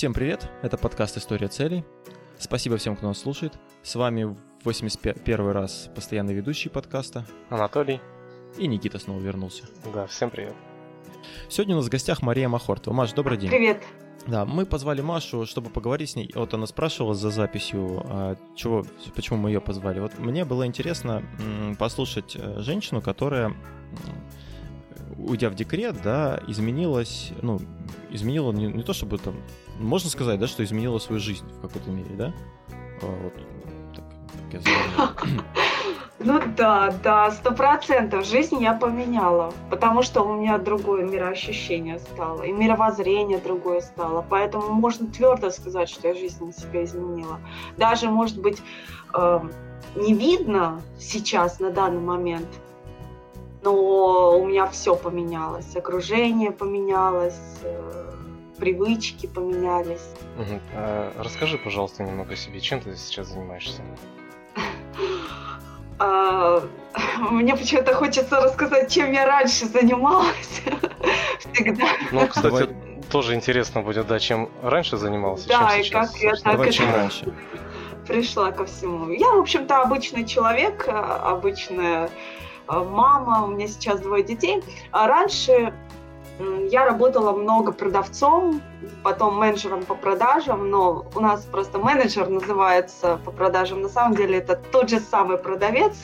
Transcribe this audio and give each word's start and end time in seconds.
Всем 0.00 0.14
привет, 0.14 0.48
это 0.62 0.78
подкаст 0.78 1.18
«История 1.18 1.48
целей». 1.48 1.84
Спасибо 2.38 2.78
всем, 2.78 2.96
кто 2.96 3.06
нас 3.06 3.18
слушает. 3.18 3.58
С 3.82 3.96
вами 3.96 4.34
81 4.64 5.50
раз 5.50 5.90
постоянный 5.94 6.32
ведущий 6.32 6.70
подкаста 6.70 7.26
Анатолий. 7.50 8.00
И 8.56 8.66
Никита 8.66 8.98
снова 8.98 9.20
вернулся. 9.20 9.64
Да, 9.92 10.06
всем 10.06 10.30
привет. 10.30 10.54
Сегодня 11.50 11.74
у 11.74 11.80
нас 11.80 11.88
в 11.88 11.90
гостях 11.90 12.22
Мария 12.22 12.48
Махортова. 12.48 12.94
Маш, 12.94 13.12
добрый 13.12 13.36
день. 13.36 13.50
Привет. 13.50 13.82
Да, 14.26 14.46
мы 14.46 14.64
позвали 14.64 15.02
Машу, 15.02 15.44
чтобы 15.44 15.68
поговорить 15.68 16.08
с 16.08 16.16
ней. 16.16 16.30
Вот 16.34 16.54
она 16.54 16.66
спрашивала 16.66 17.14
за 17.14 17.28
записью, 17.28 18.02
а, 18.06 18.36
чего, 18.56 18.86
почему 19.14 19.36
мы 19.38 19.50
ее 19.50 19.60
позвали. 19.60 20.00
Вот 20.00 20.18
мне 20.18 20.46
было 20.46 20.66
интересно 20.66 21.22
послушать 21.78 22.36
э, 22.36 22.60
женщину, 22.60 23.02
которая, 23.02 23.54
уйдя 25.26 25.50
в 25.50 25.54
декрет, 25.54 26.00
да, 26.02 26.40
изменилась, 26.46 27.32
ну, 27.42 27.60
изменила 28.10 28.52
не, 28.52 28.66
не 28.66 28.82
то 28.82 28.92
чтобы 28.92 29.18
там, 29.18 29.34
можно 29.78 30.10
сказать, 30.10 30.38
да, 30.38 30.46
что 30.46 30.64
изменила 30.64 30.98
свою 30.98 31.20
жизнь 31.20 31.46
в 31.48 31.60
какой-то 31.60 31.90
мере, 31.90 32.14
да? 32.14 32.32
А, 33.02 33.06
вот, 33.06 33.34
так, 33.94 34.04
я 34.52 35.10
Ну 36.22 36.38
да, 36.54 36.92
да, 37.02 37.30
сто 37.30 37.52
процентов. 37.52 38.26
Жизнь 38.26 38.62
я 38.62 38.74
поменяла, 38.74 39.54
потому 39.70 40.02
что 40.02 40.20
у 40.20 40.34
меня 40.34 40.58
другое 40.58 41.06
мироощущение 41.06 41.98
стало, 41.98 42.42
и 42.42 42.52
мировоззрение 42.52 43.38
другое 43.38 43.80
стало. 43.80 44.22
Поэтому 44.28 44.68
можно 44.68 45.06
твердо 45.06 45.48
сказать, 45.50 45.88
что 45.88 46.08
я 46.08 46.14
жизнь 46.14 46.52
себя 46.52 46.84
изменила. 46.84 47.40
Даже, 47.78 48.10
может 48.10 48.38
быть, 48.38 48.60
э, 49.14 49.40
не 49.96 50.12
видно 50.12 50.82
сейчас, 50.98 51.58
на 51.58 51.70
данный 51.70 52.02
момент, 52.02 52.48
но 53.62 54.38
у 54.38 54.46
меня 54.46 54.66
все 54.66 54.94
поменялось. 54.94 55.76
Окружение 55.76 56.50
поменялось, 56.50 57.40
э, 57.62 58.12
привычки 58.58 59.26
поменялись. 59.26 60.14
Угу. 60.38 60.60
А, 60.74 61.12
расскажи, 61.18 61.58
пожалуйста, 61.58 62.04
немного 62.04 62.32
о 62.32 62.36
себе. 62.36 62.60
Чем 62.60 62.80
ты 62.80 62.96
сейчас 62.96 63.28
занимаешься? 63.28 63.82
А, 66.02 66.62
мне 67.30 67.54
почему-то 67.54 67.94
хочется 67.94 68.40
рассказать, 68.40 68.90
чем 68.90 69.12
я 69.12 69.26
раньше 69.26 69.66
занималась. 69.66 70.62
Всегда. 71.38 71.88
Ну, 72.10 72.26
кстати, 72.26 72.74
тоже 73.10 73.34
интересно 73.34 73.82
будет, 73.82 74.06
да, 74.06 74.18
чем 74.18 74.48
раньше 74.62 74.96
занимался, 74.96 75.46
да, 75.48 75.72
чем 75.72 75.80
и 75.80 75.90
как 75.90 76.16
я 76.16 76.30
так 76.36 76.44
Давай, 76.44 76.72
чем 76.72 76.94
раньше. 76.94 77.34
пришла 78.08 78.50
ко 78.50 78.64
всему. 78.64 79.10
Я, 79.10 79.32
в 79.32 79.40
общем-то, 79.40 79.82
обычный 79.82 80.24
человек, 80.24 80.88
обычная 80.88 82.06
а, 82.06 82.10
мама, 82.70 83.44
у 83.44 83.48
меня 83.48 83.66
сейчас 83.66 84.00
двое 84.00 84.22
детей. 84.22 84.62
А 84.92 85.06
раньше 85.06 85.74
я 86.70 86.84
работала 86.84 87.32
много 87.32 87.72
продавцом, 87.72 88.62
потом 89.02 89.36
менеджером 89.36 89.84
по 89.84 89.94
продажам, 89.94 90.70
но 90.70 91.06
у 91.14 91.20
нас 91.20 91.44
просто 91.44 91.78
менеджер 91.78 92.28
называется 92.28 93.20
по 93.24 93.30
продажам. 93.30 93.82
На 93.82 93.88
самом 93.88 94.14
деле 94.14 94.38
это 94.38 94.56
тот 94.56 94.88
же 94.88 95.00
самый 95.00 95.38
продавец. 95.38 95.96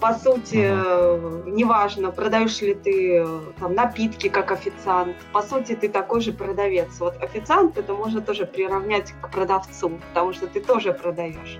По 0.00 0.12
сути, 0.12 0.56
uh-huh. 0.56 1.50
неважно, 1.50 2.10
продаешь 2.10 2.60
ли 2.60 2.74
ты 2.74 3.26
там, 3.58 3.74
напитки 3.74 4.28
как 4.28 4.50
официант, 4.50 5.16
по 5.32 5.40
сути, 5.40 5.74
ты 5.74 5.88
такой 5.88 6.20
же 6.20 6.32
продавец. 6.32 6.98
Вот 7.00 7.16
официант 7.22 7.78
это 7.78 7.94
можно 7.94 8.20
тоже 8.20 8.44
приравнять 8.44 9.14
к 9.22 9.30
продавцу, 9.30 9.98
потому 10.10 10.34
что 10.34 10.46
ты 10.46 10.60
тоже 10.60 10.92
продаешь. 10.92 11.58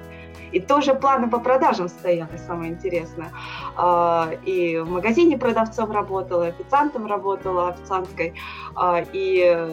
И 0.53 0.61
тоже 0.61 0.95
планы 0.95 1.29
по 1.31 1.39
продажам 1.39 1.89
стояли, 1.89 2.37
самое 2.47 2.73
интересное. 2.73 3.31
А, 3.77 4.31
и 4.45 4.79
в 4.79 4.91
магазине 4.91 5.37
продавцом 5.39 5.91
работала, 5.91 6.47
официантом 6.47 7.07
работала, 7.07 7.69
официанткой. 7.69 8.35
А, 8.75 9.05
и 9.13 9.67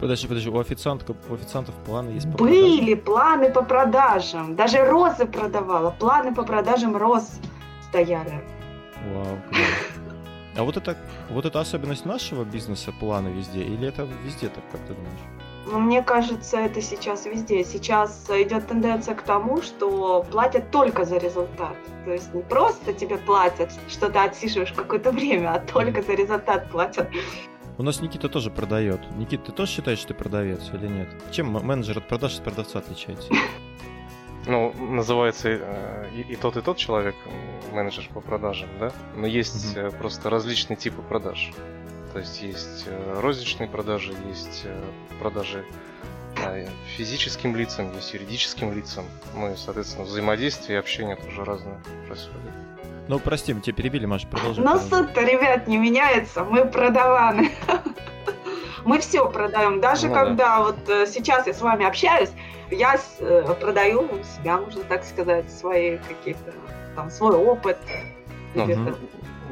Подожди, 0.00 0.26
подожди, 0.26 0.50
у, 0.50 0.58
официантка, 0.58 1.14
у 1.30 1.34
официантов 1.34 1.74
планы 1.86 2.10
есть 2.10 2.30
по 2.30 2.38
Были 2.38 2.94
продажам? 2.94 3.04
планы 3.04 3.50
по 3.50 3.62
продажам. 3.62 4.56
Даже 4.56 4.84
розы 4.84 5.24
продавала. 5.26 5.90
Планы 5.90 6.34
по 6.34 6.42
продажам 6.42 6.96
роз 6.96 7.38
стояли. 7.88 8.42
Вау, 9.14 9.38
А 10.56 10.62
вот 10.62 10.76
это, 10.76 10.96
вот 11.30 11.46
это 11.46 11.60
особенность 11.60 12.04
нашего 12.04 12.44
бизнеса, 12.44 12.92
планы 13.00 13.28
везде, 13.28 13.62
или 13.62 13.88
это 13.88 14.06
везде 14.24 14.48
так, 14.48 14.64
как 14.72 14.80
ты 14.82 14.94
думаешь? 14.94 15.20
Но 15.66 15.78
мне 15.78 16.02
кажется, 16.02 16.58
это 16.58 16.82
сейчас 16.82 17.26
везде. 17.26 17.64
Сейчас 17.64 18.26
идет 18.28 18.68
тенденция 18.68 19.14
к 19.14 19.22
тому, 19.22 19.62
что 19.62 20.24
платят 20.30 20.70
только 20.70 21.04
за 21.04 21.16
результат. 21.16 21.76
То 22.04 22.12
есть 22.12 22.34
не 22.34 22.42
просто 22.42 22.92
тебе 22.92 23.16
платят, 23.16 23.72
что 23.88 24.10
ты 24.10 24.18
отсиживаешь 24.18 24.72
какое-то 24.72 25.10
время, 25.10 25.54
а 25.54 25.60
только 25.60 26.02
за 26.02 26.12
результат 26.12 26.70
платят. 26.70 27.08
У 27.76 27.82
нас 27.82 28.00
Никита 28.00 28.28
тоже 28.28 28.50
продает. 28.50 29.00
Никита, 29.16 29.46
ты 29.46 29.52
тоже 29.52 29.72
считаешь, 29.72 29.98
что 29.98 30.08
ты 30.08 30.14
продавец 30.14 30.70
или 30.72 30.86
нет? 30.86 31.08
Чем 31.32 31.50
менеджер 31.50 31.98
от 31.98 32.08
продаж 32.08 32.36
от 32.36 32.44
продавца 32.44 32.78
отличается? 32.78 33.32
Ну, 34.46 34.74
называется 34.78 35.48
э, 35.48 36.10
и, 36.14 36.34
и 36.34 36.36
тот, 36.36 36.58
и 36.58 36.60
тот 36.60 36.76
человек 36.76 37.14
менеджер 37.72 38.06
по 38.12 38.20
продажам, 38.20 38.68
да? 38.78 38.92
Но 39.16 39.26
есть 39.26 39.74
mm-hmm. 39.74 39.96
просто 39.96 40.28
различные 40.28 40.76
типы 40.76 41.00
продаж. 41.00 41.50
То 42.14 42.20
есть 42.20 42.40
есть 42.42 42.84
э, 42.86 43.20
розничные 43.20 43.68
продажи, 43.68 44.14
есть 44.28 44.62
э, 44.64 44.82
продажи 45.20 45.64
физическим 46.96 47.56
лицам, 47.56 47.92
есть 47.94 48.12
юридическим 48.14 48.72
лицам. 48.72 49.04
Ну 49.34 49.52
и, 49.52 49.56
соответственно, 49.56 50.04
взаимодействие 50.04 50.76
и 50.76 50.78
общение 50.78 51.16
тоже 51.16 51.44
разное 51.44 51.80
происходит. 52.06 52.50
Ну, 53.08 53.18
прости, 53.18 53.52
мы 53.52 53.60
тебя 53.60 53.74
перебили, 53.74 54.06
Маша, 54.06 54.28
продолжи. 54.28 54.60
Но 54.60 54.78
суть-то, 54.78 55.22
ребят, 55.22 55.66
не 55.66 55.76
меняется. 55.76 56.44
Мы 56.44 56.64
продаваны. 56.66 57.50
Мы 58.84 59.00
все 59.00 59.28
продаем. 59.28 59.80
Даже 59.80 60.08
ну, 60.08 60.14
когда 60.14 60.58
да. 60.58 60.60
вот 60.60 60.88
э, 60.88 61.06
сейчас 61.06 61.48
я 61.48 61.54
с 61.54 61.60
вами 61.60 61.84
общаюсь, 61.84 62.30
я 62.70 62.96
продаю 63.60 64.08
себя, 64.36 64.58
можно 64.58 64.84
так 64.84 65.04
сказать, 65.04 65.50
свои 65.50 65.98
какие-то 65.98 66.52
там 66.94 67.10
свой 67.10 67.34
опыт. 67.34 67.78
Ну, 68.54 68.94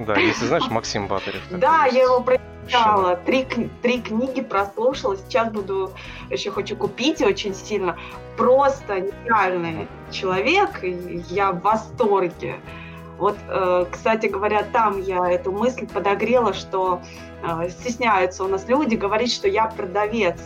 да, 0.06 0.17
если 0.17 0.47
знаешь, 0.47 0.69
Максим 0.71 1.09
Батарев. 1.09 1.43
Да, 1.51 1.87
я 1.87 2.03
его 2.03 2.21
прочитала, 2.62 3.17
три, 3.17 3.47
три 3.83 4.00
книги 4.00 4.41
прослушала, 4.41 5.17
сейчас 5.17 5.50
буду, 5.50 5.93
еще 6.31 6.50
хочу 6.50 6.77
купить 6.77 7.21
очень 7.23 7.55
сильно. 7.55 7.97
Просто 8.37 9.00
нереальный 9.00 9.89
человек, 10.11 10.83
я 10.83 11.53
в 11.53 11.61
восторге. 11.61 12.56
Вот, 13.19 13.37
э, 13.49 13.87
кстати 13.91 14.27
говоря, 14.27 14.65
там 14.72 15.01
я 15.01 15.31
эту 15.31 15.53
мысль 15.53 15.87
подогрела, 15.87 16.55
что 16.55 17.01
э, 17.43 17.69
стесняются 17.71 18.43
у 18.43 18.49
нас 18.49 18.67
люди 18.69 18.97
говорить, 18.97 19.33
что 19.33 19.49
я 19.49 19.67
продавец. 19.67 20.41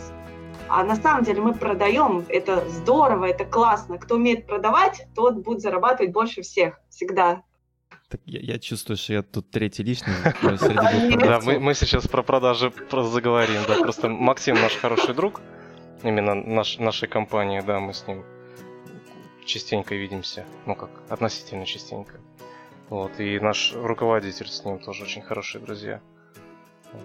А 0.69 0.83
на 0.83 0.95
самом 0.95 1.23
деле 1.23 1.41
мы 1.41 1.53
продаем, 1.53 2.25
это 2.27 2.67
здорово, 2.69 3.25
это 3.25 3.45
классно. 3.45 3.97
Кто 3.97 4.15
умеет 4.15 4.45
продавать, 4.45 5.07
тот 5.15 5.35
будет 5.35 5.61
зарабатывать 5.61 6.11
больше 6.11 6.41
всех, 6.41 6.79
всегда. 6.89 7.41
Так 8.09 8.21
я, 8.25 8.39
я 8.53 8.59
чувствую, 8.59 8.97
что 8.97 9.13
я 9.13 9.21
тут 9.21 9.51
третий 9.51 9.83
лишний 9.83 10.13
Да, 11.17 11.41
мы, 11.41 11.59
мы 11.59 11.73
сейчас 11.73 12.07
про 12.07 12.23
продажи 12.23 12.71
просто 12.71 13.11
заговорим. 13.11 13.61
Да, 13.67 13.75
просто 13.81 14.07
Максим 14.07 14.55
наш 14.55 14.75
хороший 14.77 15.13
друг, 15.13 15.41
именно 16.03 16.33
наш, 16.33 16.77
нашей 16.77 17.09
компании, 17.09 17.61
да, 17.61 17.79
мы 17.79 17.93
с 17.93 18.07
ним 18.07 18.23
частенько 19.45 19.95
видимся, 19.95 20.45
ну 20.65 20.75
как, 20.75 20.89
относительно 21.09 21.65
частенько. 21.65 22.19
Вот, 22.89 23.19
и 23.19 23.39
наш 23.39 23.73
руководитель 23.75 24.47
с 24.47 24.63
ним 24.63 24.79
тоже 24.79 25.03
очень 25.03 25.21
хорошие 25.21 25.61
друзья. 25.61 26.01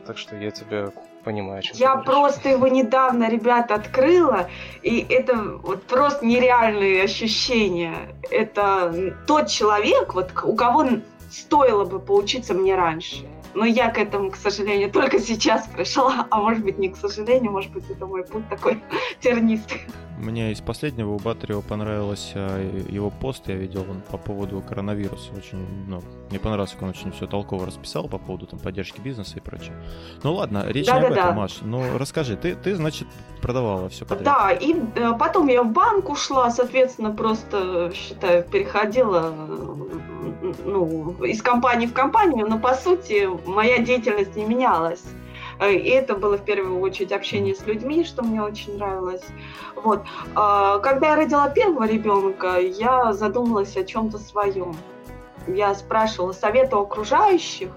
Так 0.06 0.18
что 0.18 0.36
я 0.36 0.52
тебя 0.52 0.92
понимаю. 1.24 1.62
Чем 1.62 1.76
я 1.76 1.96
просто 1.96 2.50
его 2.50 2.68
недавно, 2.68 3.28
ребята, 3.28 3.74
открыла, 3.74 4.48
и 4.82 5.04
это 5.08 5.36
вот 5.62 5.82
просто 5.84 6.26
нереальные 6.26 7.02
ощущения. 7.02 8.14
Это 8.30 9.14
тот 9.26 9.48
человек, 9.48 10.14
вот 10.14 10.30
у 10.44 10.54
кого 10.54 10.86
стоило 11.30 11.84
бы 11.84 11.98
поучиться 11.98 12.54
мне 12.54 12.74
раньше. 12.74 13.26
Но 13.54 13.64
я 13.64 13.90
к 13.90 13.98
этому, 13.98 14.30
к 14.30 14.36
сожалению, 14.36 14.90
только 14.90 15.18
сейчас 15.18 15.66
пришла. 15.66 16.26
А 16.30 16.40
может 16.40 16.62
быть, 16.62 16.78
не 16.78 16.88
к 16.88 16.96
сожалению, 16.96 17.52
может 17.52 17.70
быть, 17.72 17.84
это 17.90 18.06
мой 18.06 18.24
путь 18.24 18.48
такой 18.48 18.80
тернистый. 19.20 19.82
Мне 20.22 20.52
из 20.52 20.60
последнего 20.60 21.10
у 21.10 21.18
Батарева 21.18 21.62
понравился 21.62 22.34
а, 22.36 22.86
его 22.88 23.10
пост, 23.10 23.48
я 23.48 23.56
видел 23.56 23.84
он 23.90 24.02
по 24.02 24.16
поводу 24.16 24.60
коронавируса. 24.60 25.32
Очень, 25.36 25.66
ну, 25.88 26.00
мне 26.30 26.38
понравилось, 26.38 26.70
как 26.72 26.82
он 26.82 26.90
очень 26.90 27.10
все 27.10 27.26
толково 27.26 27.66
расписал 27.66 28.06
по 28.06 28.18
поводу 28.18 28.46
там 28.46 28.60
поддержки 28.60 29.00
бизнеса 29.00 29.38
и 29.38 29.40
прочее. 29.40 29.72
Ну 30.22 30.34
ладно, 30.34 30.64
речь 30.68 30.86
да, 30.86 30.94
не 30.94 31.00
да, 31.00 31.06
об 31.08 31.12
этом, 31.12 31.24
да. 31.24 31.32
Маш. 31.32 31.58
Ну 31.62 31.98
расскажи, 31.98 32.36
ты, 32.36 32.54
ты, 32.54 32.76
значит, 32.76 33.08
продавала 33.40 33.88
все 33.88 34.06
подряд. 34.06 34.24
Да, 34.24 34.52
и 34.52 34.76
э, 34.94 35.12
потом 35.18 35.48
я 35.48 35.64
в 35.64 35.72
банк 35.72 36.08
ушла, 36.08 36.50
соответственно, 36.50 37.10
просто, 37.10 37.90
считаю, 37.92 38.44
переходила 38.44 39.34
ну, 40.64 41.16
из 41.24 41.42
компании 41.42 41.86
в 41.86 41.92
компанию, 41.92 42.46
но 42.48 42.60
по 42.60 42.74
сути 42.74 43.28
моя 43.44 43.78
деятельность 43.78 44.36
не 44.36 44.44
менялась. 44.44 45.02
Э, 45.62 45.72
и 45.72 45.88
это 45.90 46.16
было 46.16 46.36
в 46.36 46.44
первую 46.44 46.80
очередь 46.80 47.12
общение 47.12 47.54
с 47.54 47.64
людьми, 47.66 48.04
что 48.04 48.22
мне 48.22 48.42
очень 48.42 48.76
нравилось. 48.76 49.24
Вот. 49.76 50.02
А, 50.34 50.78
когда 50.80 51.10
я 51.10 51.16
родила 51.16 51.48
первого 51.48 51.86
ребенка, 51.86 52.58
я 52.58 53.12
задумалась 53.12 53.76
о 53.76 53.84
чем-то 53.84 54.18
своем. 54.18 54.74
Я 55.46 55.74
спрашивала 55.74 56.32
совета 56.32 56.78
окружающих, 56.78 57.70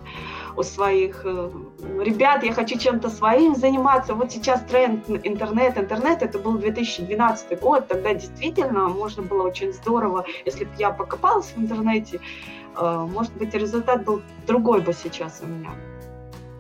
у 0.56 0.64
своих 0.64 1.26
э, 1.26 1.52
ребят, 2.00 2.44
я 2.44 2.54
хочу 2.54 2.80
чем-то 2.80 3.10
своим 3.10 3.56
заниматься. 3.56 4.14
Вот 4.14 4.32
сейчас 4.32 4.62
тренд 4.62 5.04
интернет, 5.10 5.78
интернет, 5.78 6.24
это 6.24 6.40
был 6.40 6.54
2012 6.54 7.60
год, 7.60 7.88
тогда 7.88 8.14
действительно 8.14 8.88
можно 8.88 9.22
было 9.22 9.44
очень 9.44 9.74
здорово, 9.74 10.26
если 10.46 10.64
бы 10.64 10.72
я 10.78 10.92
покопалась 10.92 11.48
в 11.48 11.58
интернете, 11.60 12.22
э, 12.78 13.08
может 13.12 13.34
быть, 13.34 13.54
результат 13.54 14.06
был 14.06 14.22
другой 14.48 14.80
бы 14.80 14.94
сейчас 14.94 15.42
у 15.44 15.48
меня. 15.48 15.72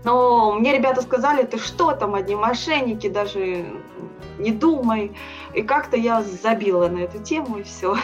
Но 0.05 0.53
мне 0.53 0.71
ребята 0.71 1.01
сказали, 1.01 1.43
ты 1.43 1.57
что 1.57 1.91
там, 1.93 2.13
одни 2.13 2.35
мошенники, 2.35 3.09
даже 3.09 3.65
не 4.37 4.51
думай. 4.51 5.17
И 5.53 5.63
как-то 5.63 5.97
я 5.97 6.21
забила 6.21 6.87
на 6.87 6.99
эту 6.99 7.21
тему, 7.21 7.57
и 7.57 7.63
все. 7.63 7.97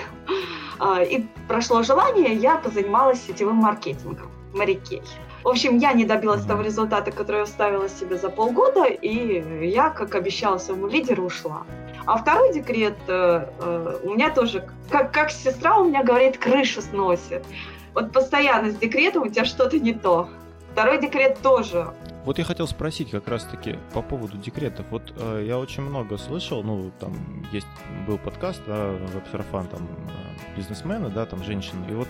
А, 0.79 1.03
и 1.03 1.25
прошло 1.47 1.83
желание, 1.83 2.33
я 2.33 2.57
позанималась 2.57 3.21
сетевым 3.21 3.57
маркетингом, 3.57 4.31
Марикей. 4.51 5.03
В 5.43 5.47
общем, 5.47 5.77
я 5.77 5.93
не 5.93 6.05
добилась 6.05 6.43
того 6.43 6.63
результата, 6.63 7.11
который 7.11 7.41
я 7.41 7.45
ставила 7.45 7.87
себе 7.87 8.17
за 8.17 8.29
полгода, 8.29 8.85
и 8.85 9.67
я, 9.67 9.91
как 9.91 10.15
обещала 10.15 10.57
своему 10.57 10.87
лидеру, 10.87 11.25
ушла. 11.25 11.67
А 12.07 12.17
второй 12.17 12.51
декрет 12.51 12.97
э, 13.07 13.45
э, 13.59 13.99
у 14.03 14.15
меня 14.15 14.31
тоже, 14.31 14.67
как, 14.89 15.13
как 15.13 15.29
сестра 15.29 15.77
у 15.77 15.83
меня 15.83 16.03
говорит, 16.03 16.39
крышу 16.39 16.81
сносит. 16.81 17.45
Вот 17.93 18.11
постоянно 18.11 18.71
с 18.71 18.75
декретом 18.75 19.23
у 19.23 19.27
тебя 19.27 19.45
что-то 19.45 19.79
не 19.79 19.93
то. 19.93 20.29
Второй 20.71 21.01
декрет 21.01 21.37
тоже. 21.41 21.87
Вот 22.23 22.37
я 22.37 22.43
хотел 22.43 22.67
спросить 22.67 23.11
как 23.11 23.27
раз-таки 23.27 23.77
по 23.93 24.01
поводу 24.01 24.37
декретов. 24.37 24.85
Вот 24.91 25.13
э, 25.17 25.43
я 25.47 25.57
очень 25.57 25.81
много 25.81 26.17
слышал, 26.17 26.63
ну, 26.63 26.91
там 26.99 27.13
есть, 27.51 27.67
был 28.07 28.17
подкаст, 28.19 28.61
да, 28.67 28.91
веб-сарафан, 28.91 29.67
там, 29.67 29.81
э, 29.81 30.55
бизнесмены, 30.55 31.09
да, 31.09 31.25
там, 31.25 31.43
женщины, 31.43 31.83
и 31.89 31.93
вот 31.93 32.07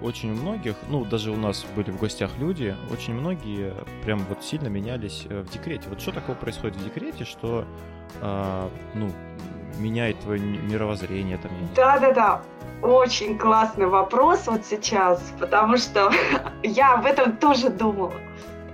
очень 0.00 0.30
у 0.30 0.34
многих, 0.34 0.76
ну, 0.88 1.04
даже 1.04 1.30
у 1.30 1.36
нас 1.36 1.66
были 1.76 1.90
в 1.90 1.98
гостях 2.00 2.30
люди, 2.38 2.74
очень 2.90 3.12
многие 3.14 3.74
прям 4.02 4.20
вот 4.30 4.42
сильно 4.42 4.68
менялись 4.68 5.26
э, 5.28 5.42
в 5.42 5.50
декрете. 5.50 5.88
Вот 5.90 6.00
что 6.00 6.12
такого 6.12 6.36
происходит 6.36 6.76
в 6.76 6.84
декрете, 6.84 7.24
что, 7.24 7.66
э, 8.22 8.68
ну, 8.94 9.10
меняет 9.78 10.18
твое 10.20 10.40
мировоззрение? 10.40 11.36
Там, 11.36 11.52
Да-да-да, 11.76 12.40
очень 12.82 13.38
классный 13.38 13.86
вопрос 13.86 14.46
вот 14.46 14.64
сейчас, 14.64 15.32
потому 15.38 15.76
что 15.76 16.10
я 16.62 16.94
об 16.94 17.06
этом 17.06 17.36
тоже 17.36 17.70
думала. 17.70 18.14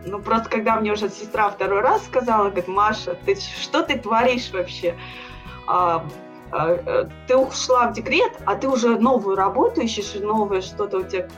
Ну, 0.05 0.21
просто 0.21 0.49
когда 0.49 0.77
мне 0.77 0.93
уже 0.93 1.09
сестра 1.09 1.51
второй 1.51 1.81
раз 1.81 2.05
сказала, 2.07 2.45
говорит, 2.45 2.69
Маша, 2.69 3.17
ты 3.27 3.35
что 3.37 3.83
ты 3.83 3.99
творишь 3.99 4.53
вообще? 4.53 4.95
А, 5.67 6.07
а, 6.53 6.75
э, 6.75 7.09
ты 7.27 7.37
ушла 7.37 7.89
в 7.89 7.93
декрет, 7.93 8.33
а 8.45 8.55
ты 8.55 8.69
уже 8.69 8.99
новую 8.99 9.35
работу 9.35 9.81
ищешь, 9.81 10.15
новое 10.15 10.61
что-то 10.61 10.99
у 10.99 11.03
тебя, 11.03 11.29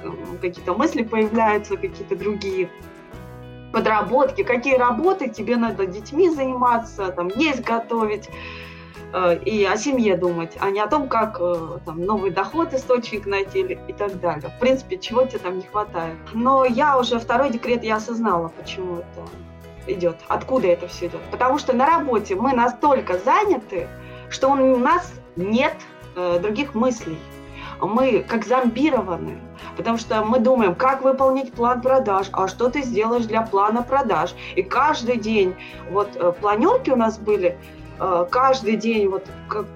какие-то 0.42 0.74
мысли 0.74 1.02
появляются, 1.02 1.76
какие-то 1.78 2.14
другие 2.14 2.68
подработки, 3.72 4.44
какие 4.44 4.76
работы 4.76 5.28
тебе 5.28 5.56
надо 5.56 5.86
детьми 5.86 6.28
заниматься, 6.28 7.08
там, 7.08 7.28
есть 7.28 7.62
готовить. 7.62 8.28
Э, 9.12 9.36
и 9.36 9.64
о 9.64 9.76
семье 9.76 10.16
думать, 10.16 10.56
а 10.60 10.70
не 10.70 10.80
о 10.80 10.86
том, 10.86 11.08
как 11.08 11.38
э, 11.40 11.78
там, 11.84 12.04
новый 12.04 12.30
доход, 12.30 12.74
источник 12.74 13.26
найти 13.26 13.60
и 13.60 13.92
так 13.92 14.20
далее. 14.20 14.50
В 14.50 14.60
принципе, 14.60 14.98
чего 14.98 15.24
тебе 15.24 15.38
там 15.38 15.58
не 15.58 15.64
хватает. 15.64 16.16
Но 16.34 16.64
я 16.64 16.98
уже 16.98 17.18
второй 17.18 17.50
декрет, 17.50 17.84
я 17.84 17.96
осознала, 17.96 18.48
почему 18.48 18.96
это 18.96 19.92
идет, 19.92 20.16
откуда 20.28 20.68
это 20.68 20.88
все 20.88 21.06
идет. 21.06 21.20
Потому 21.30 21.58
что 21.58 21.72
на 21.74 21.86
работе 21.86 22.34
мы 22.34 22.52
настолько 22.52 23.18
заняты, 23.18 23.88
что 24.28 24.48
у 24.48 24.76
нас 24.76 25.12
нет 25.36 25.74
э, 26.14 26.38
других 26.40 26.74
мыслей. 26.74 27.18
Мы 27.80 28.24
как 28.28 28.44
зомбированы, 28.44 29.38
потому 29.76 29.98
что 29.98 30.22
мы 30.24 30.40
думаем, 30.40 30.74
как 30.74 31.02
выполнить 31.02 31.52
план 31.52 31.80
продаж, 31.80 32.26
а 32.32 32.48
что 32.48 32.68
ты 32.68 32.82
сделаешь 32.82 33.24
для 33.24 33.42
плана 33.42 33.82
продаж. 33.82 34.34
И 34.56 34.62
каждый 34.62 35.16
день, 35.16 35.54
вот 35.90 36.10
э, 36.16 36.32
планерки 36.32 36.90
у 36.90 36.96
нас 36.96 37.18
были, 37.18 37.56
каждый 38.30 38.76
день 38.76 39.08
вот 39.08 39.26
как 39.48 39.66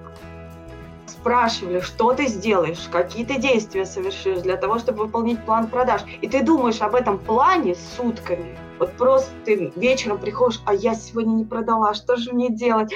спрашивали, 1.23 1.79
что 1.79 2.13
ты 2.13 2.27
сделаешь, 2.27 2.89
какие 2.91 3.25
ты 3.25 3.37
действия 3.39 3.85
совершишь 3.85 4.39
для 4.39 4.57
того, 4.57 4.77
чтобы 4.77 5.05
выполнить 5.05 5.43
план 5.45 5.67
продаж. 5.67 6.01
И 6.21 6.27
ты 6.27 6.43
думаешь 6.43 6.81
об 6.81 6.95
этом 6.95 7.17
плане 7.17 7.75
сутками. 7.95 8.57
Вот 8.79 8.91
просто 8.97 9.31
ты 9.45 9.71
вечером 9.77 10.17
приходишь, 10.17 10.59
а 10.65 10.73
я 10.73 10.95
сегодня 10.95 11.31
не 11.31 11.45
продала, 11.45 11.93
что 11.93 12.17
же 12.17 12.33
мне 12.33 12.49
делать? 12.49 12.93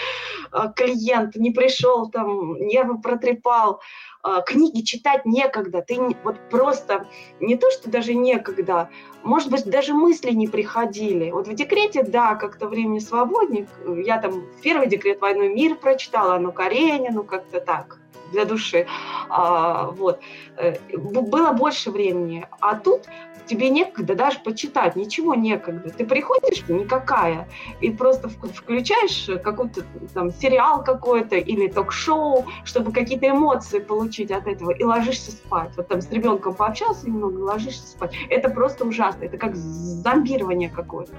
Э, 0.51 0.65
клиент 0.75 1.38
не 1.38 1.51
пришел, 1.51 2.09
там 2.09 2.56
нервы 2.56 3.00
протрепал. 3.00 3.79
А, 4.27 4.41
книги 4.41 4.81
читать 4.81 5.25
некогда, 5.25 5.81
ты 5.81 5.97
вот 6.25 6.35
просто 6.50 7.07
не 7.39 7.56
то, 7.56 7.71
что 7.71 7.89
даже 7.89 8.13
некогда, 8.13 8.89
может 9.24 9.50
быть, 9.50 9.63
даже 9.63 9.94
мысли 9.94 10.31
не 10.31 10.47
приходили. 10.50 11.31
Вот 11.31 11.47
в 11.47 11.53
декрете, 11.53 12.03
да, 12.03 12.35
как-то 12.35 12.68
времени 12.68 13.00
свободник, 13.00 13.69
я 14.06 14.19
там 14.19 14.44
первый 14.62 14.88
декрет 14.88 15.21
«Войной 15.21 15.47
мир» 15.47 15.75
прочитала, 15.75 16.38
ну, 16.39 16.51
Каренину, 16.51 17.24
как-то 17.24 17.62
так, 17.62 18.00
для 18.33 18.44
души. 18.44 18.85
А, 19.29 19.91
вот. 19.91 20.19
Э, 20.57 20.75
было 20.97 21.53
больше 21.53 21.89
времени. 21.89 22.45
А 22.59 22.75
тут 22.75 23.07
тебе 23.48 23.70
некогда 23.70 24.16
даже 24.16 24.40
почитать, 24.40 24.96
ничего 24.96 25.36
некогда. 25.36 25.90
Ты 25.90 26.06
приходишь, 26.06 26.68
никакая, 26.68 27.48
и 27.82 27.90
просто 27.90 28.30
включаешь 28.30 29.30
какой-то 29.44 29.84
там 30.14 30.32
сериал 30.32 30.84
какой-то 30.84 31.36
или 31.36 31.68
ток-шоу, 31.68 32.46
чтобы 32.64 32.92
какие-то 32.92 33.30
эмоции 33.30 33.80
получить 33.80 34.32
от 34.32 34.48
этого, 34.48 34.72
и 34.72 34.84
ложишься 34.84 35.32
спать. 35.32 35.72
Вот 35.78 35.88
там 35.88 36.02
с 36.02 36.12
ребенком 36.12 36.54
пообщался 36.54 37.08
немного, 37.08 37.40
ложишься 37.40 37.88
спать. 37.88 38.14
Это 38.30 38.50
просто 38.50 38.86
ужасно, 38.86 39.26
это 39.26 39.38
как 39.38 39.56
зомбирование 39.56 40.70
какое-то. 40.70 41.14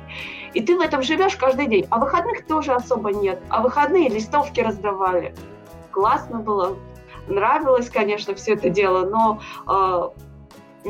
И 0.54 0.62
ты 0.62 0.76
в 0.76 0.80
этом 0.80 1.02
живешь 1.02 1.36
каждый 1.36 1.66
день. 1.66 1.86
А 1.90 1.98
выходных 1.98 2.46
тоже 2.46 2.72
особо 2.72 3.12
нет. 3.12 3.40
А 3.48 3.62
выходные 3.62 4.08
листовки 4.08 4.60
раздавали. 4.60 5.34
Классно 5.90 6.38
было, 6.40 6.76
нравилось, 7.28 7.88
конечно, 7.90 8.34
все 8.34 8.54
это 8.54 8.68
дело, 8.68 9.08
но 9.08 9.40
э, 9.66 10.27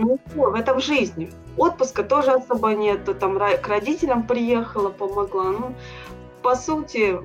ну, 0.00 0.18
в 0.34 0.54
этом 0.54 0.80
жизни. 0.80 1.30
Отпуска 1.56 2.02
тоже 2.02 2.32
особо 2.32 2.74
нет. 2.74 3.18
Там 3.18 3.38
к 3.38 3.68
родителям 3.68 4.26
приехала, 4.26 4.90
помогла. 4.90 5.44
Ну, 5.44 5.74
по 6.42 6.54
сути, 6.54 7.18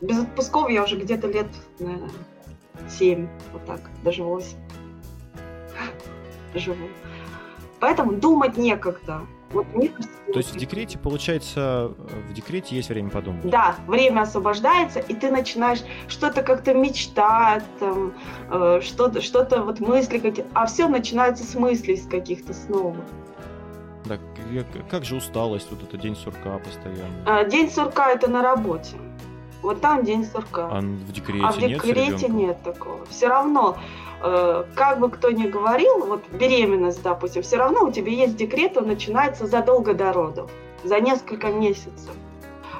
без 0.00 0.20
отпусков 0.20 0.70
я 0.70 0.84
уже 0.84 0.96
где-то 0.96 1.26
лет, 1.26 1.48
наверное, 1.78 2.10
7, 2.88 3.28
вот 3.52 3.64
так, 3.64 3.80
даже 4.02 4.22
8 4.22 4.64
живу. 6.58 6.88
Поэтому 7.80 8.12
думать 8.12 8.56
некогда. 8.56 9.20
Вот 9.54 9.72
мне 9.72 9.88
кажется, 9.88 10.18
То 10.26 10.38
есть 10.38 10.52
в 10.52 10.56
декрете, 10.56 10.98
получается, 10.98 11.92
в 12.28 12.32
декрете 12.32 12.74
есть 12.74 12.88
время 12.88 13.08
подумать? 13.08 13.48
Да, 13.48 13.76
время 13.86 14.22
освобождается, 14.22 14.98
и 14.98 15.14
ты 15.14 15.30
начинаешь 15.30 15.78
что-то 16.08 16.42
как-то 16.42 16.74
мечтать, 16.74 17.64
там, 17.78 18.14
э, 18.50 18.80
что-то, 18.82 19.20
что-то 19.20 19.62
вот 19.62 19.78
мысли 19.78 20.18
какие-то, 20.18 20.50
а 20.54 20.66
все 20.66 20.88
начинается 20.88 21.44
с 21.44 21.54
мыслей 21.54 21.96
с 21.96 22.06
каких-то 22.06 22.52
снова. 22.52 22.96
Да, 24.06 24.18
как 24.90 25.04
же 25.04 25.14
усталость, 25.16 25.68
вот 25.70 25.84
это 25.84 25.96
день 25.96 26.16
сурка 26.16 26.58
постоянно? 26.58 27.22
А, 27.24 27.44
день 27.44 27.70
сурка 27.70 28.10
это 28.10 28.28
на 28.28 28.42
работе. 28.42 28.96
Вот 29.62 29.80
там 29.80 30.04
день 30.04 30.24
сурка. 30.26 30.68
А 30.70 30.80
в 30.80 31.12
декрете, 31.12 31.46
а 31.46 31.52
в 31.52 31.58
декрете 31.58 32.28
нет, 32.28 32.30
нет 32.30 32.62
такого. 32.62 33.06
Все 33.06 33.28
равно 33.28 33.76
Э, 33.76 34.03
как 34.74 35.00
бы 35.00 35.10
кто 35.10 35.30
ни 35.30 35.46
говорил, 35.46 36.06
вот 36.06 36.26
беременность, 36.30 37.02
допустим, 37.02 37.42
все 37.42 37.58
равно 37.58 37.84
у 37.84 37.92
тебя 37.92 38.10
есть 38.10 38.36
декрет, 38.36 38.76
он 38.78 38.86
начинается 38.86 39.46
задолго 39.46 39.92
до 39.92 40.14
родов, 40.14 40.50
за 40.82 40.98
несколько 41.00 41.48
месяцев. 41.48 42.10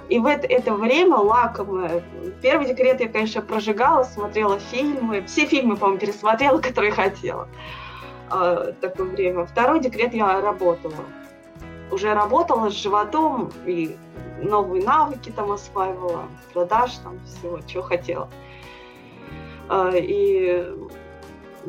И 0.08 0.18
в 0.18 0.26
это, 0.26 0.46
это 0.46 0.74
время 0.74 1.16
лакомое. 1.16 2.02
Первый 2.42 2.66
декрет 2.66 3.00
я, 3.00 3.08
конечно, 3.08 3.40
прожигала, 3.40 4.04
смотрела 4.04 4.58
фильмы. 4.58 5.24
Все 5.26 5.46
фильмы, 5.46 5.76
по-моему, 5.76 6.00
пересмотрела, 6.00 6.58
которые 6.62 6.92
хотела. 6.92 7.48
Э, 8.30 8.72
такое 8.80 9.06
время. 9.06 9.46
Второй 9.46 9.80
декрет 9.80 10.12
я 10.12 10.40
работала. 10.40 11.04
Уже 11.90 12.12
работала 12.12 12.70
с 12.70 12.74
животом 12.74 13.50
и 13.66 13.96
новые 14.42 14.84
навыки 14.84 15.32
там 15.34 15.52
осваивала, 15.52 16.24
продаж 16.52 16.92
там 17.02 17.18
всего, 17.24 17.60
чего 17.66 17.82
хотела. 17.82 18.28
Э, 19.70 19.92
и 19.94 20.66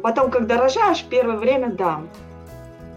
Потом, 0.02 0.32
когда 0.32 0.58
рожаешь, 0.58 1.04
первое 1.10 1.38
время, 1.38 1.72
да, 1.72 2.02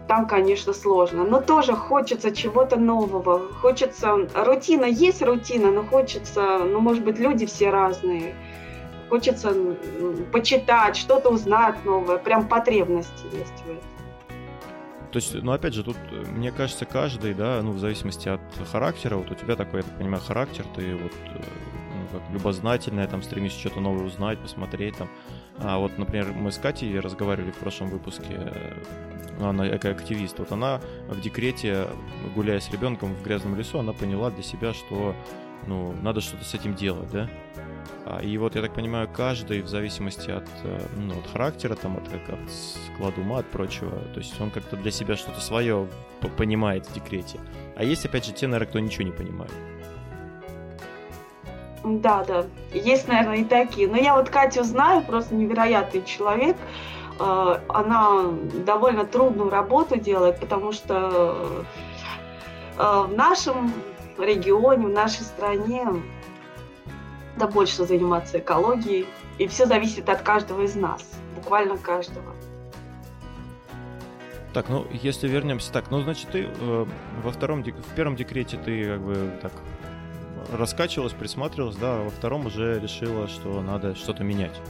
там, 0.08 0.26
конечно, 0.26 0.72
сложно, 0.72 1.24
но 1.24 1.40
тоже 1.40 1.74
хочется 1.74 2.34
чего-то 2.34 2.76
нового, 2.76 3.52
хочется, 3.60 4.28
рутина 4.34 4.86
есть 4.86 5.22
рутина, 5.22 5.70
но 5.70 5.84
хочется, 5.84 6.58
ну, 6.58 6.80
может 6.80 7.04
быть, 7.04 7.18
люди 7.18 7.44
все 7.46 7.70
разные, 7.70 8.34
хочется 9.10 9.54
почитать, 10.32 10.96
что-то 10.96 11.28
узнать 11.28 11.84
новое, 11.84 12.18
прям 12.18 12.48
потребности 12.48 13.24
есть 13.32 13.62
в 13.66 13.70
этом. 13.70 13.98
То 15.12 15.16
есть, 15.16 15.34
ну, 15.34 15.52
опять 15.52 15.74
же, 15.74 15.84
тут, 15.84 15.96
мне 16.34 16.52
кажется, 16.52 16.84
каждый, 16.84 17.32
да, 17.34 17.60
ну, 17.62 17.72
в 17.72 17.78
зависимости 17.78 18.28
от 18.28 18.40
характера, 18.70 19.16
вот 19.16 19.30
у 19.30 19.34
тебя 19.34 19.56
такой, 19.56 19.80
я 19.80 19.82
так 19.82 19.96
понимаю, 19.96 20.22
характер, 20.22 20.64
ты 20.74 20.96
вот, 20.96 21.12
э, 21.34 21.40
ну, 22.12 22.18
как 22.18 22.30
любознательная, 22.30 23.06
там 23.06 23.22
стремишься 23.22 23.58
что-то 23.58 23.80
новое 23.80 24.04
узнать, 24.04 24.38
посмотреть 24.38 24.96
там. 24.98 25.08
А 25.60 25.78
вот, 25.78 25.98
например, 25.98 26.32
мы 26.32 26.52
с 26.52 26.58
Катей 26.58 26.98
разговаривали 27.00 27.50
в 27.50 27.56
прошлом 27.56 27.88
выпуске, 27.90 28.26
э, 28.30 28.72
она 29.40 29.68
экоактивист, 29.76 30.38
вот 30.38 30.52
она 30.52 30.80
в 31.08 31.20
декрете, 31.20 31.86
гуляя 32.34 32.60
с 32.60 32.70
ребенком 32.70 33.14
в 33.14 33.22
грязном 33.22 33.56
лесу, 33.56 33.78
она 33.78 33.92
поняла 33.92 34.30
для 34.30 34.42
себя, 34.42 34.72
что 34.72 35.14
ну, 35.66 35.94
надо 36.02 36.20
что-то 36.20 36.44
с 36.44 36.54
этим 36.54 36.74
делать, 36.74 37.10
да? 37.10 37.28
А, 38.06 38.20
и 38.22 38.38
вот, 38.38 38.54
я 38.54 38.62
так 38.62 38.72
понимаю, 38.72 39.08
каждый, 39.12 39.60
в 39.60 39.68
зависимости 39.68 40.30
от, 40.30 40.48
э, 40.64 40.80
ну, 40.96 41.18
от 41.18 41.26
характера, 41.26 41.74
там, 41.74 41.96
от, 41.96 42.08
от 42.08 42.50
склада 42.50 43.20
ума, 43.20 43.38
от 43.38 43.46
прочего, 43.46 43.90
то 44.14 44.20
есть 44.20 44.40
он 44.40 44.50
как-то 44.50 44.76
для 44.76 44.90
себя 44.90 45.16
что-то 45.16 45.40
свое 45.40 45.88
понимает 46.36 46.86
в 46.86 46.94
декрете. 46.94 47.38
А 47.76 47.84
есть, 47.84 48.06
опять 48.06 48.24
же, 48.24 48.32
те, 48.32 48.46
наверное, 48.46 48.68
кто 48.68 48.78
ничего 48.78 49.04
не 49.04 49.12
понимает. 49.12 49.52
Да, 51.84 52.24
да. 52.24 52.46
Есть, 52.72 53.08
наверное, 53.08 53.38
и 53.38 53.44
такие. 53.44 53.88
Но 53.88 53.96
я 53.96 54.14
вот 54.14 54.30
Катю 54.30 54.64
знаю, 54.64 55.02
просто 55.02 55.34
невероятный 55.34 56.02
человек. 56.04 56.56
Э, 57.18 57.60
она 57.68 58.24
довольно 58.64 59.04
трудную 59.04 59.50
работу 59.50 59.98
делает, 59.98 60.40
потому 60.40 60.72
что 60.72 61.64
э, 62.76 62.82
в 62.82 63.14
нашем 63.14 63.72
регионе, 64.18 64.86
в 64.86 64.90
нашей 64.90 65.22
стране 65.22 65.86
да 67.38 67.46
больше 67.46 67.84
заниматься 67.84 68.38
экологией. 68.38 69.06
И 69.38 69.46
все 69.46 69.66
зависит 69.66 70.08
от 70.08 70.22
каждого 70.22 70.62
из 70.62 70.74
нас, 70.74 71.08
буквально 71.36 71.76
каждого. 71.78 72.34
Так, 74.52 74.68
ну 74.68 74.86
если 74.90 75.28
вернемся, 75.28 75.72
так, 75.72 75.90
ну 75.90 76.00
значит 76.00 76.30
ты 76.30 76.48
э, 76.48 76.86
во 77.22 77.30
втором, 77.30 77.62
в 77.62 77.94
первом 77.94 78.16
декрете 78.16 78.56
ты 78.56 78.84
как 78.84 79.00
бы 79.00 79.30
так 79.40 79.52
раскачивалась, 80.52 81.12
присматривалась, 81.12 81.76
да, 81.76 81.96
а 81.96 82.04
во 82.04 82.10
втором 82.10 82.46
уже 82.46 82.78
решила, 82.80 83.28
что 83.28 83.60
надо 83.60 83.94
что-то 83.94 84.24
менять. 84.24 84.60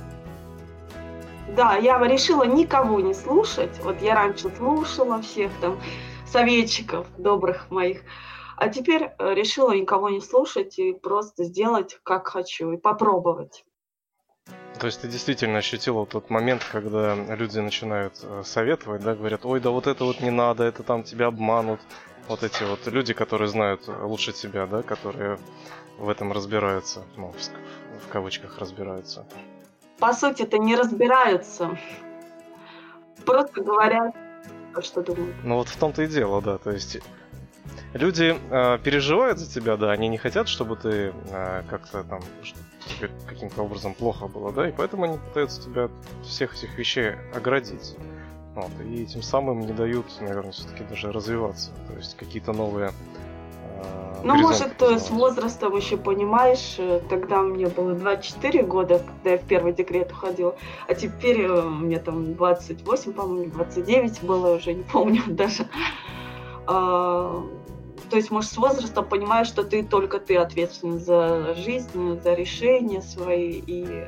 Да, 1.56 1.76
я 1.76 1.98
решила 2.06 2.44
никого 2.44 3.00
не 3.00 3.14
слушать. 3.14 3.78
Вот 3.82 4.00
я 4.02 4.14
раньше 4.14 4.50
слушала 4.50 5.20
всех 5.22 5.50
там 5.60 5.80
советчиков 6.26 7.06
добрых 7.16 7.70
моих, 7.70 8.02
а 8.56 8.68
теперь 8.68 9.10
э, 9.18 9.34
решила 9.34 9.72
никого 9.72 10.08
не 10.10 10.20
слушать 10.20 10.78
и 10.78 10.92
просто 10.92 11.44
сделать 11.44 11.98
как 12.02 12.28
хочу 12.28 12.72
и 12.72 12.76
попробовать. 12.76 13.64
То 14.78 14.86
есть 14.86 15.00
ты 15.00 15.08
действительно 15.08 15.58
ощутила 15.58 16.06
тот 16.06 16.30
момент, 16.30 16.64
когда 16.70 17.14
люди 17.14 17.58
начинают 17.58 18.14
э, 18.22 18.42
советовать, 18.44 19.02
да, 19.02 19.14
говорят, 19.14 19.44
ой, 19.44 19.60
да 19.60 19.70
вот 19.70 19.86
это 19.86 20.04
вот 20.04 20.20
не 20.20 20.30
надо, 20.30 20.64
это 20.64 20.82
там 20.82 21.02
тебя 21.02 21.26
обманут. 21.26 21.80
Вот 22.28 22.42
эти 22.42 22.62
вот 22.62 22.86
люди, 22.86 23.14
которые 23.14 23.48
знают 23.48 23.88
лучше 23.88 24.32
тебя, 24.32 24.66
да, 24.66 24.82
которые 24.82 25.38
в 25.98 26.08
этом 26.08 26.32
разбираются, 26.32 27.04
ну, 27.16 27.32
в, 27.32 28.06
в 28.06 28.08
кавычках 28.12 28.58
разбираются. 28.58 29.26
По 29.98 30.12
сути, 30.12 30.42
это 30.42 30.58
не 30.58 30.76
разбираются. 30.76 31.76
Просто 33.24 33.62
говорят, 33.62 34.14
что 34.80 35.02
думают. 35.02 35.36
Ну 35.42 35.56
вот 35.56 35.68
в 35.68 35.76
том-то 35.76 36.02
и 36.02 36.06
дело, 36.06 36.40
да. 36.42 36.58
То 36.58 36.70
есть 36.70 36.98
люди 37.94 38.38
э, 38.50 38.78
переживают 38.78 39.38
за 39.38 39.52
тебя, 39.52 39.76
да, 39.76 39.90
они 39.90 40.08
не 40.08 40.18
хотят, 40.18 40.48
чтобы 40.48 40.76
ты 40.76 41.12
э, 41.30 41.62
как-то 41.68 42.04
там 42.04 42.20
тебе 42.86 43.10
каким-то 43.26 43.62
образом 43.62 43.94
плохо 43.94 44.28
было, 44.28 44.52
да, 44.52 44.68
и 44.68 44.72
поэтому 44.72 45.04
они 45.04 45.18
пытаются 45.18 45.62
тебя 45.62 45.84
от 45.84 45.92
всех 46.24 46.54
этих 46.54 46.76
вещей 46.78 47.14
оградить. 47.34 47.96
Вот, 48.58 48.72
и 48.84 49.06
тем 49.06 49.22
самым 49.22 49.60
не 49.60 49.72
дают, 49.72 50.06
наверное, 50.20 50.50
все-таки 50.50 50.82
даже 50.82 51.12
развиваться. 51.12 51.70
То 51.86 51.94
есть 51.96 52.16
какие-то 52.16 52.52
новые 52.52 52.88
э, 52.88 54.20
ну, 54.24 54.34
может, 54.34 54.82
с 54.82 55.10
возрастом 55.10 55.76
еще 55.76 55.96
понимаешь, 55.96 56.74
э, 56.78 57.00
тогда 57.08 57.40
мне 57.40 57.68
было 57.68 57.94
24 57.94 58.64
года, 58.64 58.98
когда 58.98 59.30
я 59.30 59.38
в 59.38 59.44
первый 59.44 59.72
декрет 59.74 60.10
уходила, 60.10 60.56
а 60.88 60.94
теперь 60.94 61.42
э, 61.42 61.62
мне 61.62 62.00
там 62.00 62.34
28, 62.34 63.12
по-моему, 63.12 63.52
29 63.52 64.22
было, 64.24 64.56
уже 64.56 64.74
не 64.74 64.82
помню 64.82 65.22
даже. 65.28 65.68
А, 66.66 67.40
то 68.10 68.16
есть, 68.16 68.32
может, 68.32 68.50
с 68.50 68.56
возрастом 68.56 69.04
понимаешь, 69.04 69.46
что 69.46 69.62
ты 69.62 69.84
только 69.84 70.18
ты 70.18 70.36
ответственен 70.36 70.98
за 70.98 71.54
жизнь, 71.54 72.20
за 72.20 72.34
решения 72.34 73.02
свои, 73.02 73.62
и 73.64 74.04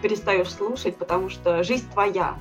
перестаешь 0.00 0.50
слушать, 0.50 0.96
потому 0.96 1.28
что 1.28 1.62
жизнь 1.62 1.90
твоя. 1.92 2.38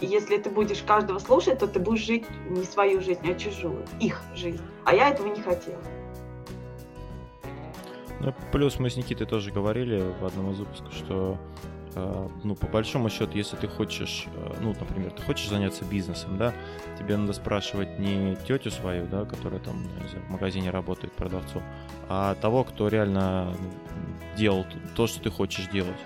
И 0.00 0.06
если 0.06 0.38
ты 0.38 0.50
будешь 0.50 0.82
каждого 0.82 1.18
слушать, 1.18 1.58
то 1.58 1.66
ты 1.66 1.78
будешь 1.78 2.04
жить 2.04 2.24
не 2.48 2.64
свою 2.64 3.00
жизнь, 3.00 3.20
а 3.24 3.34
чужую, 3.34 3.84
их 4.00 4.20
жизнь. 4.34 4.60
А 4.84 4.94
я 4.94 5.10
этого 5.10 5.28
не 5.28 5.40
хотела. 5.40 5.80
Ну, 8.20 8.34
плюс 8.52 8.78
мы 8.78 8.90
с 8.90 8.96
Никитой 8.96 9.26
тоже 9.26 9.50
говорили 9.50 10.02
в 10.20 10.24
одном 10.24 10.52
из 10.52 10.58
выпусков, 10.58 10.92
что 10.94 11.38
Э, 11.94 12.28
ну, 12.42 12.54
по 12.54 12.66
большому 12.66 13.08
счету, 13.08 13.36
если 13.36 13.56
ты 13.56 13.68
хочешь, 13.68 14.26
э, 14.34 14.54
ну, 14.60 14.74
например, 14.78 15.12
ты 15.12 15.22
хочешь 15.22 15.48
заняться 15.48 15.84
бизнесом, 15.84 16.36
да, 16.36 16.52
тебе 16.98 17.16
надо 17.16 17.32
спрашивать 17.32 17.98
не 17.98 18.36
тетю 18.48 18.70
свою, 18.70 19.06
да, 19.06 19.24
которая 19.24 19.60
там, 19.60 19.84
знаю, 20.10 20.26
в 20.26 20.30
магазине 20.30 20.70
работает 20.70 21.12
продавцом, 21.12 21.62
а 22.08 22.34
того, 22.36 22.64
кто 22.64 22.88
реально 22.88 23.54
делал 24.36 24.66
то, 24.96 25.06
что 25.06 25.20
ты 25.20 25.30
хочешь 25.30 25.68
делать. 25.68 25.96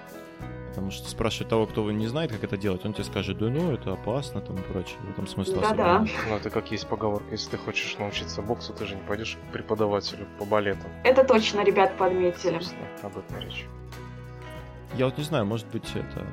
Потому 0.69 0.91
что 0.91 1.09
спрашивать 1.09 1.49
того, 1.49 1.67
кто 1.67 1.91
не 1.91 2.07
знает, 2.07 2.31
как 2.31 2.45
это 2.45 2.57
делать, 2.57 2.85
он 2.85 2.93
тебе 2.93 3.05
скажет, 3.05 3.39
да 3.39 3.49
ну, 3.49 3.73
это 3.73 3.93
опасно, 3.93 4.41
там 4.41 4.57
и 4.57 4.61
прочее. 4.61 4.99
В 5.01 5.11
этом 5.11 5.27
смысла 5.27 5.61
да, 5.61 5.75
да. 5.75 6.07
Ну, 6.29 6.37
это 6.37 6.51
как 6.51 6.71
есть 6.71 6.87
поговорка, 6.87 7.31
если 7.33 7.51
ты 7.51 7.59
хочешь 7.59 7.97
научиться 7.99 8.43
боксу, 8.43 8.73
ты 8.73 8.87
же 8.87 8.95
не 8.95 9.03
пойдешь 9.03 9.37
к 9.37 9.53
преподавателю 9.53 10.27
по 10.39 10.45
балету. 10.45 10.87
Это 11.05 11.25
точно, 11.25 11.65
ребят, 11.65 11.97
подметили. 11.97 12.55
Собственно, 12.55 12.87
об 13.03 13.19
этом 13.19 13.39
речь. 13.41 13.67
Я 14.95 15.07
вот 15.07 15.19
не 15.19 15.25
знаю, 15.25 15.47
может 15.47 15.67
быть, 15.69 15.89
это... 15.95 16.27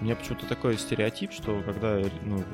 У 0.00 0.04
меня 0.04 0.16
почему-то 0.16 0.46
такой 0.46 0.76
стереотип, 0.76 1.32
что 1.32 1.62
когда 1.62 2.00
ну, 2.24 2.38
ну, 2.38 2.44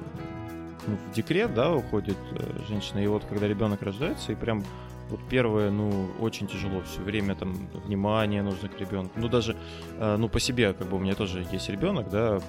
в 0.97 1.15
декрет, 1.15 1.55
да, 1.55 1.73
уходит 1.73 2.17
э, 2.33 2.67
женщина, 2.69 2.99
и 2.99 3.07
вот 3.07 3.25
когда 3.25 3.47
ребенок 3.47 3.83
рождается, 3.83 4.33
и 4.33 4.35
прям 4.35 4.65
вот 5.11 5.21
первое, 5.29 5.71
ну, 5.71 6.09
очень 6.21 6.47
тяжело 6.47 6.83
все 6.83 7.01
время, 7.01 7.35
там, 7.35 7.55
внимание 7.85 8.43
нужно 8.43 8.69
к 8.69 8.79
ребенку. 8.79 9.13
Ну, 9.17 9.29
даже, 9.29 9.57
э, 9.99 10.17
ну, 10.17 10.29
по 10.29 10.41
себе, 10.41 10.73
как 10.73 10.89
бы 10.89 10.97
у 10.97 11.01
меня 11.01 11.15
тоже 11.15 11.47
есть 11.51 11.69
ребенок, 11.69 12.11
да, 12.11 12.41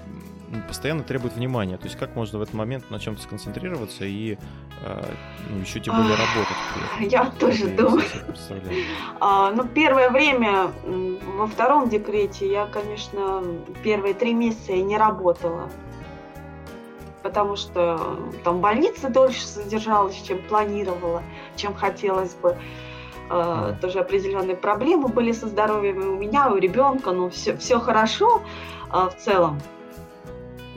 постоянно 0.67 1.03
требует 1.03 1.35
внимания. 1.35 1.77
То 1.77 1.85
есть 1.85 1.97
как 1.97 2.15
можно 2.15 2.39
в 2.39 2.41
этот 2.41 2.55
момент 2.55 2.89
на 2.89 2.99
чем-то 2.99 3.21
сконцентрироваться 3.21 4.05
и 4.05 4.37
э, 4.83 5.03
ну, 5.49 5.59
еще 5.59 5.79
тем 5.79 5.95
более 5.95 6.15
работать? 6.15 7.11
Я 7.11 7.25
тоже 7.39 7.67
думаю. 7.67 8.03
А, 9.19 9.51
ну, 9.51 9.65
первое 9.65 10.09
время 10.09 10.71
во 11.37 11.47
втором 11.47 11.89
декрете 11.89 12.49
я, 12.49 12.65
конечно, 12.65 13.43
первые 13.83 14.13
три 14.13 14.33
месяца 14.33 14.73
я 14.73 14.83
не 14.83 14.97
работала 14.97 15.69
потому 17.29 17.55
что 17.55 18.17
там 18.43 18.59
больница 18.59 19.09
дольше 19.09 19.45
задержалась, 19.45 20.15
чем 20.15 20.41
планировала, 20.49 21.21
чем 21.55 21.75
хотелось 21.75 22.33
бы. 22.33 22.57
Uh, 23.29 23.79
тоже 23.79 23.99
определенные 23.99 24.55
проблемы 24.55 25.07
были 25.07 25.33
со 25.33 25.47
здоровьем 25.47 26.01
и 26.01 26.05
у 26.05 26.17
меня, 26.17 26.47
и 26.47 26.53
у 26.53 26.57
ребенка, 26.57 27.11
ну 27.11 27.29
все, 27.29 27.55
все 27.57 27.79
хорошо 27.79 28.41
uh, 28.91 29.11
в 29.11 29.15
целом 29.17 29.61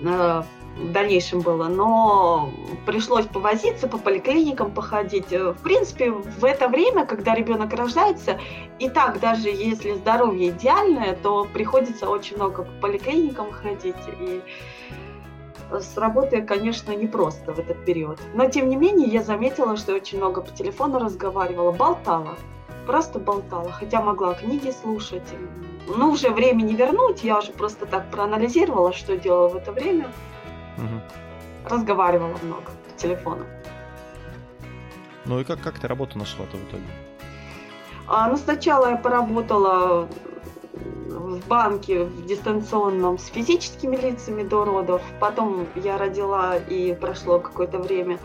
uh, 0.02 0.44
в 0.76 0.92
дальнейшем 0.92 1.40
было, 1.40 1.68
но 1.68 2.50
пришлось 2.85 3.25
повозиться 3.25 3.88
по 3.88 3.97
поликлиникам, 3.97 4.71
походить. 4.71 5.30
В 5.30 5.56
принципе, 5.62 6.11
в 6.11 6.44
это 6.44 6.68
время, 6.68 7.06
когда 7.06 7.35
ребенок 7.35 7.73
рождается, 7.73 8.38
и 8.78 8.90
так 8.90 9.18
даже 9.21 9.49
если 9.49 9.94
здоровье 9.94 10.50
идеальное, 10.50 11.16
то 11.23 11.47
приходится 11.50 12.11
очень 12.11 12.37
много 12.37 12.64
по 12.64 12.73
поликлиникам 12.82 13.50
ходить 13.50 13.97
и 14.21 14.42
с 15.81 15.97
работой, 15.97 16.43
конечно, 16.43 16.93
непросто 16.93 17.52
в 17.52 17.59
этот 17.59 17.85
период. 17.85 18.21
Но, 18.35 18.49
тем 18.49 18.69
не 18.69 18.76
менее, 18.76 19.09
я 19.09 19.23
заметила, 19.23 19.76
что 19.76 19.93
я 19.93 19.99
очень 19.99 20.19
много 20.19 20.41
по 20.41 20.50
телефону 20.50 20.99
разговаривала, 20.99 21.73
болтала. 21.73 22.37
Просто 22.87 23.19
болтала, 23.19 23.71
хотя 23.71 24.02
могла 24.02 24.35
книги 24.35 24.71
слушать. 24.71 25.23
Ну, 25.87 26.11
уже 26.11 26.31
времени 26.31 26.75
вернуть, 26.75 27.25
я 27.25 27.38
уже 27.38 27.52
просто 27.52 27.87
так 27.87 28.11
проанализировала, 28.11 28.93
что 28.93 29.17
делала 29.17 29.49
в 29.49 29.57
это 29.57 29.73
время. 29.73 30.09
Угу. 30.76 31.71
Разговаривала 31.71 32.37
много 32.43 32.71
по 32.88 32.99
телефону. 32.99 33.45
Ну 35.25 35.41
и 35.41 35.45
как, 35.45 35.61
как 35.61 35.79
ты 35.79 35.87
работу 35.87 36.19
нашла-то 36.19 36.57
в 36.57 36.64
итоге? 36.69 36.85
А, 38.09 38.29
ну, 38.29 38.37
сначала 38.37 38.91
я 38.91 38.97
поработала 38.97 40.09
в 40.73 41.47
банке 41.49 42.05
в 42.05 42.26
дистанционном 42.26 43.19
с 43.19 43.26
физическими 43.26 43.97
лицами 43.97 44.43
до 44.43 44.64
родов. 44.64 45.02
Потом 45.21 45.67
я 45.76 45.99
родила 45.99 46.57
и 46.57 46.95
прошло 46.95 47.38
какое-то 47.38 47.79
время. 47.79 48.19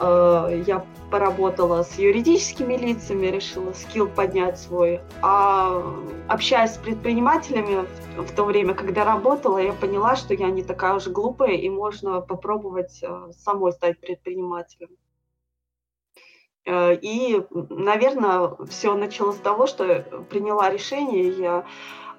Э, 0.00 0.62
я 0.66 0.84
поработала 1.10 1.82
с 1.82 1.98
юридическими 1.98 2.76
лицами, 2.76 3.26
решила 3.26 3.72
скилл 3.72 4.08
поднять 4.08 4.58
свой. 4.58 5.00
А 5.22 5.82
общаясь 6.28 6.72
с 6.72 6.78
предпринимателями 6.78 7.86
в, 8.16 8.34
то 8.34 8.44
время, 8.44 8.74
когда 8.74 9.04
работала, 9.04 9.58
я 9.58 9.72
поняла, 9.72 10.16
что 10.16 10.34
я 10.34 10.50
не 10.50 10.62
такая 10.62 10.94
уж 10.94 11.06
глупая 11.06 11.52
и 11.52 11.68
можно 11.68 12.20
попробовать 12.20 13.00
э, 13.02 13.30
самой 13.38 13.72
стать 13.72 14.00
предпринимателем. 14.00 14.90
Э, 16.64 16.94
и, 16.94 17.42
наверное, 17.50 18.56
все 18.68 18.94
началось 18.94 19.36
с 19.36 19.40
того, 19.40 19.66
что 19.66 20.00
приняла 20.30 20.70
решение 20.70 21.28
я 21.30 21.64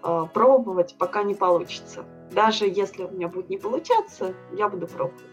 э, 0.04 0.26
пробовать, 0.34 0.96
пока 0.98 1.24
не 1.24 1.34
получится. 1.34 2.06
Даже 2.32 2.66
если 2.66 3.04
у 3.04 3.12
меня 3.12 3.28
будет 3.28 3.50
не 3.50 3.58
получаться, 3.58 4.34
я 4.54 4.68
буду 4.70 4.88
пробовать. 4.88 5.24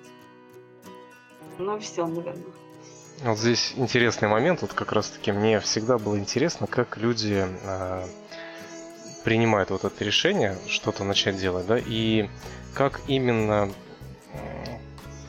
Ну, 1.59 1.79
все, 1.79 2.07
наверное. 2.07 2.45
Вот 3.23 3.39
здесь 3.39 3.75
интересный 3.77 4.29
момент, 4.29 4.63
вот 4.63 4.73
как 4.73 4.93
раз-таки 4.93 5.31
мне 5.31 5.61
всегда 5.61 5.99
было 5.99 6.19
интересно, 6.19 6.67
как 6.67 6.97
люди 6.97 7.47
э, 7.65 8.07
принимают 9.23 9.71
вот 9.71 9.85
это 9.85 10.05
решение, 10.05 10.57
что-то 10.67 11.05
начать 11.05 11.37
делать, 11.37 11.67
да, 11.67 11.79
и 11.79 12.29
как 12.75 13.01
именно 13.07 13.71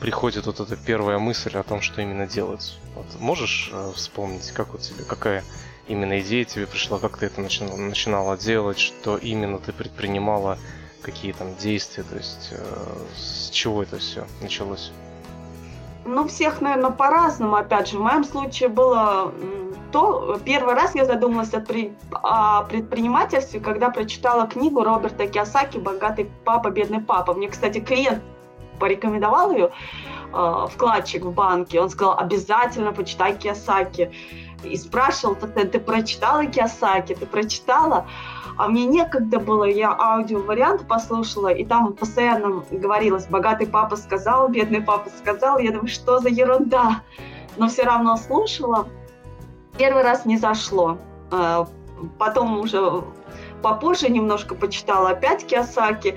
приходит 0.04 0.44
вот 0.44 0.60
эта 0.60 0.76
первая 0.76 1.18
мысль 1.18 1.56
о 1.56 1.62
том, 1.62 1.80
что 1.80 2.02
именно 2.02 2.26
делать. 2.26 2.78
Вот 2.94 3.06
можешь 3.20 3.70
э, 3.72 3.92
вспомнить, 3.94 4.52
как 4.52 4.72
вот 4.72 4.82
тебе, 4.82 5.02
какая 5.02 5.42
именно 5.88 6.20
идея 6.20 6.44
тебе 6.44 6.66
пришла, 6.66 6.98
как 6.98 7.16
ты 7.16 7.24
это 7.24 7.40
начинала, 7.40 7.78
начинала 7.78 8.36
делать, 8.36 8.78
что 8.78 9.16
именно 9.16 9.58
ты 9.58 9.72
предпринимала, 9.72 10.58
какие 11.00 11.32
там 11.32 11.56
действия, 11.56 12.02
то 12.02 12.16
есть 12.16 12.50
э, 12.50 12.56
с 13.16 13.48
чего 13.48 13.82
это 13.82 13.96
все 13.96 14.26
началось? 14.42 14.92
Ну, 16.04 16.28
всех, 16.28 16.60
наверное, 16.60 16.90
по-разному. 16.90 17.56
Опять 17.56 17.88
же, 17.88 17.96
в 17.96 18.02
моем 18.02 18.24
случае 18.24 18.68
было 18.68 19.32
то, 19.90 20.38
первый 20.44 20.74
раз 20.74 20.94
я 20.94 21.06
задумалась 21.06 21.54
о 21.54 22.64
предпринимательстве, 22.64 23.58
когда 23.58 23.88
прочитала 23.88 24.46
книгу 24.46 24.84
Роберта 24.84 25.26
Киосаки 25.26 25.78
«Богатый 25.78 26.28
папа, 26.44 26.68
бедный 26.68 27.00
папа». 27.00 27.32
Мне, 27.32 27.48
кстати, 27.48 27.80
клиент 27.80 28.22
порекомендовал 28.78 29.52
ее, 29.52 29.70
э, 30.32 30.66
вкладчик 30.70 31.24
в 31.24 31.32
банке, 31.32 31.80
он 31.80 31.90
сказал, 31.90 32.18
обязательно 32.18 32.92
почитай 32.92 33.36
Киосаки. 33.36 34.12
И 34.62 34.76
спрашивал, 34.76 35.36
ты, 35.36 35.78
прочитала 35.78 36.46
Киосаки, 36.46 37.14
ты 37.14 37.26
прочитала? 37.26 38.06
а 38.56 38.68
мне 38.68 38.86
некогда 38.86 39.40
было, 39.40 39.64
я 39.64 39.92
аудио-вариант 39.92 40.86
послушала, 40.86 41.48
и 41.48 41.64
там 41.64 41.92
постоянно 41.92 42.64
говорилось, 42.70 43.26
богатый 43.26 43.66
папа 43.66 43.96
сказал, 43.96 44.48
бедный 44.48 44.80
папа 44.80 45.10
сказал, 45.10 45.58
я 45.58 45.72
думаю, 45.72 45.88
что 45.88 46.20
за 46.20 46.28
ерунда, 46.28 47.02
но 47.56 47.68
все 47.68 47.82
равно 47.82 48.16
слушала. 48.16 48.86
Первый 49.76 50.04
раз 50.04 50.24
не 50.24 50.36
зашло, 50.36 50.98
а, 51.32 51.66
потом 52.18 52.60
уже 52.60 53.02
попозже 53.60 54.08
немножко 54.08 54.54
почитала 54.54 55.10
опять 55.10 55.46
Киосаки, 55.46 56.16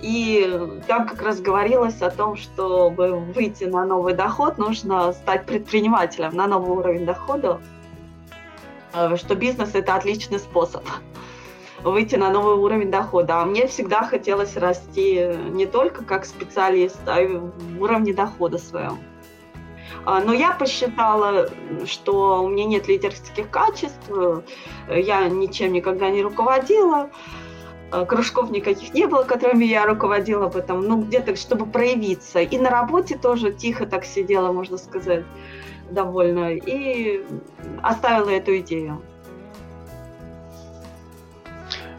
и 0.00 0.80
там 0.86 1.08
как 1.08 1.22
раз 1.22 1.40
говорилось 1.40 2.00
о 2.00 2.10
том, 2.10 2.36
чтобы 2.36 3.18
выйти 3.18 3.64
на 3.64 3.84
новый 3.84 4.14
доход, 4.14 4.58
нужно 4.58 5.12
стать 5.12 5.44
предпринимателем 5.46 6.34
на 6.34 6.46
новый 6.46 6.76
уровень 6.76 7.04
дохода, 7.04 7.60
а, 8.92 9.16
что 9.16 9.34
бизнес– 9.34 9.70
это 9.74 9.96
отличный 9.96 10.38
способ 10.38 10.84
выйти 11.82 12.14
на 12.14 12.30
новый 12.30 12.54
уровень 12.54 12.90
дохода. 12.90 13.42
А 13.42 13.44
мне 13.44 13.66
всегда 13.66 14.04
хотелось 14.04 14.56
расти 14.56 15.32
не 15.50 15.66
только 15.66 16.04
как 16.04 16.26
специалист, 16.26 17.00
а 17.06 17.20
и 17.20 17.36
в 17.36 17.82
уровне 17.82 18.14
дохода 18.14 18.58
своем. 18.58 18.98
А, 20.04 20.20
но 20.20 20.32
я 20.32 20.52
посчитала, 20.52 21.50
что 21.86 22.44
у 22.44 22.48
меня 22.48 22.66
нет 22.66 22.86
лидерских 22.86 23.50
качеств, 23.50 24.10
я 24.88 25.28
ничем 25.28 25.72
никогда 25.72 26.08
не 26.10 26.22
руководила, 26.22 27.10
кружков 28.04 28.50
никаких 28.50 28.94
не 28.94 29.06
было, 29.06 29.24
которыми 29.24 29.64
я 29.64 29.86
руководила, 29.86 30.48
поэтому, 30.48 30.82
ну, 30.82 31.02
где-то, 31.02 31.36
чтобы 31.36 31.66
проявиться. 31.66 32.40
И 32.40 32.58
на 32.58 32.70
работе 32.70 33.16
тоже 33.16 33.52
тихо 33.52 33.86
так 33.86 34.04
сидела, 34.04 34.52
можно 34.52 34.76
сказать, 34.76 35.24
довольно, 35.90 36.54
и 36.54 37.24
оставила 37.82 38.30
эту 38.30 38.58
идею. 38.58 39.02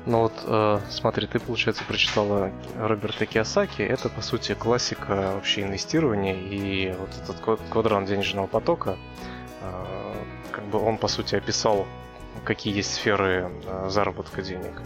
Ну 0.07 0.21
вот, 0.21 0.33
э, 0.45 0.79
смотри, 0.89 1.27
ты, 1.27 1.37
получается, 1.37 1.83
прочитала 1.85 2.49
Роберта 2.77 3.25
Киосаки. 3.25 3.81
Это, 3.81 4.07
по 4.07 4.21
сути, 4.21 4.53
классика 4.53 5.33
вообще 5.35 5.63
инвестирования. 5.63 6.33
И 6.33 6.95
вот 6.97 7.09
этот 7.21 7.59
квадрант 7.69 8.07
денежного 8.07 8.47
потока, 8.47 8.95
э, 9.61 10.13
как 10.53 10.63
бы 10.67 10.79
он, 10.79 10.97
по 10.97 11.09
сути, 11.09 11.35
описал, 11.35 11.85
какие 12.45 12.73
есть 12.73 12.93
сферы 12.93 13.51
э, 13.65 13.89
заработка 13.89 14.41
денег. 14.41 14.81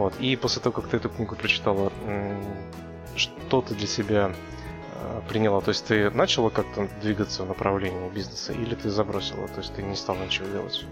Вот. 0.00 0.18
И 0.18 0.34
после 0.34 0.62
того, 0.62 0.72
как 0.80 0.88
ты 0.88 0.96
эту 0.96 1.10
книгу 1.10 1.36
прочитала, 1.36 1.92
что 3.16 3.60
ты 3.60 3.74
для 3.74 3.86
себя 3.86 4.32
э, 4.94 5.20
приняла? 5.28 5.60
То 5.60 5.68
есть 5.68 5.84
ты 5.84 6.10
начала 6.10 6.48
как-то 6.48 6.88
двигаться 7.02 7.44
в 7.44 7.48
направлении 7.48 8.08
бизнеса 8.08 8.54
или 8.54 8.74
ты 8.74 8.88
забросила? 8.88 9.46
То 9.48 9.58
есть 9.58 9.74
ты 9.74 9.82
не 9.82 9.94
стала 9.94 10.24
ничего 10.24 10.46
делать? 10.46 10.86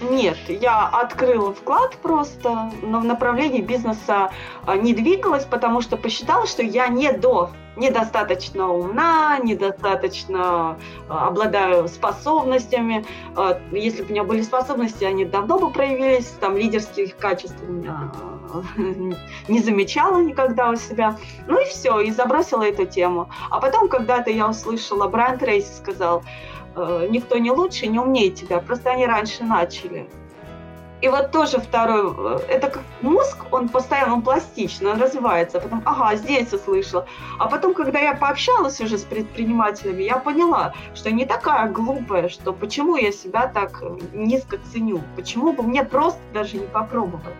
Нет, 0.00 0.36
я 0.48 0.88
открыла 0.88 1.54
вклад 1.54 1.96
просто, 1.96 2.70
но 2.82 3.00
в 3.00 3.04
направлении 3.04 3.62
бизнеса 3.62 4.30
а, 4.66 4.76
не 4.76 4.92
двигалась, 4.92 5.44
потому 5.44 5.80
что 5.80 5.96
посчитала, 5.96 6.46
что 6.46 6.62
я 6.62 6.88
не 6.88 7.12
до, 7.12 7.50
недостаточно 7.76 8.68
умна, 8.68 9.38
недостаточно 9.38 10.78
а, 11.08 11.28
обладаю 11.28 11.88
способностями. 11.88 13.06
А, 13.36 13.58
если 13.72 14.02
бы 14.02 14.08
у 14.08 14.12
меня 14.12 14.24
были 14.24 14.42
способности, 14.42 15.04
они 15.04 15.24
давно 15.24 15.58
бы 15.58 15.70
проявились, 15.70 16.26
там 16.40 16.56
лидерских 16.56 17.16
качеств 17.16 17.56
у 17.66 17.72
меня 17.72 18.12
не 19.48 19.60
замечала 19.60 20.20
никогда 20.20 20.70
у 20.70 20.76
себя. 20.76 21.16
Ну 21.46 21.58
и 21.58 21.64
все, 21.66 22.00
и 22.00 22.10
забросила 22.10 22.64
эту 22.64 22.84
тему. 22.84 23.30
А 23.50 23.60
потом 23.60 23.88
когда-то 23.88 24.30
я 24.30 24.48
услышала, 24.48 25.08
Брайан 25.08 25.38
Трейси 25.38 25.72
сказал, 25.72 26.22
никто 27.08 27.38
не 27.38 27.50
лучше, 27.50 27.86
не 27.86 27.98
умнее 27.98 28.30
тебя, 28.30 28.60
просто 28.60 28.90
они 28.90 29.06
раньше 29.06 29.44
начали. 29.44 30.08
И 31.02 31.08
вот 31.08 31.30
тоже 31.30 31.58
второй, 31.58 32.14
э, 32.16 32.38
это 32.48 32.70
как 32.70 32.82
мозг, 33.02 33.44
он 33.50 33.68
постоянно, 33.68 34.14
он 34.14 34.22
пластичный, 34.22 34.92
он 34.92 35.00
развивается. 35.00 35.60
Потом, 35.60 35.82
ага, 35.84 36.16
здесь 36.16 36.52
услышала. 36.52 37.06
А 37.38 37.48
потом, 37.48 37.74
когда 37.74 37.98
я 38.00 38.14
пообщалась 38.14 38.80
уже 38.80 38.96
с 38.96 39.02
предпринимателями, 39.02 40.02
я 40.02 40.16
поняла, 40.16 40.72
что 40.94 41.10
не 41.10 41.26
такая 41.26 41.68
глупая, 41.68 42.28
что 42.30 42.52
почему 42.52 42.96
я 42.96 43.12
себя 43.12 43.46
так 43.46 43.82
низко 44.14 44.58
ценю, 44.72 45.02
почему 45.16 45.52
бы 45.52 45.62
мне 45.62 45.84
просто 45.84 46.20
даже 46.32 46.56
не 46.56 46.66
попробовать. 46.66 47.36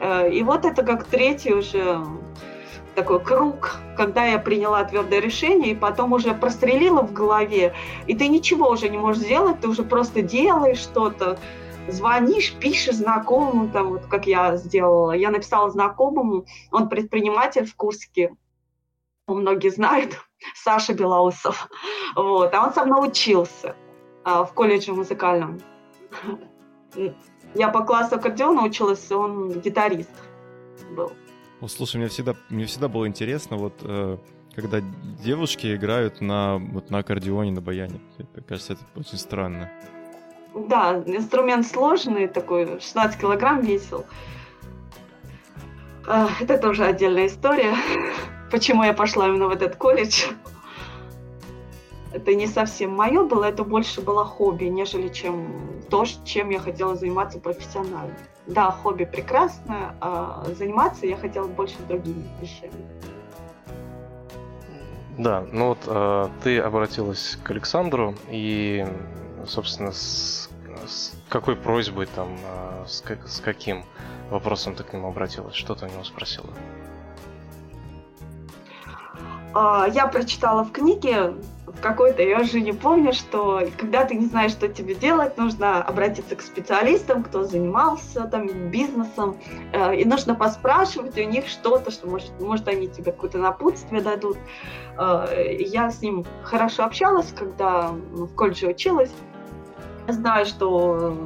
Э, 0.00 0.28
и 0.28 0.42
вот 0.42 0.64
это 0.64 0.82
как 0.82 1.04
третий 1.04 1.54
уже 1.54 2.04
такой 2.94 3.20
круг, 3.20 3.76
когда 3.96 4.24
я 4.24 4.38
приняла 4.38 4.84
твердое 4.84 5.20
решение, 5.20 5.72
и 5.72 5.76
потом 5.76 6.12
уже 6.12 6.34
прострелила 6.34 7.02
в 7.02 7.12
голове, 7.12 7.74
и 8.06 8.14
ты 8.14 8.28
ничего 8.28 8.70
уже 8.70 8.88
не 8.88 8.98
можешь 8.98 9.22
сделать, 9.22 9.60
ты 9.60 9.68
уже 9.68 9.82
просто 9.82 10.22
делаешь 10.22 10.78
что-то, 10.78 11.38
звонишь, 11.88 12.54
пишешь 12.54 12.96
знакомому, 12.96 13.68
там, 13.68 13.90
вот 13.90 14.06
как 14.06 14.26
я 14.26 14.56
сделала. 14.56 15.12
Я 15.12 15.30
написала 15.30 15.70
знакомому, 15.70 16.46
он 16.70 16.88
предприниматель 16.88 17.66
в 17.66 17.74
Курске, 17.74 18.34
многие 19.26 19.70
знают, 19.70 20.18
Саша 20.54 20.94
Белоусов. 20.94 21.68
Вот, 22.16 22.52
а 22.54 22.66
он 22.66 22.72
со 22.72 22.84
мной 22.84 23.08
учился 23.08 23.76
а, 24.24 24.44
в 24.44 24.52
колледже 24.52 24.92
музыкальном. 24.92 25.60
Я 27.54 27.68
по 27.68 27.82
классу 27.82 28.16
аккордеона 28.16 28.62
училась, 28.62 29.10
он 29.10 29.60
гитарист 29.60 30.10
был. 30.92 31.12
Ну, 31.60 31.68
слушай, 31.68 31.96
мне 31.96 32.08
всегда, 32.08 32.34
мне 32.48 32.64
всегда 32.64 32.88
было 32.88 33.06
интересно, 33.06 33.56
вот 33.56 33.74
э, 33.82 34.16
когда 34.54 34.80
девушки 35.22 35.74
играют 35.74 36.20
на, 36.20 36.56
вот, 36.56 36.90
на 36.90 36.98
аккордеоне, 36.98 37.50
на 37.50 37.60
баяне. 37.60 38.00
Мне 38.16 38.42
кажется, 38.48 38.74
это 38.74 38.82
очень 38.96 39.18
странно. 39.18 39.70
Да, 40.54 41.02
инструмент 41.06 41.66
сложный 41.66 42.28
такой, 42.28 42.80
16 42.80 43.20
килограмм 43.20 43.60
весил. 43.60 44.06
Э, 46.06 46.28
это 46.40 46.56
тоже 46.56 46.86
отдельная 46.86 47.26
история, 47.26 47.74
почему 48.50 48.82
я 48.82 48.94
пошла 48.94 49.28
именно 49.28 49.46
в 49.46 49.50
этот 49.50 49.76
колледж. 49.76 50.24
Это 52.12 52.34
не 52.34 52.46
совсем 52.46 52.90
мое 52.96 53.24
было, 53.24 53.44
это 53.44 53.64
больше 53.64 54.00
было 54.00 54.24
хобби, 54.24 54.64
нежели 54.64 55.08
чем 55.08 55.82
то, 55.88 56.04
чем 56.24 56.50
я 56.50 56.58
хотела 56.58 56.96
заниматься 56.96 57.38
профессионально 57.38 58.14
да, 58.50 58.70
хобби 58.70 59.04
прекрасное, 59.04 59.94
а 60.00 60.44
заниматься 60.56 61.06
я 61.06 61.16
хотела 61.16 61.46
больше 61.46 61.76
другими 61.88 62.28
вещами. 62.40 62.72
Да, 65.18 65.44
ну 65.52 65.68
вот 65.68 65.78
э, 65.86 66.28
ты 66.42 66.58
обратилась 66.58 67.38
к 67.42 67.50
Александру 67.50 68.14
и, 68.30 68.86
собственно, 69.46 69.92
с, 69.92 70.48
с 70.86 71.12
какой 71.28 71.56
просьбой 71.56 72.06
там, 72.06 72.28
э, 72.42 72.84
с, 72.86 73.02
как, 73.02 73.28
с 73.28 73.40
каким 73.40 73.84
вопросом 74.30 74.74
ты 74.74 74.82
к 74.82 74.92
нему 74.92 75.08
обратилась, 75.08 75.54
что 75.54 75.74
ты 75.74 75.86
у 75.86 75.88
него 75.88 76.04
спросила? 76.04 76.48
А, 79.52 79.86
я 79.92 80.06
прочитала 80.06 80.64
в 80.64 80.72
книге 80.72 81.34
какой-то, 81.80 82.22
я 82.22 82.40
уже 82.40 82.60
не 82.60 82.72
помню, 82.72 83.12
что 83.12 83.62
когда 83.78 84.04
ты 84.04 84.14
не 84.14 84.26
знаешь, 84.26 84.52
что 84.52 84.68
тебе 84.68 84.94
делать, 84.94 85.36
нужно 85.36 85.82
обратиться 85.82 86.36
к 86.36 86.42
специалистам, 86.42 87.22
кто 87.22 87.44
занимался 87.44 88.24
там 88.26 88.70
бизнесом, 88.70 89.36
э, 89.72 89.96
и 89.96 90.04
нужно 90.04 90.34
поспрашивать 90.34 91.18
у 91.18 91.24
них 91.24 91.48
что-то, 91.48 91.90
что 91.90 92.06
может, 92.06 92.38
может 92.40 92.68
они 92.68 92.88
тебе 92.88 93.12
какое-то 93.12 93.38
напутствие 93.38 94.02
дадут. 94.02 94.38
Э, 94.98 95.56
я 95.58 95.90
с 95.90 96.00
ним 96.02 96.24
хорошо 96.42 96.84
общалась, 96.84 97.32
когда 97.36 97.88
в 97.88 98.28
колледже 98.34 98.68
училась. 98.68 99.12
знаю, 100.08 100.46
что 100.46 101.16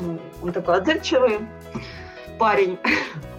ну, 0.00 0.18
он 0.42 0.52
такой 0.52 0.76
отзывчивый 0.76 1.40
парень, 2.38 2.78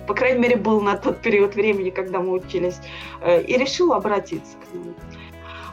по 0.08 0.14
крайней 0.14 0.40
мере, 0.40 0.56
был 0.56 0.82
на 0.82 0.98
тот 0.98 1.20
период 1.20 1.56
времени, 1.56 1.90
когда 1.90 2.20
мы 2.20 2.34
учились, 2.34 2.80
э, 3.22 3.42
и 3.42 3.58
решил 3.58 3.94
обратиться 3.94 4.58
к 4.58 4.74
нему. 4.74 4.94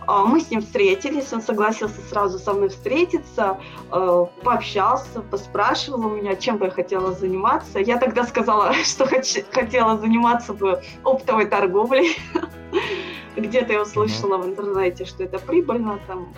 А, 0.07 0.25
мы 0.25 0.41
с 0.41 0.51
ним 0.51 0.61
встретились, 0.61 1.33
он 1.33 1.41
согласился 1.41 2.01
сразу 2.09 2.39
со 2.39 2.53
мной 2.53 2.69
встретиться, 2.69 3.59
э, 3.91 4.27
пообщался, 4.43 5.21
поспрашивал 5.31 6.07
у 6.07 6.11
меня, 6.11 6.37
чем 6.37 6.59
бы 6.59 6.67
я 6.67 6.71
хотела 6.71 7.13
заниматься. 7.13 7.79
Я 7.79 7.99
тогда 7.99 8.25
сказала, 8.25 8.73
что 8.85 9.07
хотела 9.07 9.99
заниматься 9.99 10.53
бы 10.53 10.83
оптовой 11.05 11.47
торговлей. 11.47 12.17
Где-то 13.37 13.73
я 13.73 13.83
услышала 13.83 14.37
в 14.39 14.47
интернете, 14.47 15.05
что 15.05 15.25
это 15.25 15.39
прибыльно 15.39 15.99
там. 16.07 16.33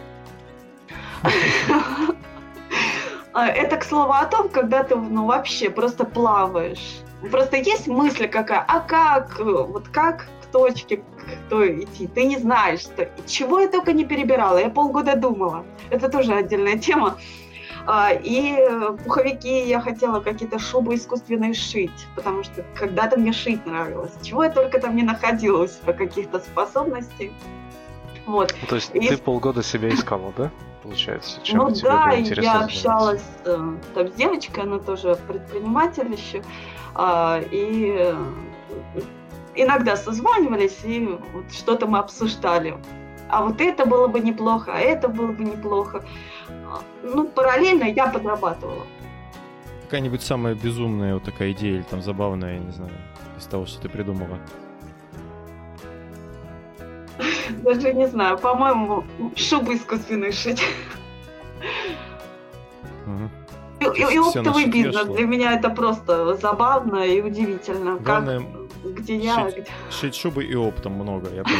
А, 3.32 3.48
это, 3.48 3.76
к 3.76 3.84
слову, 3.84 4.12
о 4.12 4.24
том, 4.24 4.48
когда 4.48 4.82
ты 4.82 4.96
ну, 4.96 5.26
вообще 5.26 5.68
просто 5.68 6.04
плаваешь. 6.04 7.00
Просто 7.30 7.56
есть 7.56 7.86
мысль 7.86 8.28
какая, 8.28 8.64
а 8.66 8.80
как, 8.80 9.38
вот 9.38 9.88
как 9.88 10.26
к 10.56 10.58
точке, 10.58 11.02
кто 11.46 11.66
идти, 11.66 12.06
ты 12.06 12.24
не 12.24 12.38
знаешь, 12.38 12.80
что, 12.80 13.08
чего 13.26 13.60
я 13.60 13.68
только 13.68 13.92
не 13.92 14.04
перебирала, 14.04 14.58
я 14.58 14.70
полгода 14.70 15.16
думала, 15.16 15.64
это 15.90 16.08
тоже 16.08 16.34
отдельная 16.34 16.78
тема. 16.78 17.18
А, 17.88 18.10
и 18.12 18.58
пуховики 19.04 19.64
я 19.64 19.80
хотела 19.80 20.20
какие-то 20.20 20.58
шубы 20.58 20.94
искусственные 20.96 21.54
шить, 21.54 22.06
потому 22.16 22.42
что 22.42 22.64
когда-то 22.74 23.16
мне 23.16 23.32
шить 23.32 23.64
нравилось. 23.64 24.12
Чего 24.22 24.44
я 24.44 24.50
только 24.50 24.80
там 24.80 24.96
не 24.96 25.02
находилась 25.02 25.72
по 25.72 25.92
каких-то 25.92 26.40
способностей. 26.40 27.32
Вот. 28.26 28.54
То 28.68 28.74
есть 28.74 28.90
и... 28.94 29.08
ты 29.08 29.16
полгода 29.18 29.62
себя 29.62 29.88
искала, 29.88 30.32
да? 30.36 30.50
получается? 30.82 31.40
Чем 31.42 31.58
ну 31.58 31.70
да, 31.70 32.12
я 32.12 32.60
общалась 32.60 33.24
э, 33.44 33.56
там, 33.94 34.08
с 34.08 34.12
девочкой, 34.12 34.64
она 34.64 34.78
тоже 34.78 35.16
предприниматель 35.28 36.12
еще, 36.12 36.42
э, 36.94 37.44
и 37.50 37.94
э, 37.98 38.14
иногда 39.56 39.96
созванивались, 39.96 40.78
и 40.84 41.08
вот 41.32 41.52
что-то 41.52 41.86
мы 41.86 41.98
обсуждали. 41.98 42.76
А 43.28 43.42
вот 43.42 43.60
это 43.60 43.86
было 43.86 44.06
бы 44.06 44.20
неплохо, 44.20 44.72
а 44.74 44.78
это 44.78 45.08
было 45.08 45.32
бы 45.32 45.44
неплохо. 45.44 46.04
Ну, 47.02 47.24
параллельно 47.24 47.84
я 47.84 48.06
подрабатывала. 48.06 48.84
Какая-нибудь 49.84 50.22
самая 50.22 50.54
безумная 50.54 51.14
вот 51.14 51.24
такая 51.24 51.52
идея 51.52 51.76
или 51.76 51.82
там 51.82 52.02
забавная, 52.02 52.54
я 52.54 52.58
не 52.60 52.72
знаю, 52.72 52.92
из 53.38 53.46
того, 53.46 53.66
что 53.66 53.80
ты 53.82 53.88
придумала? 53.88 54.38
Даже 57.62 57.94
не 57.94 58.06
знаю, 58.06 58.38
по-моему, 58.38 59.04
шубу 59.36 59.74
искусственную 59.74 60.32
шить. 60.32 60.62
И, 63.80 63.84
и, 63.84 64.18
оптовый 64.18 64.66
бизнес. 64.66 65.06
Для 65.06 65.26
меня 65.26 65.54
это 65.54 65.70
просто 65.70 66.34
забавно 66.34 67.04
и 67.04 67.20
удивительно. 67.20 67.96
Главное, 67.96 68.40
как, 68.40 68.46
где 68.94 69.16
я... 69.16 69.50
Шить, 69.50 69.68
шить 69.90 70.14
шубы 70.14 70.44
и 70.44 70.54
оптом 70.54 70.92
много, 70.92 71.28
я 71.34 71.42
понял. 71.42 71.58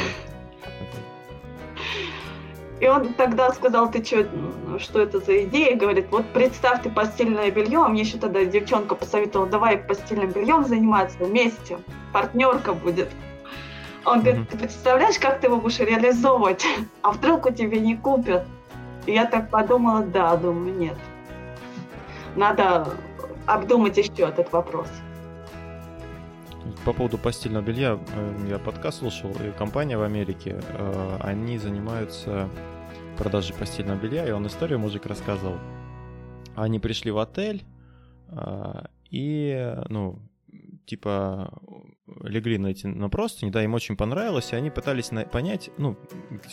И 2.78 2.88
он 2.88 3.14
тогда 3.14 3.50
сказал, 3.52 3.90
ты 3.90 4.04
что, 4.04 4.26
что 4.78 5.00
это 5.00 5.18
за 5.20 5.44
идея? 5.44 5.76
Говорит, 5.76 6.08
вот 6.10 6.26
представь 6.34 6.82
ты 6.82 6.90
постельное 6.90 7.50
белье, 7.50 7.78
а 7.78 7.88
мне 7.88 8.02
еще 8.02 8.18
тогда 8.18 8.44
девчонка 8.44 8.94
посоветовала, 8.94 9.48
давай 9.48 9.78
постельным 9.78 10.30
бельем 10.30 10.64
заниматься 10.64 11.16
вместе, 11.24 11.78
партнерка 12.12 12.74
будет. 12.74 13.08
Он 14.04 14.20
говорит, 14.20 14.50
ты 14.50 14.58
представляешь, 14.58 15.18
как 15.18 15.40
ты 15.40 15.46
его 15.46 15.56
будешь 15.56 15.78
реализовывать? 15.78 16.66
А 17.02 17.12
вдруг 17.12 17.46
у 17.46 17.50
тебя 17.50 17.80
не 17.80 17.96
купят? 17.96 18.44
И 19.06 19.12
я 19.12 19.24
так 19.24 19.50
подумала, 19.50 20.02
да, 20.02 20.36
думаю, 20.36 20.76
нет. 20.76 20.96
Надо 22.36 22.88
обдумать 23.46 23.96
еще 23.96 24.24
этот 24.24 24.52
вопрос. 24.52 24.88
По 26.86 26.92
поводу 26.92 27.18
постельного 27.18 27.64
белья, 27.64 27.98
э, 28.14 28.46
я 28.48 28.60
подкаст 28.60 29.00
слушал, 29.00 29.32
и 29.32 29.50
компания 29.58 29.98
в 29.98 30.02
Америке, 30.02 30.60
э, 30.62 31.18
они 31.20 31.58
занимаются 31.58 32.48
продажей 33.18 33.56
постельного 33.56 33.98
белья, 33.98 34.24
и 34.24 34.30
он 34.30 34.46
историю 34.46 34.78
мужик 34.78 35.04
рассказывал. 35.06 35.56
Они 36.54 36.78
пришли 36.78 37.10
в 37.10 37.18
отель, 37.18 37.64
э, 38.28 38.84
и, 39.10 39.74
ну, 39.88 40.20
типа 40.86 41.60
легли 42.22 42.56
на 42.56 42.68
эти 42.68 42.86
на 42.86 43.08
простыни, 43.08 43.50
да, 43.50 43.64
им 43.64 43.74
очень 43.74 43.96
понравилось, 43.96 44.52
и 44.52 44.56
они 44.56 44.70
пытались 44.70 45.10
понять, 45.32 45.70
ну, 45.78 45.96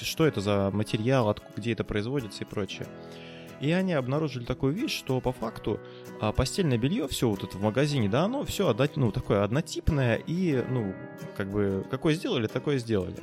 что 0.02 0.26
это 0.26 0.41
за 0.41 0.72
материал, 0.74 1.30
откуда, 1.30 1.54
где 1.58 1.74
это 1.74 1.84
производится 1.84 2.43
и 2.43 2.48
прочее. 2.48 2.88
И 3.62 3.72
они 3.72 3.93
обнаружили 3.93 4.46
такую 4.46 4.74
вещь, 4.74 4.98
что 4.98 5.22
по 5.22 5.32
факту 5.32 5.80
а, 6.24 6.32
постельное 6.32 6.78
белье, 6.78 7.10
все 7.10 7.28
вот 7.28 7.44
это 7.44 7.58
в 7.58 7.62
магазине, 7.62 8.08
да, 8.08 8.24
оно 8.24 8.46
все 8.46 8.74
ну, 8.96 9.12
такое 9.12 9.44
однотипное, 9.44 10.16
и, 10.16 10.64
ну, 10.70 10.94
как 11.36 11.50
бы, 11.50 11.86
какое 11.92 12.14
сделали, 12.14 12.48
такое 12.48 12.78
сделали. 12.78 13.18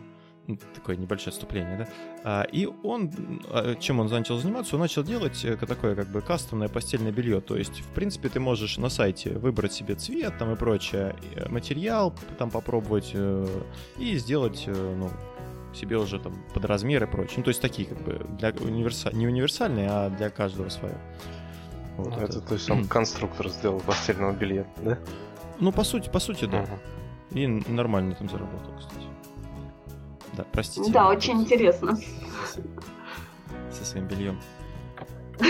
Ну, 0.46 0.58
такое 0.74 0.96
небольшое 0.96 1.32
вступление, 1.32 1.78
да. 1.78 1.88
А, 2.24 2.42
и 2.42 2.66
он, 2.66 3.10
а, 3.48 3.74
чем 3.76 4.00
он 4.00 4.08
начал 4.08 4.36
заниматься, 4.36 4.74
он 4.74 4.82
начал 4.82 5.02
делать 5.02 5.42
э, 5.46 5.56
такое 5.56 5.94
как 5.94 6.08
бы 6.08 6.20
кастомное 6.20 6.68
постельное 6.68 7.12
белье. 7.12 7.40
То 7.40 7.56
есть, 7.56 7.80
в 7.80 7.86
принципе, 7.94 8.28
ты 8.28 8.38
можешь 8.38 8.76
на 8.76 8.90
сайте 8.90 9.30
выбрать 9.38 9.72
себе 9.72 9.94
цвет 9.94 10.36
там 10.38 10.52
и 10.52 10.56
прочее, 10.56 11.16
э, 11.36 11.48
материал 11.48 12.14
там 12.36 12.50
попробовать 12.50 13.12
э, 13.14 13.62
и 13.96 14.18
сделать, 14.18 14.64
ну, 14.66 15.08
себе 15.72 15.96
уже 15.96 16.18
там 16.18 16.34
под 16.52 16.66
размер 16.66 17.04
и 17.04 17.06
прочее. 17.06 17.36
Ну, 17.38 17.44
то 17.44 17.50
есть 17.50 17.62
такие 17.62 17.88
как 17.88 18.02
бы 18.02 18.26
для 18.36 18.50
универса... 18.50 19.10
не 19.14 19.26
универсальные, 19.26 19.88
а 19.88 20.10
для 20.10 20.28
каждого 20.28 20.68
свое. 20.68 20.98
Вот 21.96 22.14
это, 22.14 22.24
это, 22.24 22.40
то 22.40 22.54
есть 22.54 22.70
он 22.70 22.86
конструктор 22.86 23.48
сделал 23.48 23.80
постельного 23.80 24.32
белья, 24.32 24.66
да? 24.78 24.98
Ну, 25.58 25.72
по 25.72 25.84
сути, 25.84 26.08
по 26.08 26.20
сути, 26.20 26.46
да. 26.46 26.62
Угу. 26.62 27.38
И 27.38 27.46
нормально 27.46 28.14
там 28.14 28.28
заработал, 28.28 28.72
кстати. 28.78 29.06
Да, 30.34 30.44
простите. 30.52 30.90
Да, 30.90 31.08
очень 31.08 31.42
интересно. 31.42 31.98
Со 33.70 33.84
своим 33.84 34.06
бельем. 34.06 34.40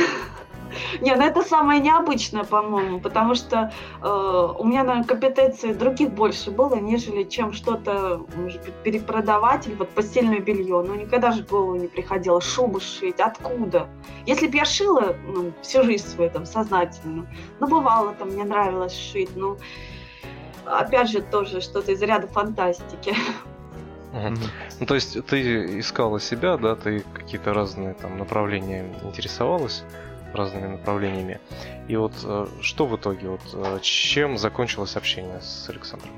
Не, 1.00 1.14
ну 1.14 1.22
это 1.22 1.42
самое 1.42 1.80
необычное, 1.80 2.44
по-моему, 2.44 3.00
потому 3.00 3.34
что 3.34 3.72
э, 4.02 4.54
у 4.58 4.64
меня, 4.64 4.84
наверное, 4.84 5.06
компетенции 5.06 5.72
других 5.72 6.12
больше 6.12 6.50
было, 6.50 6.76
нежели 6.76 7.24
чем 7.24 7.52
что-то, 7.52 8.24
может 8.36 8.62
быть, 8.64 8.74
перепродавать 8.82 9.66
или 9.66 9.74
вот 9.74 9.88
постельное 9.90 10.40
белье. 10.40 10.82
Ну, 10.82 10.94
никогда 10.94 11.32
же 11.32 11.44
в 11.44 11.50
голову 11.50 11.76
не 11.76 11.88
приходило 11.88 12.40
шубу 12.40 12.80
шить. 12.80 13.20
Откуда? 13.20 13.88
Если 14.26 14.46
бы 14.46 14.56
я 14.56 14.64
шила 14.64 15.16
ну, 15.26 15.52
всю 15.62 15.82
жизнь 15.82 16.06
свою 16.06 16.30
там 16.30 16.46
сознательно, 16.46 17.26
ну, 17.58 17.66
бывало 17.66 18.14
там, 18.14 18.30
мне 18.30 18.44
нравилось 18.44 18.96
шить, 18.96 19.30
ну, 19.34 19.58
опять 20.64 21.10
же, 21.10 21.22
тоже 21.22 21.60
что-то 21.60 21.92
из 21.92 22.02
ряда 22.02 22.26
фантастики. 22.26 23.14
Ну, 24.12 24.86
то 24.86 24.96
есть 24.96 25.24
ты 25.26 25.78
искала 25.78 26.18
себя, 26.18 26.56
да, 26.56 26.74
ты 26.74 27.04
какие-то 27.14 27.54
разные 27.54 27.94
там 27.94 28.18
направления 28.18 28.92
интересовалась 29.04 29.84
разными 30.32 30.66
направлениями. 30.66 31.40
И 31.88 31.96
вот 31.96 32.12
э, 32.24 32.46
что 32.60 32.86
в 32.86 32.96
итоге, 32.96 33.28
вот 33.28 33.40
э, 33.52 33.78
чем 33.82 34.38
закончилось 34.38 34.96
общение 34.96 35.40
с 35.40 35.68
Александром? 35.68 36.10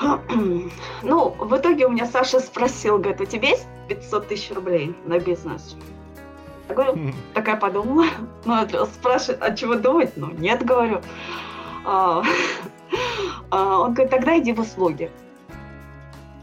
Ну, 1.02 1.30
в 1.30 1.56
итоге 1.56 1.86
у 1.86 1.90
меня 1.90 2.06
Саша 2.06 2.40
спросил, 2.40 2.98
говорит, 2.98 3.20
у 3.20 3.24
тебя 3.24 3.50
есть 3.50 3.66
500 3.88 4.28
тысяч 4.28 4.50
рублей 4.50 4.94
на 5.06 5.18
бизнес? 5.18 5.76
Я 6.68 6.74
говорю, 6.74 7.12
такая 7.34 7.56
подумала. 7.56 8.06
Ну, 8.44 8.66
спрашивает, 8.86 9.42
а 9.42 9.54
чего 9.54 9.74
думать? 9.74 10.12
Ну, 10.16 10.30
нет, 10.30 10.64
говорю. 10.64 11.00
А, 11.84 12.22
а, 13.50 13.80
он 13.80 13.94
говорит, 13.94 14.10
тогда 14.10 14.38
иди 14.38 14.52
в 14.52 14.60
услуги. 14.60 15.10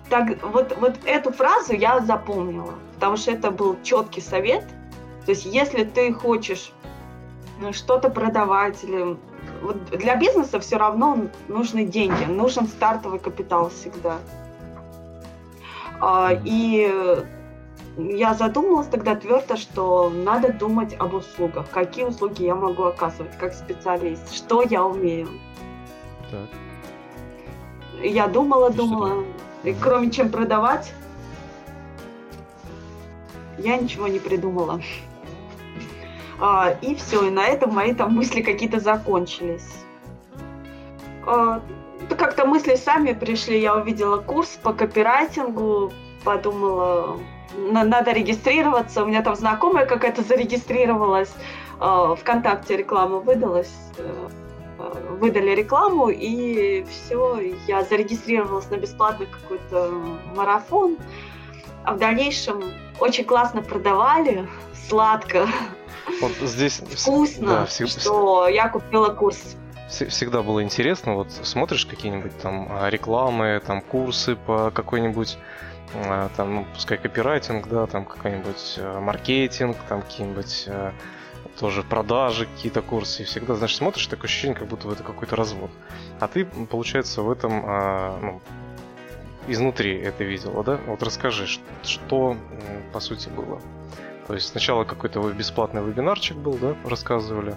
Так, 0.09 0.41
вот, 0.41 0.75
вот 0.79 0.99
эту 1.05 1.31
фразу 1.31 1.73
я 1.73 1.99
запомнила, 1.99 2.73
потому 2.95 3.17
что 3.17 3.31
это 3.31 3.51
был 3.51 3.77
четкий 3.83 4.21
совет. 4.21 4.65
То 5.25 5.31
есть, 5.31 5.45
если 5.45 5.83
ты 5.83 6.13
хочешь 6.13 6.71
ну, 7.59 7.73
что-то 7.73 8.09
продавать 8.09 8.83
или 8.83 9.17
вот 9.61 9.85
для 9.85 10.15
бизнеса 10.15 10.59
все 10.59 10.77
равно 10.77 11.27
нужны 11.47 11.85
деньги, 11.85 12.23
нужен 12.25 12.67
стартовый 12.67 13.19
капитал 13.19 13.69
всегда. 13.69 14.17
А, 15.99 16.31
и 16.45 17.25
я 17.97 18.33
задумалась 18.35 18.87
тогда 18.87 19.15
твердо, 19.15 19.55
что 19.55 20.09
надо 20.09 20.53
думать 20.53 20.95
об 20.99 21.15
услугах, 21.15 21.69
какие 21.71 22.05
услуги 22.05 22.43
я 22.43 22.55
могу 22.55 22.83
оказывать 22.83 23.35
как 23.37 23.53
специалист, 23.53 24.31
что 24.31 24.61
я 24.61 24.85
умею. 24.85 25.27
Так. 26.29 26.49
Я 28.03 28.27
думала, 28.27 28.69
думала, 28.69 29.23
и 29.67 29.75
кроме 29.81 30.09
чем 30.11 30.29
продавать, 30.29 30.93
я 33.57 33.77
ничего 33.77 34.07
не 34.07 34.19
придумала. 34.19 34.81
А, 36.39 36.75
и 36.81 36.95
все, 36.95 37.27
и 37.27 37.31
на 37.31 37.45
этом 37.45 37.73
мои 37.73 37.93
там 37.93 38.13
мысли 38.13 38.41
какие-то 38.41 38.79
закончились. 38.79 39.67
А, 41.25 41.61
как-то 42.17 42.45
мысли 42.45 42.75
сами 42.75 43.13
пришли, 43.13 43.59
я 43.59 43.75
увидела 43.75 44.17
курс 44.17 44.57
по 44.61 44.73
копирайтингу, 44.73 45.91
подумала, 46.23 47.17
надо 47.57 48.11
регистрироваться. 48.11 49.03
У 49.03 49.07
меня 49.07 49.21
там 49.21 49.35
знакомая 49.35 49.85
какая-то 49.85 50.21
зарегистрировалась. 50.21 51.33
Э, 51.79 52.15
ВКонтакте 52.19 52.77
реклама 52.77 53.17
выдалась. 53.17 53.73
Выдали 55.19 55.51
рекламу, 55.55 56.09
и 56.09 56.83
все, 56.85 57.39
я 57.67 57.83
зарегистрировалась 57.83 58.69
на 58.69 58.75
бесплатный 58.75 59.27
какой-то 59.27 59.91
марафон. 60.35 60.97
А 61.83 61.93
в 61.93 61.97
дальнейшем 61.97 62.63
очень 62.99 63.23
классно 63.23 63.61
продавали, 63.61 64.47
сладко, 64.87 65.47
вот 66.21 66.31
здесь 66.41 66.81
вкусно, 66.95 67.47
да, 67.47 67.65
всег... 67.65 67.89
что 67.89 68.47
я 68.47 68.69
купила 68.69 69.09
курс. 69.09 69.55
Всегда 69.89 70.41
было 70.41 70.63
интересно, 70.63 71.15
вот 71.15 71.31
смотришь 71.31 71.85
какие-нибудь 71.85 72.37
там 72.39 72.67
а, 72.69 72.89
рекламы, 72.89 73.61
там 73.65 73.81
курсы 73.81 74.35
по 74.35 74.71
какой-нибудь 74.71 75.37
а, 75.93 76.29
там, 76.35 76.55
ну, 76.55 76.67
пускай 76.73 76.97
копирайтинг, 76.97 77.67
да, 77.67 77.87
там 77.87 78.05
какой-нибудь 78.05 78.75
э, 78.77 78.99
маркетинг, 78.99 79.77
там 79.87 80.01
какие-нибудь 80.01 80.65
э, 80.67 80.91
тоже 81.59 81.83
продажи, 81.83 82.45
какие-то 82.45 82.81
курсы. 82.81 83.23
И 83.23 83.25
всегда, 83.25 83.55
знаешь, 83.55 83.75
смотришь, 83.75 84.07
такое 84.07 84.25
ощущение, 84.25 84.55
как 84.55 84.67
будто 84.67 84.89
это 84.91 85.03
какой-то 85.03 85.35
развод. 85.35 85.71
А 86.19 86.27
ты, 86.27 86.45
получается, 86.45 87.21
в 87.21 87.31
этом, 87.31 87.63
а, 87.65 88.19
ну, 88.21 88.41
изнутри 89.47 89.97
это 89.97 90.23
видела, 90.23 90.63
да? 90.63 90.79
Вот 90.87 91.01
расскажи, 91.03 91.47
что, 91.83 92.37
по 92.93 92.99
сути 92.99 93.29
было. 93.29 93.61
То 94.27 94.33
есть 94.33 94.47
сначала 94.49 94.83
какой-то 94.83 95.21
бесплатный 95.31 95.83
вебинарчик 95.83 96.35
был, 96.35 96.53
да, 96.53 96.75
рассказывали 96.85 97.55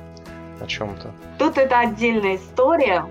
о 0.61 0.67
чем-то. 0.67 1.13
Тут 1.39 1.59
это 1.59 1.81
отдельная 1.81 2.37
история. 2.37 3.07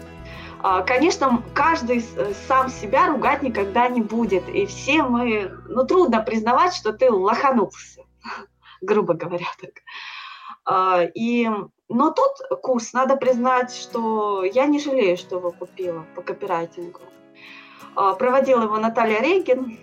А, 0.61 0.81
конечно, 0.81 1.43
каждый 1.53 2.03
сам 2.47 2.69
себя 2.69 3.07
ругать 3.07 3.43
никогда 3.43 3.87
не 3.87 4.01
будет. 4.01 4.47
И 4.49 4.65
все 4.65 5.03
мы... 5.03 5.51
Ну, 5.67 5.85
трудно 5.85 6.21
признавать, 6.21 6.73
что 6.73 6.93
ты 6.93 7.11
лоханулся, 7.11 8.01
грубо 8.81 9.13
говоря 9.13 9.47
так. 9.61 9.71
А, 10.69 11.03
и... 11.15 11.49
Но 11.91 12.11
тут 12.11 12.61
курс, 12.61 12.93
надо 12.93 13.15
признать, 13.15 13.73
что 13.73 14.43
я 14.43 14.67
не 14.67 14.79
жалею, 14.79 15.17
что 15.17 15.37
его 15.37 15.51
купила 15.51 16.05
по 16.15 16.21
копирайтингу. 16.21 16.99
А, 17.95 18.13
проводила 18.13 18.61
его 18.61 18.77
Наталья 18.77 19.19
Регин. 19.21 19.79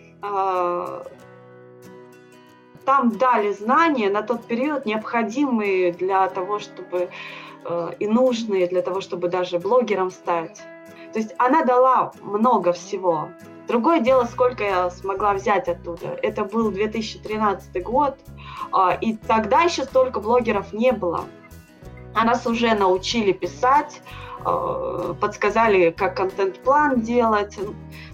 Там 2.84 3.18
дали 3.18 3.52
знания 3.52 4.08
на 4.08 4.22
тот 4.22 4.44
период, 4.44 4.86
необходимые 4.86 5.92
для 5.92 6.28
того, 6.28 6.60
чтобы 6.60 7.10
и 7.98 8.06
нужные 8.06 8.68
для 8.68 8.80
того, 8.80 9.00
чтобы 9.00 9.28
даже 9.28 9.58
блогером 9.58 10.12
стать. 10.12 10.62
То 11.12 11.18
есть 11.18 11.34
она 11.38 11.64
дала 11.64 12.12
много 12.22 12.72
всего. 12.72 13.28
Другое 13.68 14.00
дело, 14.00 14.24
сколько 14.24 14.62
я 14.62 14.90
смогла 14.90 15.34
взять 15.34 15.68
оттуда. 15.68 16.18
Это 16.22 16.44
был 16.44 16.70
2013 16.70 17.82
год, 17.82 18.16
а, 18.72 18.94
и 18.94 19.16
тогда 19.16 19.62
еще 19.62 19.84
столько 19.84 20.20
блогеров 20.20 20.72
не 20.72 20.92
было. 20.92 21.24
А 22.14 22.24
нас 22.24 22.46
уже 22.46 22.74
научили 22.74 23.32
писать, 23.32 24.00
э, 24.44 25.14
подсказали, 25.20 25.90
как 25.90 26.16
контент-план 26.16 27.02
делать. 27.02 27.58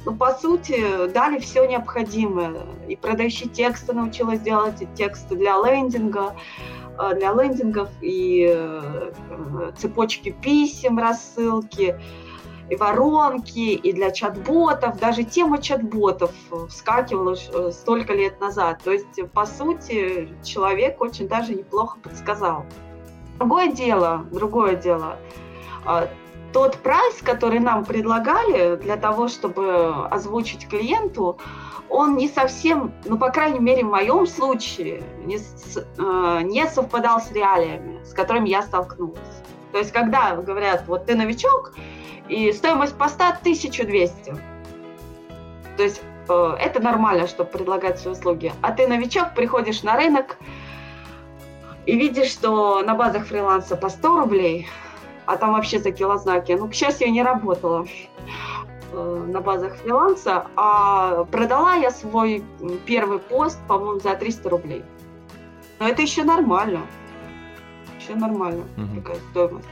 Ну, 0.05 0.17
по 0.17 0.33
сути, 0.33 1.07
дали 1.12 1.38
все 1.38 1.67
необходимое. 1.67 2.55
И 2.88 2.97
продающие 2.97 3.49
тексты 3.49 3.93
научилась 3.93 4.41
делать, 4.41 4.83
и 4.83 4.87
тексты 4.97 5.37
для 5.37 5.57
лендинга. 5.62 6.35
Э, 6.99 7.15
для 7.15 7.33
лендингов 7.33 7.91
и 8.01 8.53
э, 8.53 9.12
цепочки 9.77 10.31
писем, 10.31 10.99
рассылки, 10.99 12.01
и 12.73 12.77
воронки, 12.77 13.75
и 13.75 13.93
для 13.93 14.11
чат-ботов. 14.11 14.99
Даже 14.99 15.25
тема 15.25 15.59
чат-ботов 15.59 16.31
вскакивала 16.71 17.35
э, 17.35 17.71
столько 17.71 18.15
лет 18.15 18.41
назад. 18.41 18.81
То 18.83 18.93
есть, 18.93 19.31
по 19.33 19.45
сути, 19.45 20.31
человек 20.43 21.01
очень 21.03 21.29
даже 21.29 21.55
неплохо 21.55 21.99
подсказал. 22.03 22.65
Другое 23.39 23.73
дело, 23.73 24.25
другое 24.31 24.77
дело, 24.77 25.19
тот 26.53 26.77
прайс, 26.77 27.21
который 27.23 27.59
нам 27.59 27.85
предлагали 27.85 28.77
для 28.77 28.97
того, 28.97 29.29
чтобы 29.29 30.07
озвучить 30.11 30.69
клиенту, 30.69 31.39
он 31.91 32.17
не 32.17 32.29
совсем, 32.29 32.93
ну, 33.05 33.19
по 33.19 33.31
крайней 33.31 33.59
мере, 33.59 33.85
в 33.85 33.91
моем 33.91 34.27
случае, 34.27 35.03
не, 35.27 35.37
э, 35.37 36.43
не 36.45 36.67
совпадал 36.67 37.21
с 37.21 37.33
реалиями, 37.33 38.03
с 38.05 38.15
которыми 38.15 38.49
я 38.49 38.63
столкнулась. 38.63 39.19
То 39.73 39.79
есть, 39.79 39.93
когда 39.93 40.37
говорят, 40.37 40.85
вот 40.87 41.07
ты 41.07 41.17
новичок, 41.17 41.75
и 42.29 42.53
стоимость 42.53 42.97
поста 42.97 43.29
1200. 43.29 44.35
То 45.77 45.83
есть, 45.83 46.03
э, 46.29 46.57
это 46.61 46.81
нормально, 46.81 47.27
чтобы 47.27 47.51
предлагать 47.51 47.99
свои 47.99 48.15
услуги. 48.15 48.53
А 48.61 48.73
ты 48.73 48.87
новичок, 48.87 49.35
приходишь 49.35 49.83
на 49.83 49.97
рынок 49.97 50.39
и 51.87 51.97
видишь, 51.97 52.31
что 52.31 52.83
на 52.83 52.95
базах 52.95 53.27
фриланса 53.27 53.77
по 53.77 53.89
100 53.89 54.21
рублей, 54.21 54.69
а 55.27 55.37
там 55.37 55.53
вообще 55.53 55.79
за 55.79 55.93
килознаки. 55.93 56.53
Ну, 56.53 56.69
к 56.69 56.75
счастью, 56.75 57.09
я 57.09 57.13
не 57.13 57.23
работала. 57.23 57.87
Э, 58.93 59.25
на 59.27 59.41
базах 59.41 59.77
фриланса, 59.77 60.47
а 60.55 61.25
продала 61.25 61.75
я 61.75 61.91
свой 61.91 62.45
первый 62.85 63.19
пост, 63.19 63.59
по-моему, 63.67 64.01
за 64.01 64.15
300 64.15 64.51
рублей. 64.51 64.85
Но 65.81 65.89
это 65.89 66.03
еще 66.03 66.25
нормально. 66.25 66.81
Еще 67.99 68.15
нормально 68.15 68.65
угу. 68.77 69.01
такая 69.01 69.17
стоимость. 69.31 69.69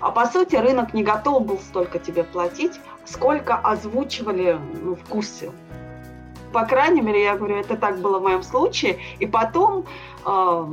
А 0.00 0.10
по 0.10 0.26
сути 0.26 0.56
рынок 0.56 0.94
не 0.94 1.02
готов 1.02 1.46
был 1.46 1.58
столько 1.58 1.98
тебе 1.98 2.24
платить, 2.24 2.80
сколько 3.04 3.56
озвучивали 3.56 4.58
ну, 4.82 4.94
в 4.94 5.04
курсе. 5.08 5.50
По 6.52 6.64
крайней 6.64 7.00
мере, 7.00 7.24
я 7.24 7.36
говорю, 7.36 7.56
это 7.56 7.76
так 7.76 7.98
было 7.98 8.18
в 8.18 8.22
моем 8.22 8.42
случае. 8.42 8.98
И 9.18 9.26
потом 9.26 9.84
э, 10.24 10.66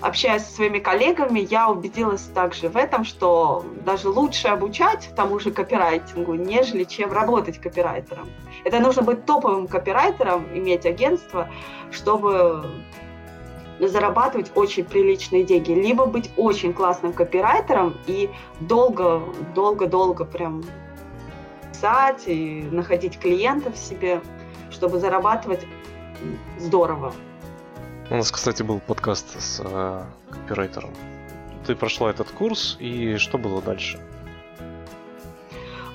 общаясь 0.00 0.44
со 0.44 0.54
своими 0.54 0.78
коллегами, 0.78 1.40
я 1.40 1.68
убедилась 1.70 2.22
также 2.34 2.68
в 2.68 2.76
этом, 2.76 3.04
что 3.04 3.64
даже 3.84 4.08
лучше 4.08 4.48
обучать 4.48 5.10
тому 5.16 5.38
же 5.38 5.50
копирайтингу, 5.50 6.34
нежели 6.34 6.84
чем 6.84 7.12
работать 7.12 7.60
копирайтером. 7.60 8.28
Это 8.64 8.80
нужно 8.80 9.02
быть 9.02 9.24
топовым 9.24 9.66
копирайтером, 9.66 10.46
иметь 10.54 10.86
агентство, 10.86 11.48
чтобы 11.90 12.64
зарабатывать 13.80 14.50
очень 14.54 14.84
приличные 14.84 15.44
деньги, 15.44 15.72
либо 15.72 16.06
быть 16.06 16.30
очень 16.36 16.72
классным 16.72 17.12
копирайтером 17.12 17.96
и 18.06 18.30
долго, 18.60 19.22
долго, 19.54 19.86
долго 19.86 20.24
прям 20.24 20.64
писать 21.70 22.24
и 22.26 22.62
находить 22.72 23.18
клиентов 23.18 23.76
себе, 23.76 24.20
чтобы 24.70 24.98
зарабатывать 24.98 25.66
здорово. 26.58 27.12
У 28.10 28.16
нас, 28.16 28.32
кстати, 28.32 28.62
был 28.62 28.80
подкаст 28.80 29.40
с 29.40 29.60
э, 29.62 30.02
копирайтером. 30.30 30.90
Ты 31.66 31.76
прошла 31.76 32.10
этот 32.10 32.30
курс, 32.30 32.76
и 32.80 33.16
что 33.18 33.36
было 33.38 33.60
дальше? 33.60 34.00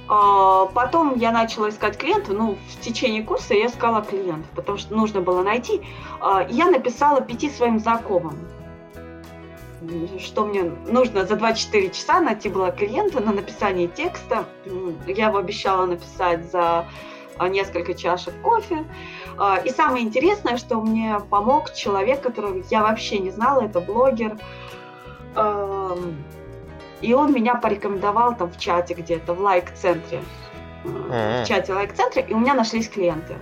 А, 0.07 0.65
потом 0.67 1.17
я 1.17 1.31
начала 1.31 1.69
искать 1.69 1.97
клиентов. 1.97 2.35
Ну, 2.37 2.57
в 2.69 2.81
течение 2.81 3.23
курса 3.23 3.53
я 3.53 3.67
искала 3.67 4.01
клиентов, 4.01 4.49
потому 4.55 4.77
что 4.77 4.95
нужно 4.95 5.21
было 5.21 5.43
найти. 5.43 5.81
А, 6.19 6.45
я 6.49 6.69
написала 6.69 7.21
пяти 7.21 7.49
своим 7.49 7.79
знакомым, 7.79 8.37
что 10.19 10.45
мне 10.45 10.63
нужно 10.87 11.25
за 11.25 11.35
24 11.35 11.89
часа 11.89 12.19
найти 12.19 12.49
было 12.49 12.71
клиента 12.71 13.21
на 13.21 13.31
написание 13.31 13.87
текста. 13.87 14.45
Я 15.07 15.27
его 15.27 15.37
обещала 15.37 15.85
написать 15.85 16.51
за 16.51 16.85
а, 17.37 17.47
несколько 17.47 17.93
чашек 17.93 18.33
кофе. 18.41 18.85
И 19.65 19.69
самое 19.71 20.05
интересное, 20.05 20.57
что 20.57 20.79
мне 20.79 21.19
помог 21.31 21.73
человек, 21.73 22.21
которого 22.21 22.61
я 22.69 22.83
вообще 22.83 23.17
не 23.17 23.31
знала, 23.31 23.61
это 23.61 23.79
блогер. 23.79 24.37
И 27.03 27.13
он 27.13 27.33
меня 27.33 27.55
порекомендовал 27.55 28.35
там 28.35 28.49
в 28.49 28.57
чате 28.57 28.93
где-то, 28.93 29.33
в 29.33 29.41
лайк-центре. 29.41 30.21
В 30.85 31.45
чате 31.45 31.73
лайк-центре, 31.73 32.25
и 32.29 32.33
у 32.33 32.39
меня 32.39 32.53
нашлись 32.53 32.89
клиенты. 32.89 33.35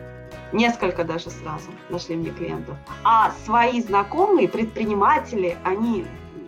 Несколько 0.52 1.04
даже 1.04 1.30
сразу 1.30 1.70
нашли 1.90 2.16
мне 2.16 2.32
клиентов. 2.32 2.76
А 3.04 3.32
свои 3.46 3.82
знакомые, 3.82 4.50
предприниматели, 4.50 5.58
они 5.64 6.06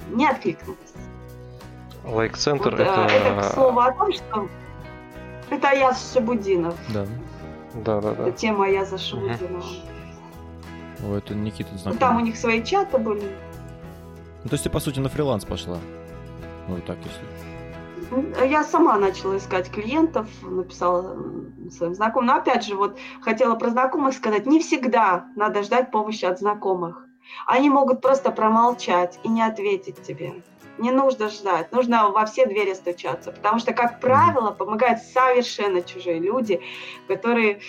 не 0.09 0.27
откликнулись. 0.27 0.77
Лайк-центр 2.03 2.71
вот, 2.71 2.79
э, 2.79 2.83
это... 2.83 3.01
Это 3.01 3.41
к 3.41 3.53
слову 3.53 3.79
о 3.79 3.91
том, 3.91 4.11
что 4.11 4.49
это 5.51 5.71
я 5.71 5.93
Шабудинов. 5.93 6.75
Да. 6.89 7.05
Да, 7.75 8.01
да, 8.01 8.13
да. 8.13 8.27
Это 8.27 8.31
тема 8.31 8.67
я 8.69 8.85
за 8.85 8.97
Шабудинова. 8.97 9.63
О, 11.05 11.15
это 11.15 11.35
Никита 11.35 11.69
знакомый. 11.77 11.99
Там 11.99 12.17
у 12.17 12.19
них 12.21 12.37
свои 12.37 12.63
чаты 12.63 12.97
были. 12.97 13.31
Ну, 14.43 14.49
то 14.49 14.55
есть 14.55 14.63
ты, 14.63 14.69
по 14.69 14.79
сути, 14.79 14.99
на 14.99 15.09
фриланс 15.09 15.45
пошла? 15.45 15.77
Ну, 16.67 16.79
так, 16.85 16.97
если... 17.03 18.47
Я 18.47 18.63
сама 18.63 18.97
начала 18.97 19.37
искать 19.37 19.71
клиентов, 19.71 20.27
написала 20.43 21.17
своим 21.71 21.95
знакомым. 21.95 22.27
Но 22.27 22.35
опять 22.35 22.63
же, 22.63 22.75
вот 22.75 22.97
хотела 23.21 23.55
про 23.55 23.69
знакомых 23.69 24.13
сказать, 24.13 24.45
не 24.45 24.59
всегда 24.59 25.25
надо 25.35 25.63
ждать 25.63 25.91
помощи 25.91 26.25
от 26.25 26.39
знакомых. 26.39 27.05
Они 27.47 27.69
могут 27.69 28.01
просто 28.01 28.31
промолчать 28.31 29.19
и 29.23 29.29
не 29.29 29.41
ответить 29.41 30.01
тебе. 30.03 30.43
Не 30.77 30.91
нужно 30.91 31.29
ждать, 31.29 31.71
нужно 31.71 32.09
во 32.09 32.25
все 32.25 32.47
двери 32.47 32.73
стучаться, 32.73 33.31
потому 33.31 33.59
что, 33.59 33.73
как 33.73 33.99
правило, 33.99 34.49
помогают 34.51 35.01
совершенно 35.01 35.83
чужие 35.83 36.19
люди, 36.19 36.61
которые 37.07 37.61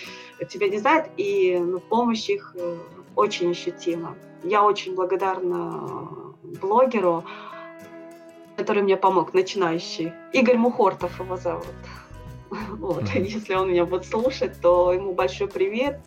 тебя 0.49 0.69
не 0.69 0.79
знают, 0.79 1.07
и 1.15 1.57
ну, 1.59 1.79
помощь 1.79 2.29
их 2.29 2.55
э, 2.55 2.77
очень 3.15 3.51
ощутимо. 3.51 4.15
Я 4.43 4.63
очень 4.63 4.95
благодарна 4.95 6.33
блогеру, 6.61 7.23
который 8.57 8.83
мне 8.83 8.97
помог, 8.97 9.33
начинающий. 9.33 10.13
Игорь 10.33 10.57
Мухортов 10.57 11.19
его 11.19 11.37
зовут. 11.37 11.65
Вот. 12.77 13.03
Mm-hmm. 13.03 13.23
Если 13.23 13.53
он 13.53 13.71
меня 13.71 13.85
будет 13.85 14.05
слушать, 14.05 14.61
то 14.61 14.93
ему 14.93 15.13
большой 15.13 15.47
привет. 15.47 15.99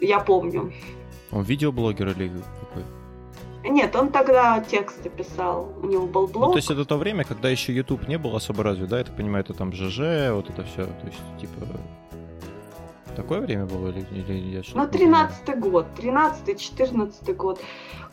Я 0.00 0.18
помню. 0.20 0.72
Он 1.30 1.42
видеоблогер 1.42 2.08
или 2.08 2.28
какой? 2.60 2.82
Нет, 3.68 3.96
он 3.96 4.10
тогда 4.10 4.60
тексты 4.60 5.08
писал. 5.08 5.72
У 5.82 5.86
него 5.86 6.06
был 6.06 6.26
блог. 6.26 6.46
Ну, 6.46 6.52
то 6.52 6.58
есть 6.58 6.70
это 6.70 6.84
то 6.84 6.96
время, 6.96 7.24
когда 7.24 7.48
еще 7.48 7.72
YouTube 7.72 8.06
не 8.06 8.18
был 8.18 8.36
особо 8.36 8.62
развит, 8.62 8.88
да? 8.88 8.98
Я 8.98 9.04
так 9.04 9.16
понимаю, 9.16 9.44
это 9.44 9.54
там 9.54 9.72
ЖЖ, 9.72 10.30
вот 10.32 10.50
это 10.50 10.62
все. 10.64 10.84
То 10.84 11.06
есть, 11.06 11.18
типа, 11.40 11.66
такое 13.16 13.40
время 13.40 13.64
было 13.66 13.88
или, 13.88 14.06
или 14.10 14.56
я 14.56 14.62
что 14.62 14.76
Ну, 14.76 14.84
13-й 14.84 15.56
год, 15.58 15.86
13-й, 15.96 16.56
14 16.56 17.36
год, 17.36 17.60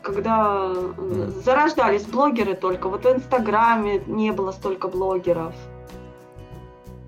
когда 0.02 0.72
mm. 0.72 1.42
зарождались 1.42 2.04
блогеры 2.04 2.54
только. 2.54 2.88
Вот 2.88 3.04
в 3.04 3.08
Инстаграме 3.08 4.02
не 4.06 4.32
было 4.32 4.52
столько 4.52 4.88
блогеров. 4.88 5.54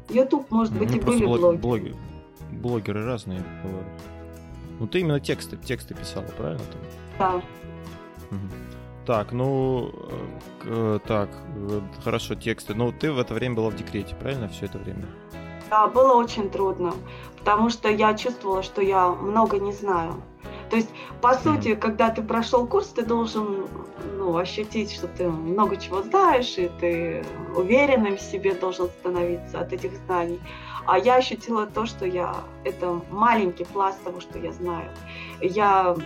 YouTube, 0.08 0.50
может 0.50 0.78
быть, 0.78 0.90
ну, 0.90 0.96
и 0.96 1.00
были 1.00 1.24
блог, 1.24 1.40
блогеры. 1.40 1.58
блогеры. 1.58 1.96
Блогеры 2.52 3.04
разные 3.04 3.42
бывают. 3.64 3.88
Ну, 4.78 4.86
ты 4.86 5.00
именно 5.00 5.20
тексты, 5.20 5.56
тексты 5.56 5.94
писала, 5.94 6.26
правильно? 6.36 6.62
Там? 7.18 7.42
Да. 8.30 8.38
Так, 9.06 9.32
ну, 9.32 9.92
э, 10.64 10.98
так, 11.06 11.28
э, 11.54 11.80
хорошо, 12.02 12.34
тексты. 12.34 12.74
Ну, 12.74 12.92
ты 12.92 13.12
в 13.12 13.20
это 13.20 13.34
время 13.34 13.54
была 13.54 13.70
в 13.70 13.76
декрете, 13.76 14.16
правильно, 14.16 14.48
все 14.48 14.66
это 14.66 14.78
время? 14.78 15.06
Да, 15.70 15.86
было 15.86 16.14
очень 16.14 16.50
трудно, 16.50 16.92
потому 17.46 17.70
что 17.70 17.88
я 17.88 18.12
чувствовала, 18.14 18.64
что 18.64 18.82
я 18.82 19.08
много 19.08 19.60
не 19.60 19.72
знаю. 19.72 20.14
То 20.68 20.74
есть, 20.74 20.88
по 21.20 21.34
сути, 21.34 21.76
когда 21.76 22.10
ты 22.10 22.20
прошел 22.20 22.66
курс, 22.66 22.88
ты 22.88 23.02
должен 23.02 23.68
ну, 24.16 24.36
ощутить, 24.36 24.92
что 24.92 25.06
ты 25.06 25.28
много 25.28 25.76
чего 25.76 26.02
знаешь, 26.02 26.58
и 26.58 26.68
ты 26.80 27.24
уверенным 27.54 28.16
в 28.16 28.20
себе 28.20 28.52
должен 28.52 28.88
становиться 28.88 29.60
от 29.60 29.72
этих 29.72 29.92
знаний. 30.06 30.40
А 30.86 30.98
я 30.98 31.14
ощутила 31.14 31.66
то, 31.66 31.86
что 31.86 32.04
я 32.04 32.34
это 32.64 33.00
маленький 33.12 33.64
пласт 33.64 34.02
того, 34.02 34.20
что 34.20 34.40
я 34.40 34.50
знаю. 34.50 34.90
Я 35.40 35.96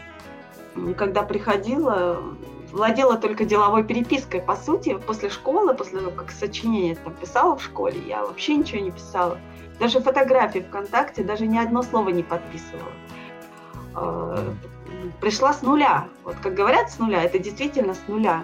когда 0.98 1.22
приходила, 1.22 2.22
владела 2.70 3.16
только 3.16 3.46
деловой 3.46 3.82
перепиской. 3.82 4.42
По 4.42 4.56
сути, 4.56 4.98
после 5.06 5.30
школы, 5.30 5.72
после 5.74 6.00
того, 6.00 6.10
как 6.10 6.32
сочинение 6.32 6.96
там 6.96 7.14
писала 7.14 7.56
в 7.56 7.62
школе, 7.62 7.98
я 8.06 8.26
вообще 8.26 8.56
ничего 8.56 8.82
не 8.82 8.90
писала. 8.90 9.38
Даже 9.80 10.00
фотографии 10.00 10.60
ВКонтакте, 10.60 11.24
даже 11.24 11.46
ни 11.46 11.58
одно 11.58 11.82
слово 11.82 12.10
не 12.10 12.22
подписывала. 12.22 12.92
А, 13.94 14.54
пришла 15.20 15.54
с 15.54 15.62
нуля. 15.62 16.06
Вот 16.22 16.36
как 16.42 16.54
говорят, 16.54 16.90
с 16.90 16.98
нуля, 16.98 17.22
это 17.22 17.38
действительно 17.38 17.94
с 17.94 18.02
нуля. 18.06 18.42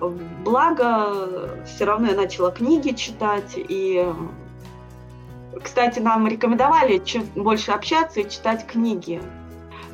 Благо, 0.00 1.62
все 1.66 1.84
равно 1.84 2.08
я 2.08 2.16
начала 2.16 2.50
книги 2.50 2.90
читать 2.90 3.52
и 3.54 4.06
кстати, 5.62 5.98
нам 6.00 6.26
рекомендовали 6.26 6.98
чем 6.98 7.24
больше 7.34 7.72
общаться 7.72 8.20
и 8.20 8.28
читать 8.28 8.66
книги. 8.66 9.22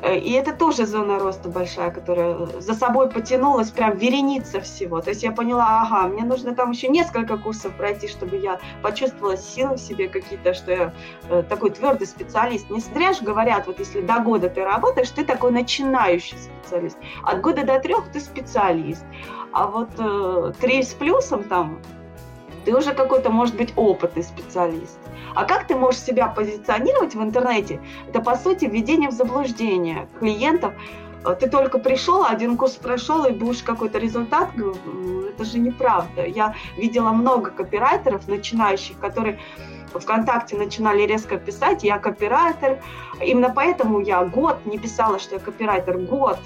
Э, 0.03 0.17
и 0.17 0.31
это 0.33 0.53
тоже 0.53 0.85
зона 0.85 1.17
роста 1.17 1.49
большая, 1.49 1.89
которая 1.89 2.45
за 2.59 2.73
собой 2.73 3.09
потянулась, 3.09 3.71
прям 3.71 3.97
вереница 3.97 4.59
всего. 4.59 4.99
То 5.01 5.11
есть 5.11 5.23
я 5.23 5.31
поняла, 5.31 5.81
ага, 5.81 6.07
мне 6.07 6.23
нужно 6.23 6.53
там 6.53 6.71
еще 6.71 6.89
несколько 6.89 7.37
курсов 7.37 7.73
пройти, 7.77 8.09
чтобы 8.09 8.35
я 8.35 8.59
почувствовала 8.81 9.37
силы 9.37 9.75
в 9.75 9.79
себе 9.79 10.09
какие-то, 10.09 10.53
что 10.53 10.71
я 10.71 10.93
э, 11.29 11.43
такой 11.43 11.71
твердый 11.71 12.05
специалист. 12.05 12.69
Не 12.69 12.81
зря 12.81 13.13
же 13.13 13.23
говорят, 13.23 13.65
вот 13.65 13.79
если 13.79 14.01
до 14.01 14.19
года 14.19 14.49
ты 14.49 14.65
работаешь, 14.65 15.09
ты 15.09 15.23
такой 15.23 15.51
начинающий 15.51 16.37
специалист. 16.37 16.97
От 17.23 17.39
года 17.39 17.65
до 17.65 17.79
трех 17.79 18.11
ты 18.11 18.19
специалист. 18.19 19.05
А 19.53 19.67
вот 19.67 19.89
э, 19.97 20.51
три 20.59 20.83
с 20.83 20.93
плюсом 20.93 21.43
там, 21.43 21.79
ты 22.65 22.75
уже 22.75 22.93
какой-то, 22.93 23.29
может 23.29 23.55
быть, 23.55 23.71
опытный 23.77 24.23
специалист. 24.23 24.99
А 25.35 25.45
как 25.45 25.67
ты 25.67 25.75
можешь 25.75 26.01
себя 26.01 26.27
позиционировать 26.27 27.15
в 27.15 27.21
интернете? 27.21 27.79
Это, 28.07 28.21
по 28.21 28.35
сути, 28.35 28.65
введение 28.65 29.09
в 29.09 29.13
заблуждение 29.13 30.07
клиентов. 30.19 30.73
Э, 31.25 31.35
ты 31.39 31.49
только 31.49 31.79
пришел, 31.79 32.23
один 32.23 32.57
курс 32.57 32.73
прошел, 32.73 33.25
и 33.25 33.31
будешь 33.31 33.63
какой-то 33.63 33.97
результат. 33.97 34.49
Это 35.29 35.45
же 35.45 35.59
неправда. 35.59 36.25
Я 36.25 36.55
видела 36.77 37.11
много 37.11 37.51
копирайтеров 37.51 38.27
начинающих, 38.27 38.99
которые 38.99 39.39
ВКонтакте 39.93 40.55
начинали 40.55 41.03
резко 41.03 41.37
писать, 41.37 41.83
я 41.83 41.99
копирайтер. 41.99 42.81
Именно 43.21 43.51
поэтому 43.55 43.99
я 43.99 44.23
год 44.25 44.65
не 44.65 44.77
писала, 44.77 45.19
что 45.19 45.35
я 45.35 45.41
копирайтер, 45.41 45.97
год. 45.97 46.39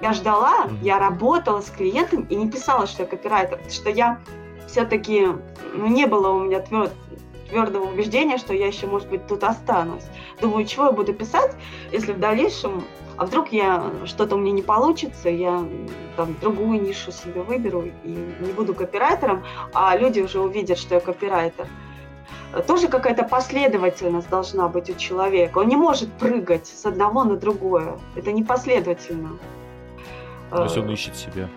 Я 0.00 0.12
ждала, 0.12 0.68
я 0.82 0.98
работала 0.98 1.60
с 1.60 1.70
клиентом 1.70 2.22
и 2.22 2.36
не 2.36 2.48
писала, 2.48 2.86
что 2.86 3.02
я 3.02 3.08
копирайтер, 3.08 3.56
потому 3.56 3.70
что 3.72 3.90
я 3.90 4.20
все-таки, 4.68 5.26
ну, 5.74 5.86
не 5.86 6.06
было 6.06 6.30
у 6.30 6.40
меня 6.40 6.60
тверд, 6.60 6.92
твердого 7.48 7.84
убеждения, 7.84 8.38
что 8.38 8.54
я 8.54 8.66
еще, 8.66 8.86
может 8.86 9.08
быть, 9.08 9.26
тут 9.26 9.44
останусь. 9.44 10.04
Думаю, 10.40 10.66
чего 10.66 10.86
я 10.86 10.92
буду 10.92 11.12
писать, 11.12 11.56
если 11.92 12.12
в 12.12 12.18
дальнейшем, 12.18 12.84
а 13.16 13.26
вдруг 13.26 13.52
я 13.52 13.90
что-то 14.04 14.36
у 14.36 14.38
меня 14.38 14.52
не 14.52 14.62
получится, 14.62 15.28
я 15.28 15.64
там 16.16 16.36
другую 16.40 16.80
нишу 16.80 17.10
себе 17.10 17.42
выберу 17.42 17.84
и 18.04 18.08
не 18.08 18.52
буду 18.52 18.74
копирайтером, 18.74 19.42
а 19.72 19.96
люди 19.96 20.20
уже 20.20 20.40
увидят, 20.40 20.78
что 20.78 20.94
я 20.94 21.00
копирайтер. 21.00 21.66
Тоже 22.66 22.88
какая-то 22.88 23.24
последовательность 23.24 24.30
должна 24.30 24.68
быть 24.68 24.88
у 24.88 24.94
человека. 24.94 25.58
Он 25.58 25.68
не 25.68 25.76
может 25.76 26.10
прыгать 26.12 26.66
с 26.66 26.86
одного 26.86 27.24
на 27.24 27.36
другое. 27.36 27.98
Это 28.16 28.32
непоследовательно. 28.32 29.38
То 30.50 30.62
есть 30.62 30.78
он 30.78 30.88
ищет 30.90 31.14
себя. 31.14 31.48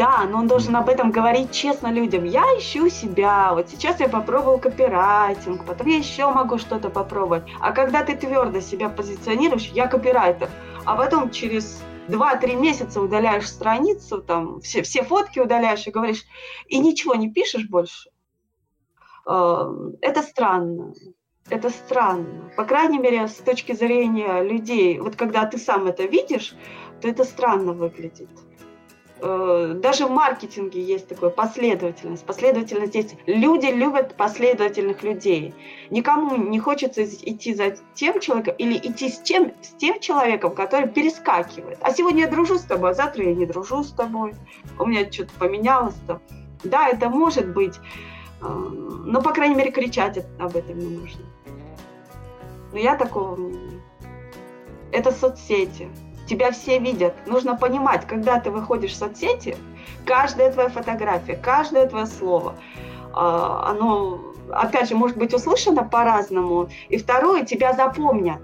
Да, 0.00 0.24
но 0.24 0.38
он 0.38 0.46
должен 0.46 0.74
об 0.76 0.88
этом 0.88 1.10
говорить 1.10 1.52
честно 1.52 1.92
людям. 1.92 2.24
Я 2.24 2.40
ищу 2.56 2.88
себя. 2.88 3.52
Вот 3.52 3.68
сейчас 3.68 4.00
я 4.00 4.08
попробовал 4.08 4.58
копирайтинг, 4.58 5.66
потом 5.66 5.88
я 5.88 5.98
еще 5.98 6.30
могу 6.30 6.56
что-то 6.56 6.88
попробовать. 6.88 7.42
А 7.60 7.72
когда 7.72 8.02
ты 8.02 8.16
твердо 8.16 8.60
себя 8.60 8.88
позиционируешь, 8.88 9.66
я 9.74 9.88
копирайтер, 9.88 10.48
а 10.86 10.96
потом 10.96 11.30
через 11.30 11.82
2-3 12.08 12.56
месяца 12.56 13.02
удаляешь 13.02 13.46
страницу, 13.46 14.22
там 14.22 14.62
все, 14.62 14.80
все 14.80 15.02
фотки 15.02 15.38
удаляешь 15.38 15.86
и 15.86 15.90
говоришь, 15.90 16.24
и 16.66 16.78
ничего 16.78 17.14
не 17.14 17.30
пишешь 17.30 17.68
больше, 17.68 18.08
э, 19.26 19.64
это 20.00 20.22
странно. 20.22 20.94
Это 21.50 21.68
странно. 21.68 22.50
По 22.56 22.64
крайней 22.64 22.98
мере, 22.98 23.28
с 23.28 23.34
точки 23.34 23.72
зрения 23.72 24.42
людей, 24.42 24.98
вот 24.98 25.16
когда 25.16 25.44
ты 25.44 25.58
сам 25.58 25.88
это 25.88 26.04
видишь, 26.04 26.54
то 27.02 27.08
это 27.08 27.24
странно 27.24 27.74
выглядит. 27.74 28.30
Э, 29.22 29.74
даже 29.76 30.06
в 30.06 30.10
маркетинге 30.10 30.82
есть 30.82 31.08
такая 31.08 31.30
последовательность. 31.30 32.24
Последовательность 32.24 32.94
есть. 32.94 33.16
Люди 33.26 33.66
любят 33.66 34.16
последовательных 34.16 35.02
людей. 35.02 35.54
Никому 35.90 36.36
не 36.36 36.58
хочется 36.58 37.04
идти 37.04 37.54
за 37.54 37.76
тем 37.94 38.20
человеком 38.20 38.54
или 38.58 38.76
идти 38.76 39.08
с 39.08 39.18
тем, 39.18 39.52
с 39.60 39.68
тем 39.76 40.00
человеком, 40.00 40.54
который 40.54 40.88
перескакивает. 40.88 41.78
А 41.82 41.92
сегодня 41.92 42.22
я 42.22 42.28
дружу 42.28 42.58
с 42.58 42.62
тобой, 42.62 42.90
а 42.90 42.94
завтра 42.94 43.24
я 43.24 43.34
не 43.34 43.46
дружу 43.46 43.82
с 43.82 43.92
тобой. 43.92 44.34
У 44.78 44.86
меня 44.86 45.10
что-то 45.10 45.32
поменялось 45.38 45.96
там. 46.06 46.20
Да, 46.64 46.88
это 46.88 47.08
может 47.08 47.52
быть, 47.52 47.76
э, 48.40 48.46
но, 48.46 49.20
по 49.20 49.32
крайней 49.32 49.54
мере, 49.54 49.70
кричать 49.70 50.24
об 50.38 50.56
этом 50.56 50.78
не 50.78 50.96
нужно. 50.96 51.24
Но 52.72 52.78
я 52.78 52.96
такого 52.96 53.36
мнения. 53.36 53.82
Это 54.92 55.12
соцсети 55.12 55.88
тебя 56.30 56.52
все 56.52 56.78
видят. 56.78 57.14
Нужно 57.26 57.56
понимать, 57.56 58.06
когда 58.06 58.38
ты 58.38 58.50
выходишь 58.52 58.92
в 58.92 58.96
соцсети, 58.96 59.56
каждая 60.06 60.52
твоя 60.52 60.68
фотография, 60.68 61.34
каждое 61.34 61.86
твое 61.86 62.06
слово, 62.06 62.54
а, 63.12 63.70
оно, 63.70 64.20
опять 64.48 64.88
же, 64.88 64.94
может 64.94 65.16
быть 65.16 65.34
услышано 65.34 65.82
по-разному. 65.82 66.68
И 66.88 66.98
второе, 66.98 67.44
тебя 67.44 67.72
запомнят. 67.72 68.40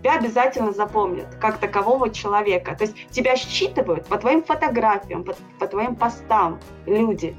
Тебя 0.00 0.14
обязательно 0.14 0.72
запомнят 0.72 1.36
как 1.40 1.58
такового 1.58 2.10
человека. 2.10 2.74
То 2.74 2.84
есть 2.84 2.96
тебя 3.10 3.36
считывают 3.36 4.06
по 4.06 4.18
твоим 4.18 4.42
фотографиям, 4.42 5.22
по, 5.22 5.34
по 5.60 5.68
твоим 5.68 5.94
постам 5.94 6.58
люди. 6.86 7.36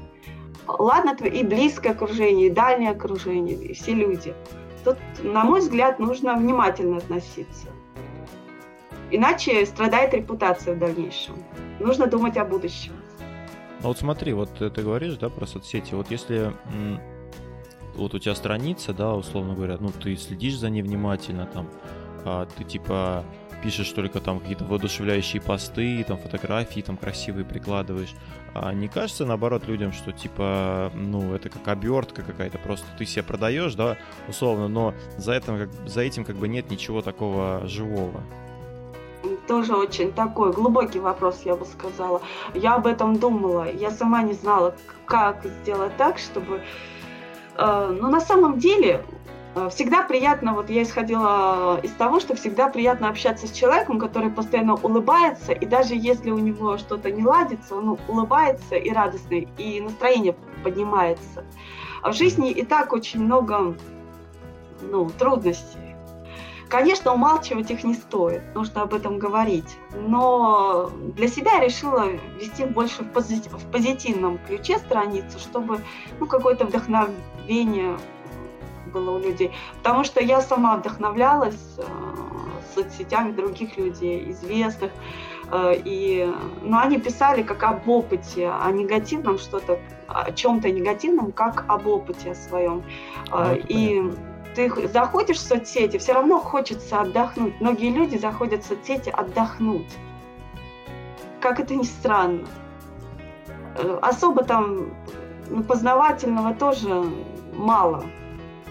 Ладно, 0.66 1.14
и 1.22 1.44
близкое 1.44 1.90
окружение, 1.90 2.46
и 2.46 2.50
дальнее 2.50 2.90
окружение, 2.90 3.56
и 3.56 3.74
все 3.74 3.92
люди. 3.92 4.34
Тут, 4.84 4.96
на 5.22 5.44
мой 5.44 5.60
взгляд, 5.60 5.98
нужно 5.98 6.34
внимательно 6.34 6.96
относиться. 6.96 7.67
Иначе 9.10 9.64
страдает 9.66 10.14
репутация 10.14 10.74
в 10.74 10.78
дальнейшем. 10.78 11.36
Нужно 11.80 12.06
думать 12.06 12.36
о 12.36 12.44
будущем. 12.44 12.92
А 13.82 13.88
вот 13.88 13.98
смотри, 13.98 14.32
вот 14.32 14.50
ты 14.58 14.82
говоришь, 14.82 15.16
да, 15.16 15.28
про 15.28 15.46
соцсети. 15.46 15.94
Вот 15.94 16.10
если 16.10 16.52
вот 17.94 18.14
у 18.14 18.18
тебя 18.18 18.34
страница, 18.34 18.92
да, 18.92 19.14
условно 19.14 19.54
говоря, 19.54 19.76
ну 19.80 19.90
ты 19.90 20.16
следишь 20.16 20.56
за 20.56 20.70
ней 20.70 20.82
внимательно, 20.82 21.46
там, 21.46 21.68
а, 22.24 22.46
ты 22.46 22.64
типа 22.64 23.24
пишешь 23.62 23.90
только 23.90 24.20
там 24.20 24.38
какие-то 24.38 24.64
воодушевляющие 24.64 25.42
посты, 25.42 26.04
там 26.04 26.16
фотографии 26.16 26.80
там 26.80 26.96
красивые 26.96 27.44
прикладываешь. 27.44 28.14
А 28.54 28.72
не 28.72 28.88
кажется, 28.88 29.26
наоборот, 29.26 29.66
людям, 29.66 29.92
что 29.92 30.12
типа, 30.12 30.92
ну, 30.94 31.34
это 31.34 31.48
как 31.48 31.66
обертка 31.66 32.22
какая-то, 32.22 32.58
просто 32.58 32.86
ты 32.96 33.04
себя 33.04 33.24
продаешь, 33.24 33.74
да, 33.74 33.96
условно, 34.28 34.68
но 34.68 34.94
за 35.16 35.40
как, 35.40 35.70
за 35.86 36.02
этим 36.02 36.24
как 36.24 36.36
бы 36.36 36.46
нет 36.46 36.70
ничего 36.70 37.02
такого 37.02 37.66
живого. 37.66 38.22
Тоже 39.48 39.74
очень 39.74 40.12
такой 40.12 40.52
глубокий 40.52 41.00
вопрос, 41.00 41.42
я 41.44 41.56
бы 41.56 41.64
сказала. 41.64 42.20
Я 42.54 42.74
об 42.74 42.86
этом 42.86 43.18
думала. 43.18 43.70
Я 43.72 43.90
сама 43.90 44.22
не 44.22 44.34
знала, 44.34 44.74
как 45.06 45.44
сделать 45.62 45.96
так, 45.96 46.18
чтобы... 46.18 46.60
Э, 47.56 47.96
но 47.98 48.08
на 48.08 48.20
самом 48.20 48.58
деле 48.58 49.02
Э, 49.58 49.68
всегда 49.70 50.02
приятно, 50.02 50.54
вот 50.54 50.70
я 50.70 50.82
исходила 50.82 51.80
из 51.82 51.92
того, 51.92 52.20
что 52.20 52.34
всегда 52.34 52.68
приятно 52.68 53.08
общаться 53.08 53.46
с 53.46 53.52
человеком, 53.52 53.98
который 53.98 54.30
постоянно 54.30 54.74
улыбается, 54.74 55.52
и 55.52 55.66
даже 55.66 55.94
если 55.94 56.30
у 56.30 56.38
него 56.38 56.78
что-то 56.78 57.10
не 57.10 57.24
ладится, 57.24 57.74
он 57.74 57.98
улыбается 58.08 58.76
и 58.76 58.90
радостный, 58.90 59.48
и 59.56 59.80
настроение 59.80 60.36
поднимается. 60.62 61.44
А 62.02 62.12
в 62.12 62.14
жизни 62.14 62.50
и 62.50 62.64
так 62.64 62.92
очень 62.92 63.20
много 63.20 63.76
ну, 64.82 65.10
трудностей. 65.18 65.87
Конечно, 66.68 67.14
умалчивать 67.14 67.70
их 67.70 67.82
не 67.82 67.94
стоит, 67.94 68.42
нужно 68.54 68.82
об 68.82 68.92
этом 68.92 69.18
говорить. 69.18 69.76
Но 69.94 70.90
для 71.16 71.28
себя 71.28 71.54
я 71.54 71.60
решила 71.60 72.08
вести 72.38 72.64
больше 72.64 73.02
в, 73.02 73.70
позитивном 73.70 74.38
ключе 74.46 74.78
страницу, 74.78 75.38
чтобы 75.38 75.80
ну, 76.20 76.26
какое-то 76.26 76.66
вдохновение 76.66 77.96
было 78.92 79.16
у 79.16 79.18
людей. 79.18 79.52
Потому 79.82 80.04
что 80.04 80.20
я 80.20 80.42
сама 80.42 80.76
вдохновлялась 80.76 81.76
э, 81.78 81.82
соцсетями 82.74 83.32
других 83.32 83.78
людей, 83.78 84.30
известных. 84.30 84.90
Э, 85.50 85.74
и, 85.74 86.30
ну, 86.62 86.78
они 86.78 86.98
писали 86.98 87.42
как 87.42 87.62
об 87.62 87.88
опыте, 87.88 88.50
о 88.50 88.70
негативном 88.72 89.38
что-то, 89.38 89.78
о 90.06 90.32
чем-то 90.32 90.70
негативном, 90.70 91.32
как 91.32 91.64
об 91.68 91.86
опыте 91.86 92.34
своем. 92.34 92.82
Ну, 93.30 93.54
и 93.54 94.12
ты 94.58 94.88
заходишь 94.88 95.36
в 95.36 95.46
соцсети, 95.46 95.98
все 95.98 96.14
равно 96.14 96.40
хочется 96.40 97.00
отдохнуть. 97.00 97.60
Многие 97.60 97.90
люди 97.90 98.16
заходят 98.16 98.64
в 98.64 98.66
соцсети 98.66 99.08
отдохнуть. 99.08 99.96
Как 101.40 101.60
это 101.60 101.76
ни 101.76 101.84
странно. 101.84 102.48
Особо 104.02 104.42
там 104.42 104.90
ну, 105.48 105.62
познавательного 105.62 106.54
тоже 106.54 107.04
мало 107.54 108.04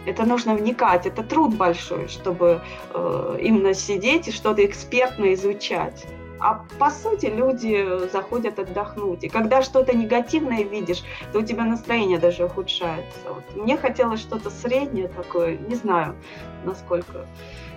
это 0.06 0.24
нужно 0.24 0.56
вникать, 0.56 1.06
это 1.06 1.22
труд 1.22 1.56
большой, 1.56 2.08
чтобы 2.08 2.62
э, 2.94 3.38
именно 3.42 3.74
сидеть 3.74 4.30
и 4.30 4.32
что-то 4.32 4.66
экспертно 4.66 5.34
изучать. 5.34 6.06
А 6.40 6.66
по 6.80 6.90
сути 6.90 7.28
люди 7.28 8.08
заходят 8.12 8.60
отдохнуть. 8.60 9.24
И 9.24 9.30
когда 9.30 9.62
что-то 9.62 9.96
негативное 9.96 10.64
видишь, 10.64 11.04
то 11.34 11.40
у 11.40 11.42
тебя 11.42 11.64
настроение 11.64 12.20
даже 12.20 12.46
ухудшается. 12.46 13.20
Вот. 13.28 13.44
Мне 13.56 13.78
хотелось 13.78 14.20
что-то 14.20 14.50
среднее 14.50 15.08
такое, 15.08 15.58
не 15.58 15.76
знаю, 15.76 16.16
насколько 16.64 17.26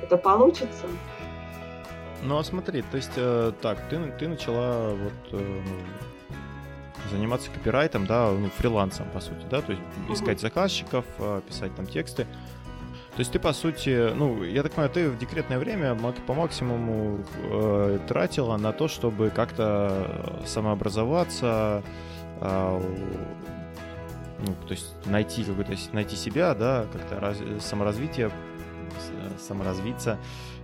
это 0.02 0.16
получится. 0.16 0.86
Ну 2.22 2.38
а 2.38 2.44
смотри, 2.44 2.82
то 2.82 2.96
есть 2.96 3.12
э, 3.16 3.52
так, 3.62 3.88
ты, 3.88 3.98
ты 4.18 4.28
начала 4.28 4.90
вот 4.90 5.12
э, 5.32 5.60
заниматься 7.10 7.50
копирайтом, 7.50 8.06
да, 8.06 8.30
ну, 8.30 8.50
фрилансом, 8.50 9.06
по 9.10 9.20
сути, 9.20 9.44
да, 9.50 9.62
то 9.62 9.72
есть 9.72 9.82
искать 10.10 10.40
заказчиков, 10.40 11.04
а, 11.18 11.40
писать 11.40 11.74
там 11.74 11.86
тексты. 11.86 12.26
То 13.20 13.22
есть 13.22 13.32
ты, 13.32 13.38
по 13.38 13.52
сути, 13.52 14.14
ну, 14.14 14.42
я 14.42 14.62
так 14.62 14.72
понимаю, 14.72 14.90
ты 14.90 15.10
в 15.10 15.18
декретное 15.18 15.58
время 15.58 15.94
по 16.26 16.32
максимуму 16.32 17.22
э, 17.50 17.98
тратила 18.08 18.56
на 18.56 18.72
то, 18.72 18.88
чтобы 18.88 19.28
как-то 19.28 20.42
самообразоваться, 20.46 21.82
э, 22.40 22.80
ну, 24.38 24.54
то 24.66 24.70
есть 24.70 24.94
найти 25.04 25.44
какой-то, 25.44 25.74
найти 25.92 26.16
себя, 26.16 26.54
да, 26.54 26.86
как-то 26.90 27.20
раз, 27.20 27.36
саморазвитие, 27.58 28.30
саморазвиться, 29.38 30.18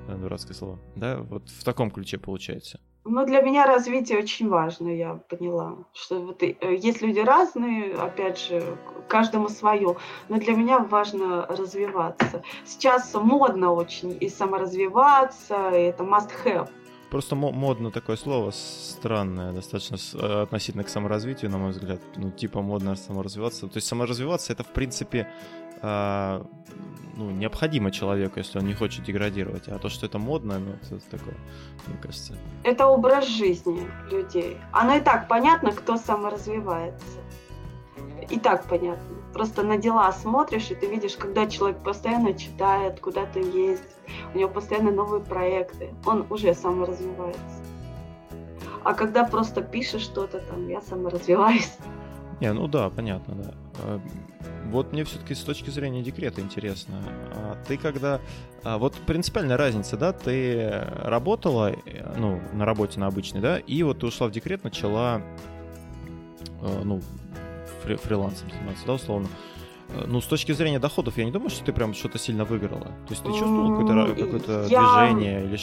дурацкое 0.09 0.55
слово, 0.55 0.79
да, 0.95 1.19
вот 1.19 1.51
в 1.51 1.63
таком 1.63 1.91
ключе 1.91 2.17
получается. 2.17 2.81
Ну, 3.09 3.25
для 3.25 3.41
меня 3.41 3.67
развитие 3.67 4.19
очень 4.19 4.49
важно, 4.49 4.89
я 4.89 5.21
поняла. 5.29 5.77
Что 5.95 6.21
вот 6.21 6.43
э, 6.43 6.57
есть 6.77 7.03
люди 7.03 7.21
разные, 7.21 7.95
опять 7.95 8.39
же, 8.39 8.77
каждому 9.09 9.49
свое. 9.49 9.97
Но 10.29 10.39
для 10.39 10.55
меня 10.55 10.81
важно 10.81 11.47
развиваться. 11.47 12.43
Сейчас 12.65 13.15
модно 13.15 13.73
очень 13.73 14.17
и 14.21 14.29
саморазвиваться, 14.29 15.71
и 15.71 15.83
это 15.83 16.03
must 16.03 16.31
have. 16.45 16.69
Просто 17.11 17.37
модно 17.37 17.93
такое 17.93 18.17
слово 18.17 18.51
странное, 18.51 19.53
достаточно 19.53 19.97
э, 20.19 20.43
относительно 20.43 20.83
к 20.83 20.89
саморазвитию, 20.89 21.51
на 21.53 21.59
мой 21.59 21.71
взгляд. 21.71 22.01
Ну, 22.17 22.33
типа 22.33 22.61
модно 22.61 22.97
саморазвиваться. 22.97 23.69
То 23.69 23.77
есть 23.77 23.87
саморазвиваться 23.87 24.53
это, 24.53 24.65
в 24.65 24.73
принципе, 24.73 25.29
ну, 27.16 27.30
необходимо 27.30 27.91
человеку, 27.91 28.39
если 28.39 28.59
он 28.59 28.66
не 28.66 28.74
хочет 28.74 29.05
деградировать. 29.05 29.68
А 29.68 29.78
то, 29.78 29.89
что 29.89 30.07
это 30.07 30.18
модно, 30.18 30.59
ну, 30.59 30.72
это 30.82 31.05
такое, 31.11 31.34
мне 31.87 31.97
кажется. 32.01 32.34
Это 32.62 32.87
образ 32.87 33.26
жизни 33.26 33.89
людей. 34.11 34.59
Оно 34.72 34.97
и 34.97 35.01
так 35.01 35.28
понятно, 35.28 35.72
кто 35.72 35.97
саморазвивается. 35.97 37.18
И 38.28 38.39
так 38.39 38.64
понятно. 38.64 39.16
Просто 39.32 39.62
на 39.62 39.78
дела 39.78 40.12
смотришь, 40.12 40.70
и 40.70 40.74
ты 40.74 40.87
видишь, 40.87 41.16
когда 41.16 41.47
человек 41.47 41.82
постоянно 41.82 42.34
читает, 42.34 43.01
куда-то 43.01 43.39
ездит, 43.39 43.95
у 44.34 44.39
него 44.39 44.51
постоянно 44.51 44.91
новые 44.91 45.22
проекты, 45.22 45.95
он 46.05 46.26
уже 46.30 46.55
саморазвивается. 46.55 47.64
А 48.84 48.95
когда 48.95 49.24
просто 49.24 49.62
пишешь 49.62 50.03
что-то 50.03 50.41
там, 50.41 50.68
я 50.68 50.80
саморазвиваюсь. 50.80 51.76
Не, 52.41 52.53
ну 52.53 52.68
да, 52.68 52.91
понятно, 52.91 53.34
да. 53.34 53.51
А, 53.82 54.01
вот 54.66 54.93
мне 54.93 55.05
все-таки 55.05 55.34
с 55.34 55.41
точки 55.41 55.70
зрения 55.70 56.03
декрета 56.03 56.41
интересно. 56.41 57.03
А 57.34 57.57
ты 57.66 57.76
когда... 57.76 58.20
А 58.62 58.78
вот 58.78 58.95
принципиальная 58.95 59.57
разница, 59.57 59.97
да, 59.97 60.12
ты 60.12 60.84
работала, 61.03 61.72
э, 61.72 62.14
ну, 62.18 62.41
на 62.53 62.64
работе 62.64 63.01
на 63.01 63.07
обычной, 63.07 63.41
да, 63.41 63.59
и 63.59 63.82
вот 63.82 64.01
ты 64.01 64.07
ушла 64.07 64.26
в 64.26 64.32
декрет, 64.32 64.64
начала, 64.64 65.22
э, 66.61 66.80
ну, 66.84 67.01
фри 67.82 67.97
фрилансом 67.97 68.51
заниматься, 68.51 68.87
да, 68.87 68.95
условно. 68.95 69.28
Э, 69.91 70.05
ну, 70.07 70.20
с 70.20 70.26
точки 70.26 70.53
зрения 70.53 70.78
доходов, 70.78 71.16
я 71.16 71.24
не 71.24 71.30
думаю, 71.30 71.51
что 71.51 71.64
ты 71.64 71.72
прям 71.72 71.95
что-то 71.95 72.18
сильно 72.18 72.45
выиграла. 72.45 72.87
То 73.07 73.11
есть 73.11 73.22
ты 73.22 73.28
чувствовала 73.28 73.76
какое-то 73.76 74.14
какое 74.14 74.66
я... 74.68 74.80
движение 74.80 75.45
или... 75.45 75.59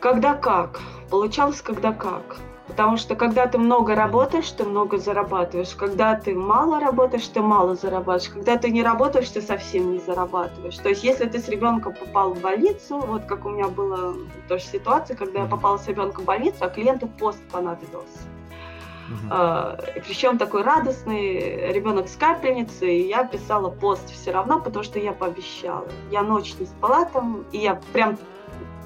Когда 0.00 0.34
как. 0.34 0.80
Получалось, 1.10 1.60
когда 1.60 1.92
как. 1.92 2.40
Потому 2.82 2.96
что 2.96 3.14
когда 3.14 3.46
ты 3.46 3.58
много 3.58 3.94
работаешь, 3.94 4.50
ты 4.50 4.64
много 4.64 4.98
зарабатываешь. 4.98 5.72
Когда 5.76 6.16
ты 6.16 6.34
мало 6.34 6.80
работаешь, 6.80 7.28
ты 7.28 7.40
мало 7.40 7.76
зарабатываешь. 7.76 8.28
Когда 8.28 8.56
ты 8.56 8.72
не 8.72 8.82
работаешь, 8.82 9.28
ты 9.28 9.40
совсем 9.40 9.92
не 9.92 10.00
зарабатываешь. 10.00 10.78
То 10.78 10.88
есть 10.88 11.04
если 11.04 11.26
ты 11.26 11.38
с 11.38 11.48
ребенком 11.48 11.94
попал 11.94 12.34
в 12.34 12.40
больницу, 12.40 12.98
вот 12.98 13.24
как 13.26 13.46
у 13.46 13.50
меня 13.50 13.68
была 13.68 14.14
тоже 14.48 14.64
ситуация, 14.64 15.16
когда 15.16 15.42
я 15.42 15.46
попала 15.46 15.76
с 15.76 15.86
ребенком 15.86 16.24
в 16.24 16.26
больницу, 16.26 16.56
а 16.58 16.68
клиенту 16.70 17.06
пост 17.06 17.38
понадобился. 17.52 18.18
Uh-huh. 18.18 19.28
А, 19.30 19.78
причем 20.04 20.36
такой 20.36 20.64
радостный 20.64 21.72
ребенок 21.72 22.08
с 22.08 22.16
капельницей, 22.16 22.98
и 22.98 23.06
я 23.06 23.22
писала 23.22 23.70
пост 23.70 24.10
все 24.10 24.32
равно, 24.32 24.58
потому 24.58 24.82
что 24.82 24.98
я 24.98 25.12
пообещала. 25.12 25.86
Я 26.10 26.22
ночь 26.22 26.56
не 26.58 26.66
спала 26.66 27.04
там, 27.04 27.44
и 27.52 27.58
я 27.58 27.80
прям 27.92 28.18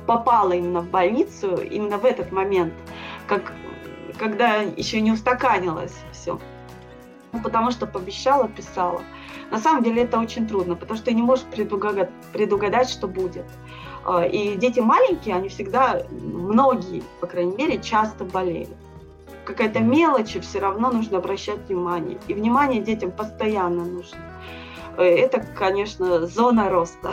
попала 0.06 0.52
именно 0.52 0.82
в 0.82 0.90
больницу, 0.90 1.56
именно 1.56 1.96
в 1.96 2.04
этот 2.04 2.30
момент, 2.30 2.74
как 3.26 3.54
когда 4.18 4.56
еще 4.56 5.00
не 5.00 5.12
устаканилось 5.12 5.94
все. 6.12 6.38
Ну, 7.32 7.42
потому 7.42 7.70
что 7.70 7.86
пообещала, 7.86 8.48
писала. 8.48 9.02
На 9.50 9.58
самом 9.58 9.82
деле 9.82 10.02
это 10.02 10.18
очень 10.18 10.46
трудно, 10.46 10.74
потому 10.74 10.96
что 10.96 11.06
ты 11.06 11.14
не 11.14 11.22
можешь 11.22 11.44
предугадать, 11.44 12.10
предугадать, 12.32 12.88
что 12.88 13.06
будет. 13.06 13.44
А, 14.04 14.24
и 14.24 14.56
дети 14.56 14.80
маленькие, 14.80 15.34
они 15.34 15.48
всегда, 15.48 16.02
многие, 16.10 17.02
по 17.20 17.26
крайней 17.26 17.56
мере, 17.56 17.80
часто 17.80 18.24
болеют. 18.24 18.70
Какая-то 19.44 19.80
мелочь, 19.80 20.36
все 20.40 20.58
равно 20.58 20.90
нужно 20.90 21.18
обращать 21.18 21.58
внимание. 21.68 22.18
И 22.26 22.34
внимание 22.34 22.82
детям 22.82 23.12
постоянно 23.12 23.84
нужно. 23.84 24.18
Э, 24.96 25.04
это, 25.04 25.40
конечно, 25.40 26.26
зона 26.26 26.68
роста. 26.70 27.12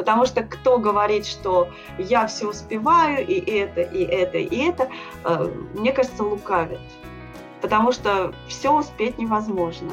Потому 0.00 0.24
что 0.24 0.42
кто 0.42 0.78
говорит, 0.78 1.26
что 1.26 1.68
я 1.98 2.26
все 2.26 2.48
успеваю, 2.48 3.26
и 3.26 3.38
это, 3.38 3.82
и 3.82 4.02
это, 4.02 4.38
и 4.38 4.56
это, 4.56 4.88
э, 5.24 5.52
мне 5.74 5.92
кажется, 5.92 6.24
лукавит. 6.24 6.80
Потому 7.60 7.92
что 7.92 8.32
все 8.48 8.72
успеть 8.72 9.18
невозможно. 9.18 9.90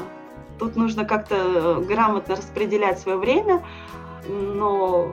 Тут 0.58 0.76
нужно 0.76 1.04
как-то 1.04 1.34
э, 1.36 1.80
грамотно 1.82 2.36
распределять 2.36 2.98
свое 2.98 3.18
время, 3.18 3.62
но 4.26 5.12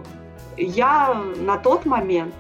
я 0.55 1.13
на 1.13 1.57
тот 1.57 1.85
момент, 1.85 2.35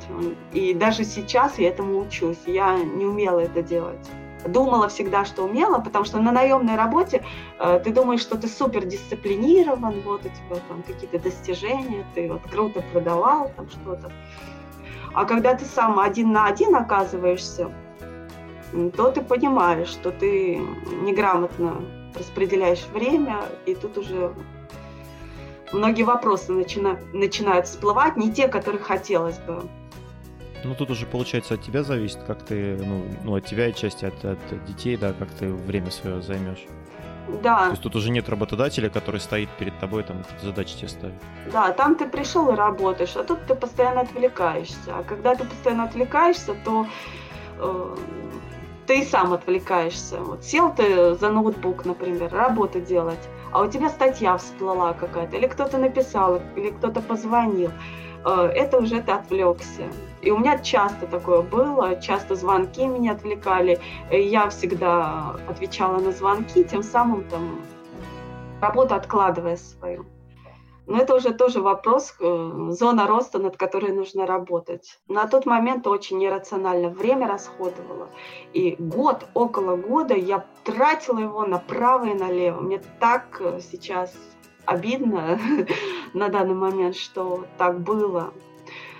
и 0.53 0.73
даже 0.73 1.03
сейчас 1.03 1.59
я 1.59 1.67
этому 1.67 1.99
учусь, 1.99 2.39
я 2.45 2.77
не 2.77 3.03
умела 3.03 3.41
это 3.41 3.61
делать 3.61 4.09
думала 4.47 4.87
всегда, 4.89 5.25
что 5.25 5.43
умела, 5.43 5.79
потому 5.79 6.05
что 6.05 6.19
на 6.19 6.31
наемной 6.31 6.75
работе 6.75 7.23
э, 7.59 7.79
ты 7.83 7.91
думаешь, 7.91 8.21
что 8.21 8.37
ты 8.37 8.47
супер 8.47 8.85
дисциплинирован, 8.85 10.01
вот 10.01 10.21
у 10.25 10.29
тебя 10.29 10.61
там 10.67 10.83
какие-то 10.83 11.19
достижения, 11.19 12.05
ты 12.13 12.31
вот 12.31 12.41
круто 12.49 12.83
продавал 12.93 13.51
там 13.55 13.69
что-то. 13.69 14.11
А 15.13 15.25
когда 15.25 15.53
ты 15.55 15.65
сам 15.65 15.99
один 15.99 16.31
на 16.33 16.45
один 16.47 16.75
оказываешься, 16.75 17.71
то 18.95 19.11
ты 19.11 19.21
понимаешь, 19.21 19.87
что 19.87 20.11
ты 20.11 20.61
неграмотно 21.01 21.81
распределяешь 22.15 22.85
время, 22.93 23.45
и 23.65 23.75
тут 23.75 23.97
уже 23.97 24.33
многие 25.71 26.03
вопросы 26.03 26.51
начина... 26.51 26.99
начинают 27.13 27.67
всплывать, 27.67 28.17
не 28.17 28.31
те, 28.31 28.47
которые 28.47 28.81
хотелось 28.81 29.37
бы. 29.39 29.63
Ну, 30.65 30.73
тут 30.73 30.89
уже, 30.89 31.05
получается, 31.05 31.53
от 31.53 31.61
тебя 31.61 31.83
зависит, 31.83 32.19
как 32.25 32.41
ты, 32.41 32.77
ну, 32.77 33.03
ну 33.23 33.35
от 33.35 33.45
тебя 33.45 33.67
и 33.67 33.73
части 33.73 34.05
от, 34.05 34.25
от 34.25 34.65
детей, 34.65 34.97
да, 34.97 35.13
как 35.13 35.29
ты 35.29 35.51
время 35.51 35.91
свое 35.91 36.21
займешь. 36.21 36.65
Да. 37.43 37.65
То 37.65 37.69
есть 37.71 37.83
тут 37.83 37.95
уже 37.95 38.09
нет 38.11 38.29
работодателя, 38.29 38.89
который 38.89 39.19
стоит 39.19 39.49
перед 39.59 39.77
тобой, 39.79 40.03
там, 40.03 40.23
задачи 40.41 40.77
тебе 40.77 40.89
ставит. 40.89 41.15
Да, 41.51 41.71
там 41.71 41.95
ты 41.95 42.07
пришел 42.07 42.51
и 42.51 42.55
работаешь, 42.55 43.15
а 43.15 43.23
тут 43.23 43.45
ты 43.47 43.55
постоянно 43.55 44.01
отвлекаешься. 44.01 44.97
А 44.97 45.03
когда 45.03 45.35
ты 45.35 45.43
постоянно 45.45 45.83
отвлекаешься, 45.83 46.55
то 46.63 46.87
э, 47.59 47.95
ты 48.87 49.01
и 49.01 49.05
сам 49.05 49.33
отвлекаешься. 49.33 50.19
Вот 50.19 50.43
сел 50.43 50.73
ты 50.73 51.15
за 51.15 51.29
ноутбук, 51.29 51.85
например, 51.85 52.31
работу 52.31 52.79
делать, 52.79 53.29
а 53.51 53.61
у 53.61 53.67
тебя 53.69 53.89
статья 53.89 54.37
всплыла 54.37 54.93
какая-то, 54.93 55.37
или 55.37 55.47
кто-то 55.47 55.77
написал, 55.77 56.41
или 56.55 56.69
кто-то 56.69 57.01
позвонил. 57.01 57.71
Э, 58.23 58.51
это 58.53 58.77
уже 58.77 59.01
ты 59.01 59.11
отвлекся. 59.11 59.83
И 60.25 60.31
у 60.31 60.39
меня 60.39 60.57
часто 60.57 61.05
такое 61.05 61.41
было, 61.41 62.01
часто 62.01 62.35
звонки 62.35 62.85
меня 62.87 63.11
отвлекали. 63.11 63.79
Я 64.11 64.49
всегда 64.49 65.35
отвечала 65.47 65.99
на 65.99 66.11
звонки, 66.11 66.63
тем 66.63 66.81
самым 66.81 67.23
там 67.25 67.61
работу 68.59 68.95
откладывая 68.95 69.55
свою. 69.55 70.05
Но 70.87 70.99
это 70.99 71.15
уже 71.15 71.33
тоже 71.33 71.61
вопрос, 71.61 72.15
э, 72.19 72.67
зона 72.69 73.07
роста, 73.07 73.39
над 73.39 73.57
которой 73.57 73.91
нужно 73.91 74.25
работать. 74.25 74.99
На 75.07 75.27
тот 75.27 75.45
момент 75.45 75.87
очень 75.87 76.19
нерационально 76.19 76.89
время 76.89 77.27
расходовала. 77.27 78.07
И 78.53 78.75
год, 78.77 79.25
около 79.33 79.75
года 79.77 80.15
я 80.15 80.45
тратила 80.63 81.19
его 81.19 81.45
направо 81.45 82.05
и 82.05 82.13
налево. 82.13 82.61
Мне 82.61 82.81
так 82.99 83.41
э, 83.41 83.59
сейчас 83.61 84.13
обидно 84.65 85.39
на 86.13 86.29
данный 86.29 86.55
момент, 86.55 86.95
что 86.95 87.45
так 87.57 87.79
было. 87.79 88.31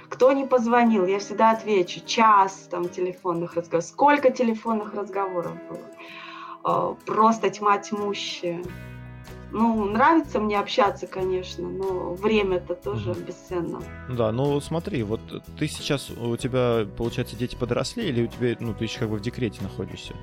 Кто 0.10 0.32
не 0.32 0.46
позвонил, 0.46 1.06
я 1.06 1.20
всегда 1.20 1.52
отвечу. 1.52 2.02
Час 2.06 2.68
там 2.70 2.90
телефонных 2.90 3.56
разговоров. 3.56 3.86
Сколько 3.86 4.32
телефонных 4.32 4.94
разговоров 4.94 5.54
было? 5.70 5.80
А, 6.64 6.96
просто 7.06 7.50
тьма 7.50 7.78
тьмущая. 7.78 8.64
Ну, 9.52 9.86
нравится 9.86 10.40
мне 10.40 10.60
общаться, 10.60 11.08
конечно, 11.08 11.68
но 11.68 12.14
время-то 12.14 12.76
тоже 12.76 13.12
mm 13.12 13.26
бесценно. 13.26 13.82
Да, 14.10 14.32
ну 14.32 14.60
смотри, 14.60 15.04
вот 15.04 15.22
ты 15.58 15.68
сейчас, 15.68 16.10
у 16.10 16.36
тебя, 16.36 16.86
получается, 16.98 17.38
дети 17.38 17.56
подросли, 17.56 18.10
или 18.10 18.24
у 18.24 18.28
тебя, 18.28 18.58
ну, 18.60 18.74
ты 18.74 18.86
еще 18.86 19.00
как 19.00 19.10
бы 19.10 19.18
в 19.18 19.22
декрете 19.22 19.62
находишься? 19.62 20.14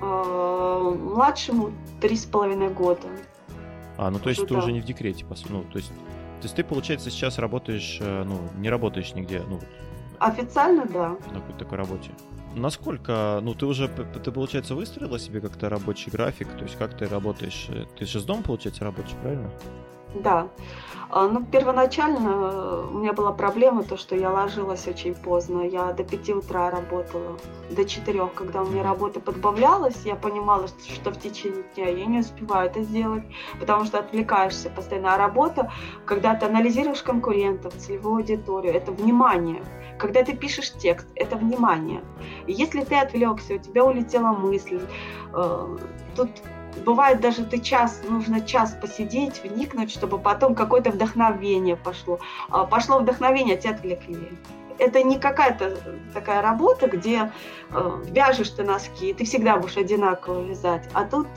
А, 0.00 0.90
младшему 0.90 1.72
три 2.00 2.16
с 2.16 2.26
половиной 2.26 2.68
года. 2.68 3.08
А, 3.96 4.10
ну 4.10 4.18
то 4.18 4.28
есть 4.30 4.46
ты 4.46 4.54
уже 4.54 4.72
не 4.72 4.80
в 4.80 4.84
декрете, 4.84 5.24
ну, 5.48 5.64
то 5.72 5.78
есть, 5.78 5.92
то 6.42 6.46
есть 6.46 6.56
ты, 6.56 6.64
получается, 6.64 7.08
сейчас 7.08 7.38
работаешь, 7.38 7.98
э, 8.00 8.24
ну, 8.24 8.40
не 8.58 8.68
работаешь 8.68 9.14
нигде, 9.14 9.44
ну... 9.48 9.60
Официально, 10.18 10.84
да. 10.86 11.10
На 11.10 11.40
какой-то 11.40 11.58
такой 11.60 11.78
работе. 11.78 12.10
Насколько, 12.56 13.38
ну, 13.42 13.54
ты 13.54 13.64
уже, 13.64 13.86
ты, 13.86 14.32
получается, 14.32 14.74
выстроила 14.74 15.20
себе 15.20 15.40
как-то 15.40 15.68
рабочий 15.68 16.10
график, 16.10 16.48
то 16.48 16.64
есть 16.64 16.76
как 16.76 16.96
ты 16.98 17.06
работаешь, 17.06 17.66
э, 17.68 17.84
ты 17.96 18.06
же 18.06 18.18
из 18.18 18.24
дома, 18.24 18.42
получается, 18.42 18.82
работаешь, 18.82 19.14
правильно? 19.22 19.52
Да. 20.14 20.48
А, 21.14 21.28
ну, 21.28 21.44
первоначально 21.44 22.28
э, 22.28 22.86
у 22.90 22.98
меня 22.98 23.12
была 23.12 23.32
проблема, 23.32 23.82
то, 23.82 23.98
что 23.98 24.16
я 24.16 24.30
ложилась 24.30 24.88
очень 24.88 25.14
поздно. 25.14 25.60
Я 25.60 25.92
до 25.92 26.04
5 26.04 26.30
утра 26.30 26.70
работала, 26.70 27.36
до 27.70 27.84
4. 27.84 28.28
Когда 28.34 28.62
у 28.62 28.66
меня 28.66 28.82
работа 28.82 29.20
подбавлялась, 29.20 30.06
я 30.06 30.16
понимала, 30.16 30.68
что 30.68 31.10
в 31.10 31.18
течение 31.18 31.64
дня 31.74 31.90
я 31.90 32.06
не 32.06 32.20
успеваю 32.20 32.70
это 32.70 32.82
сделать, 32.82 33.24
потому 33.60 33.84
что 33.84 33.98
отвлекаешься 33.98 34.70
постоянно. 34.70 35.14
А 35.14 35.18
работа, 35.18 35.70
когда 36.06 36.34
ты 36.34 36.46
анализируешь 36.46 37.02
конкурентов, 37.02 37.74
целевую 37.76 38.20
аудиторию, 38.20 38.72
это 38.72 38.90
внимание. 38.90 39.62
Когда 39.98 40.24
ты 40.24 40.34
пишешь 40.34 40.72
текст, 40.72 41.06
это 41.14 41.36
внимание. 41.36 42.00
И 42.46 42.52
если 42.52 42.84
ты 42.84 42.94
отвлекся, 42.94 43.56
у 43.56 43.58
тебя 43.58 43.84
улетела 43.84 44.32
мысль, 44.32 44.80
э, 45.34 45.76
тут 46.16 46.30
бывает 46.84 47.20
даже 47.20 47.44
ты 47.44 47.58
час, 47.58 48.02
нужно 48.08 48.40
час 48.40 48.76
посидеть, 48.80 49.42
вникнуть, 49.42 49.90
чтобы 49.90 50.18
потом 50.18 50.54
какое-то 50.54 50.90
вдохновение 50.90 51.76
пошло. 51.76 52.18
А 52.48 52.64
пошло 52.64 52.98
вдохновение, 52.98 53.56
а 53.56 53.58
тебя 53.58 53.74
отвлекли. 53.74 54.28
Это 54.78 55.02
не 55.02 55.18
какая-то 55.18 55.78
такая 56.14 56.42
работа, 56.42 56.88
где 56.88 57.30
э, 57.70 58.02
вяжешь 58.06 58.50
ты 58.50 58.64
носки, 58.64 59.10
и 59.10 59.14
ты 59.14 59.24
всегда 59.24 59.58
будешь 59.58 59.76
одинаково 59.76 60.42
вязать. 60.42 60.88
А 60.92 61.04
тут 61.04 61.28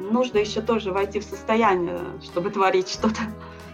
нужно 0.00 0.38
еще 0.38 0.60
тоже 0.60 0.90
войти 0.90 1.20
в 1.20 1.24
состояние, 1.24 1.98
чтобы 2.22 2.50
творить 2.50 2.88
что-то. 2.88 3.20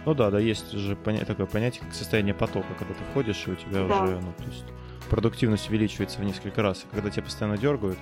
Ну 0.05 0.13
да, 0.13 0.31
да, 0.31 0.39
есть 0.39 0.71
же 0.71 0.95
поня- 0.95 1.25
такое 1.25 1.45
понятие, 1.45 1.83
как 1.83 1.93
состояние 1.93 2.33
потока, 2.33 2.67
когда 2.77 2.93
ты 2.93 2.99
входишь, 3.11 3.43
и 3.47 3.51
у 3.51 3.55
тебя 3.55 3.87
да. 3.87 4.03
уже, 4.03 4.19
ну, 4.19 4.33
то 4.37 4.43
есть 4.43 4.65
продуктивность 5.09 5.69
увеличивается 5.69 6.19
в 6.19 6.23
несколько 6.23 6.61
раз. 6.61 6.83
И 6.83 6.95
когда 6.95 7.09
тебя 7.09 7.23
постоянно 7.23 7.57
дергают, 7.57 7.99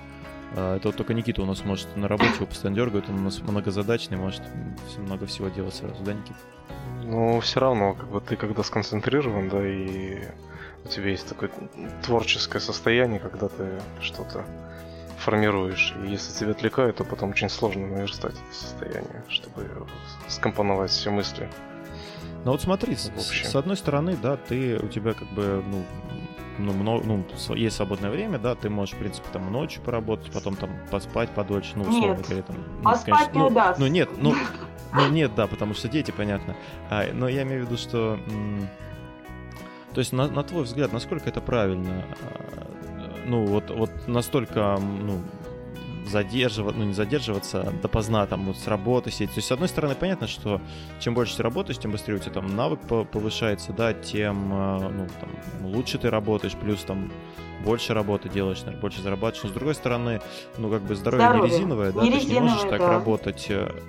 это 0.52 0.80
вот 0.84 0.96
только 0.96 1.14
Никита 1.14 1.42
у 1.42 1.46
нас 1.46 1.64
может 1.64 1.96
на 1.96 2.08
работе, 2.08 2.34
его 2.36 2.46
постоянно 2.46 2.76
дергает, 2.76 3.08
он 3.08 3.18
у 3.18 3.22
нас 3.22 3.40
многозадачный, 3.40 4.16
может 4.16 4.42
много 4.98 5.26
всего 5.26 5.48
делать 5.48 5.74
сразу, 5.74 6.02
да, 6.02 6.12
Никита? 6.12 6.38
Ну, 7.04 7.40
все 7.40 7.60
равно, 7.60 7.94
как 7.94 8.08
бы 8.08 8.20
ты 8.20 8.36
когда 8.36 8.62
сконцентрирован, 8.62 9.48
да, 9.48 9.66
и 9.66 10.28
у 10.84 10.88
тебя 10.88 11.10
есть 11.10 11.28
такое 11.28 11.50
творческое 12.02 12.60
состояние, 12.60 13.20
когда 13.20 13.48
ты 13.48 13.80
что-то 14.00 14.44
формируешь. 15.18 15.94
И 16.02 16.08
если 16.08 16.32
тебя 16.38 16.52
отвлекают, 16.52 16.96
то 16.96 17.04
потом 17.04 17.30
очень 17.30 17.48
сложно 17.48 17.86
наверстать 17.86 18.34
это 18.34 18.54
состояние, 18.54 19.22
чтобы 19.28 19.86
скомпоновать 20.28 20.90
все 20.90 21.10
мысли. 21.10 21.48
Ну 22.44 22.52
вот 22.52 22.62
смотри, 22.62 22.96
с, 22.96 23.10
с 23.16 23.54
одной 23.54 23.76
стороны, 23.76 24.16
да, 24.20 24.36
ты 24.36 24.78
у 24.78 24.88
тебя 24.88 25.12
как 25.12 25.28
бы 25.28 25.62
ну, 25.66 25.84
ну, 26.60 26.72
много, 26.72 27.04
ну, 27.06 27.24
есть 27.54 27.76
свободное 27.76 28.10
время, 28.10 28.38
да, 28.38 28.54
ты 28.54 28.70
можешь, 28.70 28.94
в 28.94 28.98
принципе, 28.98 29.26
там 29.32 29.50
ночью 29.52 29.82
поработать, 29.82 30.30
потом 30.32 30.56
там 30.56 30.70
поспать 30.90 31.30
подольше, 31.30 31.72
ну, 31.76 31.82
условно 31.82 32.16
нет. 32.16 32.26
говоря, 32.26 32.42
там. 32.42 32.56
Ну, 32.56 32.88
а 32.88 32.92
конечно, 32.92 33.16
спать 33.16 33.34
не 33.34 33.40
ну, 33.40 33.46
удастся. 33.46 33.80
Ну, 33.80 33.86
нет, 33.88 34.10
ну, 34.18 34.34
ну, 34.92 35.08
нет, 35.08 35.34
да, 35.34 35.46
потому 35.46 35.74
что 35.74 35.88
дети, 35.88 36.10
понятно. 36.10 36.56
А, 36.90 37.10
но 37.12 37.28
я 37.28 37.42
имею 37.42 37.64
в 37.64 37.66
виду, 37.66 37.76
что... 37.78 38.18
То 39.94 39.98
есть, 39.98 40.12
на, 40.12 40.28
на 40.28 40.44
твой 40.44 40.64
взгляд, 40.64 40.92
насколько 40.92 41.28
это 41.28 41.40
правильно? 41.40 42.04
А, 42.22 42.66
ну, 43.26 43.44
вот, 43.46 43.70
вот 43.70 43.90
настолько, 44.06 44.78
ну, 44.78 45.20
задерживаться, 46.06 46.78
ну 46.78 46.84
не 46.84 46.94
задерживаться 46.94 47.72
допоздна 47.82 48.26
там 48.26 48.46
вот 48.46 48.56
с 48.56 48.66
работы 48.66 49.10
сидеть. 49.10 49.30
То 49.30 49.38
есть, 49.38 49.48
с 49.48 49.52
одной 49.52 49.68
стороны, 49.68 49.94
понятно, 49.94 50.26
что 50.26 50.60
чем 50.98 51.14
больше 51.14 51.36
ты 51.36 51.42
работаешь, 51.42 51.78
тем 51.78 51.92
быстрее 51.92 52.16
у 52.16 52.18
тебя 52.18 52.32
там 52.32 52.54
навык 52.54 52.80
повышается, 52.80 53.72
да, 53.72 53.92
тем 53.92 54.52
э, 54.52 54.90
ну, 54.90 55.06
там, 55.20 55.66
лучше 55.66 55.98
ты 55.98 56.10
работаешь, 56.10 56.54
плюс 56.54 56.82
там 56.82 57.10
больше 57.64 57.94
работы 57.94 58.28
делаешь, 58.28 58.60
наверное, 58.60 58.80
больше 58.80 59.02
зарабатываешь. 59.02 59.44
Но 59.44 59.50
с 59.50 59.52
другой 59.52 59.74
стороны, 59.74 60.20
ну 60.58 60.70
как 60.70 60.82
бы 60.82 60.94
здоровье, 60.94 61.26
здоровье. 61.26 61.50
не 61.50 61.56
резиновое, 61.56 61.92
да, 61.92 62.02
не 62.02 62.18
ты 62.18 62.26
не 62.26 62.40
можешь 62.40 62.60
так 62.62 62.78
да. 62.78 62.90
работать 62.90 63.46
э, 63.48 63.68
э, 63.68 63.80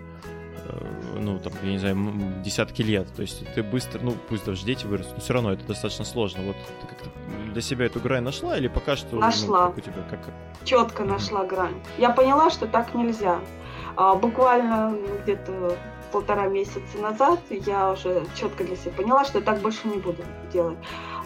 ну, 1.20 1.40
там, 1.40 1.54
я 1.64 1.72
не 1.72 1.78
знаю, 1.78 1.98
десятки 2.44 2.82
лет. 2.82 3.08
То 3.16 3.22
есть 3.22 3.46
ты 3.54 3.64
быстро, 3.64 4.00
ну, 4.02 4.16
пусть 4.30 4.46
даже 4.46 4.66
дети 4.66 4.86
вырастут, 4.86 5.16
но 5.16 5.22
все 5.22 5.34
равно 5.34 5.54
это 5.54 5.66
достаточно 5.66 6.06
сложно. 6.06 6.44
Вот 6.44 6.56
ты 6.82 6.88
как-то 6.88 7.10
для 7.52 7.62
себя 7.62 7.86
эту 7.86 8.00
грань 8.00 8.24
нашла 8.24 8.58
или 8.58 8.68
пока 8.68 8.96
что... 8.96 9.16
Ну, 9.16 9.22
нашла. 9.22 9.68
Ну, 9.68 9.68
как 9.68 9.78
у 9.78 9.82
тебя, 9.82 10.04
как... 10.10 10.20
Четко 10.64 11.04
нашла 11.04 11.44
грань. 11.46 11.76
Я 11.98 12.12
поняла, 12.12 12.50
что 12.50 12.68
так 12.68 12.94
нельзя. 12.94 13.40
А, 13.96 14.16
буквально 14.16 14.96
где-то 15.24 15.78
полтора 16.12 16.48
месяца 16.48 16.98
назад 17.02 17.40
я 17.50 17.92
уже 17.92 18.24
четко 18.36 18.64
для 18.64 18.76
себя 18.76 18.92
поняла, 18.92 19.26
что 19.26 19.40
я 19.40 19.46
так 19.46 19.60
больше 19.60 19.88
не 19.88 19.98
буду 19.98 20.24
делать. 20.52 20.78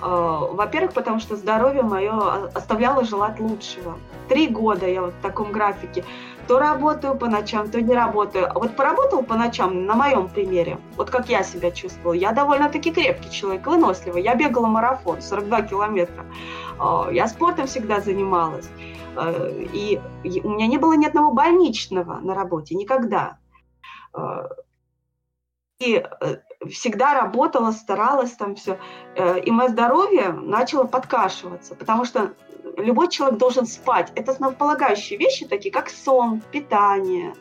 А, 0.01 0.39
во-первых, 0.39 0.93
потому 0.93 1.19
что 1.19 1.35
здоровье 1.35 1.81
мое 1.81 2.47
оставляло 2.53 3.03
желать 3.03 3.39
лучшего. 3.39 3.97
Три 4.29 4.47
года 4.47 4.87
я 4.87 5.01
вот 5.01 5.13
в 5.13 5.21
таком 5.21 5.51
графике 5.51 6.03
то 6.47 6.59
работаю 6.59 7.15
по 7.15 7.27
ночам, 7.27 7.69
то 7.69 7.81
не 7.81 7.93
работаю. 7.93 8.51
Вот 8.53 8.75
поработал 8.75 9.23
по 9.23 9.35
ночам, 9.35 9.85
на 9.85 9.95
моем 9.95 10.27
примере, 10.27 10.79
вот 10.95 11.09
как 11.09 11.29
я 11.29 11.43
себя 11.43 11.71
чувствовала, 11.71 12.13
я 12.13 12.31
довольно-таки 12.31 12.91
крепкий 12.91 13.31
человек, 13.31 13.65
выносливый. 13.65 14.23
Я 14.23 14.35
бегала 14.35 14.67
марафон, 14.67 15.21
42 15.21 15.61
километра. 15.63 16.25
А, 16.79 17.09
я 17.11 17.27
спортом 17.27 17.67
всегда 17.67 17.99
занималась. 17.99 18.69
А, 19.15 19.31
и 19.73 19.99
у 20.43 20.49
меня 20.49 20.67
не 20.67 20.77
было 20.77 20.93
ни 20.93 21.05
одного 21.05 21.31
больничного 21.31 22.19
на 22.19 22.35
работе, 22.35 22.75
никогда. 22.75 23.37
А, 24.13 24.49
и 25.79 25.95
э, 25.97 26.37
всегда 26.69 27.13
работала, 27.13 27.71
старалась 27.71 28.31
там 28.31 28.55
все. 28.55 28.79
Э, 29.15 29.39
и 29.39 29.51
мое 29.51 29.67
здоровье 29.69 30.29
начало 30.29 30.85
подкашиваться, 30.85 31.75
потому 31.75 32.05
что 32.05 32.33
любой 32.77 33.09
человек 33.09 33.37
должен 33.37 33.65
спать. 33.65 34.11
Это 34.15 34.31
основополагающие 34.31 35.17
вещи, 35.17 35.47
такие 35.47 35.71
как 35.71 35.89
сон, 35.89 36.41
питание. 36.51 37.33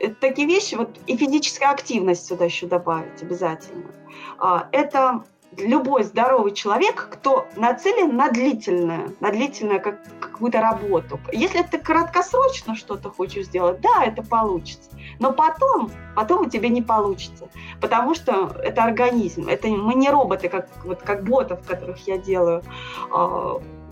Это 0.00 0.14
такие 0.14 0.46
вещи, 0.46 0.76
вот 0.76 0.96
и 1.06 1.16
физическая 1.16 1.70
активность 1.70 2.26
сюда 2.26 2.44
еще 2.44 2.66
добавить 2.66 3.20
обязательно. 3.22 3.90
А, 4.38 4.68
это 4.70 5.24
любой 5.56 6.04
здоровый 6.04 6.52
человек, 6.52 7.08
кто 7.10 7.46
нацелен 7.56 8.16
на 8.16 8.30
длительное, 8.30 9.10
на 9.20 9.30
длительное 9.30 9.78
как, 9.78 10.00
какую-то 10.20 10.60
работу. 10.60 11.18
Если 11.32 11.62
ты 11.62 11.78
краткосрочно 11.78 12.76
что-то 12.76 13.10
хочешь 13.10 13.46
сделать, 13.46 13.80
да, 13.80 14.04
это 14.04 14.22
получится. 14.22 14.90
Но 15.18 15.32
потом, 15.32 15.90
потом 16.14 16.46
у 16.46 16.50
тебя 16.50 16.68
не 16.68 16.82
получится. 16.82 17.48
Потому 17.80 18.14
что 18.14 18.54
это 18.62 18.84
организм. 18.84 19.48
Это, 19.48 19.68
мы 19.68 19.94
не 19.94 20.10
роботы, 20.10 20.48
как, 20.48 20.68
вот, 20.84 21.02
как 21.02 21.24
ботов, 21.24 21.66
которых 21.66 22.06
я 22.06 22.18
делаю. 22.18 22.62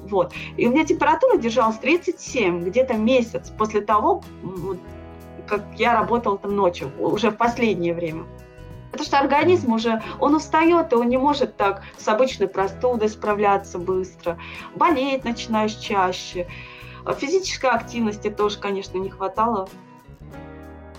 Вот. 0.07 0.33
И 0.57 0.67
у 0.67 0.71
меня 0.71 0.85
температура 0.85 1.37
держалась 1.37 1.79
37, 1.79 2.65
где-то 2.65 2.95
месяц 2.95 3.51
после 3.51 3.81
того, 3.81 4.23
как 5.47 5.63
я 5.77 5.95
работала 5.95 6.39
там 6.39 6.57
ночью, 6.57 6.91
уже 6.99 7.31
в 7.31 7.37
последнее 7.37 7.95
время. 7.95 8.25
Потому 8.91 9.07
что 9.07 9.19
организм 9.19 9.73
уже, 9.73 10.03
он 10.21 10.35
устает, 10.35 10.93
и 10.93 10.97
он 10.97 11.09
не 11.09 11.19
может 11.19 11.57
так 11.57 11.83
с 11.99 12.09
обычной 12.09 12.49
простудой 12.49 13.09
справляться 13.09 13.79
быстро. 13.79 14.39
Болеет 14.75 15.25
начинаешь 15.25 15.75
чаще. 15.75 16.49
Физической 17.19 17.71
активности 17.71 18.31
тоже, 18.31 18.59
конечно, 18.59 18.97
не 18.99 19.11
хватало. 19.11 19.69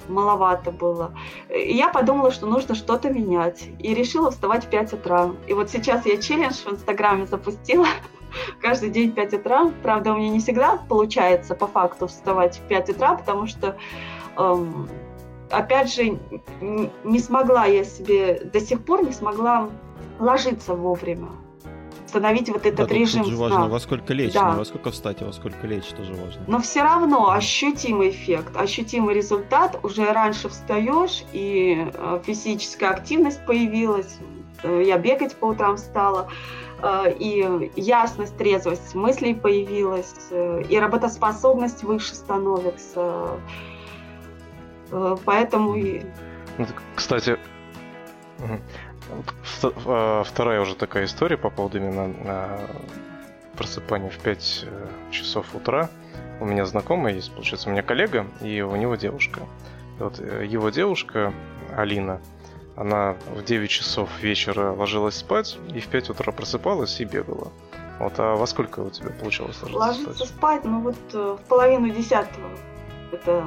Маловато 0.07 0.71
было. 0.71 1.13
И 1.49 1.75
я 1.75 1.89
подумала, 1.89 2.31
что 2.31 2.45
нужно 2.45 2.75
что-то 2.75 3.09
менять. 3.09 3.67
И 3.79 3.93
решила 3.93 4.31
вставать 4.31 4.65
в 4.65 4.69
5 4.69 4.93
утра. 4.93 5.31
И 5.47 5.53
вот 5.53 5.69
сейчас 5.69 6.05
я 6.05 6.17
челлендж 6.17 6.55
в 6.65 6.71
Инстаграме 6.71 7.25
запустила. 7.25 7.87
Каждый 8.61 8.89
день 8.89 9.11
в 9.11 9.15
5 9.15 9.33
утра. 9.33 9.71
Правда, 9.83 10.13
у 10.13 10.17
меня 10.17 10.29
не 10.29 10.39
всегда 10.39 10.79
получается 10.89 11.55
по 11.55 11.67
факту 11.67 12.07
вставать 12.07 12.57
в 12.57 12.61
5 12.67 12.89
утра, 12.89 13.15
потому 13.15 13.47
что 13.47 13.77
эм, 14.37 14.89
опять 15.49 15.93
же, 15.93 16.19
не 16.61 17.19
смогла 17.19 17.65
я 17.65 17.83
себе, 17.83 18.41
до 18.51 18.59
сих 18.59 18.83
пор 18.83 19.05
не 19.05 19.11
смогла 19.11 19.69
ложиться 20.19 20.73
вовремя. 20.73 21.29
Установить 22.05 22.49
вот 22.49 22.65
этот 22.65 22.87
да, 22.87 22.95
режим 22.95 23.23
тут 23.23 23.31
же 23.31 23.37
сна. 23.37 23.49
важно, 23.49 23.67
во 23.67 23.79
сколько 23.81 24.13
лечь, 24.13 24.33
да. 24.33 24.51
не 24.51 24.57
во 24.57 24.63
сколько 24.63 24.91
встать, 24.91 25.21
а 25.21 25.25
во 25.25 25.33
сколько 25.33 25.67
лечь 25.67 25.87
тоже 25.87 26.13
важно. 26.13 26.41
Но 26.47 26.61
все 26.61 26.81
равно 26.81 27.31
ощутимый 27.31 28.11
эффект, 28.11 28.55
ощутимый 28.55 29.13
результат. 29.13 29.77
Уже 29.83 30.09
раньше 30.13 30.47
встаешь, 30.47 31.25
и 31.33 31.85
э, 31.93 32.21
физическая 32.25 32.91
активность 32.91 33.45
появилась. 33.45 34.19
Э, 34.63 34.83
я 34.85 34.97
бегать 34.97 35.35
по 35.35 35.47
утрам 35.47 35.77
стала 35.77 36.29
и 36.83 37.71
ясность, 37.75 38.37
трезвость 38.37 38.93
мыслей 38.93 39.33
появилась, 39.33 40.13
и 40.31 40.79
работоспособность 40.79 41.83
выше 41.83 42.13
становится. 42.13 43.39
Э, 44.91 45.15
поэтому 45.25 45.75
и... 45.75 46.03
Ну, 46.57 46.65
кстати, 46.95 47.37
э, 49.63 50.23
вторая 50.25 50.61
уже 50.61 50.75
такая 50.75 51.05
история 51.05 51.37
по 51.37 51.49
поводу 51.49 51.77
именно 51.77 52.59
просыпания 53.57 54.09
в 54.09 54.19
5 54.19 54.65
э, 54.67 54.87
часов 55.11 55.53
утра. 55.55 55.89
У 56.39 56.45
меня 56.45 56.65
знакомый 56.65 57.15
есть, 57.15 57.31
получается, 57.33 57.69
у 57.69 57.71
меня 57.71 57.81
коллега, 57.81 58.27
и 58.41 58.61
у 58.61 58.75
него 58.75 58.95
девушка. 58.95 59.41
Вот 59.97 60.19
его 60.19 60.69
девушка, 60.69 61.33
Алина, 61.75 62.21
она 62.77 63.17
в 63.35 63.43
9 63.43 63.69
часов 63.69 64.09
вечера 64.21 64.71
ложилась 64.71 65.15
спать 65.15 65.57
и 65.73 65.79
в 65.79 65.87
5 65.87 66.11
утра 66.11 66.31
просыпалась 66.31 67.01
и 67.01 67.05
бегала. 67.05 67.51
Вот, 67.99 68.13
а 68.19 68.35
во 68.35 68.45
сколько 68.45 68.81
у 68.81 68.89
тебя 68.91 69.09
получалось 69.09 69.57
ложиться, 69.63 69.79
ложиться 69.79 70.13
спать? 70.13 70.27
спать? 70.27 70.65
Ну 70.65 70.81
вот 70.81 71.13
в 71.13 71.39
половину 71.49 71.89
десятого. 71.89 72.49
Это 73.11 73.43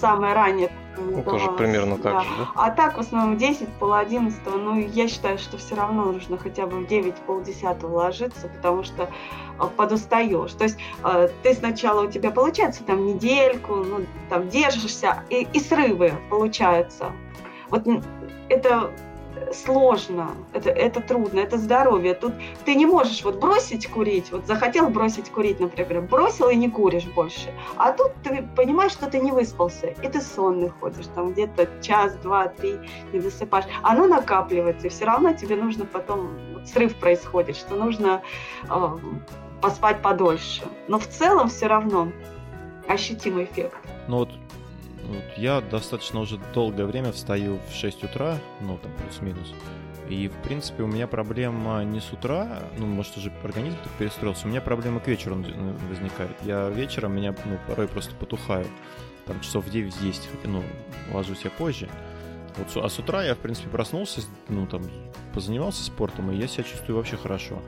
самое 0.00 0.34
раннее. 0.34 0.70
Ну, 0.96 1.22
тоже 1.24 1.50
примерно 1.50 1.98
так 1.98 2.12
да. 2.12 2.20
же, 2.20 2.28
да? 2.38 2.50
А 2.54 2.70
так, 2.70 2.96
в 2.96 3.00
основном, 3.00 3.36
10, 3.36 3.68
пол 3.80 3.94
11, 3.94 4.40
ну, 4.46 4.78
я 4.78 5.08
считаю, 5.08 5.38
что 5.38 5.56
все 5.56 5.74
равно 5.74 6.04
нужно 6.04 6.38
хотя 6.38 6.66
бы 6.66 6.78
в 6.78 6.86
9, 6.86 7.14
пол 7.26 7.42
10 7.42 7.82
ложиться, 7.82 8.46
потому 8.48 8.84
что 8.84 9.10
а, 9.58 9.66
подустаешь. 9.66 10.52
То 10.52 10.64
есть 10.64 10.78
а, 11.02 11.28
ты 11.42 11.54
сначала 11.54 12.06
у 12.06 12.10
тебя 12.10 12.30
получается 12.30 12.84
там 12.84 13.04
недельку, 13.06 13.74
ну, 13.74 14.06
там 14.30 14.48
держишься, 14.48 15.24
и, 15.30 15.48
и 15.52 15.58
срывы 15.58 16.12
получаются. 16.30 17.10
Вот 17.74 18.04
это 18.48 18.92
сложно, 19.52 20.30
это, 20.52 20.70
это 20.70 21.00
трудно, 21.00 21.40
это 21.40 21.58
здоровье. 21.58 22.14
Тут 22.14 22.32
ты 22.64 22.76
не 22.76 22.86
можешь 22.86 23.24
вот 23.24 23.40
бросить 23.40 23.88
курить, 23.88 24.30
вот 24.30 24.46
захотел 24.46 24.88
бросить 24.90 25.28
курить, 25.28 25.58
например, 25.58 26.02
бросил 26.02 26.50
и 26.50 26.54
не 26.54 26.70
куришь 26.70 27.06
больше. 27.06 27.52
А 27.76 27.90
тут 27.90 28.12
ты 28.22 28.48
понимаешь, 28.54 28.92
что 28.92 29.10
ты 29.10 29.18
не 29.18 29.32
выспался, 29.32 29.88
и 29.88 30.08
ты 30.08 30.20
сонный 30.20 30.68
ходишь, 30.68 31.06
там 31.16 31.32
где-то 31.32 31.68
час, 31.82 32.14
два, 32.22 32.46
три 32.46 32.78
не 33.12 33.18
досыпаешь. 33.18 33.66
Оно 33.82 34.06
накапливается, 34.06 34.86
и 34.86 34.90
все 34.90 35.06
равно 35.06 35.32
тебе 35.32 35.56
нужно 35.56 35.84
потом, 35.84 36.30
вот 36.54 36.68
срыв 36.68 36.94
происходит, 36.94 37.56
что 37.56 37.74
нужно 37.74 38.22
э, 38.70 38.98
поспать 39.60 40.00
подольше. 40.00 40.62
Но 40.86 41.00
в 41.00 41.08
целом 41.08 41.48
все 41.48 41.66
равно 41.66 42.12
ощутимый 42.86 43.44
эффект. 43.44 43.76
Ну 44.06 44.18
вот 44.18 44.30
вот 45.08 45.24
я 45.36 45.60
достаточно 45.60 46.20
уже 46.20 46.38
долгое 46.54 46.86
время 46.86 47.12
встаю 47.12 47.58
в 47.68 47.74
6 47.74 48.04
утра, 48.04 48.38
ну 48.60 48.78
там 48.78 48.92
плюс-минус. 48.96 49.52
И, 50.08 50.28
в 50.28 50.36
принципе, 50.42 50.82
у 50.82 50.86
меня 50.86 51.06
проблема 51.06 51.82
не 51.82 52.00
с 52.00 52.12
утра, 52.12 52.62
ну, 52.76 52.86
может, 52.86 53.16
уже 53.16 53.32
организм 53.42 53.78
так 53.82 53.92
перестроился, 53.92 54.46
у 54.46 54.50
меня 54.50 54.60
проблема 54.60 55.00
к 55.00 55.08
вечеру 55.08 55.36
возникает. 55.88 56.36
Я 56.42 56.68
вечером, 56.68 57.16
меня, 57.16 57.34
ну, 57.46 57.58
порой 57.66 57.88
просто 57.88 58.14
потухаю. 58.14 58.66
Там 59.26 59.40
часов 59.40 59.64
в 59.64 59.72
9-10, 59.72 59.92
хотя, 60.30 60.48
ну, 60.48 60.62
ложусь 61.10 61.44
я 61.44 61.50
позже. 61.50 61.88
Вот, 62.58 62.84
а 62.84 62.88
с 62.88 62.98
утра 62.98 63.24
я, 63.24 63.34
в 63.34 63.38
принципе, 63.38 63.70
проснулся, 63.70 64.20
ну, 64.50 64.66
там, 64.66 64.82
позанимался 65.32 65.82
спортом, 65.82 66.30
и 66.30 66.36
я 66.36 66.46
себя 66.46 66.64
чувствую 66.64 66.98
вообще 66.98 67.16
хорошо. 67.16 67.62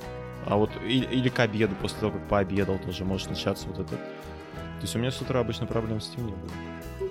А 0.45 0.57
вот 0.57 0.71
или, 0.85 1.07
или 1.07 1.29
к 1.31 1.41
обеду, 1.41 1.75
после 1.81 1.99
того, 2.01 2.13
как 2.13 2.29
пообедал, 2.29 2.79
тоже 2.79 3.05
может 3.05 3.31
начаться 3.31 3.67
вот 3.67 3.79
этот... 3.79 3.99
То 3.99 4.83
есть 4.83 4.95
у 4.95 4.99
меня 4.99 5.11
с 5.11 5.21
утра 5.23 5.41
обычно 5.41 5.67
проблем 5.67 6.03
с 6.03 6.13
этим 6.13 6.27
не 6.27 6.33
было. 6.33 6.51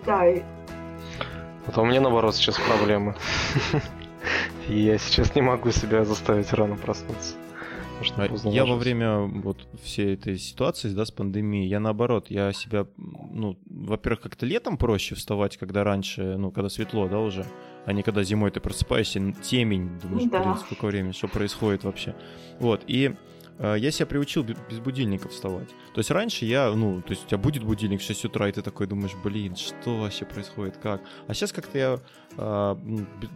Да. 0.05 0.23
Вот 1.65 1.77
а 1.77 1.81
у 1.81 1.85
меня 1.85 2.01
наоборот 2.01 2.35
сейчас 2.35 2.59
проблемы. 2.59 3.15
И 4.69 4.79
я 4.79 4.97
сейчас 4.97 5.35
не 5.35 5.41
могу 5.41 5.71
себя 5.71 6.05
заставить 6.05 6.51
рано 6.53 6.75
проснуться. 6.75 7.35
А 8.17 8.27
я 8.49 8.65
во 8.65 8.75
время 8.75 9.19
вот 9.19 9.67
всей 9.81 10.15
этой 10.15 10.37
ситуации, 10.37 10.89
да, 10.89 11.05
с 11.05 11.11
пандемией, 11.11 11.67
я 11.67 11.79
наоборот, 11.79 12.29
я 12.29 12.51
себя, 12.51 12.85
ну, 12.97 13.57
во-первых, 13.65 14.21
как-то 14.21 14.45
летом 14.45 14.77
проще 14.77 15.15
вставать, 15.15 15.57
когда 15.57 15.83
раньше, 15.83 16.35
ну, 16.37 16.51
когда 16.51 16.69
светло, 16.69 17.07
да, 17.07 17.19
уже, 17.19 17.45
а 17.85 17.93
не 17.93 18.03
когда 18.03 18.23
зимой 18.23 18.51
ты 18.51 18.59
просыпаешься, 18.59 19.33
темень, 19.41 19.89
думаешь, 20.01 20.29
да. 20.29 20.43
блин, 20.43 20.55
сколько 20.57 20.85
времени, 20.87 21.13
что 21.13 21.27
происходит 21.29 21.85
вообще. 21.85 22.15
Вот, 22.59 22.83
и 22.85 23.15
я 23.59 23.91
себя 23.91 24.05
приучил 24.05 24.43
без 24.43 24.79
будильника 24.79 25.29
вставать. 25.29 25.69
То 25.93 25.99
есть 25.99 26.11
раньше 26.11 26.45
я, 26.45 26.71
ну, 26.71 27.01
то 27.01 27.11
есть 27.11 27.23
у 27.23 27.27
тебя 27.27 27.37
будет 27.37 27.63
будильник 27.63 28.01
в 28.01 28.03
6 28.03 28.25
утра, 28.25 28.49
и 28.49 28.51
ты 28.51 28.61
такой 28.61 28.85
думаешь, 28.85 29.13
блин, 29.23 29.55
что 29.55 29.97
вообще 29.97 30.25
происходит, 30.25 30.77
как? 30.77 31.01
А 31.27 31.33
сейчас 31.33 31.53
как-то 31.53 31.77
я 31.77 31.99
э, 32.37 32.75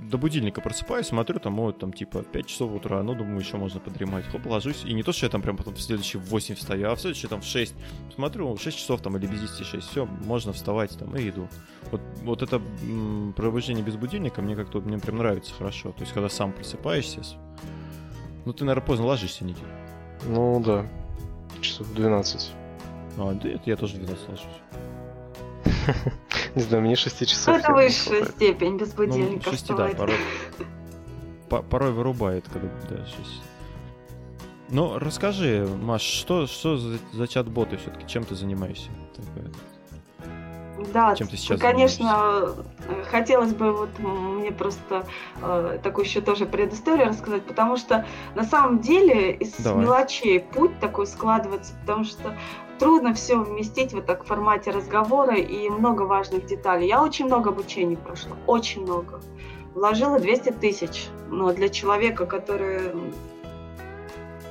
до 0.09 0.17
будильника 0.17 0.59
просыпаюсь, 0.59 1.07
смотрю, 1.07 1.39
там, 1.39 1.55
вот, 1.55 1.79
там, 1.79 1.93
типа, 1.93 2.23
5 2.23 2.45
часов 2.45 2.73
утра, 2.73 3.01
ну, 3.01 3.15
думаю, 3.15 3.39
еще 3.39 3.55
можно 3.55 3.79
подремать. 3.79 4.25
Хоп, 4.25 4.45
ложусь, 4.45 4.83
и 4.83 4.93
не 4.93 5.03
то, 5.03 5.13
что 5.13 5.25
я 5.25 5.29
там 5.29 5.41
прям 5.41 5.55
потом 5.55 5.75
в 5.75 5.81
следующий 5.81 6.17
в 6.17 6.25
8 6.25 6.55
встаю, 6.55 6.89
а 6.89 6.95
в 6.95 6.99
следующий 6.99 7.27
там 7.27 7.39
в 7.39 7.45
6. 7.45 7.73
Смотрю, 8.13 8.57
6 8.57 8.77
часов 8.77 9.01
там 9.01 9.15
или 9.15 9.25
без 9.25 9.39
10 9.39 9.65
6, 9.65 9.87
все, 9.89 10.05
можно 10.05 10.51
вставать 10.51 10.97
там 10.97 11.15
и 11.15 11.29
иду. 11.29 11.47
Вот, 11.91 12.01
вот 12.23 12.41
это 12.41 12.61
пробуждение 13.37 13.83
без 13.83 13.95
будильника 13.95 14.41
мне 14.41 14.57
как-то, 14.57 14.81
мне 14.81 14.97
прям 14.97 15.17
нравится 15.17 15.53
хорошо. 15.53 15.93
То 15.93 16.01
есть, 16.01 16.11
когда 16.11 16.27
сам 16.27 16.51
просыпаешься, 16.51 17.21
ну, 18.45 18.53
ты, 18.53 18.65
наверное, 18.65 18.85
поздно 18.85 19.05
ложишься, 19.05 19.45
Никита. 19.45 19.88
Ну 20.27 20.61
да, 20.65 20.85
часов 21.61 21.91
12. 21.93 22.51
А, 23.17 23.33
да, 23.33 23.49
это 23.49 23.61
я 23.65 23.75
тоже 23.75 23.97
12 23.97 24.29
ложусь. 24.29 24.45
Не 26.55 26.61
знаю, 26.61 26.83
мне 26.83 26.95
6 26.95 27.27
часов. 27.27 27.57
Это 27.57 27.73
высшая 27.73 28.25
степень 28.25 28.77
без 28.77 28.93
будильника. 28.93 29.43
Ну, 29.45 29.51
6, 29.51 29.67
да, 29.67 29.87
порой, 29.89 30.15
порой 31.69 31.91
вырубает, 31.91 32.45
когда 32.51 32.69
да, 32.89 33.05
6. 33.05 33.17
Ну, 34.71 34.99
расскажи, 34.99 35.67
Маш, 35.81 36.03
что, 36.03 36.45
что 36.45 36.77
за, 36.77 36.99
за 37.11 37.27
чат-боты 37.27 37.77
все-таки? 37.77 38.07
Чем 38.07 38.23
ты 38.23 38.35
занимаешься? 38.35 38.89
Такое? 39.15 39.51
Да, 40.93 41.15
Чем 41.15 41.27
ты 41.27 41.37
сейчас 41.37 41.59
конечно, 41.59 42.05
занимаешься? 42.05 43.09
хотелось 43.09 43.53
бы 43.53 43.71
вот 43.71 43.89
мне 43.99 44.51
просто 44.51 45.05
э, 45.41 45.79
такую 45.83 46.05
еще 46.05 46.21
тоже 46.21 46.45
предысторию 46.45 47.07
рассказать, 47.07 47.43
потому 47.43 47.77
что 47.77 48.05
на 48.35 48.43
самом 48.43 48.79
деле 48.79 49.33
из 49.33 49.53
Давай. 49.57 49.83
мелочей 49.83 50.39
путь 50.39 50.79
такой 50.79 51.07
складывается, 51.07 51.73
потому 51.81 52.03
что 52.03 52.35
трудно 52.79 53.13
все 53.13 53.37
вместить 53.37 53.93
вот 53.93 54.05
так 54.05 54.23
в 54.23 54.27
формате 54.27 54.71
разговора 54.71 55.35
и 55.35 55.69
много 55.69 56.03
важных 56.03 56.45
деталей. 56.45 56.87
Я 56.87 57.03
очень 57.03 57.25
много 57.25 57.49
обучений 57.49 57.97
прошла, 57.97 58.35
очень 58.47 58.83
много. 58.83 59.21
Вложила 59.75 60.19
200 60.19 60.51
тысяч, 60.53 61.07
но 61.29 61.53
для 61.53 61.69
человека, 61.69 62.25
который 62.25 62.91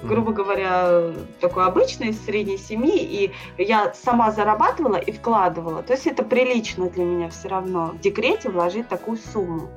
грубо 0.03 0.33
говоря, 0.33 1.13
такой 1.41 1.65
обычной 1.65 2.13
средней 2.13 2.59
семьи, 2.59 3.03
и 3.03 3.63
я 3.63 3.93
сама 3.95 4.31
зарабатывала 4.31 4.97
и 4.97 5.13
вкладывала. 5.13 5.83
То 5.83 5.93
есть 5.93 6.07
это 6.07 6.23
прилично 6.23 6.89
для 6.89 7.05
меня 7.05 7.29
все 7.31 7.49
равно 7.49 7.87
в 7.87 8.01
декрете 8.01 8.51
вложить 8.51 8.89
такую 8.89 9.19
сумму. 9.19 9.69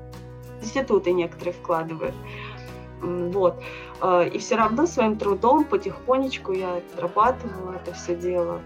Институты 0.62 1.12
некоторые 1.12 1.54
вкладывают. 1.54 2.16
Вот. 3.02 3.62
Э, 4.02 4.28
и 4.28 4.38
все 4.38 4.56
равно 4.56 4.86
своим 4.86 5.18
трудом 5.18 5.66
потихонечку 5.66 6.52
я 6.52 6.76
отрабатывала 6.76 7.74
это 7.74 7.94
все 7.94 8.16
дело. 8.16 8.62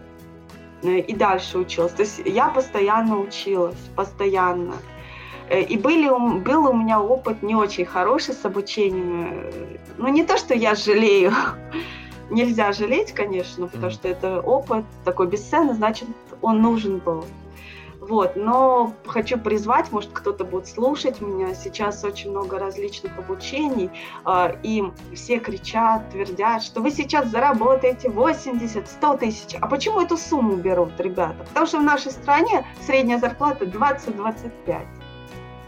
Э, 0.83 0.99
и 0.99 1.15
дальше 1.15 1.57
училась. 1.57 1.93
То 1.93 2.01
есть 2.01 2.21
я 2.25 2.49
постоянно 2.49 3.17
училась, 3.17 3.77
постоянно. 3.95 4.73
Э, 5.49 5.61
и 5.61 5.77
были, 5.77 6.09
был 6.39 6.67
у 6.67 6.73
меня 6.73 7.01
опыт 7.01 7.43
не 7.43 7.55
очень 7.55 7.85
хороший 7.85 8.33
с 8.33 8.45
обучением. 8.45 9.51
Ну, 9.97 10.07
не 10.07 10.23
то, 10.23 10.37
что 10.37 10.53
я 10.53 10.75
жалею. 10.75 11.33
Нельзя 12.29 12.71
жалеть, 12.71 13.11
конечно, 13.11 13.67
потому 13.67 13.91
что 13.91 14.07
это 14.07 14.41
опыт 14.41 14.83
такой 15.03 15.27
бесценный, 15.27 15.75
значит, 15.75 16.07
он 16.41 16.61
нужен 16.61 16.97
был. 16.97 17.23
Вот, 17.99 18.35
но 18.35 18.93
хочу 19.07 19.37
призвать, 19.39 19.91
может, 19.91 20.11
кто-то 20.13 20.43
будет 20.43 20.67
слушать 20.67 21.21
меня. 21.21 21.55
Сейчас 21.55 22.03
очень 22.03 22.31
много 22.31 22.59
различных 22.59 23.17
обучений, 23.17 23.89
э, 24.25 24.57
и 24.63 24.83
все 25.13 25.39
кричат, 25.39 26.09
твердят, 26.11 26.63
что 26.63 26.81
вы 26.81 26.91
сейчас 26.91 27.29
заработаете 27.29 28.09
80-100 28.09 29.17
тысяч. 29.19 29.55
А 29.59 29.67
почему 29.67 30.01
эту 30.01 30.17
сумму 30.17 30.55
берут, 30.55 30.99
ребята? 30.99 31.43
Потому 31.47 31.65
что 31.65 31.79
в 31.79 31.83
нашей 31.83 32.11
стране 32.11 32.65
средняя 32.81 33.19
зарплата 33.19 33.65
20-25. 33.65 34.85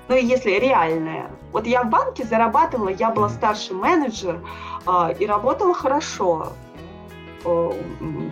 Ну 0.07 0.15
и 0.15 0.23
если 0.23 0.51
реальная. 0.51 1.29
Вот 1.51 1.65
я 1.67 1.83
в 1.83 1.89
банке 1.89 2.23
зарабатывала, 2.23 2.89
я 2.89 3.11
была 3.11 3.29
старший 3.29 3.75
менеджер 3.75 4.39
э, 4.85 5.15
и 5.19 5.25
работала 5.25 5.73
хорошо 5.73 6.53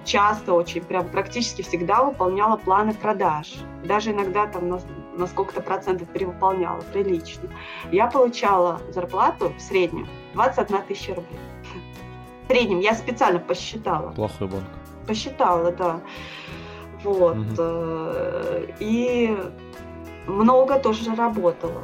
часто 0.03 0.53
очень, 0.53 0.81
прям 0.81 1.07
практически 1.07 1.61
всегда 1.61 2.03
выполняла 2.03 2.57
планы 2.57 2.93
продаж. 2.93 3.53
Даже 3.83 4.11
иногда 4.11 4.47
там 4.47 4.69
на, 4.69 4.79
на 5.15 5.27
сколько-то 5.27 5.61
процентов 5.61 6.07
перевыполняла, 6.09 6.81
прилично. 6.93 7.49
Я 7.91 8.07
получала 8.07 8.81
зарплату 8.89 9.53
в 9.57 9.61
среднем 9.61 10.07
21 10.33 10.81
тысяча 10.83 11.15
рублей. 11.15 11.39
В 12.43 12.51
среднем 12.51 12.79
я 12.79 12.93
специально 12.93 13.39
посчитала. 13.39 14.11
Плохой 14.11 14.47
банк. 14.47 14.65
Посчитала, 15.07 15.71
да. 15.71 16.01
Вот. 17.03 17.37
Угу. 17.37 18.73
И 18.79 19.37
много 20.27 20.79
тоже 20.79 21.13
работала 21.15 21.81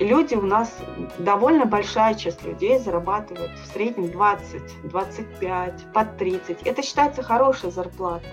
люди 0.00 0.34
у 0.34 0.42
нас, 0.42 0.76
довольно 1.18 1.66
большая 1.66 2.14
часть 2.14 2.44
людей 2.44 2.78
зарабатывают 2.78 3.52
в 3.58 3.72
среднем 3.72 4.10
20, 4.10 4.82
25, 4.84 5.92
под 5.92 6.16
30. 6.16 6.62
Это 6.64 6.82
считается 6.82 7.22
хорошая 7.22 7.70
зарплата. 7.70 8.26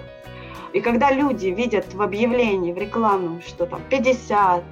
И 0.73 0.81
когда 0.81 1.11
люди 1.11 1.47
видят 1.47 1.93
в 1.93 2.01
объявлении, 2.01 2.73
в 2.73 2.77
рекламном, 2.77 3.41
что 3.41 3.65
там 3.65 3.81
50, 3.89 4.63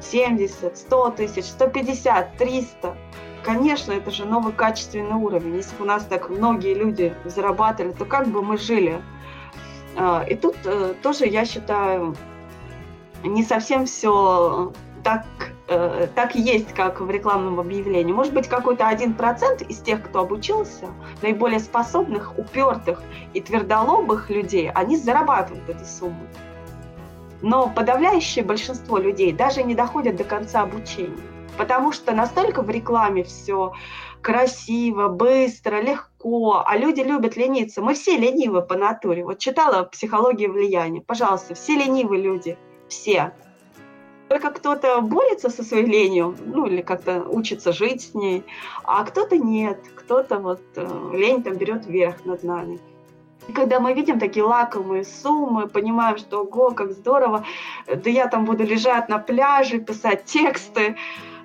70, 0.00 0.76
100 0.76 1.10
тысяч, 1.10 1.44
150, 1.44 2.36
300, 2.36 2.96
конечно, 3.44 3.92
это 3.92 4.10
же 4.10 4.24
новый 4.24 4.52
качественный 4.52 5.16
уровень. 5.16 5.56
Если 5.56 5.74
бы 5.76 5.84
у 5.84 5.86
нас 5.86 6.04
так 6.04 6.30
многие 6.30 6.74
люди 6.74 7.14
зарабатывали, 7.24 7.92
то 7.92 8.04
как 8.04 8.28
бы 8.28 8.42
мы 8.42 8.58
жили? 8.58 9.02
А, 9.96 10.24
и 10.28 10.36
тут 10.36 10.56
э, 10.64 10.94
тоже, 11.02 11.26
я 11.26 11.44
считаю, 11.44 12.14
не 13.24 13.42
совсем 13.44 13.86
все 13.86 14.72
так 15.02 15.24
э, 15.68 16.08
так 16.14 16.34
есть, 16.34 16.72
как 16.74 17.00
в 17.00 17.10
рекламном 17.10 17.60
объявлении. 17.60 18.12
Может 18.12 18.34
быть, 18.34 18.48
какой-то 18.48 18.88
один 18.88 19.14
процент 19.14 19.62
из 19.62 19.78
тех, 19.78 20.02
кто 20.02 20.20
обучился, 20.20 20.88
наиболее 21.22 21.60
способных, 21.60 22.38
упертых 22.38 23.02
и 23.32 23.40
твердолобых 23.40 24.30
людей, 24.30 24.70
они 24.70 24.96
зарабатывают 24.96 25.68
эту 25.68 25.84
сумму. 25.84 26.26
Но 27.42 27.68
подавляющее 27.68 28.44
большинство 28.44 28.98
людей 28.98 29.32
даже 29.32 29.62
не 29.62 29.74
доходят 29.74 30.16
до 30.16 30.24
конца 30.24 30.62
обучения. 30.62 31.16
Потому 31.56 31.92
что 31.92 32.12
настолько 32.12 32.62
в 32.62 32.70
рекламе 32.70 33.24
все 33.24 33.72
красиво, 34.20 35.08
быстро, 35.08 35.80
легко, 35.80 36.62
а 36.66 36.76
люди 36.76 37.00
любят 37.00 37.36
лениться. 37.36 37.80
Мы 37.82 37.94
все 37.94 38.16
ленивы 38.16 38.62
по 38.62 38.76
натуре. 38.76 39.24
Вот 39.24 39.38
читала 39.38 39.84
«Психологию 39.84 40.52
влияния». 40.52 41.00
Пожалуйста, 41.00 41.54
все 41.54 41.76
ленивые 41.76 42.22
люди. 42.22 42.58
Все. 42.90 43.32
Только 44.28 44.50
кто-то 44.50 45.00
борется 45.00 45.48
со 45.48 45.64
своей 45.64 45.86
ленью, 45.86 46.36
ну 46.44 46.66
или 46.66 46.82
как-то 46.82 47.22
учится 47.22 47.72
жить 47.72 48.02
с 48.02 48.14
ней, 48.14 48.44
а 48.84 49.04
кто-то 49.04 49.38
нет, 49.38 49.80
кто-то 49.96 50.38
вот 50.38 50.60
э, 50.76 51.10
лень 51.12 51.42
там 51.42 51.54
берет 51.54 51.86
верх 51.86 52.24
над 52.24 52.44
нами. 52.44 52.78
И 53.48 53.52
когда 53.52 53.80
мы 53.80 53.94
видим 53.94 54.20
такие 54.20 54.44
лакомые 54.44 55.04
суммы, 55.04 55.66
понимаем, 55.66 56.18
что 56.18 56.42
ого, 56.42 56.70
как 56.70 56.92
здорово, 56.92 57.44
да 57.86 58.10
я 58.10 58.28
там 58.28 58.44
буду 58.44 58.64
лежать 58.64 59.08
на 59.08 59.18
пляже, 59.18 59.80
писать 59.80 60.24
тексты, 60.24 60.96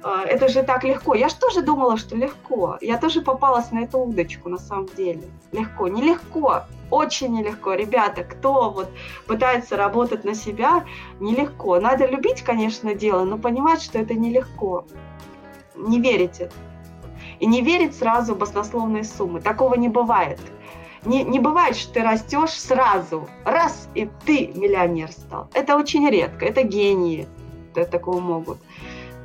это 0.05 0.49
же 0.49 0.61
так 0.61 0.83
легко. 0.83 1.15
Я 1.15 1.29
же 1.29 1.35
тоже 1.35 1.61
думала, 1.63 1.97
что 1.97 2.15
легко. 2.15 2.77
Я 2.79 2.97
тоже 2.97 3.21
попалась 3.21 3.71
на 3.71 3.79
эту 3.79 3.99
удочку 3.99 4.49
на 4.49 4.59
самом 4.59 4.87
деле. 4.95 5.23
Легко. 5.51 5.87
Нелегко. 5.87 6.63
Очень 6.91 7.33
нелегко. 7.33 7.73
Ребята, 7.73 8.23
кто 8.23 8.69
вот 8.69 8.89
пытается 9.25 9.75
работать 9.75 10.23
на 10.23 10.35
себя, 10.35 10.85
нелегко. 11.19 11.79
Надо 11.79 12.05
любить, 12.05 12.43
конечно, 12.43 12.93
дело, 12.93 13.25
но 13.25 13.39
понимать, 13.39 13.81
что 13.81 13.97
это 13.97 14.13
нелегко. 14.13 14.85
Не 15.75 15.99
верить 15.99 16.39
это. 16.39 16.53
И 17.39 17.47
не 17.47 17.61
верить 17.61 17.95
сразу 17.95 18.35
в 18.35 18.37
баснословные 18.37 19.03
суммы. 19.03 19.41
Такого 19.41 19.73
не 19.73 19.89
бывает. 19.89 20.39
Не, 21.03 21.23
не 21.23 21.39
бывает, 21.39 21.75
что 21.75 21.93
ты 21.93 22.03
растешь 22.03 22.51
сразу, 22.51 23.27
раз, 23.43 23.89
и 23.93 24.09
ты 24.25 24.51
миллионер 24.55 25.11
стал. 25.11 25.49
Это 25.53 25.77
очень 25.77 26.07
редко, 26.09 26.45
это 26.45 26.63
гении 26.63 27.27
такого 27.73 28.19
могут. 28.19 28.57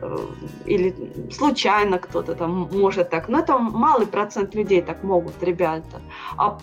Э, 0.02 0.18
или 0.66 0.94
случайно 1.30 1.98
кто-то 1.98 2.34
там 2.34 2.68
может 2.72 3.10
так, 3.10 3.28
но 3.28 3.40
это 3.40 3.58
малый 3.58 4.06
процент 4.06 4.54
людей 4.54 4.82
так 4.82 5.02
могут, 5.02 5.42
ребята. 5.42 6.00
А 6.36 6.58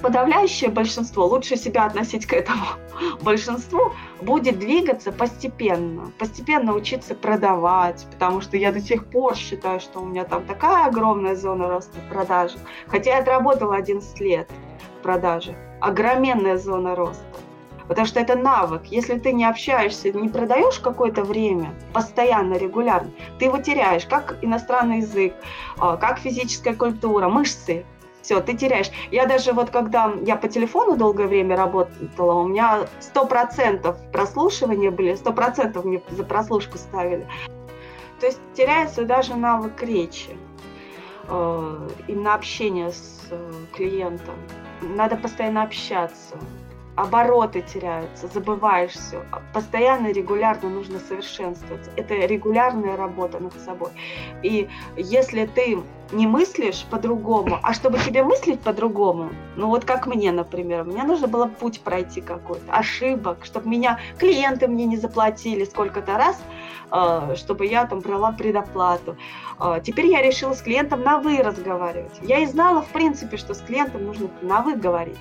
подавляющее 0.00 0.70
большинство, 0.70 1.26
лучше 1.26 1.56
себя 1.56 1.84
относить 1.84 2.26
к 2.26 2.32
этому 2.32 2.64
большинству, 3.22 3.92
будет 4.22 4.58
двигаться 4.58 5.12
постепенно. 5.12 6.12
Постепенно 6.18 6.74
учиться 6.74 7.14
продавать, 7.14 8.06
потому 8.12 8.40
что 8.40 8.56
я 8.56 8.72
до 8.72 8.80
сих 8.80 9.06
пор 9.06 9.36
считаю, 9.36 9.80
что 9.80 10.00
у 10.00 10.06
меня 10.06 10.24
там 10.24 10.44
такая 10.44 10.86
огромная 10.86 11.34
зона 11.34 11.68
роста 11.68 11.98
в 11.98 12.12
продажах. 12.12 12.60
Хотя 12.86 13.16
я 13.16 13.18
отработала 13.18 13.76
11 13.76 14.20
лет 14.20 14.48
в 14.98 15.02
продаже. 15.02 15.56
Огроменная 15.80 16.56
зона 16.56 16.94
роста 16.94 17.24
потому 17.90 18.06
что 18.06 18.20
это 18.20 18.36
навык. 18.36 18.82
Если 18.84 19.18
ты 19.18 19.32
не 19.32 19.44
общаешься, 19.44 20.12
не 20.12 20.28
продаешь 20.28 20.78
какое-то 20.78 21.24
время, 21.24 21.74
постоянно, 21.92 22.54
регулярно, 22.54 23.10
ты 23.40 23.46
его 23.46 23.58
теряешь, 23.58 24.06
как 24.06 24.36
иностранный 24.42 24.98
язык, 24.98 25.34
а, 25.76 25.96
как 25.96 26.20
физическая 26.20 26.76
культура, 26.76 27.28
мышцы. 27.28 27.84
Все, 28.22 28.40
ты 28.40 28.56
теряешь. 28.56 28.92
Я 29.10 29.26
даже 29.26 29.52
вот 29.52 29.70
когда 29.70 30.12
я 30.24 30.36
по 30.36 30.46
телефону 30.46 30.96
долгое 30.96 31.26
время 31.26 31.56
работала, 31.56 32.34
у 32.34 32.46
меня 32.46 32.86
100% 33.00 33.96
прослушивания 34.12 34.92
были, 34.92 35.14
100% 35.14 35.84
мне 35.84 36.00
за 36.10 36.22
прослушку 36.22 36.78
ставили. 36.78 37.26
То 38.20 38.26
есть 38.26 38.38
теряется 38.54 39.04
даже 39.04 39.34
навык 39.34 39.82
речи, 39.82 40.36
э, 41.26 41.88
именно 42.06 42.34
общение 42.34 42.92
с 42.92 43.26
э, 43.32 43.52
клиентом. 43.74 44.36
Надо 44.80 45.16
постоянно 45.16 45.64
общаться 45.64 46.36
обороты 47.00 47.62
теряются, 47.62 48.28
забываешь 48.28 48.92
все. 48.92 49.24
Постоянно, 49.52 50.12
регулярно 50.12 50.68
нужно 50.68 50.98
совершенствоваться. 50.98 51.90
Это 51.96 52.14
регулярная 52.14 52.96
работа 52.96 53.38
над 53.38 53.54
собой. 53.60 53.90
И 54.42 54.68
если 54.96 55.46
ты 55.46 55.78
не 56.12 56.26
мыслишь 56.26 56.84
по-другому, 56.90 57.58
а 57.62 57.72
чтобы 57.72 57.98
тебе 57.98 58.22
мыслить 58.22 58.60
по-другому, 58.60 59.30
ну 59.56 59.68
вот 59.68 59.84
как 59.84 60.06
мне, 60.06 60.32
например, 60.32 60.84
мне 60.84 61.04
нужно 61.04 61.28
было 61.28 61.46
путь 61.46 61.80
пройти 61.80 62.20
какой-то, 62.20 62.72
ошибок, 62.72 63.44
чтобы 63.44 63.68
меня 63.68 63.98
клиенты 64.18 64.66
мне 64.66 64.86
не 64.86 64.96
заплатили 64.96 65.64
сколько-то 65.64 66.18
раз, 66.18 66.38
э, 66.90 67.36
чтобы 67.36 67.66
я 67.66 67.86
там 67.86 68.00
брала 68.00 68.32
предоплату. 68.32 69.16
Э, 69.60 69.80
теперь 69.82 70.06
я 70.06 70.20
решила 70.20 70.54
с 70.54 70.62
клиентом 70.62 71.02
на 71.02 71.18
«вы» 71.18 71.38
разговаривать. 71.38 72.12
Я 72.22 72.40
и 72.40 72.46
знала, 72.46 72.82
в 72.82 72.88
принципе, 72.88 73.36
что 73.36 73.54
с 73.54 73.60
клиентом 73.60 74.04
нужно 74.04 74.28
на 74.42 74.62
«вы» 74.62 74.74
говорить. 74.74 75.18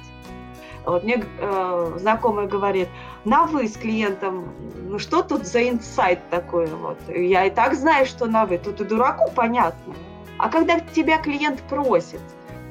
Вот 0.89 1.03
мне 1.03 1.23
э, 1.39 1.97
знакомый 1.97 2.47
говорит, 2.47 2.87
на 3.23 3.45
вы 3.45 3.67
с 3.67 3.77
клиентом, 3.77 4.49
ну 4.87 4.97
что 4.97 5.21
тут 5.21 5.45
за 5.45 5.69
инсайт 5.69 6.19
такой 6.29 6.65
вот? 6.67 6.97
Я 7.07 7.45
и 7.45 7.49
так 7.49 7.75
знаю, 7.75 8.05
что 8.05 8.25
на 8.25 8.45
вы, 8.45 8.57
тут 8.57 8.81
и 8.81 8.85
дураку 8.85 9.29
понятно. 9.35 9.93
А 10.37 10.49
когда 10.49 10.79
тебя 10.79 11.19
клиент 11.19 11.61
просит, 11.69 12.21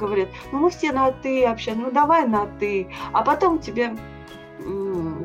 говорит, 0.00 0.28
ну 0.52 0.58
мы 0.58 0.70
все 0.70 0.90
на 0.92 1.12
ты 1.12 1.44
общаемся, 1.44 1.84
ну 1.84 1.90
давай 1.92 2.26
на 2.26 2.46
ты, 2.58 2.88
а 3.12 3.22
потом 3.22 3.58
тебе 3.58 3.96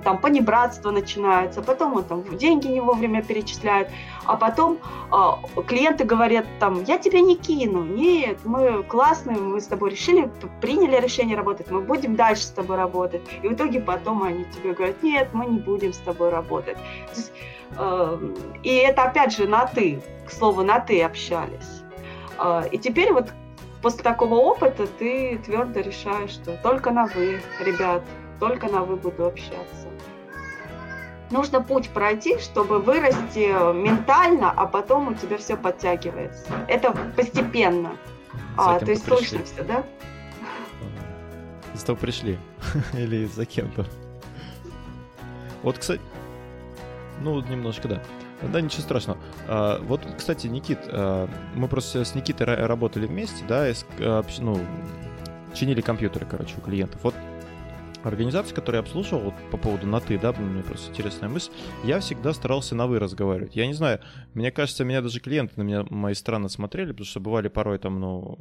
там 0.04 0.20
понебратство 0.20 0.92
начинается, 0.92 1.62
потом 1.62 1.96
он 1.96 2.04
там 2.04 2.38
деньги 2.38 2.68
не 2.68 2.82
вовремя 2.82 3.24
перечисляет, 3.24 3.90
а 4.26 4.36
потом 4.36 4.78
э, 5.12 5.62
клиенты 5.64 6.04
говорят 6.04 6.46
там, 6.60 6.84
я 6.84 6.98
тебя 6.98 7.22
не 7.22 7.36
кину, 7.36 7.84
нет, 7.84 8.40
мы 8.44 8.84
классные, 8.84 9.38
мы 9.38 9.60
с 9.60 9.68
тобой 9.68 9.92
решили, 9.92 10.30
приняли 10.62 11.00
решение 11.00 11.36
работать, 11.36 11.72
мы 11.72 11.82
будем 11.82 12.16
дальше 12.16 12.44
с 12.44 12.52
тобой 12.52 12.78
работать. 12.78 13.22
И 13.42 13.48
в 13.48 13.54
итоге 13.54 13.80
потом 13.80 14.24
они 14.24 14.46
тебе 14.46 14.74
говорят, 14.74 15.02
нет, 15.02 15.30
мы 15.34 15.46
не 15.46 15.60
будем 15.60 15.94
с 15.94 15.98
тобой 15.98 16.30
работать. 16.30 16.78
Есть, 17.16 17.32
э, 17.78 18.20
и 18.64 18.76
это 18.76 19.04
опять 19.04 19.36
же 19.36 19.48
на 19.48 19.66
ты, 19.66 20.02
к 20.28 20.32
слову, 20.32 20.64
на 20.64 20.80
ты 20.80 21.02
общались. 21.02 21.84
А, 22.38 22.66
и 22.72 22.78
теперь 22.78 23.14
вот 23.14 23.32
после 23.82 24.04
такого 24.04 24.36
опыта 24.36 24.88
ты 24.88 25.40
твердо 25.46 25.82
решаешь, 25.82 26.32
что 26.32 26.58
только 26.58 26.92
на 26.92 27.06
вы, 27.08 27.42
ребят, 27.60 28.04
только 28.44 28.68
на 28.68 28.84
вы 28.84 28.98
буду 28.98 29.26
общаться. 29.26 29.88
Нужно 31.32 31.62
путь 31.62 31.90
пройти, 31.90 32.38
чтобы 32.40 32.80
вырасти 32.80 33.48
ментально, 33.74 34.52
а 34.52 34.66
потом 34.66 35.08
у 35.08 35.14
тебя 35.14 35.38
все 35.38 35.56
подтягивается. 35.56 36.52
Это 36.68 36.92
постепенно. 37.16 37.94
А, 38.58 38.80
то 38.80 38.92
есть 38.92 39.06
пришли. 39.06 39.28
слышно 39.28 39.46
все, 39.46 39.64
да? 39.64 39.86
Из 41.74 41.84
того 41.84 41.98
пришли. 41.98 42.38
Или 42.94 43.24
за 43.28 43.46
кем-то. 43.46 43.86
Вот, 45.64 45.78
кстати... 45.78 46.02
Ну, 47.22 47.40
немножко, 47.44 47.88
да. 47.88 48.04
Да, 48.42 48.60
ничего 48.60 48.82
страшного. 48.82 49.20
А, 49.48 49.82
вот, 49.84 50.02
кстати, 50.18 50.48
Никит, 50.48 50.80
а, 50.88 51.30
мы 51.56 51.70
просто 51.70 52.04
с 52.04 52.14
Никитой 52.14 52.46
работали 52.46 53.06
вместе, 53.06 53.46
да, 53.48 53.70
и, 53.70 53.74
а, 54.00 54.22
ну, 54.40 54.60
чинили 55.54 55.80
компьютеры, 55.80 56.26
короче, 56.30 56.56
у 56.58 56.62
клиентов. 56.62 57.00
Вот 57.04 57.16
организация, 58.04 58.56
которую 58.56 58.82
я 58.82 58.84
обслуживал, 58.84 59.22
вот 59.22 59.34
по 59.52 59.58
поводу 59.58 59.88
на 59.88 60.00
ты, 60.00 60.18
да, 60.18 60.34
мне 60.34 60.64
просто 60.64 60.92
интересная 60.92 61.30
мысль, 61.30 61.52
я 61.84 62.00
всегда 62.00 62.34
старался 62.34 62.76
на 62.76 62.88
вы 62.88 63.00
разговаривать. 63.00 63.56
Я 63.56 63.68
не 63.68 63.74
знаю, 63.74 64.00
мне 64.34 64.52
кажется, 64.52 64.84
меня 64.84 65.02
даже 65.02 65.20
клиенты 65.20 65.54
на 65.58 65.64
меня 65.64 65.86
мои 65.90 66.14
странно 66.14 66.50
смотрели, 66.50 66.92
потому 66.92 67.06
что 67.06 67.20
бывали 67.20 67.48
порой 67.48 67.80
там, 67.80 68.00
ну, 68.00 68.38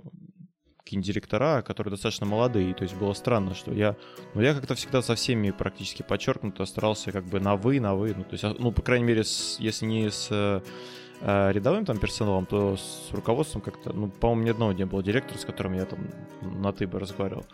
какие-нибудь 0.79 1.07
директора, 1.07 1.63
которые 1.63 1.93
достаточно 1.93 2.27
молодые, 2.27 2.75
то 2.75 2.83
есть 2.83 2.95
было 2.97 3.13
странно, 3.15 3.55
что 3.55 3.73
я, 3.73 3.97
ну, 4.35 4.43
я 4.43 4.55
как-то 4.55 4.75
всегда 4.75 5.01
со 5.01 5.15
всеми 5.15 5.51
практически 5.51 6.03
подчеркнуто 6.03 6.65
старался 6.67 7.13
как 7.13 7.25
бы 7.25 7.41
на 7.41 7.57
вы, 7.57 7.81
на 7.81 7.95
вы, 7.95 8.15
ну, 8.17 8.25
то 8.25 8.33
есть, 8.33 8.45
ну, 8.59 8.73
по 8.73 8.83
крайней 8.83 9.07
мере, 9.07 9.25
с, 9.25 9.57
если 9.61 9.87
не 9.87 10.11
с 10.11 10.29
э, 10.31 10.61
рядовым 11.53 11.85
там 11.85 11.99
персоналом, 11.99 12.47
то 12.47 12.77
с 12.77 13.13
руководством 13.13 13.63
как-то, 13.63 13.93
ну, 13.93 14.09
по-моему, 14.09 14.43
ни 14.43 14.51
одного 14.51 14.73
не 14.73 14.85
было 14.85 15.03
директора, 15.03 15.39
с 15.39 15.45
которым 15.45 15.75
я 15.75 15.85
там 15.85 16.01
на 16.41 16.73
ты 16.73 16.87
бы 16.87 16.99
разговаривал. 16.99 17.47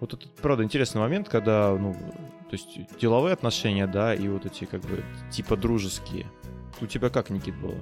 Вот 0.00 0.12
это, 0.12 0.26
правда, 0.42 0.62
интересный 0.62 1.00
момент, 1.00 1.28
когда, 1.28 1.70
ну, 1.70 1.94
то 1.94 2.52
есть 2.52 2.78
деловые 3.00 3.32
отношения, 3.32 3.86
да, 3.86 4.14
и 4.14 4.28
вот 4.28 4.46
эти 4.46 4.64
как 4.64 4.82
бы 4.82 5.02
типа 5.30 5.56
дружеские. 5.56 6.26
У 6.80 6.86
тебя 6.86 7.08
как, 7.08 7.30
Никит, 7.30 7.56
было? 7.56 7.74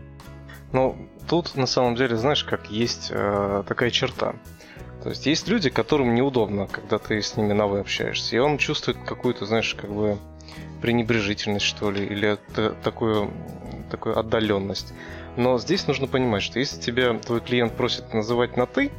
Ну, 0.73 1.09
тут 1.29 1.57
на 1.57 1.67
самом 1.67 1.97
деле, 1.97 2.17
знаешь, 2.17 2.45
как 2.45 2.71
есть 2.71 3.09
э, 3.11 3.65
такая 3.67 3.91
черта. 3.91 4.37
То 5.03 5.11
есть 5.11 5.27
есть 5.27 5.49
люди, 5.49 5.69
которым 5.71 6.15
неудобно, 6.15 6.67
когда 6.67 6.99
ты 6.99 7.21
с 7.21 7.37
ними 7.37 7.53
на 7.53 7.67
вы 7.67 7.81
общаешься, 7.81 8.37
и 8.37 8.39
он 8.39 8.59
чувствует 8.59 8.97
какую-то, 9.05 9.45
знаешь, 9.45 9.75
как 9.75 9.93
бы 9.93 10.19
пренебрежительность, 10.81 11.67
что 11.67 11.91
ли, 11.91 12.05
или 12.05 12.39
такую, 12.83 13.31
такую 13.91 14.19
отдаленность. 14.19 14.95
Но 15.37 15.59
здесь 15.59 15.87
нужно 15.87 16.07
понимать, 16.07 16.43
что 16.43 16.59
если 16.59 16.81
тебя 16.81 17.19
твой 17.19 17.41
клиент 17.41 17.77
просит 17.77 18.15
называть 18.15 18.57
на 18.57 18.67
ты, 18.67 18.93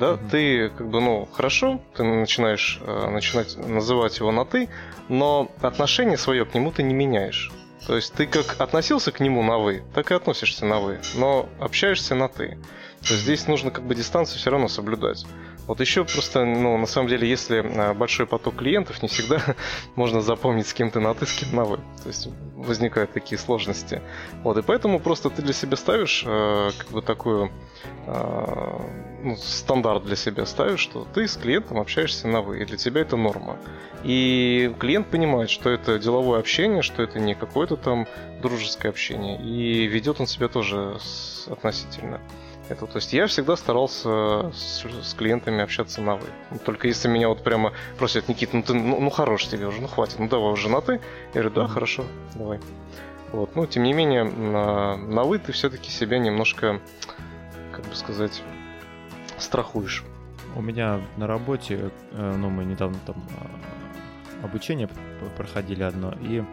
да, 0.00 0.12
mm-hmm. 0.12 0.30
ты 0.30 0.68
как 0.70 0.88
бы, 0.88 1.00
ну, 1.00 1.28
хорошо, 1.30 1.80
ты 1.94 2.02
начинаешь 2.02 2.80
э, 2.80 3.10
начинать 3.10 3.56
называть 3.56 4.18
его 4.18 4.32
на 4.32 4.44
ты, 4.44 4.68
но 5.08 5.52
отношение 5.60 6.16
свое 6.16 6.44
к 6.46 6.54
нему 6.54 6.72
ты 6.72 6.82
не 6.82 6.94
меняешь. 6.94 7.52
То 7.86 7.96
есть 7.96 8.12
ты 8.14 8.26
как 8.26 8.60
относился 8.60 9.12
к 9.12 9.20
нему 9.20 9.42
на 9.42 9.58
вы, 9.58 9.82
так 9.94 10.10
и 10.10 10.14
относишься 10.14 10.64
на 10.66 10.80
вы, 10.80 11.00
но 11.14 11.48
общаешься 11.58 12.14
на 12.14 12.28
ты. 12.28 12.58
То 13.02 13.14
есть 13.14 13.22
здесь 13.22 13.46
нужно 13.46 13.70
как 13.70 13.84
бы 13.84 13.94
дистанцию 13.94 14.38
все 14.38 14.50
равно 14.50 14.68
соблюдать. 14.68 15.24
Вот 15.70 15.78
еще 15.78 16.04
просто, 16.04 16.44
ну, 16.44 16.76
на 16.78 16.86
самом 16.86 17.06
деле, 17.06 17.28
если 17.28 17.64
а, 17.64 17.94
большой 17.94 18.26
поток 18.26 18.56
клиентов, 18.56 19.02
не 19.02 19.08
всегда 19.08 19.40
можно 19.94 20.20
запомнить, 20.20 20.66
с 20.66 20.74
кем 20.74 20.90
ты 20.90 20.98
на 20.98 21.14
ты, 21.14 21.26
с 21.26 21.32
кем 21.32 21.54
на 21.54 21.64
вы. 21.64 21.76
То 22.02 22.08
есть 22.08 22.28
возникают 22.56 23.12
такие 23.12 23.38
сложности. 23.38 24.02
Вот, 24.42 24.58
и 24.58 24.62
поэтому 24.62 24.98
просто 24.98 25.30
ты 25.30 25.42
для 25.42 25.52
себя 25.52 25.76
ставишь 25.76 26.24
э, 26.26 26.70
как 26.76 26.88
бы 26.88 27.02
такую 27.02 27.52
э, 28.08 28.78
ну, 29.22 29.36
стандарт 29.36 30.04
для 30.04 30.16
себя 30.16 30.44
ставишь, 30.44 30.80
что 30.80 31.06
ты 31.14 31.28
с 31.28 31.36
клиентом 31.36 31.78
общаешься 31.78 32.26
на 32.26 32.40
вы, 32.40 32.62
и 32.62 32.64
для 32.64 32.76
тебя 32.76 33.02
это 33.02 33.16
норма. 33.16 33.56
И 34.02 34.74
клиент 34.80 35.06
понимает, 35.06 35.50
что 35.50 35.70
это 35.70 36.00
деловое 36.00 36.40
общение, 36.40 36.82
что 36.82 37.00
это 37.00 37.20
не 37.20 37.36
какое-то 37.36 37.76
там 37.76 38.08
дружеское 38.42 38.88
общение, 38.88 39.40
и 39.40 39.86
ведет 39.86 40.20
он 40.20 40.26
себя 40.26 40.48
тоже 40.48 40.98
относительно 41.46 42.20
это. 42.70 42.86
То 42.86 42.96
есть 42.96 43.12
я 43.12 43.26
всегда 43.26 43.56
старался 43.56 44.50
с, 44.52 44.84
с 45.02 45.14
клиентами 45.14 45.62
общаться 45.62 46.00
на 46.00 46.16
вы. 46.16 46.26
Только 46.64 46.88
если 46.88 47.08
меня 47.08 47.28
вот 47.28 47.42
прямо 47.42 47.72
просят, 47.98 48.28
Никит, 48.28 48.52
ну 48.52 48.62
ты 48.62 48.74
ну, 48.74 49.00
ну 49.00 49.10
хорош 49.10 49.46
тебе 49.46 49.66
уже, 49.66 49.80
ну 49.80 49.88
хватит, 49.88 50.18
ну 50.18 50.28
давай 50.28 50.52
уже 50.52 50.68
на 50.68 50.80
ты. 50.80 51.00
Я 51.34 51.42
говорю, 51.42 51.50
да, 51.50 51.68
хорошо, 51.68 52.04
давай. 52.34 52.60
Вот. 53.32 53.54
Но 53.54 53.66
тем 53.66 53.82
не 53.82 53.92
менее, 53.92 54.24
на, 54.24 54.96
на 54.96 55.22
вы 55.24 55.38
ты 55.38 55.52
все-таки 55.52 55.90
себя 55.90 56.18
немножко, 56.18 56.80
как 57.72 57.84
бы 57.84 57.94
сказать, 57.94 58.42
страхуешь. 59.38 60.04
У 60.56 60.62
меня 60.62 61.00
на 61.16 61.26
работе, 61.26 61.90
э, 62.10 62.36
ну, 62.36 62.50
мы 62.50 62.64
недавно 62.64 62.98
там 63.06 63.16
а, 63.40 63.46
обучение 64.42 64.88
проходили 65.36 65.82
одно, 65.82 66.14
и 66.20 66.44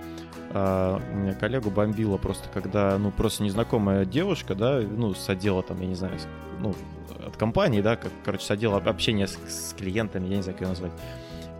а, 0.52 1.02
у 1.12 1.16
меня 1.16 1.34
коллегу 1.34 1.70
бомбило 1.70 2.18
просто, 2.18 2.50
когда, 2.50 2.98
ну, 2.98 3.12
просто 3.12 3.44
незнакомая 3.44 4.06
девушка, 4.06 4.56
да, 4.56 4.80
ну, 4.80 5.14
с 5.14 5.30
отдела 5.30 5.64
там, 5.64 5.82
я 5.82 5.88
не 5.88 5.96
знаю, 5.96 6.18
ну, 6.60 6.74
от 7.26 7.36
компании, 7.38 7.82
да, 7.82 7.96
как, 7.96 8.12
короче, 8.24 8.46
с 8.46 8.52
отдела 8.52 8.78
общения 8.78 9.28
с, 9.28 9.38
с 9.48 9.74
клиентами, 9.74 10.28
я 10.28 10.38
не 10.38 10.42
знаю, 10.42 10.58
как 10.58 10.62
ее 10.62 10.70
назвать. 10.70 10.92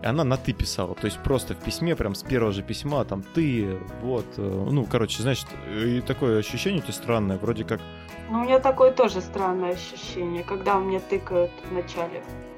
И 0.02 0.06
она 0.06 0.22
на 0.22 0.36
«ты» 0.36 0.52
писала, 0.52 0.94
то 0.94 1.06
есть 1.06 1.18
просто 1.22 1.54
в 1.54 1.58
письме, 1.58 1.96
прям 1.96 2.14
с 2.14 2.22
первого 2.22 2.52
же 2.52 2.62
письма, 2.62 3.04
там, 3.04 3.22
«ты», 3.22 3.78
вот, 4.00 4.26
э, 4.36 4.66
ну, 4.70 4.86
короче, 4.86 5.22
значит, 5.22 5.46
и 5.74 6.00
такое 6.00 6.38
ощущение 6.38 6.80
у 6.80 6.82
тебя 6.82 6.94
странное, 6.94 7.36
вроде 7.36 7.64
как... 7.64 7.80
Ну, 8.30 8.40
у 8.40 8.44
меня 8.44 8.60
такое 8.60 8.92
тоже 8.92 9.20
странное 9.20 9.72
ощущение, 9.72 10.44
когда 10.44 10.78
мне 10.78 11.00
тыкают 11.00 11.50
вначале 11.70 12.22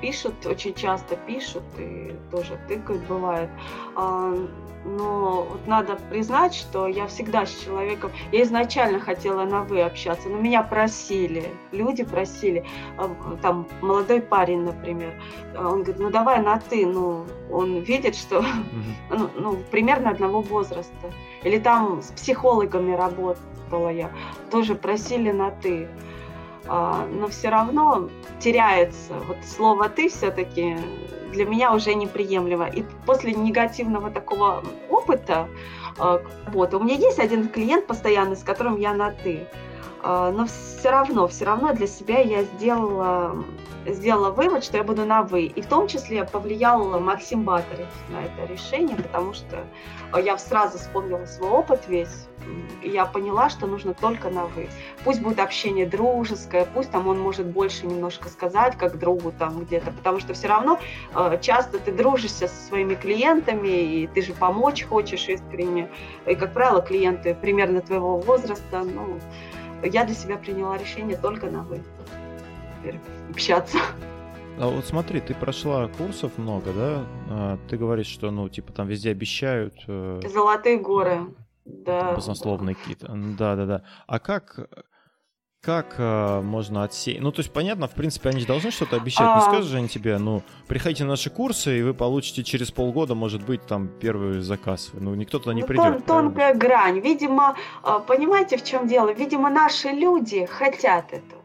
пишут, 0.00 0.34
очень 0.46 0.74
часто 0.74 1.16
пишут 1.16 1.62
и 1.78 2.14
тоже 2.30 2.58
тыкают, 2.68 3.02
бывает. 3.04 3.50
А, 3.94 4.34
но 4.84 5.48
вот 5.50 5.66
надо 5.66 5.98
признать, 6.10 6.54
что 6.54 6.86
я 6.86 7.06
всегда 7.08 7.44
с 7.44 7.54
человеком, 7.64 8.12
я 8.30 8.42
изначально 8.42 9.00
хотела 9.00 9.44
на 9.44 9.62
вы 9.62 9.82
общаться, 9.82 10.28
но 10.28 10.38
меня 10.38 10.62
просили, 10.62 11.52
люди 11.72 12.04
просили, 12.04 12.64
а, 12.96 13.10
там 13.42 13.66
молодой 13.82 14.20
парень, 14.20 14.62
например, 14.62 15.12
он 15.58 15.82
говорит, 15.82 15.98
ну 15.98 16.10
давай 16.10 16.40
на 16.40 16.60
ты, 16.60 16.86
ну 16.86 17.26
он 17.50 17.80
видит, 17.80 18.14
что 18.14 18.44
ну, 19.10 19.30
ну, 19.36 19.58
примерно 19.70 20.10
одного 20.10 20.40
возраста. 20.40 21.12
Или 21.42 21.58
там 21.58 22.02
с 22.02 22.12
психологами 22.12 22.92
работала 22.92 23.90
я, 23.90 24.10
тоже 24.50 24.74
просили 24.74 25.30
на 25.30 25.50
ты. 25.50 25.88
А, 26.68 27.06
но 27.06 27.28
все 27.28 27.48
равно 27.48 28.08
теряется. 28.40 29.14
Вот 29.26 29.38
слово 29.44 29.88
«ты» 29.88 30.08
все-таки 30.08 30.76
для 31.32 31.44
меня 31.44 31.72
уже 31.72 31.94
неприемлемо. 31.94 32.66
И 32.68 32.84
после 33.04 33.32
негативного 33.32 34.10
такого 34.10 34.64
опыта 34.88 35.48
а, 35.98 36.20
вот, 36.48 36.74
у 36.74 36.80
меня 36.80 36.94
есть 36.94 37.18
один 37.18 37.48
клиент 37.48 37.86
постоянный, 37.86 38.36
с 38.36 38.42
которым 38.42 38.78
я 38.78 38.94
на 38.94 39.10
«ты». 39.10 39.46
А, 40.08 40.30
но 40.30 40.46
все 40.46 40.90
равно, 40.90 41.26
все 41.26 41.44
равно 41.46 41.72
для 41.72 41.88
себя 41.88 42.20
я 42.20 42.44
сделала, 42.44 43.44
сделала 43.84 44.30
вывод, 44.30 44.62
что 44.62 44.76
я 44.76 44.84
буду 44.84 45.04
на 45.04 45.22
«вы». 45.22 45.46
И 45.46 45.60
в 45.60 45.66
том 45.66 45.88
числе 45.88 46.22
повлиял 46.22 47.00
Максим 47.00 47.42
Батарев 47.42 47.88
на 48.10 48.22
это 48.22 48.52
решение, 48.52 48.96
потому 48.96 49.34
что 49.34 49.66
я 50.16 50.38
сразу 50.38 50.78
вспомнила 50.78 51.26
свой 51.26 51.50
опыт 51.50 51.88
весь 51.88 52.28
я 52.82 53.06
поняла, 53.06 53.50
что 53.50 53.66
нужно 53.66 53.94
только 53.94 54.30
на 54.30 54.44
«вы». 54.46 54.68
Пусть 55.04 55.20
будет 55.20 55.40
общение 55.40 55.86
дружеское, 55.86 56.66
пусть 56.66 56.90
там 56.90 57.08
он 57.08 57.18
может 57.20 57.46
больше 57.46 57.86
немножко 57.86 58.28
сказать, 58.28 58.76
как 58.76 58.98
другу 58.98 59.32
там 59.32 59.60
где-то, 59.60 59.90
потому 59.90 60.20
что 60.20 60.34
все 60.34 60.48
равно 60.48 60.78
э, 61.14 61.38
часто 61.40 61.78
ты 61.78 61.92
дружишься 61.92 62.48
со 62.48 62.66
своими 62.68 62.94
клиентами, 62.94 63.68
и 63.68 64.06
ты 64.06 64.22
же 64.22 64.32
помочь 64.32 64.84
хочешь 64.84 65.28
искренне. 65.28 65.90
И, 66.26 66.34
как 66.34 66.52
правило, 66.52 66.80
клиенты 66.80 67.34
примерно 67.34 67.80
твоего 67.80 68.18
возраста, 68.18 68.82
ну, 68.84 69.18
я 69.84 70.04
для 70.04 70.14
себя 70.14 70.36
приняла 70.36 70.76
решение 70.78 71.16
только 71.16 71.50
на 71.50 71.62
«вы». 71.62 71.82
Теперь 72.80 73.00
общаться. 73.30 73.78
А 74.58 74.68
вот 74.68 74.86
смотри, 74.86 75.20
ты 75.20 75.34
прошла 75.34 75.88
курсов 75.88 76.38
много, 76.38 76.72
да? 76.72 77.04
А, 77.28 77.58
ты 77.68 77.76
говоришь, 77.76 78.06
что, 78.06 78.30
ну, 78.30 78.48
типа, 78.48 78.72
там 78.72 78.86
везде 78.86 79.10
обещают... 79.10 79.74
Э... 79.86 80.20
Золотые 80.32 80.78
горы. 80.78 81.34
Да. 81.66 82.14
Баснословный 82.14 82.74
кит. 82.74 83.00
Да, 83.00 83.56
да, 83.56 83.66
да. 83.66 83.82
А 84.06 84.18
как 84.18 84.68
как 85.66 85.96
э, 85.98 86.40
можно 86.42 86.84
отсеять? 86.84 87.20
Ну, 87.20 87.32
то 87.32 87.40
есть, 87.40 87.52
понятно, 87.52 87.88
в 87.88 87.90
принципе, 87.90 88.28
они 88.28 88.38
же 88.38 88.46
должны 88.46 88.70
что-то 88.70 88.96
обещать. 88.96 89.26
А... 89.28 89.36
Не 89.36 89.42
скажут 89.42 89.66
же 89.66 89.78
они 89.78 89.88
тебе, 89.88 90.16
ну, 90.16 90.42
приходите 90.68 91.02
на 91.02 91.10
наши 91.10 91.28
курсы, 91.28 91.80
и 91.80 91.82
вы 91.82 91.92
получите 91.92 92.44
через 92.44 92.70
полгода, 92.70 93.16
может 93.16 93.44
быть, 93.44 93.66
там, 93.66 93.88
первый 93.88 94.40
заказ. 94.42 94.90
Ну, 94.92 95.16
никто 95.16 95.40
туда 95.40 95.54
не 95.54 95.62
ну, 95.62 95.66
придет. 95.66 95.84
Тон, 95.84 96.02
тонкая 96.02 96.54
грань. 96.54 97.00
Видимо, 97.00 97.56
а, 97.82 97.98
понимаете, 97.98 98.58
в 98.58 98.62
чем 98.62 98.86
дело? 98.86 99.12
Видимо, 99.12 99.50
наши 99.50 99.88
люди 99.88 100.46
хотят 100.46 101.12
этого. 101.12 101.42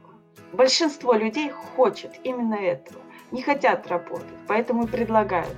Большинство 0.54 1.14
людей 1.14 1.50
хочет 1.50 2.12
именно 2.24 2.56
этого. 2.56 3.02
Не 3.32 3.42
хотят 3.42 3.88
работать, 3.88 4.28
поэтому 4.48 4.84
и 4.84 4.88
предлагают 4.88 5.58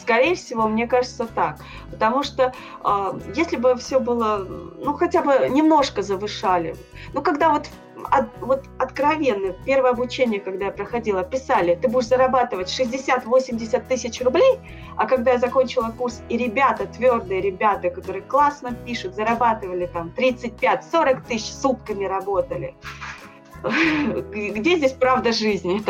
Скорее 0.00 0.34
всего, 0.34 0.68
мне 0.68 0.86
кажется 0.86 1.26
так. 1.26 1.58
Потому 1.90 2.22
что 2.22 2.52
э, 2.84 3.20
если 3.34 3.56
бы 3.56 3.76
все 3.76 4.00
было, 4.00 4.38
ну, 4.78 4.94
хотя 4.94 5.22
бы 5.22 5.48
немножко 5.48 6.02
завышали. 6.02 6.76
Ну, 7.12 7.22
когда 7.22 7.50
вот 7.50 7.68
от, 8.10 8.26
вот 8.40 8.64
откровенно, 8.78 9.52
первое 9.64 9.90
обучение, 9.90 10.40
когда 10.40 10.66
я 10.66 10.70
проходила, 10.72 11.22
писали, 11.22 11.74
ты 11.80 11.88
будешь 11.88 12.08
зарабатывать 12.08 12.68
60-80 12.68 13.86
тысяч 13.88 14.20
рублей, 14.20 14.58
а 14.96 15.06
когда 15.06 15.32
я 15.32 15.38
закончила 15.38 15.94
курс, 15.96 16.22
и 16.28 16.36
ребята, 16.36 16.86
твердые 16.86 17.40
ребята, 17.40 17.90
которые 17.90 18.22
классно 18.22 18.72
пишут, 18.72 19.14
зарабатывали 19.14 19.86
там 19.86 20.12
35-40 20.16 21.26
тысяч, 21.26 21.52
сутками 21.52 22.04
работали. 22.04 22.74
Где 23.62 24.76
здесь 24.76 24.92
правда 24.92 25.32
жизни? 25.32 25.80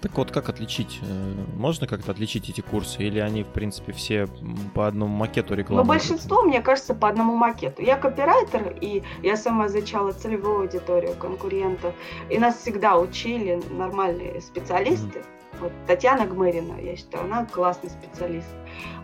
Так 0.00 0.16
вот, 0.16 0.30
как 0.30 0.48
отличить? 0.48 1.00
Э, 1.02 1.34
можно 1.56 1.88
как-то 1.88 2.12
отличить 2.12 2.48
эти 2.48 2.60
курсы? 2.60 3.02
Или 3.02 3.18
они, 3.18 3.42
в 3.42 3.48
принципе, 3.48 3.92
все 3.92 4.28
по 4.74 4.86
одному 4.86 5.14
макету 5.14 5.54
рекламы? 5.54 5.82
Ну, 5.82 5.88
большинство, 5.88 6.42
мне 6.42 6.60
кажется, 6.60 6.94
по 6.94 7.08
одному 7.08 7.34
макету. 7.34 7.82
Я 7.82 7.96
копирайтер, 7.96 8.76
и 8.80 9.02
я 9.22 9.36
сама 9.36 9.66
изучала 9.66 10.12
целевую 10.12 10.60
аудиторию 10.60 11.14
конкурентов. 11.16 11.94
И 12.30 12.38
нас 12.38 12.58
всегда 12.58 12.96
учили 12.96 13.60
нормальные 13.70 14.40
специалисты. 14.40 15.18
Mm-hmm 15.18 15.37
вот 15.60 15.72
Татьяна 15.86 16.26
Гмырина, 16.26 16.80
я 16.80 16.96
считаю, 16.96 17.24
она 17.24 17.44
классный 17.46 17.90
специалист. 17.90 18.48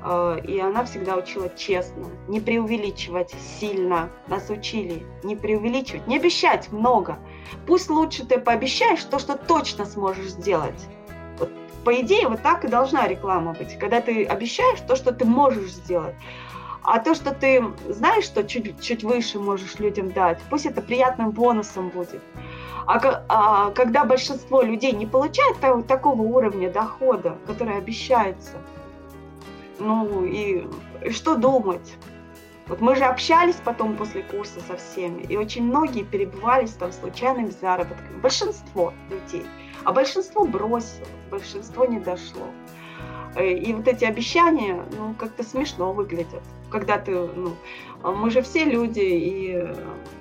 А, 0.03 0.37
и 0.37 0.59
она 0.59 0.85
всегда 0.85 1.17
учила 1.17 1.49
честно, 1.57 2.07
не 2.29 2.41
преувеличивать 2.41 3.35
сильно. 3.59 4.11
Нас 4.29 4.51
учили 4.51 5.03
не 5.23 5.37
преувеличивать, 5.37 6.07
не 6.07 6.17
обещать 6.17 6.71
много. 6.73 7.19
Пусть 7.67 7.91
лучше 7.91 8.27
ты 8.27 8.39
пообещаешь 8.39 9.03
то, 9.05 9.19
что 9.19 9.37
точно 9.37 9.85
сможешь 9.87 10.31
сделать. 10.31 10.89
Вот, 11.39 11.51
по 11.85 12.01
идее, 12.01 12.29
вот 12.29 12.43
так 12.43 12.65
и 12.65 12.69
должна 12.69 13.09
реклама 13.09 13.55
быть. 13.55 13.79
Когда 13.79 14.01
ты 14.01 14.25
обещаешь 14.25 14.81
то, 14.81 14.97
что 14.97 15.13
ты 15.13 15.25
можешь 15.25 15.73
сделать. 15.73 16.15
А 16.83 16.99
то, 16.99 17.15
что 17.15 17.35
ты 17.35 17.65
знаешь, 17.89 18.25
что 18.25 18.45
чуть, 18.45 18.81
чуть 18.83 19.05
выше 19.05 19.39
можешь 19.39 19.79
людям 19.79 20.11
дать, 20.11 20.39
пусть 20.51 20.67
это 20.67 20.83
приятным 20.83 21.31
бонусом 21.31 21.89
будет. 21.89 22.21
А, 22.87 23.25
а 23.29 23.71
когда 23.71 24.05
большинство 24.05 24.63
людей 24.63 24.93
не 24.93 25.07
получает 25.07 25.59
того, 25.61 25.83
такого 25.83 26.23
уровня 26.23 26.71
дохода, 26.71 27.39
который 27.47 27.79
обещается, 27.79 28.57
ну 29.79 30.25
и, 30.25 30.67
и 31.03 31.11
что 31.11 31.37
думать? 31.37 31.97
Вот 32.67 32.81
мы 32.81 32.97
же 32.97 33.05
общались 33.05 33.57
потом 33.63 33.97
после 33.97 34.23
курса 34.23 34.61
со 34.67 34.77
всеми, 34.77 35.23
и 35.23 35.37
очень 35.37 35.65
многие 35.65 36.03
перебывались 36.03 36.73
там 36.73 36.93
случайными 36.93 37.51
заработками. 37.51 38.21
Большинство 38.21 38.95
людей. 39.11 39.47
А 39.85 39.93
большинство 39.93 40.47
бросило, 40.47 41.07
большинство 41.31 41.85
не 41.85 42.01
дошло. 42.01 42.47
Э, 43.35 43.53
и 43.53 43.75
вот 43.75 43.87
эти 43.87 44.05
обещания, 44.05 44.83
ну, 44.97 45.15
как-то 45.19 45.43
смешно 45.43 45.93
выглядят. 45.93 46.43
Когда 46.71 46.99
ты, 46.99 47.13
ну, 47.13 47.55
мы 48.13 48.31
же 48.31 48.43
все 48.43 48.65
люди, 48.65 49.01
и, 49.01 49.67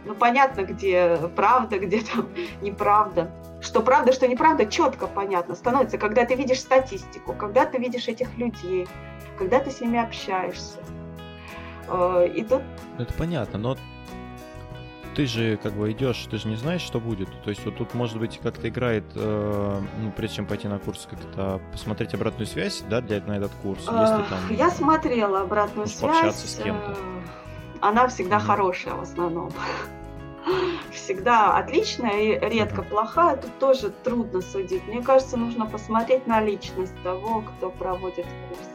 ну, 0.05 0.15
понятно, 0.15 0.61
где 0.61 1.17
правда, 1.35 1.79
где 1.85 2.01
там 2.01 2.29
неправда. 2.61 3.31
Что 3.61 3.81
правда, 3.81 4.11
что 4.11 4.27
неправда, 4.27 4.65
четко 4.65 5.07
понятно 5.07 5.55
становится, 5.55 5.97
когда 5.97 6.25
ты 6.25 6.35
видишь 6.35 6.59
статистику, 6.59 7.33
когда 7.33 7.65
ты 7.65 7.77
видишь 7.77 8.07
этих 8.07 8.37
людей, 8.37 8.87
когда 9.37 9.59
ты 9.59 9.71
с 9.71 9.79
ними 9.79 9.99
общаешься. 9.99 10.79
Э, 11.87 12.27
и 12.33 12.43
тут... 12.43 12.61
Это 12.97 13.13
понятно, 13.13 13.57
но 13.59 13.77
ты 15.15 15.25
же 15.25 15.57
как 15.57 15.73
бы 15.73 15.91
идешь, 15.91 16.27
ты 16.29 16.37
же 16.37 16.47
не 16.47 16.55
знаешь, 16.55 16.81
что 16.81 16.99
будет. 16.99 17.29
То 17.43 17.49
есть 17.49 17.63
вот 17.65 17.77
тут, 17.77 17.93
может 17.93 18.19
быть, 18.19 18.39
как-то 18.41 18.67
играет, 18.67 19.05
э, 19.15 19.81
ну, 20.01 20.11
прежде 20.11 20.37
чем 20.37 20.45
пойти 20.45 20.67
на 20.67 20.79
курс, 20.79 21.07
как-то 21.09 21.61
посмотреть 21.71 22.13
обратную 22.13 22.47
связь, 22.47 22.83
да, 22.89 23.01
для, 23.01 23.21
на 23.21 23.37
этот 23.37 23.51
курс. 23.61 23.81
Если, 23.81 23.89
там, 23.91 24.39
Я 24.49 24.69
смотрела 24.69 25.41
обратную 25.41 25.87
связь. 25.87 26.01
Пообщаться 26.01 26.47
с 26.47 26.55
кем-то. 26.55 26.97
Она 27.83 28.07
всегда 28.07 28.39
хорошая 28.39 28.93
в 28.93 29.01
основном. 29.01 29.51
Всегда 30.93 31.57
отличная 31.57 32.21
и 32.21 32.39
редко 32.49 32.81
плохая. 32.81 33.35
Тут 33.35 33.59
тоже 33.59 33.89
трудно 33.89 34.39
судить. 34.39 34.87
Мне 34.87 35.01
кажется, 35.01 35.35
нужно 35.35 35.65
посмотреть 35.65 36.25
на 36.25 36.39
личность 36.39 36.95
того, 37.03 37.41
кто 37.41 37.69
проводит 37.71 38.25
курс. 38.47 38.69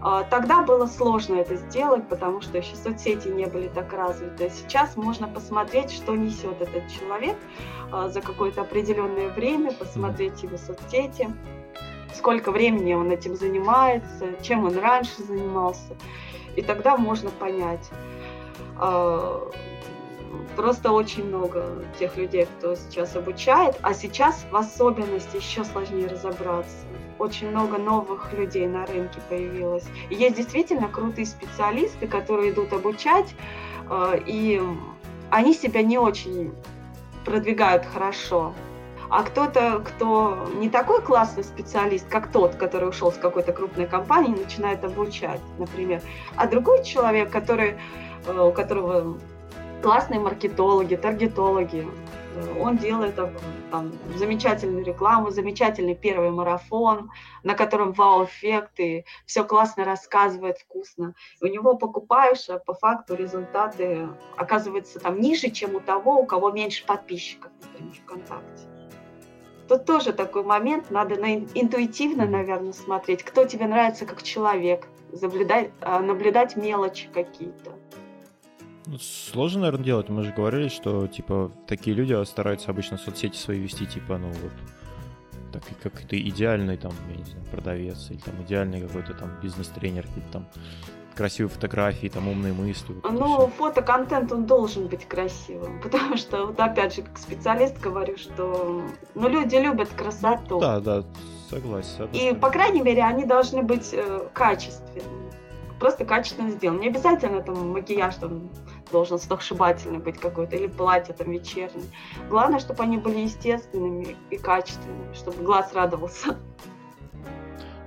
А, 0.00 0.22
тогда 0.22 0.62
было 0.62 0.86
сложно 0.86 1.34
это 1.34 1.56
сделать, 1.56 2.08
потому 2.08 2.40
что 2.40 2.58
еще 2.58 2.76
соцсети 2.76 3.26
не 3.26 3.46
были 3.46 3.66
так 3.66 3.92
развиты. 3.92 4.48
Сейчас 4.48 4.96
можно 4.96 5.26
посмотреть, 5.26 5.90
что 5.90 6.14
несет 6.14 6.60
этот 6.60 6.84
человек 6.88 7.36
а, 7.90 8.08
за 8.08 8.20
какое-то 8.20 8.60
определенное 8.60 9.30
время, 9.30 9.72
посмотреть 9.72 10.44
его 10.44 10.56
соцсети, 10.56 11.34
сколько 12.14 12.52
времени 12.52 12.94
он 12.94 13.10
этим 13.10 13.34
занимается, 13.34 14.40
чем 14.40 14.66
он 14.66 14.78
раньше 14.78 15.24
занимался. 15.24 15.96
И 16.54 16.62
тогда 16.62 16.96
можно 16.96 17.30
понять. 17.30 17.90
А, 18.78 19.48
просто 20.56 20.92
очень 20.92 21.24
много 21.24 21.84
тех 21.98 22.16
людей, 22.16 22.46
кто 22.58 22.74
сейчас 22.74 23.16
обучает, 23.16 23.76
а 23.82 23.94
сейчас 23.94 24.44
в 24.50 24.56
особенности 24.56 25.36
еще 25.36 25.64
сложнее 25.64 26.06
разобраться 26.06 26.86
очень 27.18 27.50
много 27.50 27.78
новых 27.78 28.32
людей 28.32 28.66
на 28.66 28.86
рынке 28.86 29.20
появилось. 29.28 29.84
И 30.10 30.14
есть 30.14 30.36
действительно 30.36 30.88
крутые 30.88 31.26
специалисты, 31.26 32.06
которые 32.06 32.52
идут 32.52 32.72
обучать, 32.72 33.34
э, 33.88 34.20
и 34.26 34.62
они 35.30 35.54
себя 35.54 35.82
не 35.82 35.98
очень 35.98 36.52
продвигают 37.24 37.84
хорошо. 37.84 38.54
А 39.08 39.22
кто-то, 39.22 39.84
кто 39.84 40.48
не 40.56 40.68
такой 40.68 41.00
классный 41.00 41.44
специалист, 41.44 42.08
как 42.08 42.32
тот, 42.32 42.56
который 42.56 42.88
ушел 42.88 43.12
с 43.12 43.16
какой-то 43.16 43.52
крупной 43.52 43.86
компании, 43.86 44.34
начинает 44.34 44.84
обучать, 44.84 45.40
например. 45.58 46.02
А 46.34 46.48
другой 46.48 46.82
человек, 46.82 47.30
который, 47.30 47.78
у 48.28 48.52
которого 48.52 49.18
классные 49.82 50.20
маркетологи, 50.20 50.96
таргетологи, 50.96 51.86
он 52.60 52.76
делает 52.76 53.14
там, 53.70 53.92
замечательную 54.16 54.84
рекламу, 54.84 55.30
замечательный 55.30 55.94
первый 55.94 56.30
марафон, 56.30 57.10
на 57.42 57.54
котором 57.54 57.92
вау-эффект, 57.92 58.78
и 58.80 59.04
все 59.24 59.44
классно 59.44 59.84
рассказывает, 59.84 60.58
вкусно. 60.58 61.14
И 61.40 61.44
у 61.44 61.48
него 61.48 61.76
покупаешь, 61.76 62.48
а 62.48 62.58
по 62.58 62.74
факту 62.74 63.14
результаты 63.14 64.08
оказываются 64.36 65.00
там 65.00 65.20
ниже, 65.20 65.50
чем 65.50 65.76
у 65.76 65.80
того, 65.80 66.20
у 66.20 66.26
кого 66.26 66.50
меньше 66.50 66.84
подписчиков, 66.84 67.50
например, 67.62 67.94
ВКонтакте. 68.04 68.64
Тут 69.68 69.84
тоже 69.84 70.12
такой 70.12 70.44
момент, 70.44 70.90
надо 70.90 71.16
на, 71.16 71.34
интуитивно, 71.34 72.26
наверное, 72.26 72.72
смотреть, 72.72 73.24
кто 73.24 73.44
тебе 73.44 73.66
нравится 73.66 74.06
как 74.06 74.22
человек, 74.22 74.86
наблюдать, 75.20 75.70
а, 75.80 75.98
наблюдать 76.00 76.56
мелочи 76.56 77.08
какие-то. 77.12 77.72
Ну, 78.86 78.98
сложно, 78.98 79.62
наверное, 79.62 79.84
делать. 79.84 80.08
Мы 80.08 80.22
же 80.22 80.32
говорили, 80.32 80.68
что, 80.68 81.08
типа, 81.08 81.50
такие 81.66 81.94
люди 81.96 82.24
стараются 82.24 82.70
обычно 82.70 82.98
соцсети 82.98 83.36
свои 83.36 83.58
вести, 83.58 83.86
типа, 83.86 84.16
ну, 84.18 84.28
вот, 84.28 84.52
так 85.52 85.62
как 85.82 86.00
ты 86.02 86.20
идеальный, 86.20 86.76
там, 86.76 86.92
я 87.10 87.16
не 87.16 87.24
знаю, 87.24 87.44
продавец, 87.50 88.10
или 88.10 88.18
там 88.18 88.40
идеальный 88.42 88.80
какой-то 88.80 89.14
там 89.14 89.30
бизнес-тренер, 89.42 90.06
какие-то 90.06 90.32
там 90.32 90.46
красивые 91.16 91.50
фотографии, 91.50 92.08
там 92.08 92.28
умные 92.28 92.52
мысли. 92.52 92.94
Вот 93.02 93.12
ну, 93.12 93.46
фотоконтент, 93.48 94.30
он 94.30 94.44
должен 94.44 94.86
быть 94.86 95.08
красивым, 95.08 95.80
потому 95.82 96.16
что, 96.16 96.46
вот 96.46 96.60
опять 96.60 96.94
же, 96.94 97.02
как 97.02 97.18
специалист 97.18 97.78
говорю, 97.80 98.16
что, 98.16 98.82
ну, 99.14 99.28
люди 99.28 99.56
любят 99.56 99.88
красоту. 99.88 100.60
Да, 100.60 100.80
да, 100.80 101.04
согласен. 101.50 102.08
И, 102.12 102.34
по 102.34 102.50
крайней 102.50 102.82
мере, 102.82 103.02
они 103.02 103.24
должны 103.24 103.62
быть 103.62 103.90
э, 103.92 104.28
качественными, 104.32 105.32
просто 105.80 106.04
качественно 106.04 106.50
сделаны. 106.50 106.80
Не 106.80 106.88
обязательно 106.88 107.42
там 107.42 107.72
макияж 107.72 108.14
там 108.16 108.50
должен 108.90 109.18
сногсшибательный 109.18 109.98
быть 109.98 110.18
какой-то, 110.18 110.56
или 110.56 110.66
платье 110.66 111.14
там 111.14 111.30
вечернее. 111.30 111.86
Главное, 112.28 112.58
чтобы 112.60 112.82
они 112.82 112.98
были 112.98 113.20
естественными 113.20 114.16
и 114.30 114.36
качественными, 114.36 115.14
чтобы 115.14 115.42
глаз 115.42 115.72
радовался. 115.72 116.36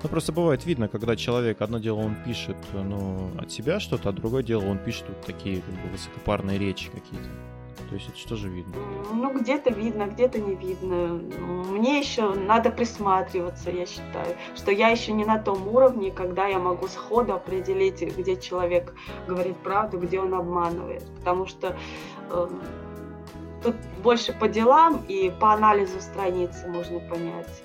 Ну, 0.02 0.08
просто 0.10 0.32
бывает 0.32 0.66
видно, 0.66 0.88
когда 0.88 1.16
человек, 1.18 1.62
одно 1.62 1.78
дело 1.78 2.00
он 2.00 2.16
пишет 2.24 2.56
ну, 2.74 3.32
от 3.38 3.52
себя 3.52 3.82
что-то, 3.82 4.10
а 4.10 4.12
другое 4.14 4.44
дело 4.44 4.66
он 4.66 4.78
пишет 4.78 5.06
вот 5.10 5.22
такие 5.26 5.62
как 5.62 5.74
бы, 5.76 5.90
высокопарные 5.92 6.58
речи 6.58 6.90
какие-то. 6.90 7.30
То 7.88 7.96
есть 7.96 8.10
это 8.10 8.18
что 8.18 8.36
же 8.36 8.50
видно? 8.50 8.76
Ну, 9.14 9.40
где-то 9.40 9.72
видно, 9.72 10.08
где-то 10.08 10.40
не 10.40 10.56
видно. 10.56 11.20
Мне 11.70 12.00
еще 12.00 12.34
надо 12.34 12.70
присматриваться, 12.70 13.72
я 13.72 13.86
считаю, 13.86 14.36
что 14.56 14.72
я 14.72 14.90
еще 14.90 15.12
не 15.12 15.26
на 15.26 15.40
том 15.40 15.68
уровне, 15.68 16.12
когда 16.12 16.48
я 16.48 16.60
могу 16.60 16.88
сходу 16.88 17.34
определить, 17.34 18.02
где 18.18 18.38
человек 18.38 18.94
говорит 19.28 19.58
правду, 19.58 19.98
где 19.98 20.20
он 20.20 20.34
обманывает. 20.34 21.04
Потому 21.18 21.48
что 21.48 21.76
э, 22.30 22.48
тут 23.64 23.76
больше 24.04 24.34
по 24.34 24.48
делам 24.48 25.04
и 25.08 25.32
по 25.40 25.54
анализу 25.54 26.00
страницы 26.00 26.68
можно 26.68 27.00
понять. 27.00 27.64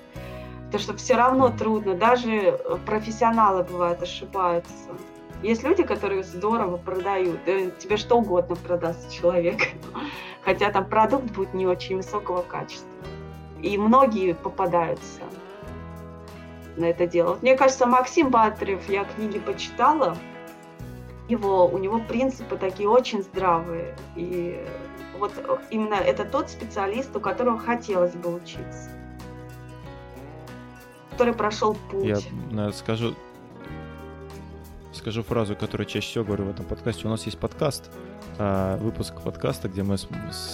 Потому 0.65 0.83
что 0.83 0.97
все 0.97 1.15
равно 1.15 1.49
трудно, 1.49 1.95
даже 1.95 2.59
профессионалы 2.85 3.63
бывают 3.63 4.01
ошибаются. 4.01 4.95
Есть 5.45 5.63
люди, 5.63 5.83
которые 5.83 6.23
здорово 6.23 6.77
продают, 6.77 7.45
тебе 7.45 7.97
что 7.97 8.17
угодно 8.17 8.55
продаст 8.55 9.11
человек, 9.11 9.61
хотя 10.41 10.71
там 10.71 10.89
продукт 10.89 11.25
будет 11.25 11.53
не 11.53 11.67
очень 11.67 11.97
высокого 11.97 12.41
качества. 12.41 12.89
И 13.61 13.77
многие 13.77 14.33
попадаются. 14.33 15.21
на 16.77 16.85
это 16.85 17.05
дело. 17.05 17.29
Вот 17.29 17.43
мне 17.43 17.55
кажется, 17.55 17.85
Максим 17.85 18.31
Батарев, 18.31 18.89
я 18.89 19.03
книги 19.05 19.37
почитала, 19.37 20.17
его, 21.29 21.67
у 21.67 21.77
него 21.77 21.99
принципы 21.99 22.57
такие 22.57 22.89
очень 22.89 23.21
здравые. 23.21 23.95
И 24.15 24.65
вот 25.19 25.31
именно 25.69 25.93
это 25.93 26.25
тот 26.25 26.49
специалист, 26.49 27.15
у 27.15 27.19
которого 27.19 27.59
хотелось 27.59 28.15
бы 28.15 28.33
учиться. 28.33 28.89
Который 31.11 31.35
прошел 31.35 31.77
путь. 31.91 32.27
Я 32.51 32.71
скажу, 32.71 33.13
скажу 35.05 35.21
фразу, 35.21 35.55
которую 35.55 35.85
чаще 35.85 36.07
всего 36.07 36.23
говорю 36.23 36.45
в 36.45 36.49
этом 36.49 36.65
подкасте. 36.65 37.05
У 37.05 37.11
нас 37.11 37.27
есть 37.27 37.37
подкаст, 37.37 37.91
а, 38.39 38.75
выпуск 38.77 39.21
подкаста, 39.21 39.69
где 39.69 39.83
мы 39.83 39.99
с, 39.99 40.07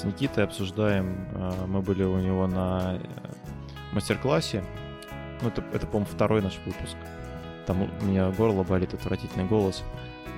Никитой 0.03 0.43
обсуждаем, 0.43 1.25
а, 1.35 1.67
мы 1.67 1.81
были 1.81 2.03
у 2.03 2.17
него 2.17 2.47
на 2.47 2.97
э, 2.97 2.99
мастер-классе, 3.93 4.61
ну 5.41 5.47
это, 5.47 5.63
это 5.71 5.87
по-моему, 5.87 6.05
второй 6.13 6.41
наш 6.41 6.59
выпуск, 6.65 6.97
там 7.65 7.83
у 7.83 8.05
меня 8.05 8.29
горло 8.31 8.63
болит, 8.63 8.93
отвратительный 8.93 9.45
голос, 9.45 9.85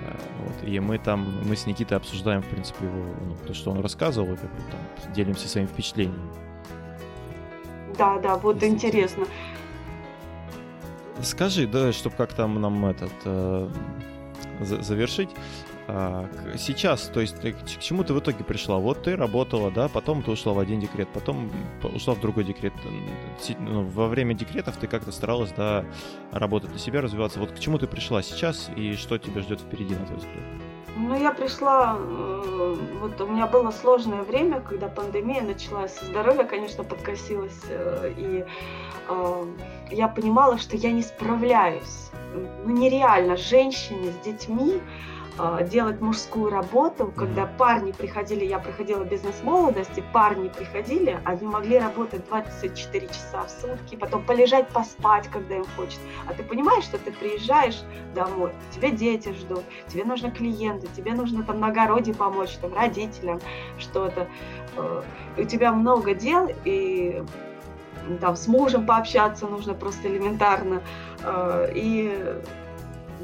а, 0.05 0.15
вот, 0.43 0.69
и 0.69 0.79
мы 0.79 0.99
там, 0.99 1.41
мы 1.47 1.55
с 1.55 1.65
Никитой 1.65 1.97
обсуждаем, 1.97 2.43
в 2.43 2.47
принципе, 2.49 2.85
его, 2.85 3.15
ну, 3.19 3.35
то, 3.47 3.55
что 3.55 3.71
он 3.71 3.79
рассказывал, 3.79 4.31
и 4.31 4.35
как 4.35 4.51
бы 4.51 4.61
там 4.69 5.13
делимся 5.13 5.47
своими 5.47 5.69
впечатлениями. 5.69 6.29
Да, 7.97 8.19
да, 8.19 8.37
вот 8.37 8.61
Если 8.61 8.75
интересно. 8.75 9.25
Скажи, 11.23 11.67
да, 11.67 11.91
чтобы 11.93 12.15
как 12.15 12.33
там 12.33 12.59
нам 12.61 12.85
этот 12.85 13.13
э, 13.25 13.69
завершить. 14.59 15.29
А, 15.87 16.29
сейчас, 16.57 17.09
то 17.13 17.19
есть 17.19 17.35
к 17.39 17.79
чему 17.79 18.03
ты 18.03 18.13
в 18.13 18.19
итоге 18.19 18.43
пришла? 18.43 18.77
Вот 18.77 19.03
ты 19.03 19.15
работала, 19.15 19.69
да, 19.69 19.89
потом 19.89 20.23
ты 20.23 20.31
ушла 20.31 20.53
в 20.53 20.59
один 20.59 20.79
декрет, 20.79 21.09
потом 21.13 21.51
ушла 21.81 22.13
в 22.13 22.21
другой 22.21 22.45
декрет. 22.45 22.73
Ну, 23.59 23.83
во 23.83 24.07
время 24.07 24.33
декретов 24.33 24.77
ты 24.77 24.87
как-то 24.87 25.11
старалась, 25.11 25.51
да, 25.55 25.85
работать 26.31 26.71
на 26.71 26.79
себя, 26.79 27.01
развиваться. 27.01 27.39
Вот 27.39 27.51
к 27.51 27.59
чему 27.59 27.77
ты 27.77 27.87
пришла 27.87 28.21
сейчас 28.21 28.69
и 28.75 28.95
что 28.95 29.17
тебя 29.17 29.41
ждет 29.41 29.59
впереди, 29.59 29.95
на 29.95 30.05
твой 30.05 30.19
взгляд? 30.19 30.62
Ну, 30.95 31.19
я 31.19 31.31
пришла, 31.31 31.97
э, 31.97 32.75
вот 33.01 33.19
у 33.19 33.27
меня 33.27 33.47
было 33.47 33.71
сложное 33.71 34.21
время, 34.21 34.61
когда 34.61 34.87
пандемия 34.87 35.41
началась, 35.41 35.99
здоровье, 36.01 36.43
конечно, 36.43 36.83
подкосилось, 36.83 37.61
э, 37.67 38.13
и 38.15 38.45
э, 39.09 39.45
я 39.89 40.07
понимала, 40.07 40.59
что 40.59 40.77
я 40.77 40.91
не 40.91 41.01
справляюсь. 41.01 42.11
Ну, 42.65 42.71
нереально 42.71 43.37
женщине 43.37 44.11
с 44.11 44.25
детьми, 44.25 44.81
делать 45.69 45.99
мужскую 45.99 46.51
работу, 46.51 47.11
когда 47.15 47.47
парни 47.47 47.91
приходили, 47.91 48.45
я 48.45 48.59
проходила 48.59 49.03
бизнес-молодость, 49.03 49.99
парни 50.11 50.49
приходили, 50.49 51.19
они 51.25 51.47
могли 51.47 51.79
работать 51.79 52.27
24 52.27 53.07
часа 53.07 53.43
в 53.43 53.49
сутки, 53.49 53.95
потом 53.95 54.23
полежать, 54.23 54.67
поспать, 54.69 55.27
когда 55.29 55.55
им 55.55 55.65
хочется. 55.75 56.01
А 56.27 56.33
ты 56.33 56.43
понимаешь, 56.43 56.83
что 56.83 56.99
ты 56.99 57.11
приезжаешь 57.11 57.81
домой, 58.13 58.51
тебе 58.71 58.91
дети 58.91 59.33
ждут, 59.33 59.63
тебе 59.87 60.03
нужны 60.03 60.29
клиенты, 60.29 60.87
тебе 60.95 61.13
нужно 61.13 61.43
там 61.43 61.59
на 61.59 61.67
огороде 61.67 62.13
помочь, 62.13 62.51
там, 62.61 62.73
родителям 62.73 63.39
что-то. 63.79 64.27
Э, 64.77 65.01
у 65.37 65.43
тебя 65.43 65.71
много 65.73 66.13
дел, 66.13 66.47
и 66.63 67.23
там 68.21 68.35
с 68.35 68.47
мужем 68.47 68.85
пообщаться 68.85 69.47
нужно 69.47 69.73
просто 69.73 70.07
элементарно. 70.09 70.81
Э, 71.23 71.71
и 71.73 72.37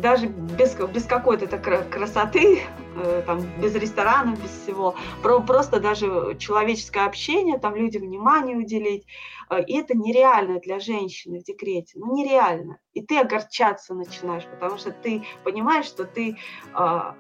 даже 0.02 0.28
без, 0.28 0.76
без 0.76 1.06
какой-то 1.06 1.48
красоты, 1.58 2.62
э, 2.96 3.24
там, 3.26 3.42
без 3.62 3.76
ресторанов, 3.76 4.42
без 4.42 4.52
всего, 4.52 4.96
про, 5.22 5.40
просто 5.42 5.80
даже 5.80 6.36
человеческое 6.40 7.06
общение, 7.06 7.60
там 7.60 7.76
людям 7.76 8.04
внимание 8.04 8.58
уделить, 8.58 9.06
э, 9.50 9.64
и 9.64 9.78
это 9.78 9.98
нереально 9.98 10.60
для 10.60 10.80
женщины 10.80 11.40
в 11.40 11.44
декрете, 11.44 11.94
ну 12.00 12.16
нереально. 12.16 12.78
И 12.94 13.02
ты 13.02 13.20
огорчаться 13.20 13.94
начинаешь, 13.94 14.46
потому 14.46 14.78
что 14.78 14.92
ты 14.92 15.24
понимаешь, 15.44 15.86
что 15.86 16.06
ты 16.06 16.38
а, 16.74 17.16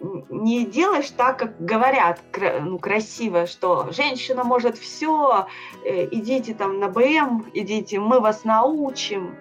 не 0.00 0.66
делаешь 0.66 1.10
так, 1.10 1.38
как 1.38 1.58
говорят, 1.58 2.20
ну, 2.60 2.78
красиво, 2.78 3.46
что 3.46 3.88
женщина 3.92 4.44
может 4.44 4.76
все, 4.76 5.46
э, 5.84 6.06
идите 6.10 6.54
там 6.54 6.78
на 6.78 6.88
БМ, 6.88 7.46
идите, 7.54 7.98
мы 7.98 8.20
вас 8.20 8.44
научим, 8.44 9.34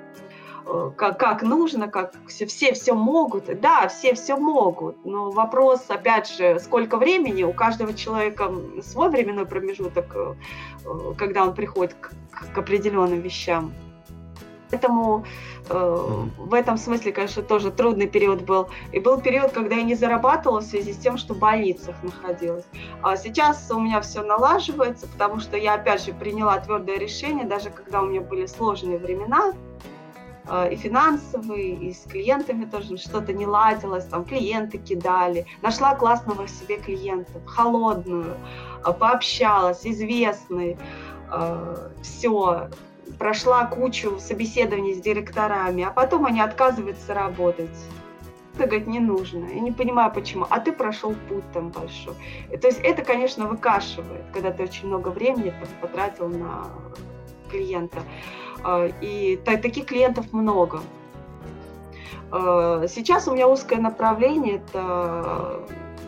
как, 0.96 1.20
как 1.20 1.42
нужно, 1.44 1.88
как 1.88 2.14
все, 2.28 2.46
все 2.46 2.74
все 2.74 2.94
могут. 2.94 3.60
Да, 3.60 3.88
все 3.88 4.16
все 4.16 4.36
могут, 4.36 5.06
но 5.06 5.32
вопрос, 5.32 5.86
опять 5.90 6.30
же, 6.30 6.60
сколько 6.60 6.98
времени, 6.98 7.44
у 7.44 7.54
каждого 7.54 7.94
человека 7.94 8.52
свой 8.82 9.10
временной 9.10 9.46
промежуток, 9.46 10.06
э, 10.16 10.36
э, 10.86 11.14
когда 11.18 11.44
он 11.44 11.54
приходит 11.54 11.94
к, 11.94 12.12
к 12.54 12.58
определенным 12.58 13.22
вещам. 13.22 13.74
Поэтому 14.72 15.24
э, 15.70 16.26
в 16.38 16.54
этом 16.54 16.78
смысле, 16.78 17.12
конечно, 17.12 17.44
тоже 17.44 17.72
трудный 17.72 18.08
период 18.08 18.42
был. 18.42 18.68
И 18.92 19.00
был 19.00 19.22
период, 19.22 19.52
когда 19.52 19.76
я 19.76 19.84
не 19.84 19.94
зарабатывала 19.94 20.62
в 20.62 20.64
связи 20.64 20.94
с 20.94 20.98
тем, 20.98 21.18
что 21.18 21.36
в 21.36 21.40
больницах 21.40 21.96
находилась. 22.02 22.66
А 23.04 23.16
сейчас 23.16 23.70
у 23.72 23.80
меня 23.80 24.02
все 24.02 24.24
налаживается, 24.24 25.08
потому 25.08 25.40
что 25.40 25.56
я, 25.56 25.76
опять 25.76 26.04
же, 26.04 26.14
приняла 26.14 26.60
твердое 26.60 26.98
решение, 26.98 27.46
даже 27.46 27.70
когда 27.70 28.02
у 28.02 28.08
меня 28.08 28.22
были 28.22 28.48
сложные 28.48 28.98
времена, 28.98 29.54
и 30.72 30.76
финансовые, 30.76 31.74
и 31.74 31.94
с 31.94 32.04
клиентами 32.04 32.66
тоже 32.66 32.98
что-то 32.98 33.34
не 33.34 33.48
ладилось, 33.48 34.06
там 34.06 34.26
клиенты 34.26 34.78
кидали. 34.78 35.46
Нашла 35.62 35.96
классного 35.96 36.48
себе 36.48 36.78
клиента, 36.78 37.40
холодную, 37.46 38.38
э, 38.86 38.94
пообщалась, 38.94 39.86
известный, 39.86 40.78
э, 41.32 41.90
все, 42.02 42.70
прошла 43.18 43.66
кучу 43.66 44.20
собеседований 44.20 44.94
с 44.94 45.02
директорами, 45.02 45.84
а 45.84 45.92
потом 45.92 46.26
они 46.26 46.42
отказываются 46.42 47.14
работать. 47.14 47.76
Это, 48.56 48.68
говорит, 48.68 48.88
не 48.88 49.00
нужно. 49.00 49.46
Я 49.46 49.60
не 49.60 49.72
понимаю, 49.72 50.14
почему. 50.14 50.48
А 50.50 50.60
ты 50.60 50.72
прошел 50.72 51.14
путь 51.28 51.44
там 51.54 51.70
большой. 51.70 52.14
То 52.62 52.68
есть 52.68 52.80
это, 52.82 53.04
конечно, 53.04 53.48
выкашивает, 53.48 54.24
когда 54.32 54.52
ты 54.52 54.64
очень 54.64 54.88
много 54.88 55.10
времени 55.10 55.54
потратил 55.82 56.30
на 56.30 56.68
клиента. 57.52 58.00
А, 58.64 58.88
и 59.02 59.38
таких 59.38 59.86
клиентов 59.86 60.34
много. 60.34 60.82
А, 62.32 62.86
сейчас 62.88 63.28
у 63.28 63.34
меня 63.34 63.48
узкое 63.48 63.80
направление, 63.80 64.56
это 64.58 65.62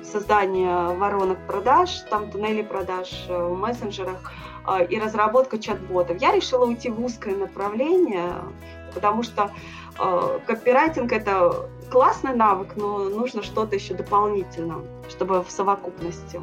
создание 0.03 0.95
воронок 0.95 1.37
продаж, 1.47 1.89
там 2.09 2.31
туннели 2.31 2.61
продаж 2.61 3.25
в 3.27 3.55
мессенджерах 3.55 4.31
а, 4.65 4.81
и 4.81 4.99
разработка 4.99 5.59
чат-ботов. 5.59 6.17
Я 6.21 6.31
решила 6.31 6.65
уйти 6.65 6.89
в 6.89 7.03
узкое 7.03 7.35
направление, 7.35 8.33
потому 8.93 9.23
что 9.23 9.51
копирайтинг 10.45 11.11
это 11.11 11.67
классный 11.89 12.35
навык, 12.35 12.75
но 12.75 13.09
нужно 13.09 13.43
что-то 13.43 13.75
еще 13.75 13.93
дополнительно, 13.93 14.81
чтобы 15.09 15.43
в 15.43 15.49
совокупности. 15.49 16.41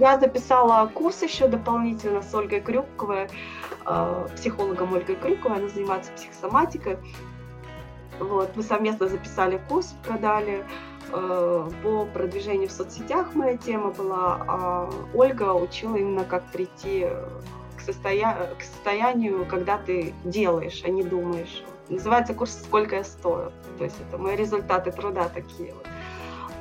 Я 0.00 0.18
записала 0.18 0.86
курс 0.86 1.22
еще 1.22 1.46
дополнительно 1.46 2.22
с 2.22 2.34
Ольгой 2.34 2.60
Крюковой, 2.60 3.28
Э, 3.86 4.28
психологом 4.36 4.92
Ольгой 4.92 5.16
Крюковой, 5.16 5.58
она 5.58 5.68
занимается 5.68 6.12
психосоматикой. 6.12 6.98
Вот, 8.18 8.54
мы 8.56 8.62
совместно 8.62 9.08
записали 9.08 9.60
курс, 9.68 9.94
продали 10.06 10.64
э, 11.12 11.70
по 11.82 12.04
продвижению 12.06 12.68
в 12.68 12.72
соцсетях 12.72 13.34
моя 13.34 13.56
тема 13.56 13.90
была, 13.90 14.44
а 14.46 14.90
Ольга 15.14 15.52
учила 15.54 15.96
именно 15.96 16.24
как 16.24 16.44
прийти 16.52 17.08
к, 17.76 17.80
состоя... 17.80 18.54
к 18.58 18.62
состоянию, 18.62 19.44
когда 19.46 19.78
ты 19.78 20.14
делаешь, 20.24 20.82
а 20.84 20.90
не 20.90 21.02
думаешь. 21.02 21.64
Называется 21.88 22.34
курс 22.34 22.62
«Сколько 22.64 22.96
я 22.96 23.04
стою». 23.04 23.52
То 23.78 23.84
есть 23.84 23.96
это 24.08 24.18
мои 24.18 24.36
результаты 24.36 24.92
труда 24.92 25.28
такие 25.28 25.74
вот. 25.74 25.86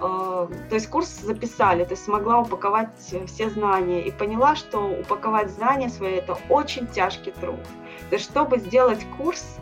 Э, 0.02 0.48
то 0.70 0.76
есть 0.76 0.88
курс 0.88 1.08
записали, 1.22 1.84
то 1.84 1.92
есть 1.92 2.04
смогла 2.04 2.40
упаковать 2.40 2.90
все 3.28 3.50
знания 3.50 4.02
и 4.02 4.12
поняла, 4.12 4.56
что 4.56 4.80
упаковать 4.80 5.52
знания 5.52 5.90
свои 5.90 6.14
это 6.14 6.38
очень 6.50 6.88
тяжкий 6.88 7.32
труд. 7.32 7.64
То 8.10 8.16
есть 8.16 8.26
чтобы 8.26 8.58
сделать 8.58 9.06
курс, 9.18 9.58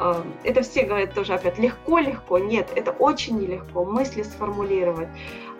э, 0.00 0.14
это 0.44 0.62
все 0.62 0.84
говорят 0.84 1.14
тоже 1.14 1.34
опять 1.34 1.58
легко-легко, 1.58 2.38
нет, 2.38 2.70
это 2.74 2.92
очень 2.92 3.38
нелегко, 3.38 3.84
мысли 3.84 4.22
сформулировать. 4.22 5.08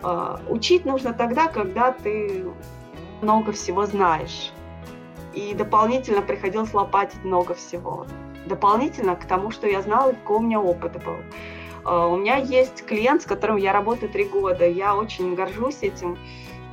Э, 0.01 0.37
учить 0.49 0.85
нужно 0.85 1.13
тогда, 1.13 1.47
когда 1.47 1.91
ты 1.91 2.45
много 3.21 3.51
всего 3.51 3.85
знаешь. 3.85 4.51
И 5.33 5.53
дополнительно 5.53 6.21
приходилось 6.21 6.73
лопатить 6.73 7.23
много 7.23 7.53
всего. 7.53 8.07
Дополнительно 8.45 9.15
к 9.15 9.25
тому, 9.25 9.51
что 9.51 9.67
я 9.67 9.81
знала 9.81 10.11
и 10.11 10.15
какой 10.15 10.37
у 10.37 10.41
меня 10.41 10.61
опыт 10.61 11.03
был. 11.03 11.17
А, 11.85 12.07
у 12.07 12.17
меня 12.17 12.37
есть 12.37 12.85
клиент, 12.85 13.21
с 13.21 13.25
которым 13.25 13.57
я 13.57 13.73
работаю 13.73 14.11
три 14.11 14.25
года. 14.25 14.67
Я 14.67 14.95
очень 14.95 15.35
горжусь 15.35 15.79
этим 15.81 16.17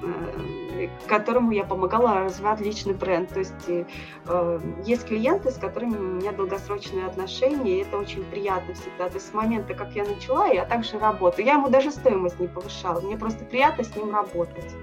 э, 0.03 0.89
которому 1.07 1.51
я 1.53 1.65
помогала 1.65 2.25
развивать 2.25 2.61
личный 2.61 2.95
бренд. 2.95 3.29
То 3.31 3.41
есть 3.41 3.87
э, 4.27 4.61
есть 4.85 5.07
клиенты, 5.07 5.51
с 5.51 5.59
которыми 5.59 5.97
у 5.97 6.03
меня 6.03 6.33
долгосрочные 6.33 7.07
отношения, 7.07 7.79
и 7.79 7.83
это 7.83 7.99
очень 7.99 8.25
приятно 8.25 8.75
всегда. 8.75 9.09
То 9.09 9.17
есть 9.17 9.29
с 9.29 9.35
момента, 9.35 9.75
как 9.75 9.93
я 9.93 10.05
начала, 10.05 10.47
я 10.47 10.65
также 10.65 10.99
работаю. 10.99 11.47
Я 11.47 11.55
ему 11.55 11.69
даже 11.69 11.91
стоимость 11.91 12.41
не 12.41 12.49
повышала, 12.49 13.01
мне 13.01 13.17
просто 13.17 13.45
приятно 13.45 13.85
с 13.85 13.95
ним 13.95 14.15
работать. 14.15 14.75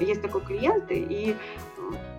Есть 0.00 0.22
такой 0.22 0.40
клиент, 0.40 0.86
и 0.90 1.36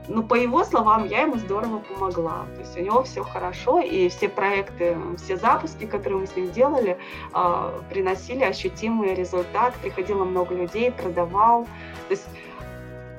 ну, 0.08 0.24
по 0.24 0.36
его 0.36 0.64
словам, 0.64 1.08
я 1.08 1.22
ему 1.22 1.38
здорово 1.38 1.80
помогла. 1.80 2.46
То 2.56 2.60
есть 2.62 2.78
у 2.78 2.82
него 2.82 3.04
все 3.04 3.24
хорошо, 3.24 3.80
и 3.80 4.10
все 4.10 4.28
проекты, 4.28 4.98
все 5.18 5.38
запуски, 5.38 5.86
которые 5.86 6.20
мы 6.20 6.28
с 6.28 6.36
ним 6.36 6.52
делали, 6.52 6.98
а, 7.32 7.74
приносили 7.90 8.44
ощутимый 8.44 9.14
результат. 9.14 9.74
Приходило 9.76 10.26
много 10.26 10.56
людей, 10.56 10.92
продавал. 10.92 11.66
То 12.08 12.12
есть 12.12 12.28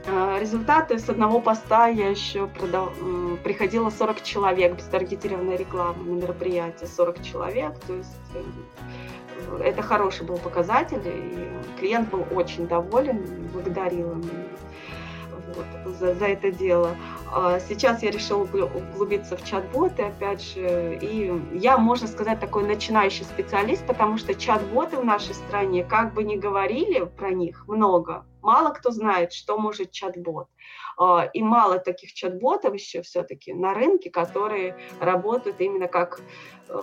а, 0.06 0.38
результаты 0.38 0.98
с 0.98 1.08
одного 1.08 1.40
поста 1.40 1.88
я 1.88 2.10
еще 2.10 2.46
продав... 2.48 2.92
приходило 3.42 3.88
40 3.88 4.22
человек 4.22 4.76
без 4.76 4.84
таргетированной 4.84 5.56
рекламы 5.56 6.04
на 6.04 6.22
мероприятие. 6.22 6.88
40 6.88 7.22
человек, 7.22 7.78
то 7.86 7.94
есть 7.94 8.10
э, 8.34 9.62
это 9.62 9.80
хороший 9.80 10.26
был 10.26 10.36
показатель, 10.36 11.02
и 11.06 11.80
клиент 11.80 12.10
был 12.10 12.24
очень 12.30 12.66
доволен, 12.66 13.48
благодарил 13.54 14.14
меня 14.14 14.44
вот, 15.56 15.94
за, 15.96 16.14
за 16.14 16.26
это 16.26 16.50
дело. 16.50 16.96
А 17.32 17.58
сейчас 17.60 18.02
я 18.02 18.10
решила 18.10 18.42
углубиться 18.42 19.36
в 19.36 19.44
чат-боты, 19.44 20.04
опять 20.04 20.42
же, 20.42 20.98
и 21.00 21.32
я, 21.56 21.78
можно 21.78 22.06
сказать, 22.06 22.40
такой 22.40 22.64
начинающий 22.64 23.24
специалист, 23.24 23.84
потому 23.86 24.18
что 24.18 24.34
чат-боты 24.34 24.96
в 24.96 25.04
нашей 25.04 25.34
стране, 25.34 25.84
как 25.84 26.14
бы 26.14 26.22
ни 26.22 26.36
говорили 26.36 27.04
про 27.04 27.30
них 27.30 27.66
много, 27.66 28.26
мало 28.40 28.70
кто 28.70 28.90
знает, 28.90 29.32
что 29.32 29.58
может 29.58 29.90
чат-бот. 29.90 30.46
А, 30.96 31.28
и 31.32 31.42
мало 31.42 31.78
таких 31.78 32.12
чат-ботов 32.12 32.74
еще 32.74 33.02
все-таки 33.02 33.52
на 33.52 33.74
рынке, 33.74 34.10
которые 34.10 34.76
работают 35.00 35.60
именно 35.60 35.88
как 35.88 36.20
э, 36.68 36.82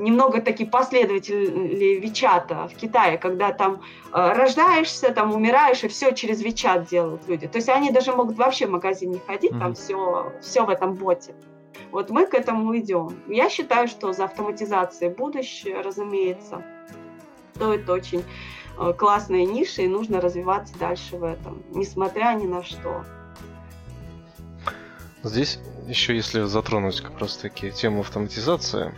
немного 0.00 0.40
такие 0.40 0.68
последователи 0.68 2.00
Вичата 2.00 2.68
в 2.68 2.74
Китае, 2.74 3.18
когда 3.18 3.52
там 3.52 3.82
э, 4.12 4.32
рождаешься, 4.32 5.12
там 5.12 5.34
умираешь, 5.34 5.84
и 5.84 5.88
все 5.88 6.12
через 6.12 6.42
Вичат 6.42 6.88
делают 6.88 7.28
люди. 7.28 7.46
То 7.46 7.58
есть 7.58 7.68
они 7.68 7.90
даже 7.90 8.12
могут 8.12 8.36
вообще 8.36 8.66
в 8.66 8.70
магазин 8.70 9.12
не 9.12 9.18
ходить, 9.18 9.52
mm-hmm. 9.52 9.58
там 9.58 9.74
все, 9.74 10.32
все 10.40 10.64
в 10.64 10.70
этом 10.70 10.94
боте. 10.94 11.34
Вот 11.92 12.10
мы 12.10 12.26
к 12.26 12.34
этому 12.34 12.76
идем. 12.78 13.20
Я 13.26 13.48
считаю, 13.50 13.88
что 13.88 14.12
за 14.12 14.24
автоматизацией 14.24 15.12
будущее, 15.12 15.80
разумеется, 15.80 16.62
стоит 17.54 17.88
очень 17.88 18.24
э, 18.78 18.92
классная 18.96 19.44
ниша, 19.44 19.82
и 19.82 19.88
нужно 19.88 20.20
развиваться 20.20 20.78
дальше 20.78 21.16
в 21.16 21.24
этом, 21.24 21.62
несмотря 21.70 22.34
ни 22.34 22.46
на 22.46 22.62
что. 22.62 23.04
Здесь 25.22 25.58
еще, 25.86 26.14
если 26.14 26.44
затронуть 26.44 27.00
как 27.00 27.18
раз 27.18 27.36
таки 27.36 27.70
тему 27.70 28.00
автоматизации, 28.00 28.94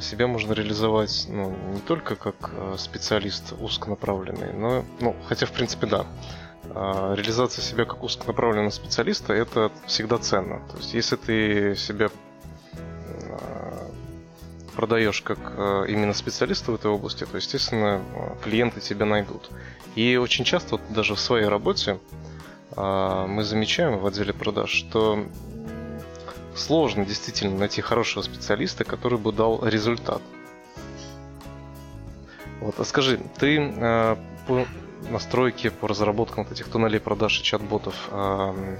себя 0.00 0.26
можно 0.26 0.52
реализовать 0.52 1.26
ну, 1.28 1.54
не 1.72 1.80
только 1.80 2.16
как 2.16 2.50
а, 2.52 2.76
специалист 2.78 3.52
узконаправленный, 3.60 4.52
но, 4.54 4.84
ну, 5.00 5.14
хотя 5.26 5.44
в 5.44 5.52
принципе 5.52 5.86
да, 5.86 6.06
а, 6.70 7.14
реализация 7.14 7.62
себя 7.62 7.84
как 7.84 8.02
узконаправленного 8.02 8.70
специалиста 8.70 9.34
это 9.34 9.70
всегда 9.86 10.18
ценно. 10.18 10.60
То 10.70 10.78
есть 10.78 10.94
если 10.94 11.16
ты 11.16 11.76
себя 11.76 12.10
продаешь 14.74 15.22
как 15.22 15.38
именно 15.88 16.14
специалиста 16.14 16.70
в 16.70 16.76
этой 16.76 16.88
области, 16.88 17.24
то, 17.24 17.36
естественно, 17.36 18.00
клиенты 18.44 18.80
тебя 18.80 19.06
найдут. 19.06 19.50
И 19.96 20.16
очень 20.16 20.44
часто, 20.44 20.76
вот 20.76 20.82
даже 20.90 21.16
в 21.16 21.20
своей 21.20 21.46
работе, 21.46 21.98
мы 22.76 23.42
замечаем 23.42 23.98
в 23.98 24.06
отделе 24.06 24.32
продаж, 24.32 24.70
что 24.70 25.26
сложно 26.58 27.04
действительно 27.04 27.56
найти 27.58 27.80
хорошего 27.80 28.22
специалиста, 28.22 28.84
который 28.84 29.18
бы 29.18 29.32
дал 29.32 29.64
результат. 29.64 30.22
Вот, 32.60 32.78
а 32.78 32.84
скажи, 32.84 33.20
ты 33.38 33.58
э, 33.58 34.16
по 34.46 34.66
настройке, 35.10 35.70
по 35.70 35.86
разработкам 35.86 36.44
вот 36.44 36.52
этих 36.52 36.68
туннелей 36.68 37.00
продаж 37.00 37.40
и 37.40 37.44
чат-ботов 37.44 38.08
э, 38.10 38.76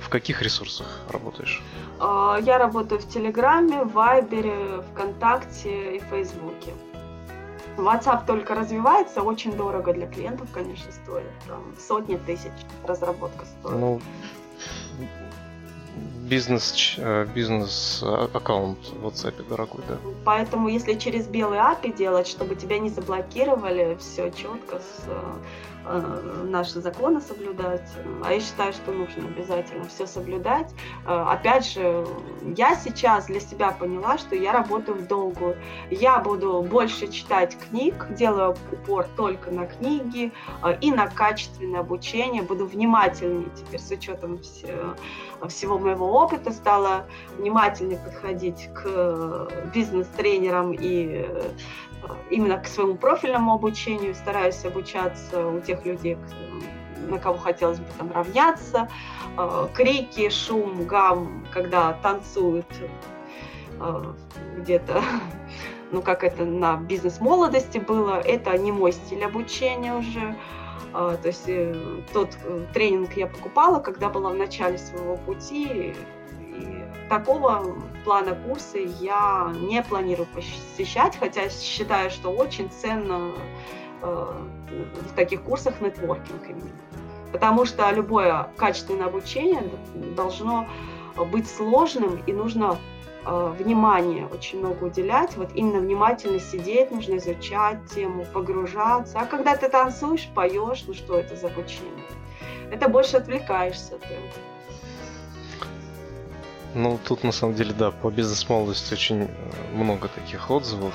в 0.00 0.08
каких 0.08 0.42
ресурсах 0.42 0.86
работаешь? 1.08 1.62
А, 2.00 2.38
я 2.42 2.58
работаю 2.58 3.00
в 3.00 3.08
Телеграме, 3.08 3.84
в 3.84 3.92
Вайбере, 3.92 4.82
ВКонтакте 4.92 5.96
и 5.96 6.00
Фейсбуке. 6.00 6.72
WhatsApp 7.76 8.26
только 8.26 8.54
развивается, 8.54 9.22
очень 9.22 9.52
дорого 9.56 9.92
для 9.92 10.06
клиентов, 10.06 10.48
конечно, 10.52 10.92
стоит. 10.92 11.30
Там 11.46 11.74
сотни 11.78 12.16
тысяч 12.16 12.52
разработка 12.84 13.46
стоит. 13.46 13.78
Ну, 13.78 14.00
бизнес, 16.32 16.94
э, 16.96 17.26
бизнес 17.34 18.02
э, 18.02 18.28
аккаунт 18.32 18.78
в 18.78 19.06
WhatsApp 19.06 19.46
дорогой, 19.48 19.82
да. 19.86 19.96
Поэтому 20.24 20.68
если 20.68 20.94
через 20.94 21.26
белый 21.26 21.58
API 21.58 21.94
делать, 21.94 22.26
чтобы 22.26 22.54
тебя 22.54 22.78
не 22.78 22.88
заблокировали, 22.88 23.96
все 24.00 24.30
четко 24.30 24.78
с 24.78 25.08
Э, 25.08 25.36
наши 26.44 26.80
законы 26.80 27.20
соблюдать. 27.20 27.82
А 28.24 28.32
я 28.32 28.40
считаю, 28.40 28.72
что 28.72 28.92
нужно 28.92 29.26
обязательно 29.28 29.84
все 29.84 30.06
соблюдать. 30.06 30.72
Э, 31.06 31.24
опять 31.28 31.66
же, 31.72 32.06
я 32.56 32.76
сейчас 32.76 33.26
для 33.26 33.40
себя 33.40 33.72
поняла, 33.72 34.18
что 34.18 34.36
я 34.36 34.52
работаю 34.52 34.98
в 34.98 35.06
долгую. 35.06 35.56
Я 35.90 36.18
буду 36.18 36.62
больше 36.62 37.08
читать 37.08 37.56
книг, 37.58 38.06
делаю 38.10 38.56
упор 38.70 39.06
только 39.16 39.50
на 39.50 39.66
книги 39.66 40.32
э, 40.62 40.78
и 40.80 40.92
на 40.92 41.08
качественное 41.08 41.80
обучение. 41.80 42.42
Буду 42.42 42.66
внимательнее 42.66 43.48
теперь 43.56 43.80
с 43.80 43.90
учетом 43.90 44.40
всего 45.48 45.78
моего 45.78 46.12
опыта, 46.12 46.52
стала 46.52 47.06
внимательнее 47.36 47.98
подходить 47.98 48.68
к 48.74 49.48
бизнес-тренерам 49.74 50.72
и 50.72 51.26
именно 52.30 52.58
к 52.58 52.66
своему 52.66 52.96
профильному 52.96 53.54
обучению, 53.54 54.14
стараюсь 54.14 54.64
обучаться 54.64 55.46
у 55.46 55.60
тех 55.60 55.84
людей, 55.84 56.16
на 57.08 57.18
кого 57.18 57.38
хотелось 57.38 57.78
бы 57.78 57.86
там 57.98 58.12
равняться. 58.12 58.88
Э, 59.36 59.68
крики, 59.72 60.28
шум, 60.30 60.86
гам, 60.86 61.44
когда 61.52 61.94
танцуют 61.94 62.66
э, 63.80 64.12
где-то, 64.58 65.02
ну 65.92 66.02
как 66.02 66.24
это 66.24 66.44
на 66.44 66.76
бизнес-молодости 66.76 67.78
было, 67.78 68.20
это 68.20 68.56
не 68.58 68.72
мой 68.72 68.92
стиль 68.92 69.24
обучения 69.24 69.94
уже. 69.94 70.36
Э, 70.94 71.16
то 71.20 71.28
есть 71.28 71.48
тот 72.12 72.36
тренинг 72.72 73.14
я 73.14 73.26
покупала, 73.26 73.80
когда 73.80 74.08
была 74.08 74.30
в 74.30 74.36
начале 74.36 74.78
своего 74.78 75.16
пути, 75.16 75.94
и 76.40 76.84
такого 77.12 77.76
плана 78.06 78.34
курса 78.34 78.78
я 78.78 79.52
не 79.54 79.82
планирую 79.82 80.26
посещать, 80.28 81.14
хотя 81.18 81.50
считаю, 81.50 82.10
что 82.10 82.30
очень 82.30 82.70
ценно 82.70 83.32
э, 84.00 84.34
в 85.10 85.14
таких 85.14 85.42
курсах 85.42 85.82
нетворкинг 85.82 86.42
именно. 86.48 86.70
Потому 87.30 87.66
что 87.66 87.90
любое 87.90 88.48
качественное 88.56 89.08
обучение 89.08 89.62
должно 90.16 90.66
быть 91.30 91.46
сложным 91.50 92.22
и 92.26 92.32
нужно 92.32 92.78
э, 93.26 93.54
внимание 93.58 94.26
очень 94.28 94.60
много 94.60 94.84
уделять, 94.84 95.36
вот 95.36 95.50
именно 95.54 95.80
внимательно 95.80 96.40
сидеть, 96.40 96.90
нужно 96.92 97.18
изучать 97.18 97.84
тему, 97.94 98.24
погружаться. 98.32 99.18
А 99.20 99.26
когда 99.26 99.54
ты 99.54 99.68
танцуешь, 99.68 100.30
поешь, 100.34 100.84
ну 100.86 100.94
что 100.94 101.18
это 101.18 101.36
за 101.36 101.48
обучение? 101.48 102.06
Это 102.70 102.88
больше 102.88 103.18
отвлекаешься 103.18 103.98
ты. 103.98 104.16
Ну, 106.74 106.98
тут 107.04 107.24
на 107.24 107.32
самом 107.32 107.54
деле, 107.54 107.74
да, 107.74 107.90
по 107.90 108.10
бизнес-молодости 108.10 108.94
очень 108.94 109.24
э, 109.24 109.28
много 109.74 110.08
таких 110.08 110.50
отзывов. 110.50 110.94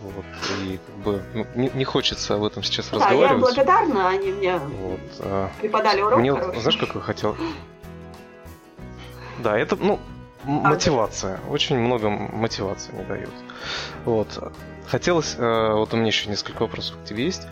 Вот, 0.00 0.24
и 0.64 0.80
как 0.84 0.96
бы 0.96 1.22
ну, 1.32 1.46
не, 1.54 1.70
не 1.74 1.84
хочется 1.84 2.34
об 2.34 2.42
этом 2.42 2.64
сейчас 2.64 2.88
да, 2.88 2.96
разговаривать. 2.96 3.30
я 3.30 3.38
благодарна, 3.38 4.08
они 4.08 4.32
мне 4.32 4.58
вот, 4.58 5.00
а, 5.20 5.48
преподали 5.60 6.00
урок 6.02 6.18
Мне 6.18 6.32
знаешь, 6.34 6.76
как 6.76 6.94
я 6.96 7.00
хотел... 7.00 7.36
Да, 9.38 9.56
это, 9.56 9.76
ну, 9.76 10.00
а, 10.44 10.48
мотивация. 10.48 11.38
Очень 11.48 11.78
много 11.78 12.10
мотивации 12.10 12.92
не 12.92 13.04
дают. 13.04 13.30
Вот. 14.04 14.52
Хотелось, 14.88 15.36
э, 15.38 15.72
вот 15.72 15.94
у 15.94 15.96
меня 15.96 16.08
еще 16.08 16.28
несколько 16.28 16.62
вопросов 16.62 16.96
к 17.02 17.04
тебе 17.04 17.24
есть 17.24 17.46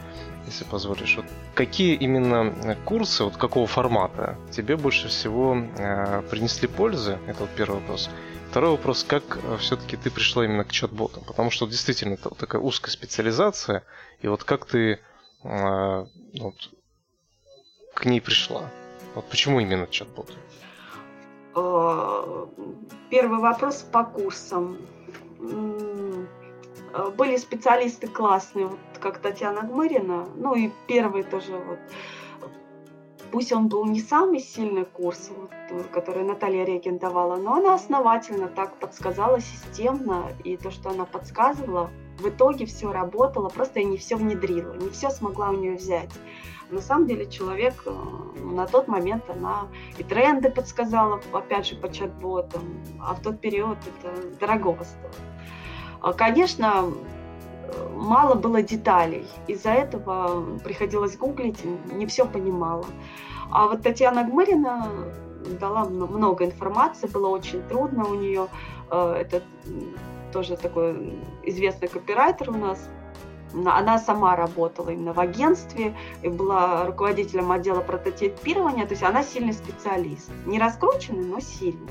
если 0.46 0.64
позволишь. 0.64 1.16
Вот 1.16 1.26
какие 1.54 1.94
именно 1.94 2.54
э, 2.64 2.76
курсы, 2.84 3.24
вот 3.24 3.36
какого 3.36 3.66
формата 3.66 4.36
тебе 4.50 4.76
больше 4.76 5.08
всего 5.08 5.56
э, 5.56 6.22
принесли 6.30 6.68
пользы? 6.68 7.18
Это 7.26 7.40
вот 7.40 7.50
первый 7.56 7.80
вопрос. 7.80 8.10
Второй 8.50 8.72
вопрос, 8.72 9.04
как 9.04 9.38
э, 9.42 9.56
все-таки 9.58 9.96
ты 9.96 10.10
пришла 10.10 10.44
именно 10.44 10.64
к 10.64 10.72
чат-ботам? 10.72 11.22
Потому 11.24 11.50
что 11.50 11.66
действительно 11.66 12.14
это 12.14 12.30
вот 12.30 12.38
такая 12.38 12.60
узкая 12.60 12.90
специализация, 12.90 13.84
и 14.22 14.28
вот 14.28 14.42
как 14.44 14.66
ты 14.66 14.98
э, 15.44 16.06
вот, 16.34 16.70
к 17.94 18.04
ней 18.06 18.20
пришла? 18.20 18.68
Вот 19.14 19.28
почему 19.28 19.60
именно 19.60 19.86
чат-боты? 19.86 20.32
Э, 21.54 22.46
первый 23.08 23.38
вопрос 23.38 23.86
по 23.92 24.02
курсам 24.02 24.78
были 27.16 27.36
специалисты 27.36 28.06
классные, 28.08 28.66
вот 28.66 28.78
как 29.00 29.18
Татьяна 29.18 29.62
Гмырина, 29.62 30.28
ну 30.36 30.54
и 30.54 30.70
первый 30.86 31.22
тоже 31.22 31.56
вот. 31.56 31.78
Пусть 33.30 33.52
он 33.52 33.68
был 33.68 33.84
не 33.84 34.00
самый 34.00 34.40
сильный 34.40 34.84
курс, 34.84 35.30
вот, 35.36 35.50
э, 35.70 35.84
который 35.92 36.24
Наталья 36.24 36.64
Регин 36.64 36.98
давала, 36.98 37.36
но 37.36 37.54
она 37.54 37.74
основательно 37.74 38.48
так 38.48 38.76
подсказала 38.76 39.40
системно, 39.40 40.32
и 40.42 40.56
то, 40.56 40.70
что 40.72 40.90
она 40.90 41.04
подсказывала, 41.04 41.90
в 42.18 42.28
итоге 42.28 42.66
все 42.66 42.92
работало, 42.92 43.48
просто 43.48 43.80
я 43.80 43.86
не 43.86 43.98
все 43.98 44.16
внедрила, 44.16 44.74
не 44.74 44.90
все 44.90 45.10
смогла 45.10 45.50
у 45.50 45.56
нее 45.56 45.76
взять. 45.76 46.10
На 46.70 46.80
самом 46.80 47.06
деле 47.06 47.30
человек 47.30 47.82
э, 47.86 47.92
на 48.40 48.66
тот 48.66 48.88
момент 48.88 49.30
она 49.30 49.68
и 49.96 50.02
тренды 50.02 50.50
подсказала, 50.50 51.20
опять 51.32 51.66
же, 51.66 51.76
по 51.76 51.86
чат-ботам, 51.86 52.82
а 53.00 53.14
в 53.14 53.22
тот 53.22 53.40
период 53.40 53.78
это 53.78 54.36
дорого 54.38 54.84
стоило. 54.84 55.14
А, 56.00 56.12
конечно, 56.12 56.84
мало 57.94 58.34
было 58.34 58.62
деталей. 58.62 59.26
Из-за 59.46 59.70
этого 59.70 60.58
приходилось 60.58 61.16
гуглить, 61.16 61.58
не 61.92 62.06
все 62.06 62.24
понимала. 62.26 62.86
А 63.50 63.66
вот 63.66 63.82
Татьяна 63.82 64.24
Гмырина 64.24 64.88
дала 65.60 65.84
много 65.84 66.44
информации, 66.44 67.06
было 67.08 67.28
очень 67.28 67.62
трудно 67.62 68.04
у 68.04 68.14
нее. 68.14 68.48
Э, 68.90 69.14
это 69.18 69.42
тоже 70.32 70.56
такой 70.56 71.18
известный 71.42 71.88
копирайтер 71.88 72.50
у 72.50 72.54
нас. 72.54 72.88
Она 73.52 73.98
сама 73.98 74.36
работала 74.36 74.90
именно 74.90 75.12
в 75.12 75.18
агентстве 75.18 75.96
и 76.22 76.28
была 76.28 76.86
руководителем 76.86 77.50
отдела 77.50 77.80
прототипирования, 77.80 78.86
то 78.86 78.92
есть 78.92 79.02
она 79.02 79.24
сильный 79.24 79.54
специалист. 79.54 80.30
Не 80.46 80.60
раскрученный, 80.60 81.24
но 81.24 81.40
сильный. 81.40 81.90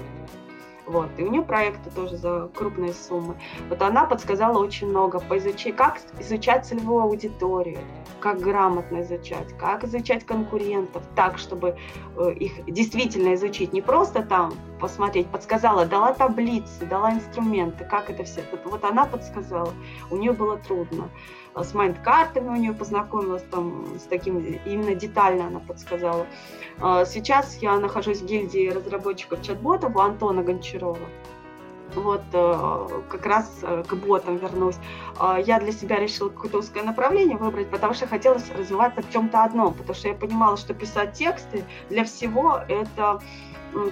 Вот. 0.89 1.07
И 1.17 1.23
у 1.23 1.29
нее 1.29 1.43
проекты 1.43 1.91
тоже 1.91 2.17
за 2.17 2.49
крупные 2.55 2.93
суммы. 2.93 3.35
Вот 3.69 3.79
она 3.83 4.05
подсказала 4.05 4.57
очень 4.57 4.87
много 4.87 5.19
по 5.19 5.37
изучению, 5.37 5.77
как 5.77 5.99
изучать 6.19 6.65
целевую 6.65 7.03
аудиторию, 7.03 7.77
как 8.19 8.39
грамотно 8.39 9.01
изучать, 9.01 9.55
как 9.59 9.83
изучать 9.83 10.25
конкурентов 10.25 11.03
так, 11.15 11.37
чтобы 11.37 11.77
э, 12.17 12.33
их 12.33 12.65
действительно 12.65 13.35
изучить. 13.35 13.71
Не 13.71 13.83
просто 13.83 14.23
там 14.23 14.53
посмотреть, 14.79 15.27
подсказала, 15.27 15.85
дала 15.85 16.13
таблицы, 16.13 16.87
дала 16.87 17.13
инструменты, 17.13 17.85
как 17.85 18.09
это 18.09 18.23
все. 18.23 18.41
Вот 18.65 18.83
она 18.83 19.05
подсказала. 19.05 19.71
У 20.09 20.17
нее 20.17 20.31
было 20.31 20.57
трудно. 20.57 21.09
А 21.53 21.63
с 21.63 21.73
майндкартами 21.73 22.49
у 22.49 22.55
нее 22.55 22.73
познакомилась 22.73 23.43
там 23.49 23.85
с 23.97 24.03
таким, 24.03 24.39
именно 24.65 24.95
детально 24.95 25.47
она 25.47 25.59
подсказала. 25.59 26.27
А 26.79 27.05
сейчас 27.05 27.57
я 27.57 27.77
нахожусь 27.79 28.21
в 28.21 28.25
гильдии 28.25 28.69
разработчиков 28.69 29.41
чат-ботов 29.41 29.95
у 29.95 29.99
Антона 29.99 30.43
Гончарова. 30.43 30.99
Вот 31.95 32.21
э, 32.33 32.87
как 33.09 33.25
раз 33.25 33.59
э, 33.63 33.83
к 33.87 33.93
ботам 33.95 34.37
вернусь. 34.37 34.75
Я 35.43 35.59
для 35.59 35.71
себя 35.71 35.97
решила 35.97 36.29
какое-то 36.29 36.59
узкое 36.59 36.83
направление 36.83 37.35
выбрать, 37.35 37.69
потому 37.69 37.93
что 37.93 38.07
хотелось 38.07 38.49
развиваться 38.51 39.01
в 39.01 39.11
чем-то 39.11 39.43
одном, 39.43 39.73
потому 39.73 39.95
что 39.95 40.07
я 40.07 40.13
понимала, 40.13 40.55
что 40.55 40.73
писать 40.73 41.13
тексты 41.13 41.65
для 41.89 42.05
всего 42.05 42.61
это 42.67 43.19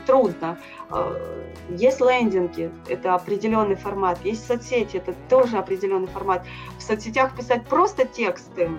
трудно. 0.05 0.57
Э, 0.89 1.43
есть 1.69 2.01
лендинги, 2.01 2.71
это 2.87 3.15
определенный 3.15 3.75
формат, 3.75 4.23
есть 4.23 4.45
соцсети, 4.45 4.97
это 4.97 5.13
тоже 5.29 5.57
определенный 5.57 6.07
формат. 6.07 6.43
В 6.77 6.81
соцсетях 6.81 7.35
писать 7.35 7.65
просто 7.65 8.05
тексты, 8.05 8.69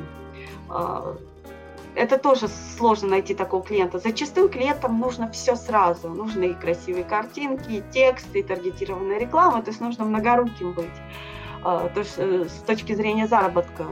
э, 0.70 1.16
это 1.94 2.18
тоже 2.18 2.48
сложно 2.76 3.08
найти 3.08 3.34
такого 3.34 3.62
клиента. 3.62 3.98
Зачастую 3.98 4.48
клиентам 4.48 5.00
нужно 5.00 5.30
все 5.30 5.56
сразу. 5.56 6.08
Нужны 6.08 6.50
и 6.50 6.54
красивые 6.54 7.04
картинки, 7.04 7.70
и 7.70 7.82
тексты, 7.92 8.40
и 8.40 8.42
таргетированная 8.42 9.18
реклама. 9.18 9.62
То 9.62 9.70
есть 9.70 9.80
нужно 9.80 10.04
многоруким 10.04 10.72
быть. 10.72 10.86
Э, 11.64 11.88
то 11.92 12.00
есть 12.00 12.18
с 12.18 12.62
точки 12.62 12.94
зрения 12.94 13.26
заработка 13.26 13.86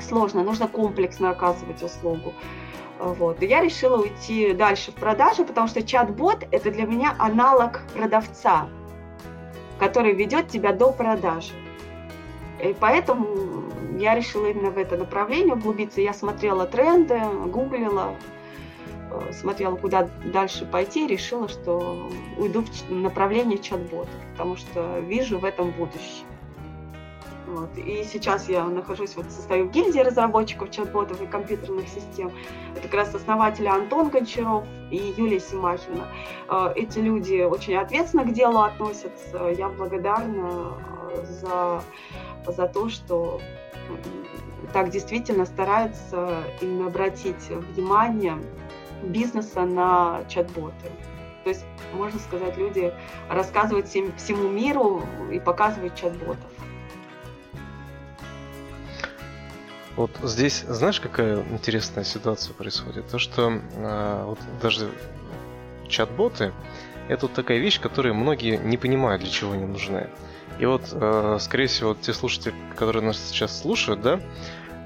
сложно. 0.00 0.42
Нужно 0.42 0.68
комплексно 0.68 1.30
оказывать 1.30 1.82
услугу. 1.82 2.32
Вот. 3.04 3.42
И 3.42 3.46
я 3.46 3.60
решила 3.60 4.00
уйти 4.00 4.54
дальше 4.54 4.90
в 4.90 4.94
продажи, 4.94 5.44
потому 5.44 5.68
что 5.68 5.82
чат-бот– 5.82 6.46
это 6.50 6.70
для 6.70 6.84
меня 6.84 7.14
аналог 7.18 7.82
продавца, 7.92 8.68
который 9.78 10.14
ведет 10.14 10.48
тебя 10.48 10.72
до 10.72 10.90
продажи. 10.90 11.52
И 12.62 12.74
поэтому 12.80 13.64
я 13.98 14.14
решила 14.14 14.46
именно 14.46 14.70
в 14.70 14.78
это 14.78 14.96
направление 14.96 15.54
углубиться. 15.54 16.00
Я 16.00 16.14
смотрела 16.14 16.66
тренды, 16.66 17.20
гуглила, 17.46 18.14
э, 19.10 19.32
смотрела, 19.32 19.76
куда 19.76 20.08
дальше 20.24 20.64
пойти, 20.64 21.04
и 21.04 21.08
решила, 21.08 21.46
что 21.46 22.08
уйду 22.38 22.62
в 22.62 22.90
направление 22.90 23.58
чат-бота, 23.58 24.08
потому 24.32 24.56
что 24.56 25.00
вижу 25.00 25.38
в 25.38 25.44
этом 25.44 25.72
будущее. 25.72 26.24
Вот. 27.54 27.78
И 27.78 28.02
сейчас 28.02 28.48
я 28.48 28.64
нахожусь, 28.64 29.14
вот 29.14 29.30
состою 29.30 29.68
в 29.68 29.70
гильдии 29.70 30.00
разработчиков 30.00 30.72
чат-ботов 30.72 31.22
и 31.22 31.26
компьютерных 31.26 31.88
систем. 31.88 32.32
Это 32.74 32.82
как 32.88 32.94
раз 32.94 33.14
основатели 33.14 33.68
Антон 33.68 34.08
Гончаров 34.08 34.64
и 34.90 35.14
Юлия 35.16 35.38
Симахина. 35.38 36.08
Э, 36.48 36.72
эти 36.74 36.98
люди 36.98 37.42
очень 37.42 37.76
ответственно 37.76 38.24
к 38.24 38.32
делу 38.32 38.58
относятся. 38.58 39.48
Я 39.56 39.68
благодарна 39.68 40.74
э, 41.12 41.26
за, 41.26 41.82
за 42.46 42.66
то, 42.66 42.88
что 42.88 43.40
так 44.72 44.90
действительно 44.90 45.46
стараются 45.46 46.42
именно 46.60 46.88
обратить 46.88 47.48
внимание 47.50 48.36
бизнеса 49.04 49.64
на 49.64 50.24
чат-боты. 50.28 50.90
То 51.44 51.50
есть, 51.50 51.64
можно 51.92 52.18
сказать, 52.18 52.56
люди 52.56 52.92
рассказывают 53.28 53.86
всем, 53.86 54.12
всему 54.16 54.48
миру 54.48 55.02
и 55.30 55.38
показывают 55.38 55.94
чат-ботов. 55.94 56.53
Вот 59.96 60.10
здесь, 60.22 60.64
знаешь, 60.68 61.00
какая 61.00 61.42
интересная 61.50 62.04
ситуация 62.04 62.52
происходит? 62.52 63.06
То, 63.08 63.18
что 63.18 63.52
э, 63.52 64.24
вот 64.26 64.38
даже 64.60 64.90
чат-боты 65.88 66.52
это 67.08 67.26
вот 67.26 67.34
такая 67.34 67.58
вещь, 67.58 67.80
которую 67.80 68.14
многие 68.14 68.56
не 68.56 68.76
понимают, 68.76 69.22
для 69.22 69.30
чего 69.30 69.52
они 69.52 69.66
нужны. 69.66 70.08
И 70.58 70.66
вот, 70.66 70.88
э, 70.92 71.38
скорее 71.40 71.66
всего, 71.66 71.94
те 71.94 72.12
слушатели, 72.12 72.54
которые 72.76 73.02
нас 73.04 73.18
сейчас 73.18 73.60
слушают, 73.60 74.00
да, 74.00 74.20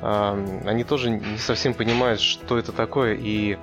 э, 0.03 0.61
они 0.67 0.85
тоже 0.85 1.11
не 1.11 1.39
совсем 1.39 1.75
понимают, 1.75 2.21
что 2.21 2.59
это 2.59 2.73
такое. 2.73 3.15
И 3.15 3.57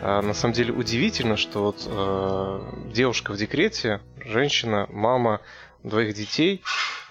э, 0.00 0.20
на 0.20 0.34
самом 0.34 0.54
деле 0.54 0.72
удивительно, 0.72 1.36
что 1.36 1.64
вот 1.64 1.86
э, 1.86 2.60
девушка 2.92 3.32
в 3.32 3.36
декрете, 3.36 4.00
женщина, 4.24 4.86
мама 4.88 5.40
двоих 5.82 6.14
детей, 6.14 6.62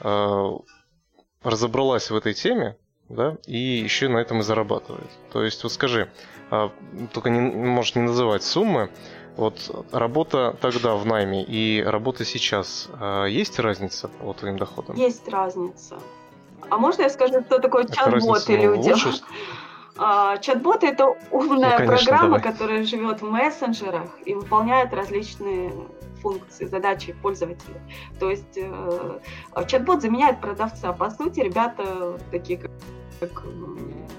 э, 0.01 0.51
разобралась 1.43 2.09
в 2.09 2.15
этой 2.15 2.34
теме, 2.34 2.76
да, 3.10 3.38
и 3.46 3.58
еще 3.58 4.10
на 4.10 4.18
этом 4.18 4.40
и 4.40 4.44
зарабатывает. 4.44 5.10
То 5.32 5.44
есть, 5.44 5.64
вот 5.64 5.72
скажи, 5.72 6.10
а, 6.50 6.72
только 7.14 7.30
не, 7.30 7.40
можешь 7.40 7.96
не 7.96 8.02
называть 8.02 8.44
суммы, 8.44 8.90
вот 9.36 9.86
работа 9.92 10.56
тогда 10.62 10.96
в 10.96 11.06
найме 11.06 11.44
и 11.44 11.82
работа 11.84 12.26
сейчас, 12.26 12.90
а, 13.00 13.26
есть 13.26 13.60
разница 13.60 14.08
по 14.08 14.34
твоим 14.34 14.58
доходам? 14.58 14.96
Есть 14.96 15.28
разница. 15.28 16.00
А 16.70 16.78
можно 16.78 17.04
я 17.04 17.10
скажу, 17.10 17.42
что 17.46 17.60
такое 17.60 17.86
чат-боты 17.86 18.58
людям? 18.58 18.94
Лучше... 18.94 19.10
А, 20.00 20.38
чат-боты 20.38 20.86
это 20.86 21.16
умная 21.32 21.72
ну, 21.72 21.78
конечно, 21.78 22.06
программа, 22.06 22.38
давай. 22.38 22.42
которая 22.52 22.84
живет 22.84 23.24
в 23.24 23.32
мессенджерах 23.32 24.12
и 24.26 24.36
выполняет 24.36 24.94
различные 24.94 25.74
функции, 26.22 26.66
задачи 26.66 27.14
пользователя. 27.14 27.82
То 28.20 28.30
есть 28.30 28.58
э, 28.58 29.20
чат-бот 29.68 30.04
заменяет 30.04 30.40
продавца. 30.40 30.94
По 30.94 31.10
сути, 31.10 31.40
ребята 31.40 32.20
такие 32.30 32.60
как 32.60 32.72
как 33.19 33.44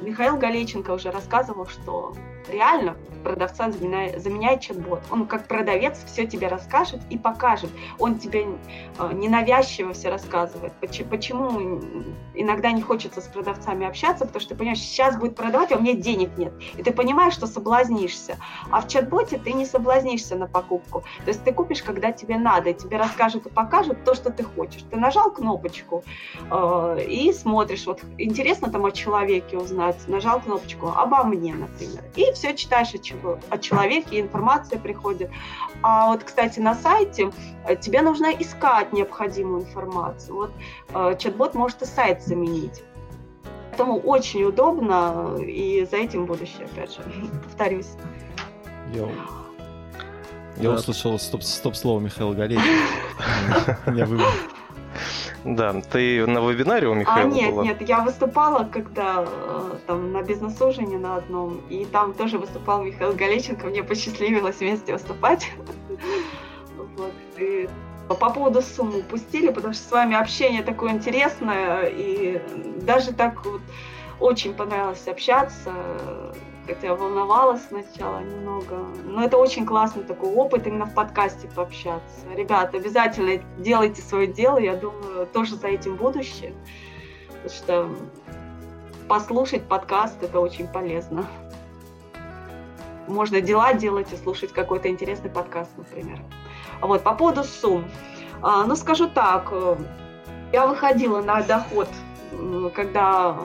Михаил 0.02 0.36
Галеченко 0.36 0.92
уже 0.92 1.10
рассказывал, 1.10 1.66
что 1.66 2.14
реально 2.50 2.96
продавца 3.22 3.70
заменяет, 3.70 4.22
заменяет 4.22 4.60
чат-бот. 4.60 5.00
Он 5.10 5.26
как 5.26 5.46
продавец 5.48 5.98
все 6.06 6.26
тебе 6.26 6.48
расскажет 6.48 7.00
и 7.10 7.18
покажет. 7.18 7.70
Он 7.98 8.18
тебе 8.18 8.46
э, 8.98 9.12
ненавязчиво 9.12 9.92
все 9.92 10.08
рассказывает. 10.08 10.72
Почему 11.10 11.80
иногда 12.34 12.70
не 12.70 12.80
хочется 12.80 13.20
с 13.20 13.24
продавцами 13.24 13.86
общаться, 13.86 14.24
потому 14.24 14.40
что 14.40 14.50
ты 14.50 14.56
понимаешь, 14.56 14.80
сейчас 14.80 15.16
будет 15.16 15.36
продавать, 15.36 15.72
а 15.72 15.76
у 15.76 15.80
меня 15.80 15.94
денег 15.94 16.36
нет. 16.38 16.52
И 16.76 16.82
ты 16.82 16.92
понимаешь, 16.92 17.34
что 17.34 17.46
соблазнишься. 17.46 18.36
А 18.70 18.80
в 18.80 18.88
чат-боте 18.88 19.38
ты 19.38 19.52
не 19.52 19.66
соблазнишься 19.66 20.36
на 20.36 20.46
покупку. 20.46 21.04
То 21.24 21.28
есть 21.28 21.44
ты 21.44 21.52
купишь, 21.52 21.82
когда 21.82 22.12
тебе 22.12 22.38
надо, 22.38 22.70
и 22.70 22.74
тебе 22.74 22.96
расскажут 22.96 23.46
и 23.46 23.50
покажут 23.50 24.04
то, 24.04 24.14
что 24.14 24.30
ты 24.30 24.44
хочешь. 24.44 24.82
Ты 24.90 24.96
нажал 24.96 25.30
кнопочку 25.32 26.04
э, 26.50 27.04
и 27.06 27.32
смотришь. 27.32 27.86
Вот 27.86 28.00
интересно 28.16 28.70
там 28.70 28.84
о 28.88 28.92
человеке 28.92 29.56
узнать. 29.56 29.96
Нажал 30.08 30.40
кнопочку 30.40 30.88
обо 30.88 31.24
мне, 31.24 31.54
например. 31.54 32.02
И 32.16 32.32
все 32.32 32.54
читаешь 32.54 32.94
о, 32.94 32.98
чего, 32.98 33.38
о 33.50 33.58
человеке, 33.58 34.20
информация 34.20 34.78
приходит. 34.78 35.30
А 35.82 36.08
вот, 36.08 36.24
кстати, 36.24 36.58
на 36.58 36.74
сайте 36.74 37.30
э, 37.66 37.76
тебе 37.76 38.02
нужно 38.02 38.26
искать 38.26 38.92
необходимую 38.92 39.62
информацию. 39.62 40.34
Вот 40.34 40.50
э, 40.94 41.16
чат-бот 41.18 41.54
может 41.54 41.82
и 41.82 41.86
сайт 41.86 42.22
заменить. 42.22 42.82
Поэтому 43.70 44.00
очень 44.00 44.42
удобно, 44.42 45.36
и 45.40 45.86
за 45.88 45.98
этим 45.98 46.26
будущее, 46.26 46.66
опять 46.66 46.94
же, 46.94 47.02
повторюсь. 47.44 47.90
Я, 48.92 49.08
я 50.56 50.70
услышал 50.70 51.18
стоп-слово 51.18 52.00
Михаила 52.00 52.34
Галеева. 52.34 52.62
Меня 53.86 54.06
выбрал. 54.06 54.28
Да, 55.54 55.72
ты 55.80 56.26
на 56.26 56.40
вебинаре 56.40 56.88
у 56.88 56.94
Михаила 56.94 57.30
А, 57.30 57.32
нет, 57.32 57.50
была? 57.50 57.64
нет, 57.64 57.80
я 57.80 58.00
выступала, 58.00 58.64
когда 58.64 59.24
э, 59.26 59.76
там 59.86 60.12
на 60.12 60.22
бизнес-ужине 60.22 60.98
на 60.98 61.16
одном, 61.16 61.62
и 61.70 61.86
там 61.86 62.12
тоже 62.12 62.38
выступал 62.38 62.82
Михаил 62.82 63.14
Галеченко, 63.14 63.68
мне 63.68 63.82
посчастливилось 63.82 64.58
вместе 64.60 64.92
выступать. 64.92 65.50
Вот, 66.96 67.12
и 67.36 67.68
по 68.08 68.30
поводу 68.30 68.60
суммы 68.60 69.00
упустили, 69.00 69.52
потому 69.52 69.72
что 69.72 69.84
с 69.84 69.92
вами 69.92 70.16
общение 70.16 70.64
такое 70.64 70.90
интересное, 70.90 71.84
и 71.84 72.42
даже 72.82 73.12
так 73.12 73.44
вот 73.44 73.60
очень 74.18 74.52
понравилось 74.52 75.06
общаться, 75.06 75.72
хотя 76.68 76.94
волновалась 76.94 77.62
сначала 77.66 78.20
немного. 78.20 78.76
Но 79.04 79.24
это 79.24 79.38
очень 79.38 79.64
классный 79.64 80.04
такой 80.04 80.34
опыт 80.34 80.66
именно 80.66 80.84
в 80.84 80.94
подкасте 80.94 81.48
пообщаться. 81.48 82.26
Ребята, 82.36 82.76
обязательно 82.76 83.42
делайте 83.58 84.02
свое 84.02 84.26
дело, 84.26 84.58
я 84.58 84.76
думаю, 84.76 85.26
тоже 85.26 85.56
за 85.56 85.68
этим 85.68 85.96
будущее, 85.96 86.52
потому 87.28 87.50
что 87.50 87.90
послушать 89.08 89.66
подкаст 89.66 90.22
это 90.22 90.40
очень 90.40 90.68
полезно. 90.68 91.26
Можно 93.06 93.40
дела 93.40 93.72
делать 93.72 94.12
и 94.12 94.16
слушать 94.16 94.52
какой-то 94.52 94.88
интересный 94.88 95.30
подкаст, 95.30 95.70
например. 95.78 96.20
Вот, 96.82 97.02
по 97.02 97.14
поводу 97.14 97.44
сумм. 97.44 97.86
А, 98.42 98.66
ну, 98.66 98.76
скажу 98.76 99.08
так, 99.08 99.48
э, 99.50 99.76
я 100.52 100.66
выходила 100.66 101.22
на 101.22 101.40
доход, 101.40 101.88
когда 102.74 103.38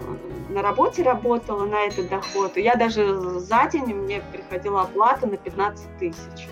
на 0.50 0.62
работе 0.62 1.04
работала, 1.04 1.66
на 1.66 1.86
этот 1.86 2.10
доход. 2.10 2.58
Я 2.58 2.76
даже 2.76 3.40
за 3.40 3.68
день 3.72 3.86
мне 3.86 4.22
приходила 4.32 4.82
оплата 4.82 5.28
на 5.28 5.38
15 5.38 5.98
тысяч. 5.98 6.48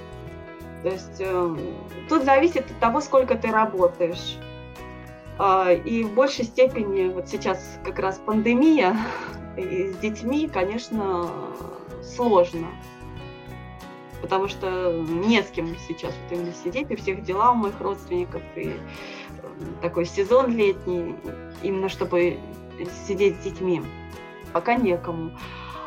То 0.84 0.90
есть 0.90 1.18
э, 1.20 1.56
тут 2.10 2.24
зависит 2.24 2.72
от 2.72 2.80
того, 2.80 3.02
сколько 3.02 3.36
ты 3.36 3.50
работаешь. 3.52 4.38
Э, 5.38 5.76
и 5.76 6.04
в 6.04 6.14
большей 6.14 6.46
степени, 6.46 7.14
вот 7.14 7.30
сейчас 7.30 7.80
как 7.84 8.00
раз 8.00 8.20
пандемия, 8.26 8.98
и 9.58 9.92
с 9.92 9.98
детьми, 9.98 10.50
конечно, 10.52 11.30
сложно 12.02 12.68
потому 14.22 14.48
что 14.48 14.94
не 14.94 15.42
с 15.42 15.48
кем 15.48 15.76
сейчас 15.88 16.14
вот 16.24 16.38
именно 16.38 16.54
сидеть, 16.54 16.92
и 16.92 16.96
всех 16.96 17.24
дела 17.24 17.52
у 17.52 17.56
моих 17.56 17.80
родственников, 17.82 18.42
и 18.56 18.76
такой 19.82 20.06
сезон 20.06 20.56
летний, 20.56 21.16
именно 21.62 21.90
чтобы 21.90 22.38
сидеть 23.08 23.40
с 23.40 23.44
детьми. 23.44 23.82
Пока 24.54 24.76
некому. 24.76 25.32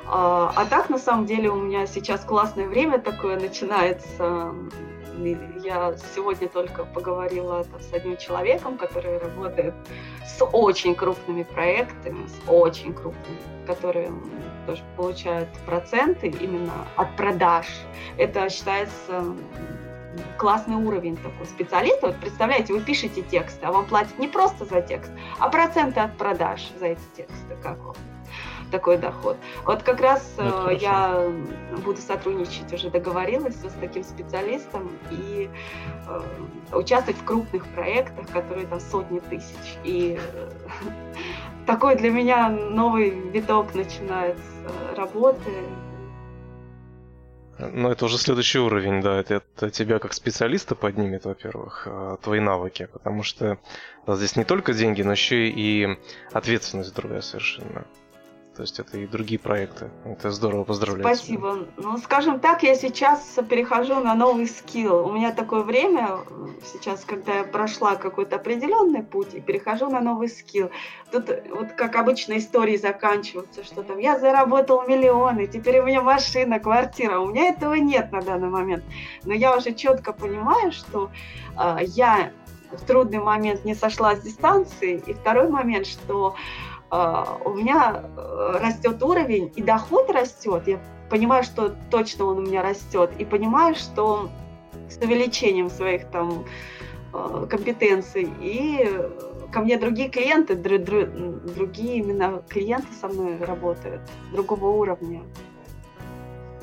А, 0.06 0.52
а 0.54 0.66
так, 0.66 0.90
на 0.90 0.98
самом 0.98 1.26
деле, 1.26 1.50
у 1.50 1.56
меня 1.56 1.86
сейчас 1.86 2.24
классное 2.24 2.66
время 2.66 2.98
такое 2.98 3.38
начинается. 3.38 4.54
Я 5.62 5.94
сегодня 6.14 6.48
только 6.48 6.84
поговорила 6.84 7.64
с 7.80 7.92
одним 7.92 8.16
человеком, 8.16 8.76
который 8.76 9.18
работает 9.18 9.74
с 10.26 10.44
очень 10.44 10.94
крупными 10.96 11.44
проектами, 11.44 12.26
с 12.26 12.50
очень 12.50 12.92
крупными, 12.92 13.38
которые 13.64 14.10
тоже 14.66 14.82
получают 14.96 15.48
проценты 15.66 16.28
именно 16.28 16.72
от 16.96 17.16
продаж. 17.16 17.66
Это 18.18 18.48
считается 18.50 19.24
классный 20.38 20.76
уровень 20.76 21.16
такой 21.16 21.46
специалиста. 21.46 22.08
Вот 22.08 22.16
представляете, 22.16 22.72
вы 22.72 22.80
пишете 22.80 23.22
тексты, 23.22 23.66
а 23.66 23.72
вам 23.72 23.86
платят 23.86 24.18
не 24.18 24.28
просто 24.28 24.64
за 24.64 24.80
текст, 24.80 25.10
а 25.38 25.48
проценты 25.48 26.00
от 26.00 26.16
продаж 26.16 26.70
за 26.78 26.86
эти 26.86 27.02
тексты. 27.16 27.56
Как 27.62 27.78
вам? 27.78 27.96
такой 28.74 28.98
доход. 28.98 29.36
Вот 29.64 29.84
как 29.84 30.00
раз 30.00 30.34
ну, 30.36 30.68
э, 30.68 30.76
я 30.80 31.30
буду 31.84 32.00
сотрудничать, 32.00 32.72
уже 32.72 32.90
договорилась 32.90 33.54
с 33.54 33.76
таким 33.80 34.02
специалистом 34.02 34.90
и 35.12 35.48
э, 36.08 36.20
участвовать 36.72 37.20
в 37.20 37.24
крупных 37.24 37.66
проектах, 37.68 38.26
которые 38.30 38.66
там 38.66 38.80
сотни 38.80 39.20
тысяч. 39.20 39.78
И 39.84 40.18
э, 40.20 40.50
такой 41.66 41.94
для 41.94 42.10
меня 42.10 42.48
новый 42.48 43.10
виток 43.10 43.74
начинается 43.74 44.42
работы. 44.96 45.52
Ну, 47.58 47.90
это 47.90 48.04
уже 48.06 48.18
следующий 48.18 48.58
уровень, 48.58 49.00
да. 49.00 49.20
Это, 49.20 49.34
это 49.34 49.70
тебя 49.70 49.98
как 49.98 50.12
специалиста 50.12 50.74
поднимет, 50.74 51.24
во-первых, 51.24 51.86
а, 51.86 52.16
твои 52.16 52.40
навыки, 52.40 52.88
потому 52.92 53.22
что 53.22 53.58
да, 54.06 54.16
здесь 54.16 54.36
не 54.36 54.44
только 54.44 54.72
деньги, 54.72 55.02
но 55.02 55.12
еще 55.12 55.48
и 55.48 55.98
ответственность 56.32 56.94
другая 56.94 57.20
совершенно. 57.20 57.86
То 58.56 58.62
есть 58.62 58.78
это 58.78 58.98
и 58.98 59.06
другие 59.06 59.40
проекты. 59.40 59.90
Это 60.04 60.30
здорово, 60.30 60.62
поздравляю. 60.62 61.02
Спасибо. 61.02 61.66
Ну, 61.76 61.98
скажем 61.98 62.38
так, 62.38 62.62
я 62.62 62.76
сейчас 62.76 63.36
перехожу 63.48 63.96
на 63.96 64.14
новый 64.14 64.46
скилл. 64.46 65.06
У 65.06 65.12
меня 65.12 65.32
такое 65.32 65.62
время 65.62 66.18
сейчас, 66.72 67.04
когда 67.04 67.38
я 67.38 67.44
прошла 67.44 67.96
какой-то 67.96 68.36
определенный 68.36 69.02
путь 69.02 69.34
и 69.34 69.40
перехожу 69.40 69.90
на 69.90 70.00
новый 70.00 70.28
скилл. 70.28 70.70
Тут 71.10 71.30
вот 71.50 71.72
как 71.72 71.96
обычно 71.96 72.38
истории 72.38 72.76
заканчиваются, 72.76 73.64
что 73.64 73.82
там 73.82 73.98
я 73.98 74.20
заработал 74.20 74.86
миллионы, 74.86 75.48
теперь 75.48 75.80
у 75.80 75.84
меня 75.84 76.00
машина, 76.00 76.60
квартира. 76.60 77.18
У 77.18 77.26
меня 77.26 77.48
этого 77.48 77.74
нет 77.74 78.12
на 78.12 78.22
данный 78.22 78.50
момент. 78.50 78.84
Но 79.24 79.34
я 79.34 79.56
уже 79.56 79.74
четко 79.74 80.12
понимаю, 80.12 80.70
что 80.70 81.10
э, 81.58 81.78
я 81.86 82.30
в 82.70 82.84
трудный 82.84 83.18
момент 83.18 83.64
не 83.64 83.74
сошла 83.74 84.14
с 84.14 84.20
дистанции. 84.20 85.02
И 85.06 85.12
второй 85.12 85.48
момент, 85.48 85.86
что 85.86 86.36
у 87.44 87.50
меня 87.50 88.02
э, 88.16 88.58
растет 88.60 89.02
уровень, 89.02 89.52
и 89.56 89.62
доход 89.62 90.10
растет. 90.10 90.62
Я 90.66 90.78
понимаю, 91.10 91.42
что 91.42 91.74
точно 91.90 92.26
он 92.26 92.38
у 92.38 92.42
меня 92.42 92.62
растет, 92.62 93.10
и 93.18 93.24
понимаю, 93.24 93.74
что 93.74 94.28
с 94.88 94.98
увеличением 94.98 95.70
своих 95.70 96.06
там 96.10 96.44
э, 97.12 97.46
компетенций 97.50 98.30
и 98.40 98.88
ко 99.52 99.60
мне 99.60 99.78
другие 99.78 100.08
клиенты, 100.08 100.54
другие 100.56 101.96
именно 101.98 102.42
клиенты 102.48 102.92
со 103.00 103.08
мной 103.08 103.38
работают 103.38 104.02
другого 104.32 104.68
уровня. 104.68 105.22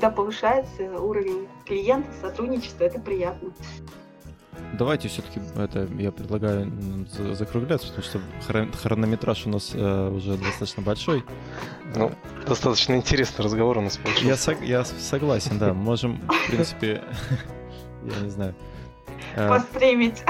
Да, 0.00 0.10
повышается 0.10 1.00
уровень 1.00 1.48
клиента, 1.64 2.10
сотрудничества, 2.20 2.84
это 2.84 3.00
приятно. 3.00 3.52
Давайте 4.72 5.08
все-таки 5.08 5.40
это 5.56 5.88
я 5.98 6.12
предлагаю 6.12 6.72
закругляться, 7.34 7.88
потому 7.88 8.04
что 8.04 8.78
хронометраж 8.78 9.46
у 9.46 9.50
нас 9.50 9.72
э, 9.74 10.08
уже 10.10 10.36
достаточно 10.36 10.82
большой. 10.82 11.24
Ну, 11.94 12.12
достаточно 12.46 12.94
интересный 12.94 13.44
разговор 13.44 13.78
у 13.78 13.80
нас 13.82 13.98
получился. 13.98 14.26
Я, 14.26 14.36
сог, 14.36 14.62
я 14.62 14.84
согласен, 14.84 15.58
да. 15.58 15.74
Можем, 15.74 16.20
в 16.20 16.50
принципе, 16.50 17.02
я 18.02 18.20
не 18.20 18.30
знаю. 18.30 18.54
Э, 19.36 19.48
Постримить. 19.48 20.22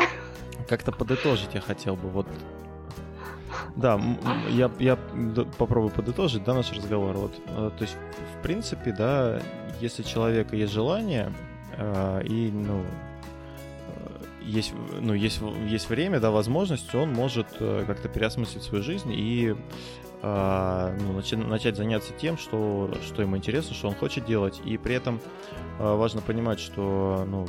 Как-то 0.69 0.93
подытожить 0.93 1.55
я 1.55 1.61
хотел 1.61 1.97
бы. 1.97 2.09
Вот 2.09 2.27
да, 3.77 4.01
я, 4.51 4.71
я 4.79 4.97
попробую 5.59 5.91
подытожить, 5.91 6.45
да, 6.45 6.55
наш 6.55 6.73
разговор. 6.73 7.17
Вот, 7.17 7.33
э, 7.47 7.71
то 7.77 7.83
есть, 7.83 7.97
в 8.39 8.43
принципе, 8.43 8.93
да, 8.93 9.41
если 9.81 10.03
у 10.03 10.05
человека 10.05 10.57
есть 10.57 10.73
желание, 10.73 11.33
э, 11.77 12.23
и, 12.25 12.51
ну, 12.53 12.85
есть, 14.45 14.73
ну, 15.01 15.15
есть, 15.15 15.41
есть 15.67 15.89
время, 15.89 16.21
да, 16.21 16.31
возможность, 16.31 16.95
он 16.95 17.13
может 17.13 17.47
э, 17.61 17.85
как-то 17.87 18.09
переосмыслить 18.09 18.63
свою 18.63 18.83
жизнь 18.83 19.13
и 19.13 19.55
э, 20.23 20.99
ну, 21.01 21.13
начать, 21.13 21.39
начать 21.39 21.77
заняться 21.77 22.13
тем, 22.13 22.39
что, 22.39 22.91
что 23.05 23.23
ему 23.23 23.37
интересно, 23.37 23.75
что 23.75 23.89
он 23.89 23.95
хочет 23.95 24.25
делать. 24.25 24.61
И 24.65 24.77
при 24.77 24.95
этом 24.95 25.21
э, 25.79 25.95
важно 25.95 26.21
понимать, 26.21 26.61
что, 26.61 27.25
ну, 27.29 27.49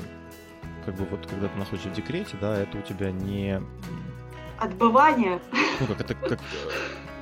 как 0.86 0.96
бы 0.96 1.06
вот 1.06 1.26
когда 1.28 1.48
ты 1.48 1.58
находишься 1.58 1.90
в 1.90 1.94
декрете, 1.94 2.36
да, 2.40 2.58
это 2.58 2.78
у 2.78 2.82
тебя 2.82 3.12
не... 3.12 3.62
Отбывание. 4.60 5.40
Ну, 5.80 5.88
как 5.88 6.02
это, 6.02 6.16
как... 6.16 6.40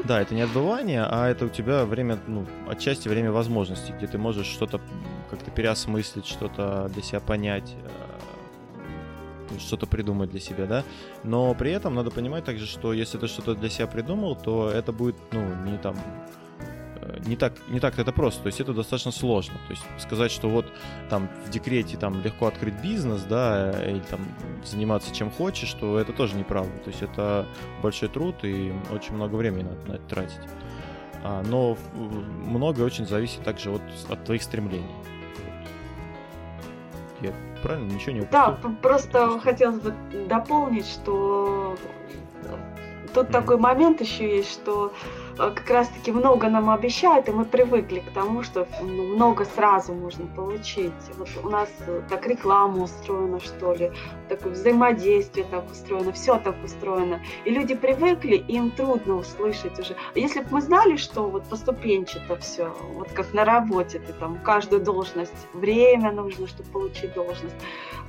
Да, 0.04 0.22
это 0.22 0.34
не 0.34 0.42
отбывание, 0.42 1.04
а 1.04 1.28
это 1.28 1.46
у 1.46 1.50
тебя 1.50 1.86
время, 1.86 2.20
ну, 2.28 2.46
отчасти 2.68 3.08
время 3.08 3.32
возможностей, 3.32 3.94
где 3.94 4.08
ты 4.08 4.18
можешь 4.18 4.48
что-то 4.48 4.82
как-то 5.30 5.52
переосмыслить, 5.52 6.26
что-то 6.26 6.90
для 6.94 7.04
себя 7.04 7.20
понять, 7.20 7.76
что-то 9.60 9.88
придумать 9.88 10.30
для 10.30 10.40
себя, 10.40 10.66
да. 10.66 10.84
Но 11.24 11.54
при 11.54 11.72
этом 11.72 11.96
надо 11.96 12.12
понимать 12.12 12.46
также, 12.46 12.66
что 12.66 12.94
если 12.94 13.18
ты 13.18 13.28
что-то 13.28 13.56
для 13.56 13.70
себя 13.70 13.88
придумал, 13.88 14.36
то 14.36 14.70
это 14.70 14.92
будет, 14.92 15.16
ну, 15.32 15.42
не 15.66 15.78
там 15.78 15.96
э, 17.02 17.20
не 17.26 17.36
так, 17.36 17.54
не 17.70 17.80
так 17.80 18.00
это 18.00 18.12
просто, 18.12 18.42
то 18.44 18.48
есть 18.48 18.62
это 18.62 18.74
достаточно 18.74 19.12
сложно. 19.12 19.56
То 19.68 19.74
есть 19.74 19.84
сказать, 20.00 20.32
что 20.32 20.50
вот 20.50 20.66
там 21.10 21.30
в 21.46 21.50
декрете 21.50 21.98
там 21.98 22.22
легко 22.22 22.48
открыть 22.48 22.76
бизнес, 22.82 23.24
да, 23.24 23.72
или 23.84 24.00
там 24.00 24.22
заниматься 24.64 25.14
чем 25.14 25.32
хочешь, 25.32 25.70
что 25.70 26.00
это 26.00 26.14
тоже 26.14 26.36
неправда. 26.36 26.78
То 26.80 26.90
есть 26.90 27.02
это 27.02 27.48
большой 27.82 28.10
труд 28.10 28.36
и 28.44 28.74
очень 28.92 29.16
много 29.16 29.36
времени 29.36 29.64
надо 29.64 29.88
на 29.88 29.94
это 29.94 30.04
тратить. 30.08 30.42
А, 31.24 31.44
но 31.44 31.78
многое 31.96 32.86
очень 32.86 33.06
зависит 33.06 33.44
также 33.44 33.70
вот 33.70 33.82
от 34.10 34.24
твоих 34.26 34.42
стремлений. 34.42 34.96
Я 37.22 37.34
правильно? 37.62 37.92
Ничего 37.92 38.14
не 38.14 38.22
упустил? 38.22 38.40
Да, 38.40 38.58
просто 38.82 39.40
хотелось 39.40 39.80
бы 39.80 39.94
дополнить, 40.28 40.88
что 40.88 41.78
тут 43.14 43.28
mm-hmm. 43.28 43.32
такой 43.32 43.58
момент 43.58 44.02
еще 44.02 44.38
есть, 44.38 44.52
что 44.52 44.88
э, 44.88 45.21
как 45.50 45.70
раз-таки 45.70 46.12
много 46.12 46.50
нам 46.50 46.70
обещают, 46.70 47.28
и 47.28 47.32
мы 47.32 47.46
привыкли 47.46 48.00
к 48.00 48.12
тому, 48.12 48.44
что 48.44 48.68
ну, 48.82 49.16
много 49.16 49.46
сразу 49.46 49.94
можно 49.94 50.28
получить. 50.28 50.94
Вот 51.18 51.30
у 51.44 51.50
нас 51.50 51.70
э, 51.88 52.02
так 52.10 52.28
реклама 52.28 52.84
устроена, 52.84 53.40
что 53.40 53.74
ли, 53.74 53.92
такое 54.30 54.54
взаимодействие 54.54 55.46
так 55.50 55.70
устроено, 55.72 56.12
все 56.12 56.38
так 56.38 56.56
устроено. 56.64 57.20
И 57.46 57.50
люди 57.50 57.74
привыкли, 57.74 58.36
им 58.36 58.70
трудно 58.72 59.16
услышать 59.16 59.80
уже. 59.80 59.96
Если 60.14 60.42
бы 60.42 60.48
мы 60.52 60.62
знали, 60.62 60.98
что 60.98 61.28
вот 61.28 61.44
поступенчато 61.46 62.36
все, 62.38 62.72
вот 62.94 63.12
как 63.12 63.34
на 63.34 63.44
работе, 63.44 64.00
ты 64.00 64.14
там 64.14 64.38
каждую 64.44 64.84
должность, 64.84 65.48
время 65.54 66.12
нужно, 66.12 66.48
чтобы 66.48 66.70
получить 66.70 67.14
должность. 67.14 67.56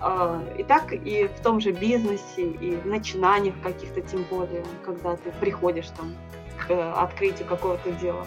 А, 0.01 0.43
и 0.59 0.65
так 0.65 0.93
и 0.93 1.29
в 1.29 1.43
том 1.43 1.61
же 1.61 1.71
бизнесе, 1.71 2.43
и 2.43 2.77
в 2.77 2.87
начинаниях 2.87 3.55
каких-то, 3.63 4.03
тем 4.03 4.25
более, 4.29 4.65
когда 4.85 5.17
ты 5.17 5.31
приходишь 5.41 5.89
там 5.97 6.15
Э, 6.69 6.93
открытию 6.93 7.47
какого-то 7.49 7.91
дела. 7.93 8.27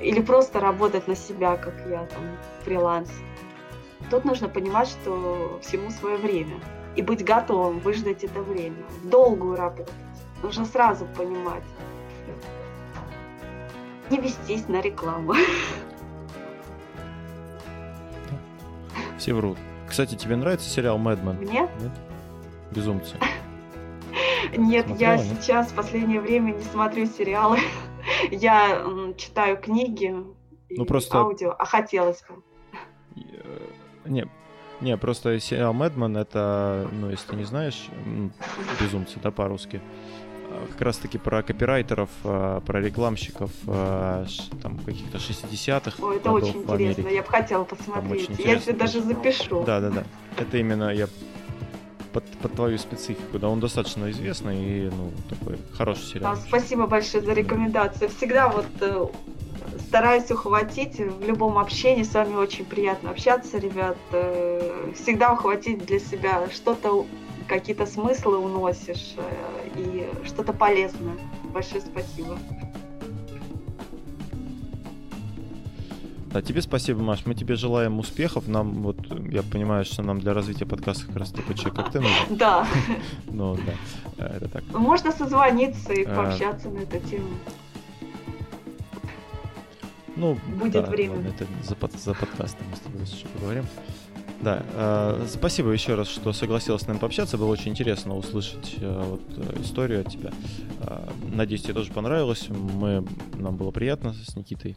Или 0.00 0.20
просто 0.20 0.60
работать 0.60 1.06
на 1.06 1.14
себя, 1.14 1.56
как 1.56 1.74
я, 1.88 2.06
там, 2.06 2.36
фриланс. 2.64 3.10
Тут 4.10 4.24
нужно 4.24 4.48
понимать, 4.48 4.88
что 4.88 5.60
всему 5.62 5.90
свое 5.90 6.16
время. 6.16 6.56
И 6.96 7.02
быть 7.02 7.24
готовым 7.24 7.78
выждать 7.78 8.24
это 8.24 8.42
время. 8.42 8.76
Долгую 9.04 9.56
работать. 9.56 9.94
Нужно 10.42 10.64
сразу 10.66 11.06
понимать. 11.06 11.62
Не 14.10 14.18
вестись 14.18 14.68
на 14.68 14.80
рекламу. 14.80 15.34
Все 19.18 19.32
врут. 19.32 19.56
Кстати, 19.88 20.16
тебе 20.16 20.36
нравится 20.36 20.68
сериал 20.68 20.98
«Мэдмен»? 20.98 21.36
Мне? 21.36 21.68
Нет? 21.80 21.92
Безумцы. 22.72 23.16
Нет, 24.56 24.86
я 24.98 25.18
сейчас 25.18 25.68
в 25.68 25.74
последнее 25.74 26.20
время 26.20 26.52
не 26.52 26.62
смотрю 26.62 27.06
сериалы. 27.06 27.58
Я 28.30 28.84
читаю 29.16 29.56
книги 29.56 30.14
ну, 30.70 30.84
просто... 30.84 31.18
аудио, 31.18 31.54
а 31.58 31.64
хотелось 31.64 32.22
бы. 32.28 32.42
Э, 33.16 33.58
не, 34.06 34.26
не, 34.80 34.96
просто 34.96 35.38
сериал 35.38 35.72
Мэдман 35.72 36.16
это, 36.16 36.88
ну, 36.92 37.10
если 37.10 37.28
ты 37.28 37.36
не 37.36 37.44
знаешь, 37.44 37.88
безумцы, 38.80 39.18
да, 39.22 39.30
по-русски. 39.30 39.80
А, 40.50 40.66
как 40.72 40.80
раз 40.80 40.98
таки 40.98 41.18
про 41.18 41.42
копирайтеров, 41.42 42.10
а, 42.24 42.60
про 42.60 42.80
рекламщиков 42.80 43.50
там 43.64 44.78
каких-то 44.84 45.18
60-х. 45.18 46.04
Ой, 46.04 46.16
это 46.16 46.32
очень 46.32 46.62
интересно, 46.62 47.08
я 47.08 47.22
бы 47.22 47.28
хотела 47.28 47.64
посмотреть. 47.64 48.30
Я 48.38 48.58
себе 48.58 48.74
даже 48.74 49.00
запишу. 49.00 49.62
Да, 49.64 49.80
да, 49.80 49.90
да. 49.90 50.04
Это 50.36 50.58
именно 50.58 50.90
я 50.90 51.06
под, 52.12 52.24
под 52.38 52.54
твою 52.54 52.78
специфику. 52.78 53.38
Да, 53.38 53.48
он 53.48 53.60
достаточно 53.60 54.10
известный 54.10 54.58
и, 54.62 54.90
ну, 54.90 55.12
такой 55.28 55.58
хороший 55.72 56.04
сериал. 56.04 56.34
Да, 56.34 56.40
спасибо 56.40 56.86
большое 56.86 57.24
за 57.24 57.32
рекомендацию. 57.32 58.10
Всегда 58.10 58.48
вот 58.48 58.66
э, 58.80 59.06
стараюсь 59.88 60.30
ухватить 60.30 60.98
в 60.98 61.24
любом 61.24 61.58
общении. 61.58 62.02
С 62.02 62.14
вами 62.14 62.34
очень 62.34 62.64
приятно 62.64 63.10
общаться, 63.10 63.58
ребят. 63.58 63.96
Э, 64.12 64.92
всегда 64.94 65.32
ухватить 65.32 65.84
для 65.84 65.98
себя 65.98 66.48
что-то, 66.50 67.06
какие-то 67.48 67.86
смыслы 67.86 68.38
уносишь 68.38 69.14
э, 69.16 69.78
и 69.78 70.26
что-то 70.26 70.52
полезное. 70.52 71.16
Большое 71.52 71.80
спасибо. 71.80 72.38
Да, 76.32 76.40
тебе 76.40 76.62
спасибо, 76.62 77.02
Маш. 77.02 77.26
Мы 77.26 77.34
тебе 77.34 77.56
желаем 77.56 77.98
успехов. 77.98 78.48
Нам, 78.48 78.82
вот, 78.82 78.96
я 79.30 79.42
понимаю, 79.42 79.84
что 79.84 80.02
нам 80.02 80.18
для 80.18 80.32
развития 80.32 80.64
подкаста 80.64 81.06
как 81.06 81.16
раз 81.16 81.30
человек, 81.32 81.74
как 81.74 81.92
ты 81.92 82.00
нужен. 82.00 82.36
Да. 82.36 82.66
Ну, 83.26 83.58
да, 84.16 84.26
это 84.28 84.48
так. 84.48 84.64
Можно 84.72 85.12
созвониться 85.12 85.92
и 85.92 86.04
э, 86.04 86.14
пообщаться 86.14 86.70
на 86.70 86.78
эту 86.80 86.98
тему. 87.08 87.28
Ну, 90.16 90.38
будет 90.58 90.88
время. 90.88 91.16
Ладно, 91.16 91.28
это 91.28 91.46
за, 91.62 91.74
под, 91.74 91.92
за 91.92 92.14
подкастом 92.14 92.66
мы 92.70 92.76
с 92.76 92.80
тобой 92.80 93.02
еще 93.02 93.26
поговорим. 93.28 93.64
Да, 94.40 94.62
э, 94.74 95.26
спасибо 95.30 95.70
еще 95.70 95.94
раз, 95.94 96.08
что 96.08 96.32
согласилась 96.32 96.82
с 96.82 96.86
нами 96.86 96.98
пообщаться. 96.98 97.36
Было 97.36 97.48
очень 97.48 97.72
интересно 97.72 98.16
услышать 98.16 98.76
э, 98.78 99.02
вот, 99.04 99.22
э, 99.36 99.60
историю 99.62 100.00
от 100.00 100.08
тебя. 100.08 100.30
Э, 100.80 101.08
надеюсь, 101.28 101.62
тебе 101.62 101.74
тоже 101.74 101.92
понравилось. 101.92 102.48
Мы, 102.48 103.04
нам 103.34 103.56
было 103.56 103.70
приятно 103.70 104.14
с 104.14 104.34
Никитой 104.34 104.76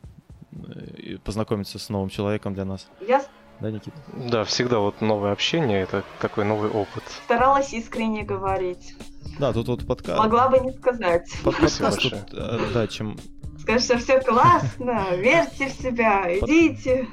познакомиться 1.24 1.80
с 1.80 1.90
новым 1.90 2.10
человеком 2.10 2.54
для 2.54 2.66
нас. 2.66 2.88
Я 3.08 3.24
да, 3.62 3.72
Никита? 3.72 3.96
Да, 4.14 4.44
всегда 4.44 4.80
вот 4.80 5.02
новое 5.02 5.32
общение, 5.32 5.82
это 5.82 6.04
такой 6.20 6.46
новый 6.46 6.70
опыт. 6.70 7.04
Старалась 7.26 7.74
искренне 7.74 8.24
говорить. 8.24 8.96
Да, 9.40 9.54
тут 9.54 9.68
вот 9.68 9.88
подкаст... 9.88 10.20
Могла 10.20 10.50
бы 10.50 10.60
не 10.60 10.72
сказать. 10.72 11.30
Под 11.44 11.56
подкаст 11.58 12.02
тут, 12.02 12.14
э, 12.34 12.60
да, 12.74 12.88
чем... 12.88 13.18
Скажешь, 13.60 13.86
что 13.86 13.98
все 13.98 14.20
классно, 14.20 15.08
верьте 15.16 15.70
в 15.70 15.72
себя, 15.72 16.38
идите. 16.38 17.08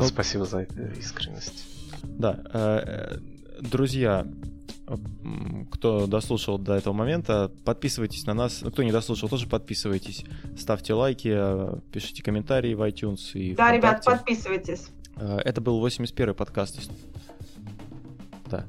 Спасибо 0.00 0.44
за 0.44 0.60
эту 0.60 0.86
искренность. 0.98 1.64
Да, 2.02 2.40
э, 2.52 2.82
э, 2.84 3.18
друзья, 3.60 4.26
кто 5.70 6.06
дослушал 6.06 6.58
до 6.58 6.74
этого 6.74 6.94
момента, 6.94 7.50
подписывайтесь 7.64 8.26
на 8.26 8.34
нас. 8.34 8.62
Кто 8.66 8.82
не 8.82 8.92
дослушал, 8.92 9.28
тоже 9.28 9.46
подписывайтесь. 9.46 10.24
Ставьте 10.56 10.94
лайки, 10.94 11.30
э, 11.30 11.80
пишите 11.92 12.22
комментарии 12.22 12.74
в 12.74 12.82
iTunes 12.88 13.32
и 13.34 13.54
Да, 13.54 13.72
ребят, 13.72 14.04
подписывайтесь. 14.04 14.88
Э, 15.16 15.38
это 15.44 15.60
был 15.60 15.84
81-й 15.84 16.34
подкаст. 16.34 16.90
Да. 18.46 18.64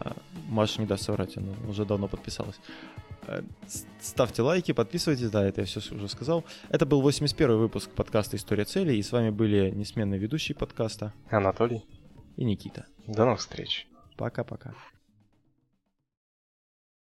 Э, 0.00 0.12
Маша 0.48 0.80
не 0.80 0.86
даст 0.86 1.04
соврать, 1.04 1.36
она 1.36 1.52
уже 1.68 1.84
давно 1.84 2.08
подписалась. 2.08 2.56
Ставьте 4.00 4.40
лайки, 4.40 4.72
подписывайтесь, 4.72 5.30
да, 5.30 5.46
это 5.46 5.60
я 5.60 5.66
все 5.66 5.80
уже 5.94 6.08
сказал. 6.08 6.44
Это 6.70 6.86
был 6.86 7.02
81 7.02 7.58
выпуск 7.58 7.90
подкаста 7.90 8.36
«История 8.36 8.64
целей», 8.64 8.98
и 8.98 9.02
с 9.02 9.12
вами 9.12 9.28
были 9.28 9.70
несменные 9.70 10.18
ведущие 10.18 10.56
подкаста 10.56 11.12
Анатолий 11.28 11.84
и 12.36 12.44
Никита. 12.44 12.86
До 13.06 13.26
новых 13.26 13.40
встреч. 13.40 13.86
Пока-пока. 14.16 14.74